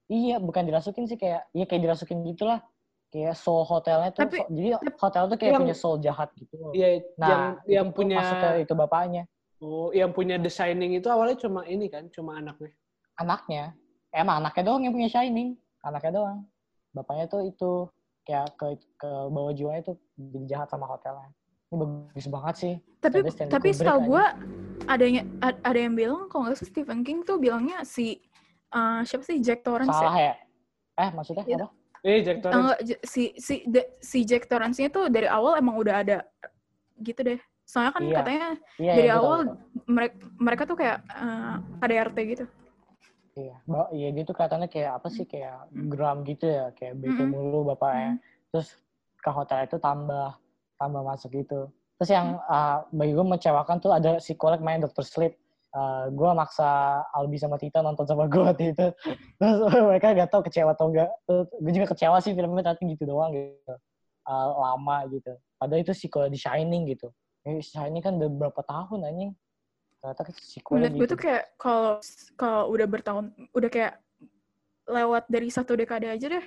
iya 0.09 0.40
bukan 0.40 0.64
dirasukin 0.64 1.05
sih 1.05 1.16
kayak 1.16 1.47
iya 1.52 1.64
kayak 1.64 1.82
dirasukin 1.85 2.24
gitulah. 2.24 2.64
Kayak 3.09 3.36
soul 3.36 3.64
hotelnya 3.64 4.12
tuh 4.12 4.24
Tapi- 4.24 4.40
so- 4.40 4.51
jadi 4.52 4.68
hotel 4.97 5.22
tuh 5.28 5.36
kayak 5.36 5.52
Yang- 5.52 5.62
punya 5.64 5.76
soul 5.76 5.97
jahat 6.01 6.28
gitu. 6.36 6.55
Iya, 6.72 6.89
nah 7.16 7.28
yang 7.28 7.43
yang 7.68 7.86
punya 7.93 8.16
masuk 8.20 8.36
ke 8.36 8.48
itu 8.64 8.74
bapaknya. 8.74 9.22
Oh, 9.59 9.90
yang 9.90 10.10
punya 10.12 10.36
The 10.36 10.48
Shining 10.48 10.97
itu 10.97 11.09
awalnya 11.09 11.35
cuma 11.36 11.64
ini 11.64 11.89
kan, 11.89 12.06
cuma 12.09 12.36
anaknya. 12.36 12.72
anaknya 13.16 13.74
emang 14.10 14.40
anaknya 14.40 14.62
doang 14.64 14.82
yang 14.85 14.94
punya 14.94 15.09
shining 15.09 15.55
anaknya 15.80 16.12
doang 16.14 16.39
bapaknya 16.93 17.26
tuh 17.28 17.43
itu 17.44 17.70
kayak 18.24 18.52
ke 18.56 18.66
ke 18.97 19.10
bawah 19.28 19.52
jiwanya 19.52 19.82
tuh 19.85 19.97
jadi 20.16 20.47
jahat 20.48 20.68
sama 20.68 20.89
hotelnya 20.89 21.28
ini 21.68 21.76
bagus 21.80 22.26
banget 22.28 22.55
sih 22.56 22.74
Tapi 22.98 23.22
Ada 23.22 23.47
tapi 23.47 23.68
setahu 23.70 24.01
gue 24.10 24.24
adanya 24.89 25.22
ad- 25.39 25.62
ada 25.62 25.78
yang 25.78 25.94
bilang 25.94 26.26
kalau 26.26 26.48
nggak 26.48 26.59
salah 26.59 26.70
Stephen 26.72 27.01
King 27.06 27.22
tuh 27.22 27.39
bilangnya 27.39 27.85
si 27.85 28.18
eh, 28.68 29.01
siapa 29.05 29.22
sih 29.22 29.39
Jack 29.39 29.62
Torrance 29.62 29.93
salah 29.93 30.16
ya? 30.16 30.35
ya 30.35 30.35
eh 30.98 31.10
maksudnya 31.14 31.44
Iya. 31.47 31.56
apa 31.62 31.68
Eh, 31.98 32.22
Jack 32.22 32.39
Torrance. 32.40 32.78
j- 32.86 33.02
si 33.02 33.22
si 33.36 33.55
de- 33.66 33.90
si 33.98 34.22
Jack 34.22 34.47
Torrance-nya 34.47 34.86
tuh 34.89 35.10
dari 35.10 35.26
awal 35.26 35.59
emang 35.59 35.74
udah 35.74 35.94
ada 35.98 36.18
gitu 36.97 37.26
deh. 37.26 37.39
Soalnya 37.66 37.90
kan 37.90 38.02
Iya. 38.06 38.16
katanya 38.22 38.48
iya 38.78 38.93
dari 38.94 39.09
iya, 39.10 39.14
gua 39.14 39.18
tahu, 39.18 39.26
awal 39.26 39.40
mereka 39.86 40.14
mereka 40.39 40.62
tuh 40.62 40.76
kayak 40.78 40.98
eh, 41.05 41.55
KDRT 41.82 42.18
gitu. 42.32 42.44
Iya. 43.39 43.56
Ba- 43.65 43.90
iya 43.94 44.09
dia 44.10 44.23
tuh 44.27 44.35
kelihatannya 44.35 44.69
kayak 44.69 44.93
apa 44.98 45.09
sih 45.15 45.24
kayak 45.24 45.70
geram 45.70 46.27
gitu 46.27 46.44
ya 46.51 46.74
kayak 46.74 46.98
bete 46.98 47.23
Mm-mm. 47.23 47.31
mulu 47.31 47.70
bapaknya. 47.70 48.19
Terus 48.51 48.74
ke 49.23 49.31
hotel 49.31 49.70
itu 49.70 49.78
tambah 49.78 50.35
tambah 50.78 51.02
masuk 51.06 51.31
gitu. 51.35 51.70
Terus 51.98 52.10
yang 52.10 52.39
uh, 52.47 52.86
bagi 52.90 53.12
gue 53.15 53.27
mengecewakan 53.27 53.77
tuh 53.82 53.90
ada 53.94 54.19
si 54.19 54.35
kolek 54.35 54.62
main 54.62 54.82
Dr. 54.82 55.06
Sleep. 55.06 55.35
Uh, 55.69 56.09
gue 56.09 56.31
maksa 56.32 57.05
Albi 57.12 57.36
sama 57.36 57.60
Tita 57.60 57.85
nonton 57.85 58.09
sama 58.09 58.27
gue 58.27 58.43
waktu 58.43 58.74
itu. 58.74 58.86
Terus 59.39 59.56
mereka 59.89 60.15
gak 60.15 60.31
tau 60.31 60.43
kecewa 60.43 60.73
atau 60.74 60.90
enggak 60.90 61.10
gue 61.62 61.73
juga 61.74 61.86
kecewa 61.93 62.16
sih 62.24 62.32
filmnya 62.35 62.74
ternyata 62.74 62.82
gitu 62.82 63.05
doang 63.06 63.31
gitu. 63.35 63.74
Uh, 64.28 64.48
lama 64.59 65.06
gitu. 65.10 65.32
Padahal 65.59 65.82
itu 65.82 65.93
sequel 65.94 66.31
di 66.31 66.39
Shining 66.39 66.86
gitu. 66.90 67.10
Shining 67.44 68.02
kan 68.05 68.16
udah 68.20 68.28
berapa 68.28 68.60
tahun 68.62 69.09
anjing 69.09 69.32
ternyata 69.99 70.23
sequelnya 70.39 70.89
Menurut 70.89 70.95
gue 70.95 71.07
gitu 71.07 71.12
tuh 71.15 71.19
kayak 71.19 71.45
kalau 71.59 71.93
kalau 72.39 72.62
udah 72.70 72.87
bertahun 72.87 73.27
udah 73.51 73.70
kayak 73.70 73.95
lewat 74.89 75.25
dari 75.29 75.49
satu 75.51 75.75
dekade 75.75 76.09
aja 76.09 76.27
deh. 76.31 76.45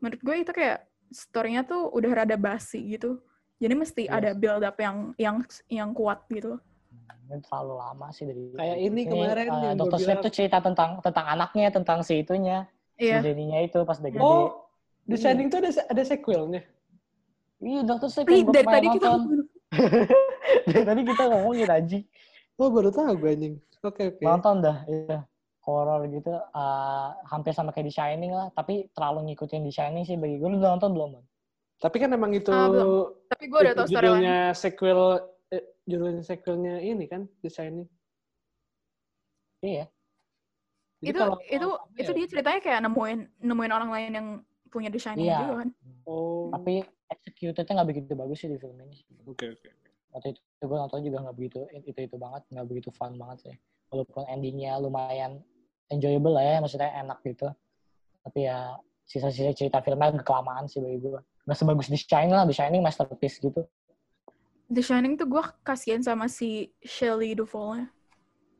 Menurut 0.00 0.20
gue 0.24 0.36
itu 0.40 0.52
kayak 0.52 0.88
story-nya 1.12 1.62
tuh 1.62 1.92
udah 1.92 2.10
rada 2.24 2.34
basi 2.34 2.96
gitu. 2.96 3.20
Jadi 3.62 3.74
mesti 3.78 4.02
Iya. 4.10 4.18
ada 4.18 4.30
build 4.34 4.64
up 4.66 4.76
yang 4.80 5.14
yang 5.16 5.36
yang 5.70 5.90
kuat 5.94 6.26
gitu. 6.28 6.58
Ini 7.24 7.40
terlalu 7.40 7.74
lama 7.80 8.06
sih 8.12 8.24
dari 8.28 8.52
Kayak 8.52 8.78
ini 8.82 9.00
kemarin 9.08 9.46
eh, 9.48 9.62
yang 9.72 9.76
Dr. 9.78 9.98
Sleep 10.00 10.18
tuh 10.20 10.32
cerita 10.34 10.58
tentang 10.60 11.00
tentang 11.00 11.26
anaknya, 11.28 11.68
tentang 11.72 11.98
si 12.04 12.20
itunya, 12.20 12.68
Iya. 13.00 13.20
si 13.22 13.30
Denny-nya 13.30 13.64
itu 13.64 13.78
pas 13.86 13.96
udah 13.96 14.10
gede. 14.12 14.20
Oh, 14.20 14.68
The 15.08 15.16
Shining 15.16 15.48
tuh 15.48 15.58
ada 15.64 15.70
ada 15.88 16.02
sequelnya. 16.04 16.62
Iya, 17.64 17.80
Dr. 17.86 18.08
Sleep 18.12 18.26
Ih, 18.28 18.42
dari 18.44 18.66
tadi 18.68 18.86
kita 19.00 19.08
dari 20.68 20.84
tadi 20.84 21.00
kita 21.06 21.22
ngomongin 21.32 21.70
aja. 21.70 21.98
Oh, 22.54 22.70
baru 22.70 22.90
tahu 22.94 23.18
gue 23.18 23.30
anjing. 23.30 23.54
Oke, 23.82 24.14
oke. 24.14 24.22
Nonton 24.22 24.62
dah, 24.62 24.86
iya. 24.86 25.26
Horor 25.64 26.04
gitu, 26.12 26.28
eh, 26.28 27.08
hampir 27.26 27.56
sama 27.56 27.72
kayak 27.72 27.88
di 27.88 27.94
Shining 27.94 28.32
lah. 28.32 28.52
Tapi 28.52 28.92
terlalu 28.92 29.32
ngikutin 29.32 29.64
di 29.64 29.72
Shining 29.72 30.04
sih 30.04 30.14
bagi 30.14 30.36
gue. 30.36 30.46
Lu 30.46 30.60
udah 30.60 30.76
nonton 30.76 30.92
belum, 30.92 31.10
Man? 31.18 31.24
Tapi 31.80 31.96
kan 31.98 32.12
emang 32.12 32.32
itu 32.32 32.52
Ah, 32.52 32.68
belum. 32.68 32.88
Tapi 33.32 33.44
gue 33.48 33.58
udah 33.64 33.74
tahu 33.74 33.86
judulnya 33.90 34.36
sequel 34.52 35.00
eh, 35.50 35.64
judulnya 35.84 36.22
sequelnya 36.22 36.74
ini 36.78 37.04
kan 37.08 37.26
The 37.40 37.50
Shining. 37.50 37.88
Iya. 39.60 39.88
Jadi 41.00 41.10
Itu 41.10 41.18
kalau 41.20 41.36
itu 41.42 41.68
apa 41.68 42.00
itu 42.00 42.10
ya? 42.12 42.16
dia 42.16 42.26
ceritanya 42.28 42.60
kayak 42.60 42.80
nemuin 42.84 43.18
nemuin 43.40 43.72
orang 43.72 43.90
lain 43.92 44.10
yang 44.12 44.28
punya 44.68 44.88
The 44.92 45.00
Shining 45.00 45.26
Iya. 45.28 45.38
juga 45.42 45.54
kan. 45.64 45.68
Oh, 46.04 46.52
Tapi 46.52 46.84
executednya 47.08 47.72
nggak 47.80 47.88
begitu 47.88 48.12
bagus 48.12 48.38
sih 48.40 48.48
di 48.52 48.56
film 48.60 48.76
ini. 48.80 49.00
oke 49.24 49.44
oke. 49.48 49.68
Waktu 50.12 50.28
itu 50.36 50.40
gue 50.66 50.78
nonton 50.78 51.00
juga 51.04 51.18
nggak 51.24 51.36
begitu 51.36 51.58
itu 51.72 52.00
itu 52.00 52.16
banget, 52.16 52.42
nggak 52.50 52.66
begitu 52.66 52.88
fun 52.92 53.14
banget 53.16 53.38
sih. 53.48 53.54
Walaupun 53.92 54.26
endingnya 54.26 54.80
lumayan 54.80 55.40
enjoyable 55.92 56.34
lah 56.34 56.44
ya, 56.44 56.56
maksudnya 56.58 56.90
enak 57.04 57.18
gitu. 57.22 57.48
Tapi 58.24 58.48
ya 58.48 58.74
sisa-sisa 59.04 59.52
cerita 59.52 59.84
filmnya 59.84 60.16
kelamaan 60.24 60.64
sih 60.66 60.80
bagi 60.80 60.98
gue. 61.04 61.20
Nggak 61.44 61.56
sebagus 61.60 61.88
The 61.92 61.98
Shining 62.00 62.32
lah, 62.32 62.44
The 62.48 62.56
Shining 62.56 62.80
masterpiece 62.80 63.36
gitu. 63.38 63.60
The 64.72 64.80
Shining 64.80 65.20
tuh 65.20 65.28
gue 65.28 65.44
kasihan 65.60 66.00
sama 66.00 66.26
si 66.26 66.72
Shelley 66.80 67.36
Duvall-nya. 67.36 67.92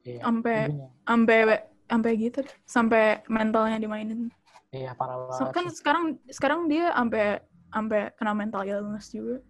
Sampai 0.05 0.69
sampai 1.09 1.39
sampai 1.89 2.11
gitu. 2.21 2.41
Sampai 2.69 3.25
mentalnya 3.27 3.81
dimainin. 3.81 4.29
Iya 4.69 4.93
parah 4.93 5.33
So, 5.33 5.49
banget. 5.49 5.55
kan 5.57 5.65
sekarang 5.73 6.05
sekarang 6.29 6.61
dia 6.69 6.93
sampai 6.93 7.41
sampai 7.73 8.01
kena 8.21 8.33
mental 8.37 8.63
illness 8.69 9.09
juga. 9.09 9.41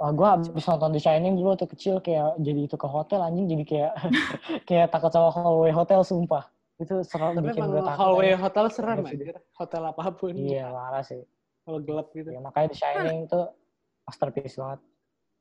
Wah, 0.00 0.16
gue 0.16 0.28
abis 0.48 0.64
nonton 0.64 0.96
The 0.96 1.00
Shining 1.04 1.36
dulu 1.36 1.52
waktu 1.52 1.68
kecil 1.68 2.00
kayak 2.00 2.40
jadi 2.40 2.60
itu 2.64 2.76
ke 2.80 2.88
hotel 2.88 3.20
anjing 3.20 3.52
jadi 3.52 3.64
kayak 3.68 3.92
kayak 4.68 4.86
takut 4.88 5.12
sama 5.12 5.28
hallway 5.28 5.68
hotel 5.68 6.00
sumpah. 6.00 6.48
Itu 6.80 7.04
serem 7.04 7.36
Tapi 7.36 7.52
bikin 7.52 7.68
gue 7.68 7.84
takut. 7.84 8.00
hallway 8.00 8.32
anjing. 8.32 8.40
hotel 8.40 8.64
serem 8.72 8.96
Iya 8.96 9.04
sih. 9.04 9.16
anjir. 9.20 9.36
Hotel 9.60 9.82
apa 9.84 10.02
pun. 10.16 10.32
Iya 10.32 10.72
parah 10.72 11.04
sih. 11.04 11.20
Kalau 11.68 11.78
gelap 11.84 12.08
gitu. 12.16 12.32
Ya, 12.32 12.40
makanya 12.40 12.72
The 12.72 12.78
Shining 12.80 13.18
itu 13.28 13.40
masterpiece 14.08 14.56
banget. 14.56 14.80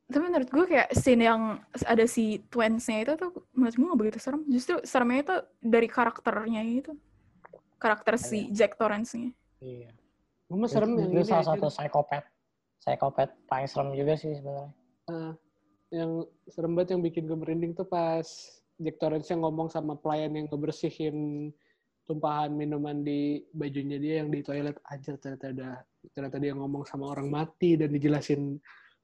Tapi 0.10 0.24
menurut 0.28 0.50
gue 0.52 0.66
kayak 0.68 0.88
scene 0.92 1.24
yang 1.24 1.42
ada 1.86 2.06
si 2.10 2.44
twins-nya 2.52 2.98
itu 3.08 3.14
tuh 3.16 3.32
menurut 3.56 3.76
gue 3.80 3.88
gak 3.88 4.00
begitu 4.04 4.20
serem. 4.20 4.42
Justru 4.52 4.84
seremnya 4.84 5.20
itu 5.24 5.36
dari 5.64 5.88
karakternya 5.88 6.62
itu. 6.68 6.92
Karakter 7.80 8.20
si 8.20 8.52
Jack 8.52 8.76
Torrance-nya. 8.76 9.32
Iya. 9.64 9.96
Gue 10.52 10.58
mah 10.60 10.68
serem 10.68 11.00
itu, 11.00 11.00
yang 11.00 11.12
itu 11.16 11.22
ini 11.24 11.32
salah 11.32 11.46
satu 11.56 11.72
psikopat. 11.72 12.28
Psikopat 12.80 13.36
paling 13.46 13.68
serem 13.68 13.92
juga 13.94 14.16
sih 14.16 14.32
sebenarnya. 14.34 14.72
Nah, 15.12 15.32
yang 15.92 16.24
serem 16.48 16.74
banget 16.78 16.96
yang 16.96 17.02
bikin 17.04 17.28
gue 17.28 17.38
merinding 17.38 17.74
tuh 17.76 17.86
pas 17.86 18.26
Jack 18.80 18.98
Torrance 19.02 19.28
yang 19.28 19.44
ngomong 19.44 19.68
sama 19.68 20.00
pelayan 20.00 20.38
yang 20.38 20.48
ngebersihin 20.48 21.50
tumpahan 22.08 22.56
minuman 22.56 23.06
di 23.06 23.44
bajunya 23.54 24.02
dia 24.02 24.24
yang 24.24 24.34
di 24.34 24.42
toilet 24.42 24.80
aja 24.90 25.14
ternyata 25.20 25.54
ada 25.54 25.70
ternyata 26.16 26.38
dia 26.42 26.54
ngomong 26.58 26.82
sama 26.88 27.14
orang 27.14 27.30
mati 27.30 27.78
dan 27.78 27.94
dijelasin 27.94 28.58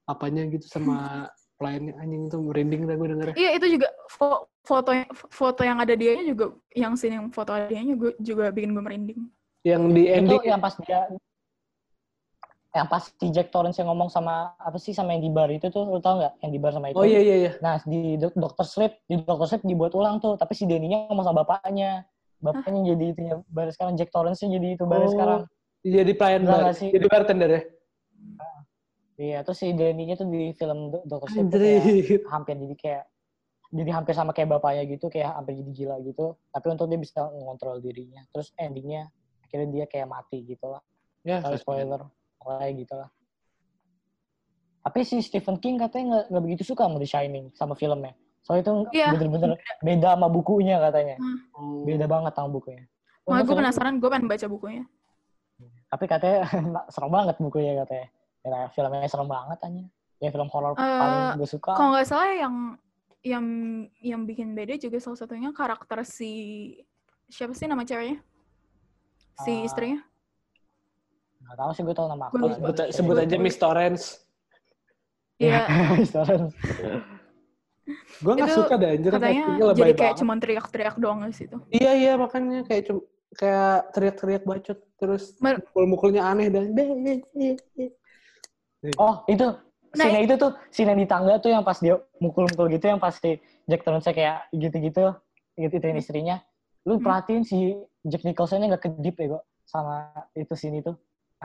apanya 0.10 0.50
gitu 0.50 0.66
sama 0.66 1.28
pelayannya 1.62 1.94
anjing 2.02 2.24
tuh 2.28 2.42
merinding 2.44 2.84
dah 2.84 2.96
gue 3.00 3.08
dengernya. 3.16 3.36
Iya 3.38 3.50
itu 3.60 3.68
juga 3.80 3.88
fo- 4.12 4.46
foto 4.66 4.92
foto 5.32 5.62
yang 5.64 5.80
ada 5.80 5.96
dia 5.96 6.18
juga 6.24 6.52
yang 6.76 6.94
scene 7.00 7.16
yang 7.16 7.28
foto 7.32 7.56
ada 7.56 7.70
dia 7.72 7.80
juga, 7.84 8.12
juga 8.20 8.44
bikin 8.52 8.76
gue 8.76 8.84
merinding. 8.84 9.22
Yang 9.66 9.84
di 9.96 10.04
ending 10.12 10.42
Itu 10.42 10.50
yang 10.50 10.62
pas 10.62 10.76
dia 10.84 11.10
yang 12.76 12.92
pas 12.92 13.08
si 13.08 13.28
Jack 13.32 13.50
Torrance 13.50 13.80
yang 13.80 13.88
ngomong 13.88 14.12
sama 14.12 14.52
apa 14.60 14.76
sih 14.76 14.92
sama 14.92 15.16
yang 15.16 15.24
di 15.24 15.32
bar 15.32 15.48
itu 15.48 15.72
tuh 15.72 15.88
lu 15.88 16.04
tau 16.04 16.20
nggak 16.20 16.44
yang 16.44 16.52
di 16.52 16.60
bar 16.60 16.76
sama 16.76 16.92
itu 16.92 17.00
Oh 17.00 17.08
iya 17.08 17.24
iya 17.24 17.36
iya. 17.40 17.52
nah 17.64 17.80
di 17.82 18.20
Dok- 18.20 18.36
Dr. 18.36 18.68
Sleep 18.68 18.94
di 19.08 19.16
Dr. 19.18 19.48
Sleep 19.48 19.64
dibuat 19.64 19.96
ulang 19.96 20.20
tuh 20.20 20.36
tapi 20.36 20.52
si 20.52 20.68
Denny-nya 20.68 21.08
ngomong 21.08 21.24
sama 21.24 21.42
bapaknya 21.42 22.04
bapaknya 22.44 22.92
jadi 22.92 23.06
itu 23.16 23.22
ya 23.24 23.36
bar 23.48 23.72
sekarang 23.72 23.96
Jack 23.96 24.12
Torrance 24.12 24.44
jadi 24.44 24.76
itu 24.76 24.84
bar 24.84 25.02
Oh, 25.02 25.08
sekarang 25.08 25.42
Jadi 25.82 26.12
pelayan 26.14 26.44
bar, 26.44 26.74
sih? 26.74 26.90
jadi 26.92 27.06
bartender 27.08 27.50
ya. 27.50 27.62
iya 29.16 29.38
terus 29.42 29.64
si 29.64 29.72
Denny-nya 29.72 30.20
tuh 30.20 30.28
di 30.28 30.52
film 30.52 30.92
Do- 30.92 31.06
Dr. 31.08 31.28
Sleep 31.32 31.48
tuh 31.48 31.60
kayak 31.60 31.84
hampir 32.28 32.56
jadi 32.60 32.76
kayak 32.76 33.04
jadi 33.72 33.92
hampir 33.92 34.14
sama 34.14 34.36
kayak 34.36 34.52
bapaknya 34.52 34.84
gitu 34.88 35.08
kayak 35.08 35.32
hampir 35.32 35.56
jadi 35.56 35.72
gila 35.72 35.96
gitu 36.04 36.36
tapi 36.52 36.66
untuk 36.70 36.92
dia 36.92 37.00
bisa 37.00 37.24
mengontrol 37.32 37.80
dirinya 37.80 38.20
terus 38.36 38.52
endingnya 38.60 39.08
akhirnya 39.42 39.68
dia 39.72 39.86
kayak 39.88 40.12
mati 40.12 40.44
gitu 40.44 40.68
lah 40.68 40.84
Ya, 41.26 41.42
kalau 41.42 41.58
spoiler 41.58 42.02
kayak 42.46 42.74
gitu 42.80 42.94
lah 42.96 43.10
tapi 44.82 45.02
si 45.02 45.18
Stephen 45.20 45.58
King 45.58 45.82
katanya 45.82 46.06
nggak 46.06 46.24
nggak 46.30 46.44
begitu 46.46 46.64
suka 46.64 46.86
sama 46.86 46.98
The 46.98 47.10
Shining 47.10 47.46
sama 47.58 47.74
filmnya 47.74 48.14
soalnya 48.46 48.62
itu 48.62 48.74
Iya. 48.94 49.10
bener-bener 49.18 49.50
beda 49.82 50.10
sama 50.14 50.28
bukunya 50.30 50.78
katanya 50.78 51.18
Oh. 51.52 51.82
beda 51.82 52.06
banget 52.06 52.34
sama 52.34 52.50
bukunya 52.52 52.86
Malah 53.26 53.42
gue 53.42 53.58
penasaran, 53.58 53.98
gue 53.98 54.06
pengen 54.06 54.30
baca 54.30 54.46
bukunya. 54.46 54.86
tapi 55.90 56.06
katanya 56.06 56.46
serem 56.94 57.10
banget 57.10 57.36
bukunya 57.42 57.82
katanya 57.82 58.08
ya, 58.46 58.70
filmnya 58.70 59.10
serem 59.10 59.26
banget 59.26 59.58
aja 59.60 59.84
ya 60.22 60.30
film 60.30 60.50
horor 60.54 60.78
Eh, 60.78 60.86
paling 61.02 61.42
gue 61.42 61.50
suka 61.50 61.74
Kalau 61.74 61.90
nggak 61.98 62.06
salah 62.06 62.30
yang 62.32 62.56
yang 63.26 63.46
yang 63.98 64.22
bikin 64.24 64.54
beda 64.54 64.78
juga 64.78 65.02
salah 65.02 65.18
satunya 65.18 65.50
karakter 65.50 66.06
si 66.06 66.32
siapa 67.26 67.58
sih 67.58 67.66
nama 67.66 67.82
ceweknya? 67.82 68.22
Si 69.42 69.66
istrinya? 69.66 69.98
Nggak 71.46 71.58
tahu 71.58 71.70
sih 71.72 71.82
gue 71.82 71.94
tau 71.94 72.08
nama 72.10 72.26
aktornya. 72.28 72.58
Sebut, 72.58 72.76
sebut 72.90 73.16
aja 73.16 73.36
Miss 73.38 73.56
Torrance. 73.56 74.06
Iya. 75.38 75.62
Torrance. 76.16 76.56
Gue 78.18 78.34
gak 78.34 78.50
Itu 78.50 78.58
suka 78.58 78.74
deh 78.76 78.90
anjir. 78.98 79.12
katanya 79.14 79.46
jadi 79.78 79.94
kayak 79.94 79.98
banget. 80.10 80.18
cuman 80.18 80.38
teriak-teriak 80.42 80.96
doang 80.98 81.20
di 81.22 81.36
situ. 81.38 81.58
Iya 81.70 81.92
iya 81.94 82.12
makanya 82.18 82.66
kayak 82.66 82.84
cum 82.90 82.98
kayak 83.36 83.94
teriak-teriak 83.94 84.44
bacot 84.44 84.80
terus 84.98 85.38
Mer- 85.38 85.62
mukul-mukulnya 85.70 86.24
aneh 86.24 86.48
dan 86.50 86.72
oh 88.98 89.22
itu 89.28 89.48
Nah, 89.96 90.12
scene 90.12 90.28
itu 90.28 90.36
tuh 90.36 90.52
scene 90.76 90.92
yang 90.92 91.00
di 91.00 91.08
tangga 91.08 91.40
tuh 91.40 91.56
yang 91.56 91.64
pas 91.64 91.80
dia 91.80 91.96
mukul-mukul 92.20 92.68
gitu 92.68 92.84
yang 92.92 93.00
pasti 93.00 93.40
Jack 93.64 93.88
Torrance 93.88 94.12
kayak 94.12 94.44
gitu-gitu 94.52 95.16
gitu 95.56 95.72
itu 95.72 95.88
istrinya 95.96 96.44
lu 96.84 97.00
Hmm. 97.00 97.04
perhatiin 97.08 97.48
si 97.48 97.80
Jack 98.04 98.28
Nicholson-nya 98.28 98.76
gak 98.76 98.92
kedip 98.92 99.16
ya 99.16 99.40
kok 99.40 99.44
sama 99.64 100.12
itu 100.36 100.52
itu 100.52 100.68
Itu 100.84 100.92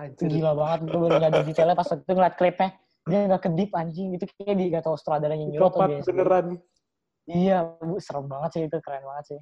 anjir. 0.00 0.28
gila 0.28 0.52
banget 0.54 0.78
gue 0.86 0.98
baru 0.98 1.16
nyadar 1.18 1.42
detailnya 1.42 1.76
pas 1.76 1.86
waktu 1.86 2.02
itu 2.02 2.12
ngeliat 2.12 2.34
klipnya 2.34 2.68
dia 3.00 3.18
gak 3.26 3.42
kedip 3.42 3.70
anjing 3.72 4.08
itu 4.14 4.24
kayak 4.30 4.54
di 4.54 4.64
gak 4.68 4.82
tau 4.84 4.94
sutradaranya 4.94 5.44
nyuruh 5.46 5.66
atau 5.66 5.80
sendiri. 5.80 6.04
beneran. 6.06 6.46
iya 7.26 7.58
bu, 7.76 7.96
serem 7.96 8.26
banget 8.26 8.50
sih 8.52 8.62
itu 8.66 8.76
keren 8.80 9.02
banget 9.02 9.24
sih 9.26 9.38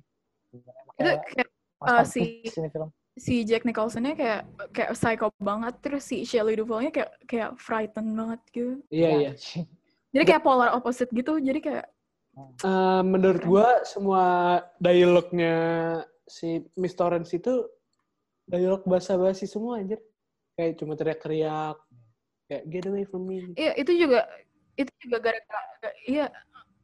Itu 0.49 0.71
kayak 0.97 1.49
masterpiece 1.79 2.55
si- 2.55 2.71
film 2.71 2.89
si 3.19 3.35
Jack 3.43 3.67
Nicholson-nya 3.67 4.15
kayak 4.15 4.41
kayak 4.71 4.91
psycho 4.95 5.35
banget 5.43 5.75
terus 5.83 6.07
si 6.07 6.23
Shelley 6.23 6.55
Duvall-nya 6.55 6.95
kayak 6.95 7.11
kayak 7.27 7.51
frightened 7.59 8.15
banget 8.15 8.41
gitu. 8.55 8.73
Iya 8.95 9.09
iya. 9.11 9.31
anjing. 9.35 9.67
Jadi 10.15 10.23
kayak 10.25 10.43
polar 10.47 10.71
opposite 10.71 11.11
gitu. 11.11 11.35
Jadi 11.43 11.59
kayak 11.59 11.87
Eh, 12.39 13.03
menurut 13.03 13.43
gua 13.43 13.83
semua 13.83 14.23
dialognya 14.79 15.55
si 16.23 16.63
Miss 16.79 16.95
Torrance 16.95 17.35
itu 17.35 17.67
dialog 18.47 18.87
basa-basi 18.87 19.51
semua 19.51 19.83
anjir. 19.83 19.99
Kayak 20.59 20.83
cuma 20.83 20.99
teriak-teriak. 20.99 21.77
Kayak 22.51 22.63
get 22.67 22.85
away 22.91 23.05
from 23.07 23.31
me. 23.31 23.55
iya 23.55 23.79
itu 23.79 23.95
juga 23.95 24.27
itu 24.75 24.91
juga 25.07 25.17
gara-gara 25.21 25.91
iya 26.09 26.33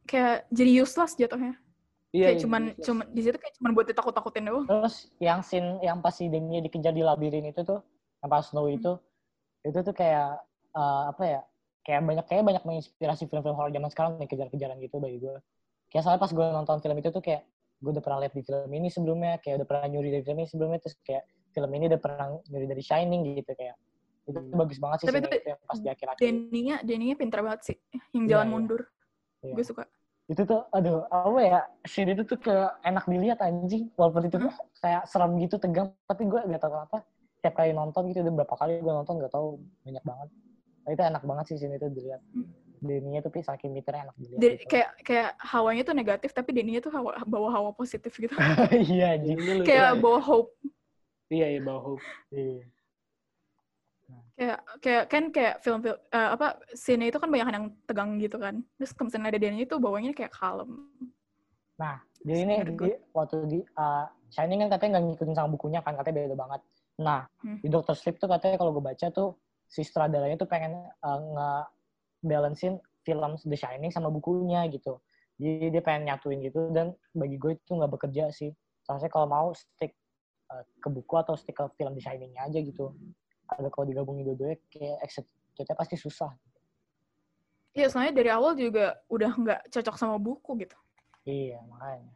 kayak 0.07 0.47
jadi 0.55 0.71
useless 0.87 1.19
jatuhnya. 1.19 1.59
Iya, 2.15 2.31
kayak 2.31 2.37
iya, 2.39 2.43
cuman 2.47 2.63
iya. 2.71 2.85
cuman 2.87 3.05
di 3.11 3.21
situ 3.27 3.37
kayak 3.43 3.55
cuman 3.59 3.71
buat 3.75 3.87
ditakut-takutin 3.91 4.47
doang. 4.47 4.67
Terus 4.71 5.11
yang 5.19 5.43
scene 5.43 5.83
yang 5.83 5.99
pas 5.99 6.15
si 6.15 6.31
Demi 6.31 6.63
dikejar 6.63 6.95
di 6.95 7.03
labirin 7.03 7.43
itu 7.51 7.67
tuh, 7.67 7.83
yang 8.23 8.31
pas 8.31 8.47
Snow 8.47 8.71
itu, 8.71 8.95
itu 9.67 9.79
tuh 9.83 9.91
kayak 9.91 10.39
eh, 10.79 11.03
apa 11.11 11.25
ya? 11.27 11.41
Kayak 11.83 12.01
banyak 12.07 12.27
kayak 12.31 12.45
banyak 12.47 12.63
menginspirasi 12.63 13.27
film-film 13.27 13.59
horor 13.59 13.75
zaman 13.75 13.91
sekarang 13.91 14.13
nih 14.23 14.31
kejar-kejaran 14.31 14.79
gitu 14.79 15.03
bagi 15.03 15.19
gue. 15.19 15.37
Kayak 15.91 16.03
soalnya 16.07 16.23
pas 16.23 16.33
gue 16.33 16.47
nonton 16.55 16.79
film 16.79 16.97
itu 17.03 17.11
tuh 17.11 17.19
kayak 17.21 17.43
gue 17.83 17.91
udah 17.91 18.05
pernah 18.05 18.19
lihat 18.23 18.33
di 18.39 18.43
film 18.47 18.71
ini 18.71 18.89
sebelumnya, 18.89 19.43
kayak 19.43 19.61
udah 19.61 19.69
pernah 19.69 19.87
nyuri 19.91 20.09
dari 20.15 20.23
film 20.23 20.39
ini 20.39 20.49
sebelumnya, 20.49 20.79
terus 20.81 20.97
kayak 21.03 21.27
film 21.55 21.71
ini 21.71 21.85
udah 21.87 22.01
pernah 22.03 22.27
nyuri 22.45 22.67
dari 22.67 22.83
Shining 22.83 23.21
gitu 23.39 23.55
kayak. 23.55 23.77
Itu 24.25 24.41
Hmm. 24.41 24.57
bagus 24.57 24.77
banget 24.77 24.97
sih 24.99 25.07
Tapi 25.07 25.19
itu 25.21 25.29
itu 25.31 25.49
yang 25.49 25.61
pas 25.63 25.79
di 25.79 25.89
akhir-akhir. 25.89 26.21
Denny-nya 26.21 26.77
Denny-nya 26.83 27.15
pintar 27.15 27.41
banget 27.41 27.61
sih. 27.63 27.77
Yang 28.11 28.25
Iya, 28.25 28.31
jalan 28.35 28.47
iya. 28.47 28.53
mundur. 28.53 28.81
Iya. 29.41 29.55
Gue 29.55 29.65
suka. 29.65 29.85
itu 30.25 30.41
tuh 30.41 30.65
aduh 30.73 31.05
apa 31.05 31.37
ya 31.45 31.61
scene 31.85 32.17
itu 32.17 32.25
tuh 32.25 32.41
kayak 32.41 32.81
enak 32.81 33.05
dilihat 33.05 33.45
anjing 33.45 33.93
walaupun 33.93 34.25
itu 34.25 34.41
tuh 34.41 34.49
kayak 34.81 35.05
serem 35.05 35.37
gitu 35.37 35.61
tegang 35.61 35.93
tapi 36.09 36.25
gue 36.25 36.41
gak 36.49 36.65
tahu 36.65 36.73
kenapa 36.73 36.97
tiap 37.45 37.53
kali 37.53 37.77
nonton 37.77 38.09
gitu 38.09 38.25
udah 38.25 38.33
berapa 38.41 38.55
kali 38.57 38.81
gue 38.81 38.89
nonton 38.89 39.21
gak 39.21 39.29
tahu 39.29 39.61
banyak 39.85 40.01
banget 40.01 40.29
Nah, 40.81 40.91
itu 40.93 41.03
enak 41.05 41.23
banget 41.25 41.45
sih 41.53 41.57
scene 41.61 41.77
itu 41.77 41.93
dilihat 41.93 42.25
Denny-nya 42.81 43.21
tuh 43.21 43.37
saking 43.37 43.73
meternya 43.73 44.09
enak 44.09 44.17
dilihat. 44.17 44.41
Di- 44.41 44.49
gitu. 44.57 44.65
kayak 44.69 44.91
kayak 45.05 45.31
hawanya 45.41 45.83
tuh 45.85 45.93
negatif 45.93 46.31
tapi 46.33 46.57
Denny-nya 46.57 46.81
tuh 46.81 46.93
hawa, 46.97 47.21
bawa 47.25 47.49
hawa 47.53 47.71
positif 47.77 48.13
gitu. 48.17 48.33
iya 48.97 49.17
anjing. 49.17 49.37
Kayak 49.61 49.93
ya. 49.93 50.01
bawa 50.01 50.21
hope. 50.21 50.53
Iya, 51.33 51.47
iya, 51.57 51.61
bawa 51.61 51.81
hope. 51.81 52.07
Iya. 52.33 52.65
Kayak 54.35 54.61
kayak 54.83 55.05
kan 55.09 55.25
kayak 55.33 55.55
film, 55.65 55.81
film 55.81 55.97
eh, 55.97 56.29
apa 56.35 56.61
scene 56.75 57.09
itu 57.09 57.17
kan 57.17 57.31
banyak 57.31 57.49
yang 57.49 57.69
tegang 57.87 58.11
gitu 58.21 58.37
kan. 58.37 58.61
Terus 58.77 58.93
misalnya 58.99 59.31
ada 59.33 59.41
Denny 59.41 59.65
itu 59.65 59.77
bawanya 59.81 60.11
kayak 60.13 60.35
kalem. 60.35 60.91
Jadi 62.25 62.41
ini 62.41 62.55
di, 62.65 62.91
waktu 63.13 63.37
di 63.45 63.61
uh, 63.77 64.09
Shining 64.33 64.65
kan 64.67 64.69
katanya 64.73 64.91
nggak 64.99 65.05
ngikutin 65.13 65.37
sama 65.37 65.49
bukunya 65.53 65.81
kan 65.85 65.93
katanya 65.95 66.17
beda 66.25 66.37
banget. 66.41 66.61
Nah 67.05 67.21
Hmm. 67.45 67.61
di 67.61 67.69
Doctor 67.69 67.93
Sleep 67.93 68.17
tuh 68.17 68.33
katanya 68.33 68.57
kalau 68.57 68.73
gue 68.73 68.81
baca 68.81 69.07
tuh 69.13 69.37
si 69.69 69.85
sutradaranya 69.85 70.41
tuh 70.41 70.49
pengen 70.49 70.89
uh, 71.05 71.21
nge-balancein 71.21 72.81
film 73.05 73.37
The 73.37 73.59
Shining 73.61 73.93
sama 73.93 74.09
bukunya 74.09 74.65
gitu. 74.73 75.05
Jadi 75.37 75.69
dia 75.69 75.83
pengen 75.85 76.09
nyatuin 76.09 76.41
gitu 76.41 76.73
dan 76.73 76.97
bagi 77.13 77.37
gue 77.37 77.61
itu 77.61 77.73
nggak 77.77 77.93
bekerja 77.93 78.33
sih. 78.33 78.57
Seharusnya 78.89 79.13
kalau 79.13 79.29
mau 79.29 79.49
stick 79.53 79.93
uh, 80.55 80.63
ke 80.79 80.89
buku 80.89 81.15
atau 81.19 81.35
stick 81.35 81.59
ke 81.59 81.65
film 81.75 81.99
The 81.99 82.03
Shining-nya 82.07 82.47
aja 82.47 82.59
gitu. 82.63 82.95
Ada 83.51 83.69
kalau 83.75 83.85
digabungin 83.91 84.25
dua-duanya 84.31 84.57
kayak 84.71 85.03
execute 85.03 85.75
pasti 85.75 85.99
susah. 85.99 86.31
Iya, 87.75 87.91
soalnya 87.91 88.15
dari 88.15 88.31
awal 88.31 88.55
juga 88.55 89.03
udah 89.11 89.35
nggak 89.35 89.61
cocok 89.75 89.95
sama 89.99 90.17
buku 90.23 90.63
gitu. 90.63 90.79
Iya 91.27 91.59
makanya. 91.67 92.15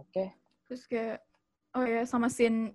Oke. 0.00 0.24
Terus 0.64 0.82
kayak 0.88 1.20
oh 1.76 1.84
ya 1.84 2.02
sama 2.08 2.32
scene 2.32 2.72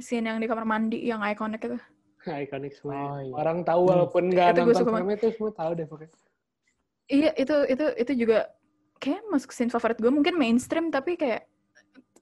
scene 0.00 0.26
yang 0.26 0.40
di 0.40 0.48
kamar 0.48 0.64
mandi 0.64 0.98
yang 1.04 1.20
ikonik 1.20 1.60
itu. 1.68 1.78
Ikonik 2.48 2.72
semua. 2.72 2.96
Oh, 2.96 3.20
iya. 3.20 3.32
Orang 3.36 3.68
tahu 3.68 3.84
Hmm. 3.84 3.90
walaupun 3.92 4.22
nggak 4.32 4.56
gue 4.56 4.64
nonton 4.64 4.84
filmnya 4.96 5.16
itu 5.20 5.28
semua 5.36 5.52
tahu 5.52 5.70
deh 5.76 5.86
pokoknya. 5.86 6.10
Iya, 7.04 7.30
itu 7.36 7.56
itu 7.68 7.86
itu 8.00 8.12
juga 8.24 8.38
kayak 8.96 9.28
masuk 9.28 9.52
scene 9.52 9.68
favorit 9.68 10.00
gue 10.00 10.08
mungkin 10.08 10.40
mainstream 10.40 10.88
tapi 10.88 11.20
kayak 11.20 11.44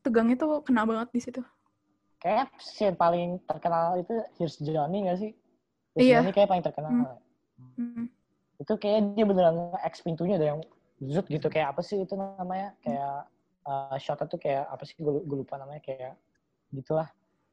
tegangnya 0.02 0.36
tuh 0.36 0.60
kena 0.60 0.82
banget 0.82 1.08
di 1.10 1.20
situ. 1.22 1.40
Kayak 2.18 2.54
scene 2.58 2.94
paling 2.94 3.42
terkenal 3.46 3.98
itu 3.98 4.14
Here's 4.38 4.58
Johnny 4.58 5.06
nggak 5.06 5.18
sih? 5.18 5.32
Here's 5.94 6.06
Iya. 6.06 6.16
Johnny 6.22 6.32
kayak 6.32 6.48
paling 6.50 6.64
terkenal. 6.64 7.18
Hmm. 7.78 8.06
Itu 8.58 8.78
kayak 8.78 9.18
dia 9.18 9.24
beneran 9.26 9.74
X 9.82 10.02
pintunya 10.02 10.38
ada 10.38 10.46
yang 10.54 10.60
zut 11.02 11.26
gitu. 11.26 11.46
Kayak 11.46 11.74
apa 11.74 11.82
sih 11.82 11.98
itu 11.98 12.14
namanya? 12.14 12.74
Kayak 12.78 13.26
uh, 13.66 13.96
shotnya 13.98 14.26
tuh 14.26 14.38
kayak 14.38 14.70
apa 14.70 14.82
sih? 14.86 14.94
Gue 14.98 15.22
lupa 15.26 15.58
namanya. 15.58 15.82
Kayak 15.82 16.14
gitulah. 16.70 17.10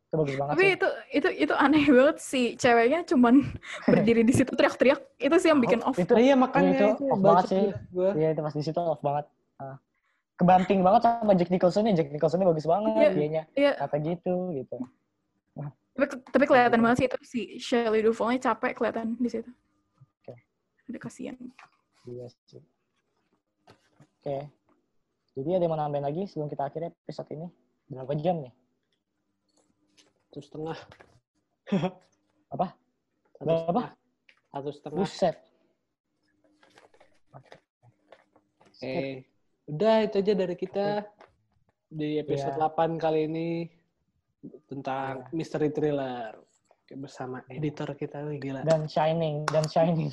Itu 0.10 0.18
bagus 0.18 0.36
banget 0.42 0.54
Tapi 0.58 0.66
sih. 0.66 0.74
itu 0.74 0.88
itu 1.14 1.30
itu 1.50 1.54
aneh 1.54 1.86
banget 1.86 2.18
sih 2.18 2.46
ceweknya 2.58 3.06
cuman 3.06 3.46
berdiri 3.90 4.26
di 4.26 4.34
situ 4.34 4.50
teriak-teriak 4.54 5.02
itu 5.18 5.36
sih 5.38 5.50
yang 5.50 5.62
bikin 5.62 5.82
Oh, 5.86 5.94
off. 5.94 5.98
Itu, 5.98 6.14
iya 6.18 6.34
makanya 6.34 6.70
itu 6.74 6.86
itu, 6.98 7.04
off 7.10 7.22
banget 7.22 7.44
sih. 7.46 7.62
Iya 8.18 8.28
itu 8.34 8.42
pas 8.42 8.54
di 8.54 8.64
situ 8.66 8.80
off 8.82 9.02
banget. 9.02 9.26
Ah. 9.58 9.78
Kebanting 10.40 10.80
banget 10.80 11.02
sama 11.04 11.36
Jack 11.36 11.52
Nicholson-nya. 11.52 11.94
Jack 11.94 12.10
Nicholson-nya 12.10 12.48
bagus 12.48 12.64
banget 12.64 12.96
Iya. 12.96 13.10
dianya. 13.12 13.44
Iya, 13.54 13.72
Kata 13.76 13.96
gitu 14.00 14.36
gitu. 14.56 14.78
tapi, 16.00 16.06
tapi 16.32 16.46
kelihatan 16.48 16.80
banget 16.80 16.98
sih 17.04 17.08
itu 17.12 17.20
si 17.28 17.42
Shelley 17.60 18.00
Duvall-nya 18.00 18.40
capek 18.40 18.72
kelihatan 18.80 19.20
di 19.20 19.28
situ. 19.28 19.52
Oke. 20.24 20.32
Ada 20.88 20.98
kasihan. 20.98 21.36
Iya 22.08 22.32
sih. 22.48 22.64
Oke. 24.24 24.48
Jadi 25.36 25.50
ada 25.52 25.64
yang 25.68 25.72
mau 25.72 25.80
nambahin 25.80 26.08
lagi 26.08 26.24
sebelum 26.24 26.48
kita 26.48 26.72
akhiri 26.72 26.88
episode 26.88 27.28
ini? 27.36 27.48
Berapa 27.92 28.16
jam 28.16 28.40
nih? 28.48 28.54
Satu 30.32 30.40
setengah. 30.40 30.78
Apa? 32.56 32.68
Satu 33.36 33.44
Berapa? 33.44 33.84
Satu 34.56 34.70
setengah. 34.72 34.98
Buset. 35.04 35.36
Eh, 38.80 39.28
udah 39.70 39.96
itu 40.02 40.16
aja 40.18 40.34
dari 40.34 40.56
kita 40.58 40.88
di 41.88 42.18
episode 42.18 42.58
Iya. 42.58 42.70
8 42.74 42.98
kali 42.98 43.20
ini 43.30 43.48
tentang 44.66 45.26
Iya. 45.26 45.34
misteri 45.34 45.70
thriller 45.70 46.34
Oke, 46.82 46.98
bersama 46.98 47.46
editor 47.48 47.94
kita 47.94 48.26
Wih, 48.26 48.42
gila. 48.42 48.66
Dan 48.66 48.90
Shining, 48.90 49.46
dan 49.46 49.62
Shining. 49.70 50.10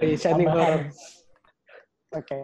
Di 0.00 0.16
Shining 0.16 0.48
Tambahan. 0.48 0.88
Horror. 0.88 2.16
Oke. 2.16 2.38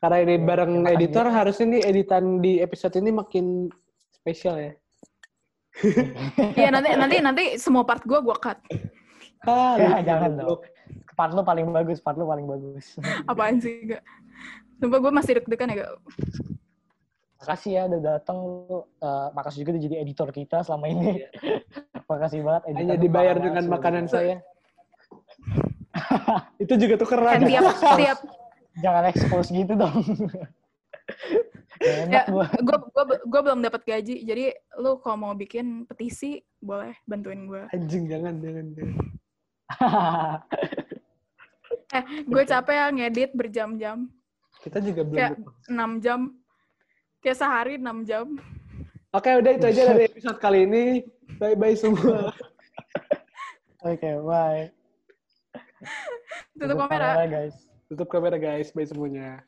Karena 0.00 0.16
ini 0.18 0.34
bareng 0.40 0.72
editor, 0.88 1.28
harusnya 1.28 1.76
nih 1.76 1.82
editan 1.86 2.40
di 2.40 2.58
episode 2.58 2.96
ini 2.96 3.12
makin 3.12 3.68
spesial 4.10 4.56
ya. 4.56 4.72
Iya 6.56 6.68
nanti 6.72 6.88
nanti 6.96 7.16
nanti 7.20 7.44
semua 7.56 7.84
part 7.84 8.00
gue 8.04 8.16
gue 8.16 8.36
cut. 8.40 8.56
Ah, 9.44 9.76
Ya, 9.76 10.00
jangan 10.00 10.40
dong. 10.40 10.60
Part 11.12 11.36
lu 11.36 11.44
paling 11.44 11.68
bagus, 11.68 12.00
part 12.00 12.16
lu 12.16 12.24
paling 12.24 12.48
bagus. 12.48 12.96
Apaan 13.28 13.60
sih 13.60 13.92
gak? 13.92 14.00
Sumpah 14.82 14.98
gue 14.98 15.12
masih 15.14 15.32
deg-degan 15.38 15.70
ya 15.70 15.74
gak? 15.78 15.90
Makasih 17.38 17.70
ya 17.70 17.82
udah 17.86 18.00
datang 18.02 18.36
lu. 18.42 18.82
Eh, 18.98 19.28
makasih 19.30 19.62
juga 19.62 19.78
udah 19.78 19.82
jadi 19.86 19.96
editor 20.02 20.28
kita 20.34 20.66
selama 20.66 20.90
ini. 20.90 21.22
makasih 22.10 22.42
banget. 22.42 22.62
editor 22.66 22.82
Hanya 22.82 22.96
dibayar 22.98 23.36
dengan 23.38 23.62
sumpah. 23.62 23.78
makanan 23.78 24.04
saya. 24.10 24.42
itu 26.66 26.74
juga 26.74 26.98
tukeran. 26.98 27.38
Kan 27.38 27.46
tiap 27.46 27.64
tiap 27.94 28.18
Jangan 28.82 29.04
expose 29.06 29.54
gitu 29.54 29.72
dong. 29.78 30.02
Ya 31.82 32.22
gua. 32.30 32.46
gue 32.46 32.78
gue 32.78 33.04
gue 33.26 33.40
belum 33.42 33.58
dapat 33.58 33.82
gaji 33.82 34.22
jadi 34.22 34.54
lu 34.78 35.02
kalau 35.02 35.18
mau 35.18 35.34
bikin 35.34 35.82
petisi 35.82 36.38
boleh 36.62 36.94
bantuin 37.10 37.42
gue. 37.50 37.66
Anjing, 37.74 38.06
jangan, 38.06 38.38
jangan, 38.38 38.66
jangan. 38.70 38.96
Eh 41.90 42.04
gue 42.22 42.42
capek 42.46 42.74
ya 42.78 42.86
ngedit 42.94 43.30
berjam-jam 43.34 44.06
Kita 44.62 44.78
juga 44.78 45.02
belum. 45.02 45.18
Kayak- 45.18 45.38
6 45.66 45.92
jam 45.98 46.20
kayak 47.18 47.38
sehari 47.38 47.74
6 47.78 48.06
jam. 48.06 48.26
Oke, 49.12 49.28
udah 49.28 49.50
itu 49.52 49.66
aja 49.68 49.82
dari 49.92 50.08
episode 50.08 50.38
kali 50.40 50.64
ini. 50.64 50.84
Bye-bye 51.36 51.76
semua. 51.76 52.32
Oke, 53.90 54.10
bye. 54.22 54.70
Tutup 56.56 56.78
kamera. 56.86 57.26
guys. 57.26 57.56
Tutup 57.90 58.08
kamera 58.08 58.36
guys, 58.40 58.70
bye 58.72 58.86
semuanya. 58.86 59.42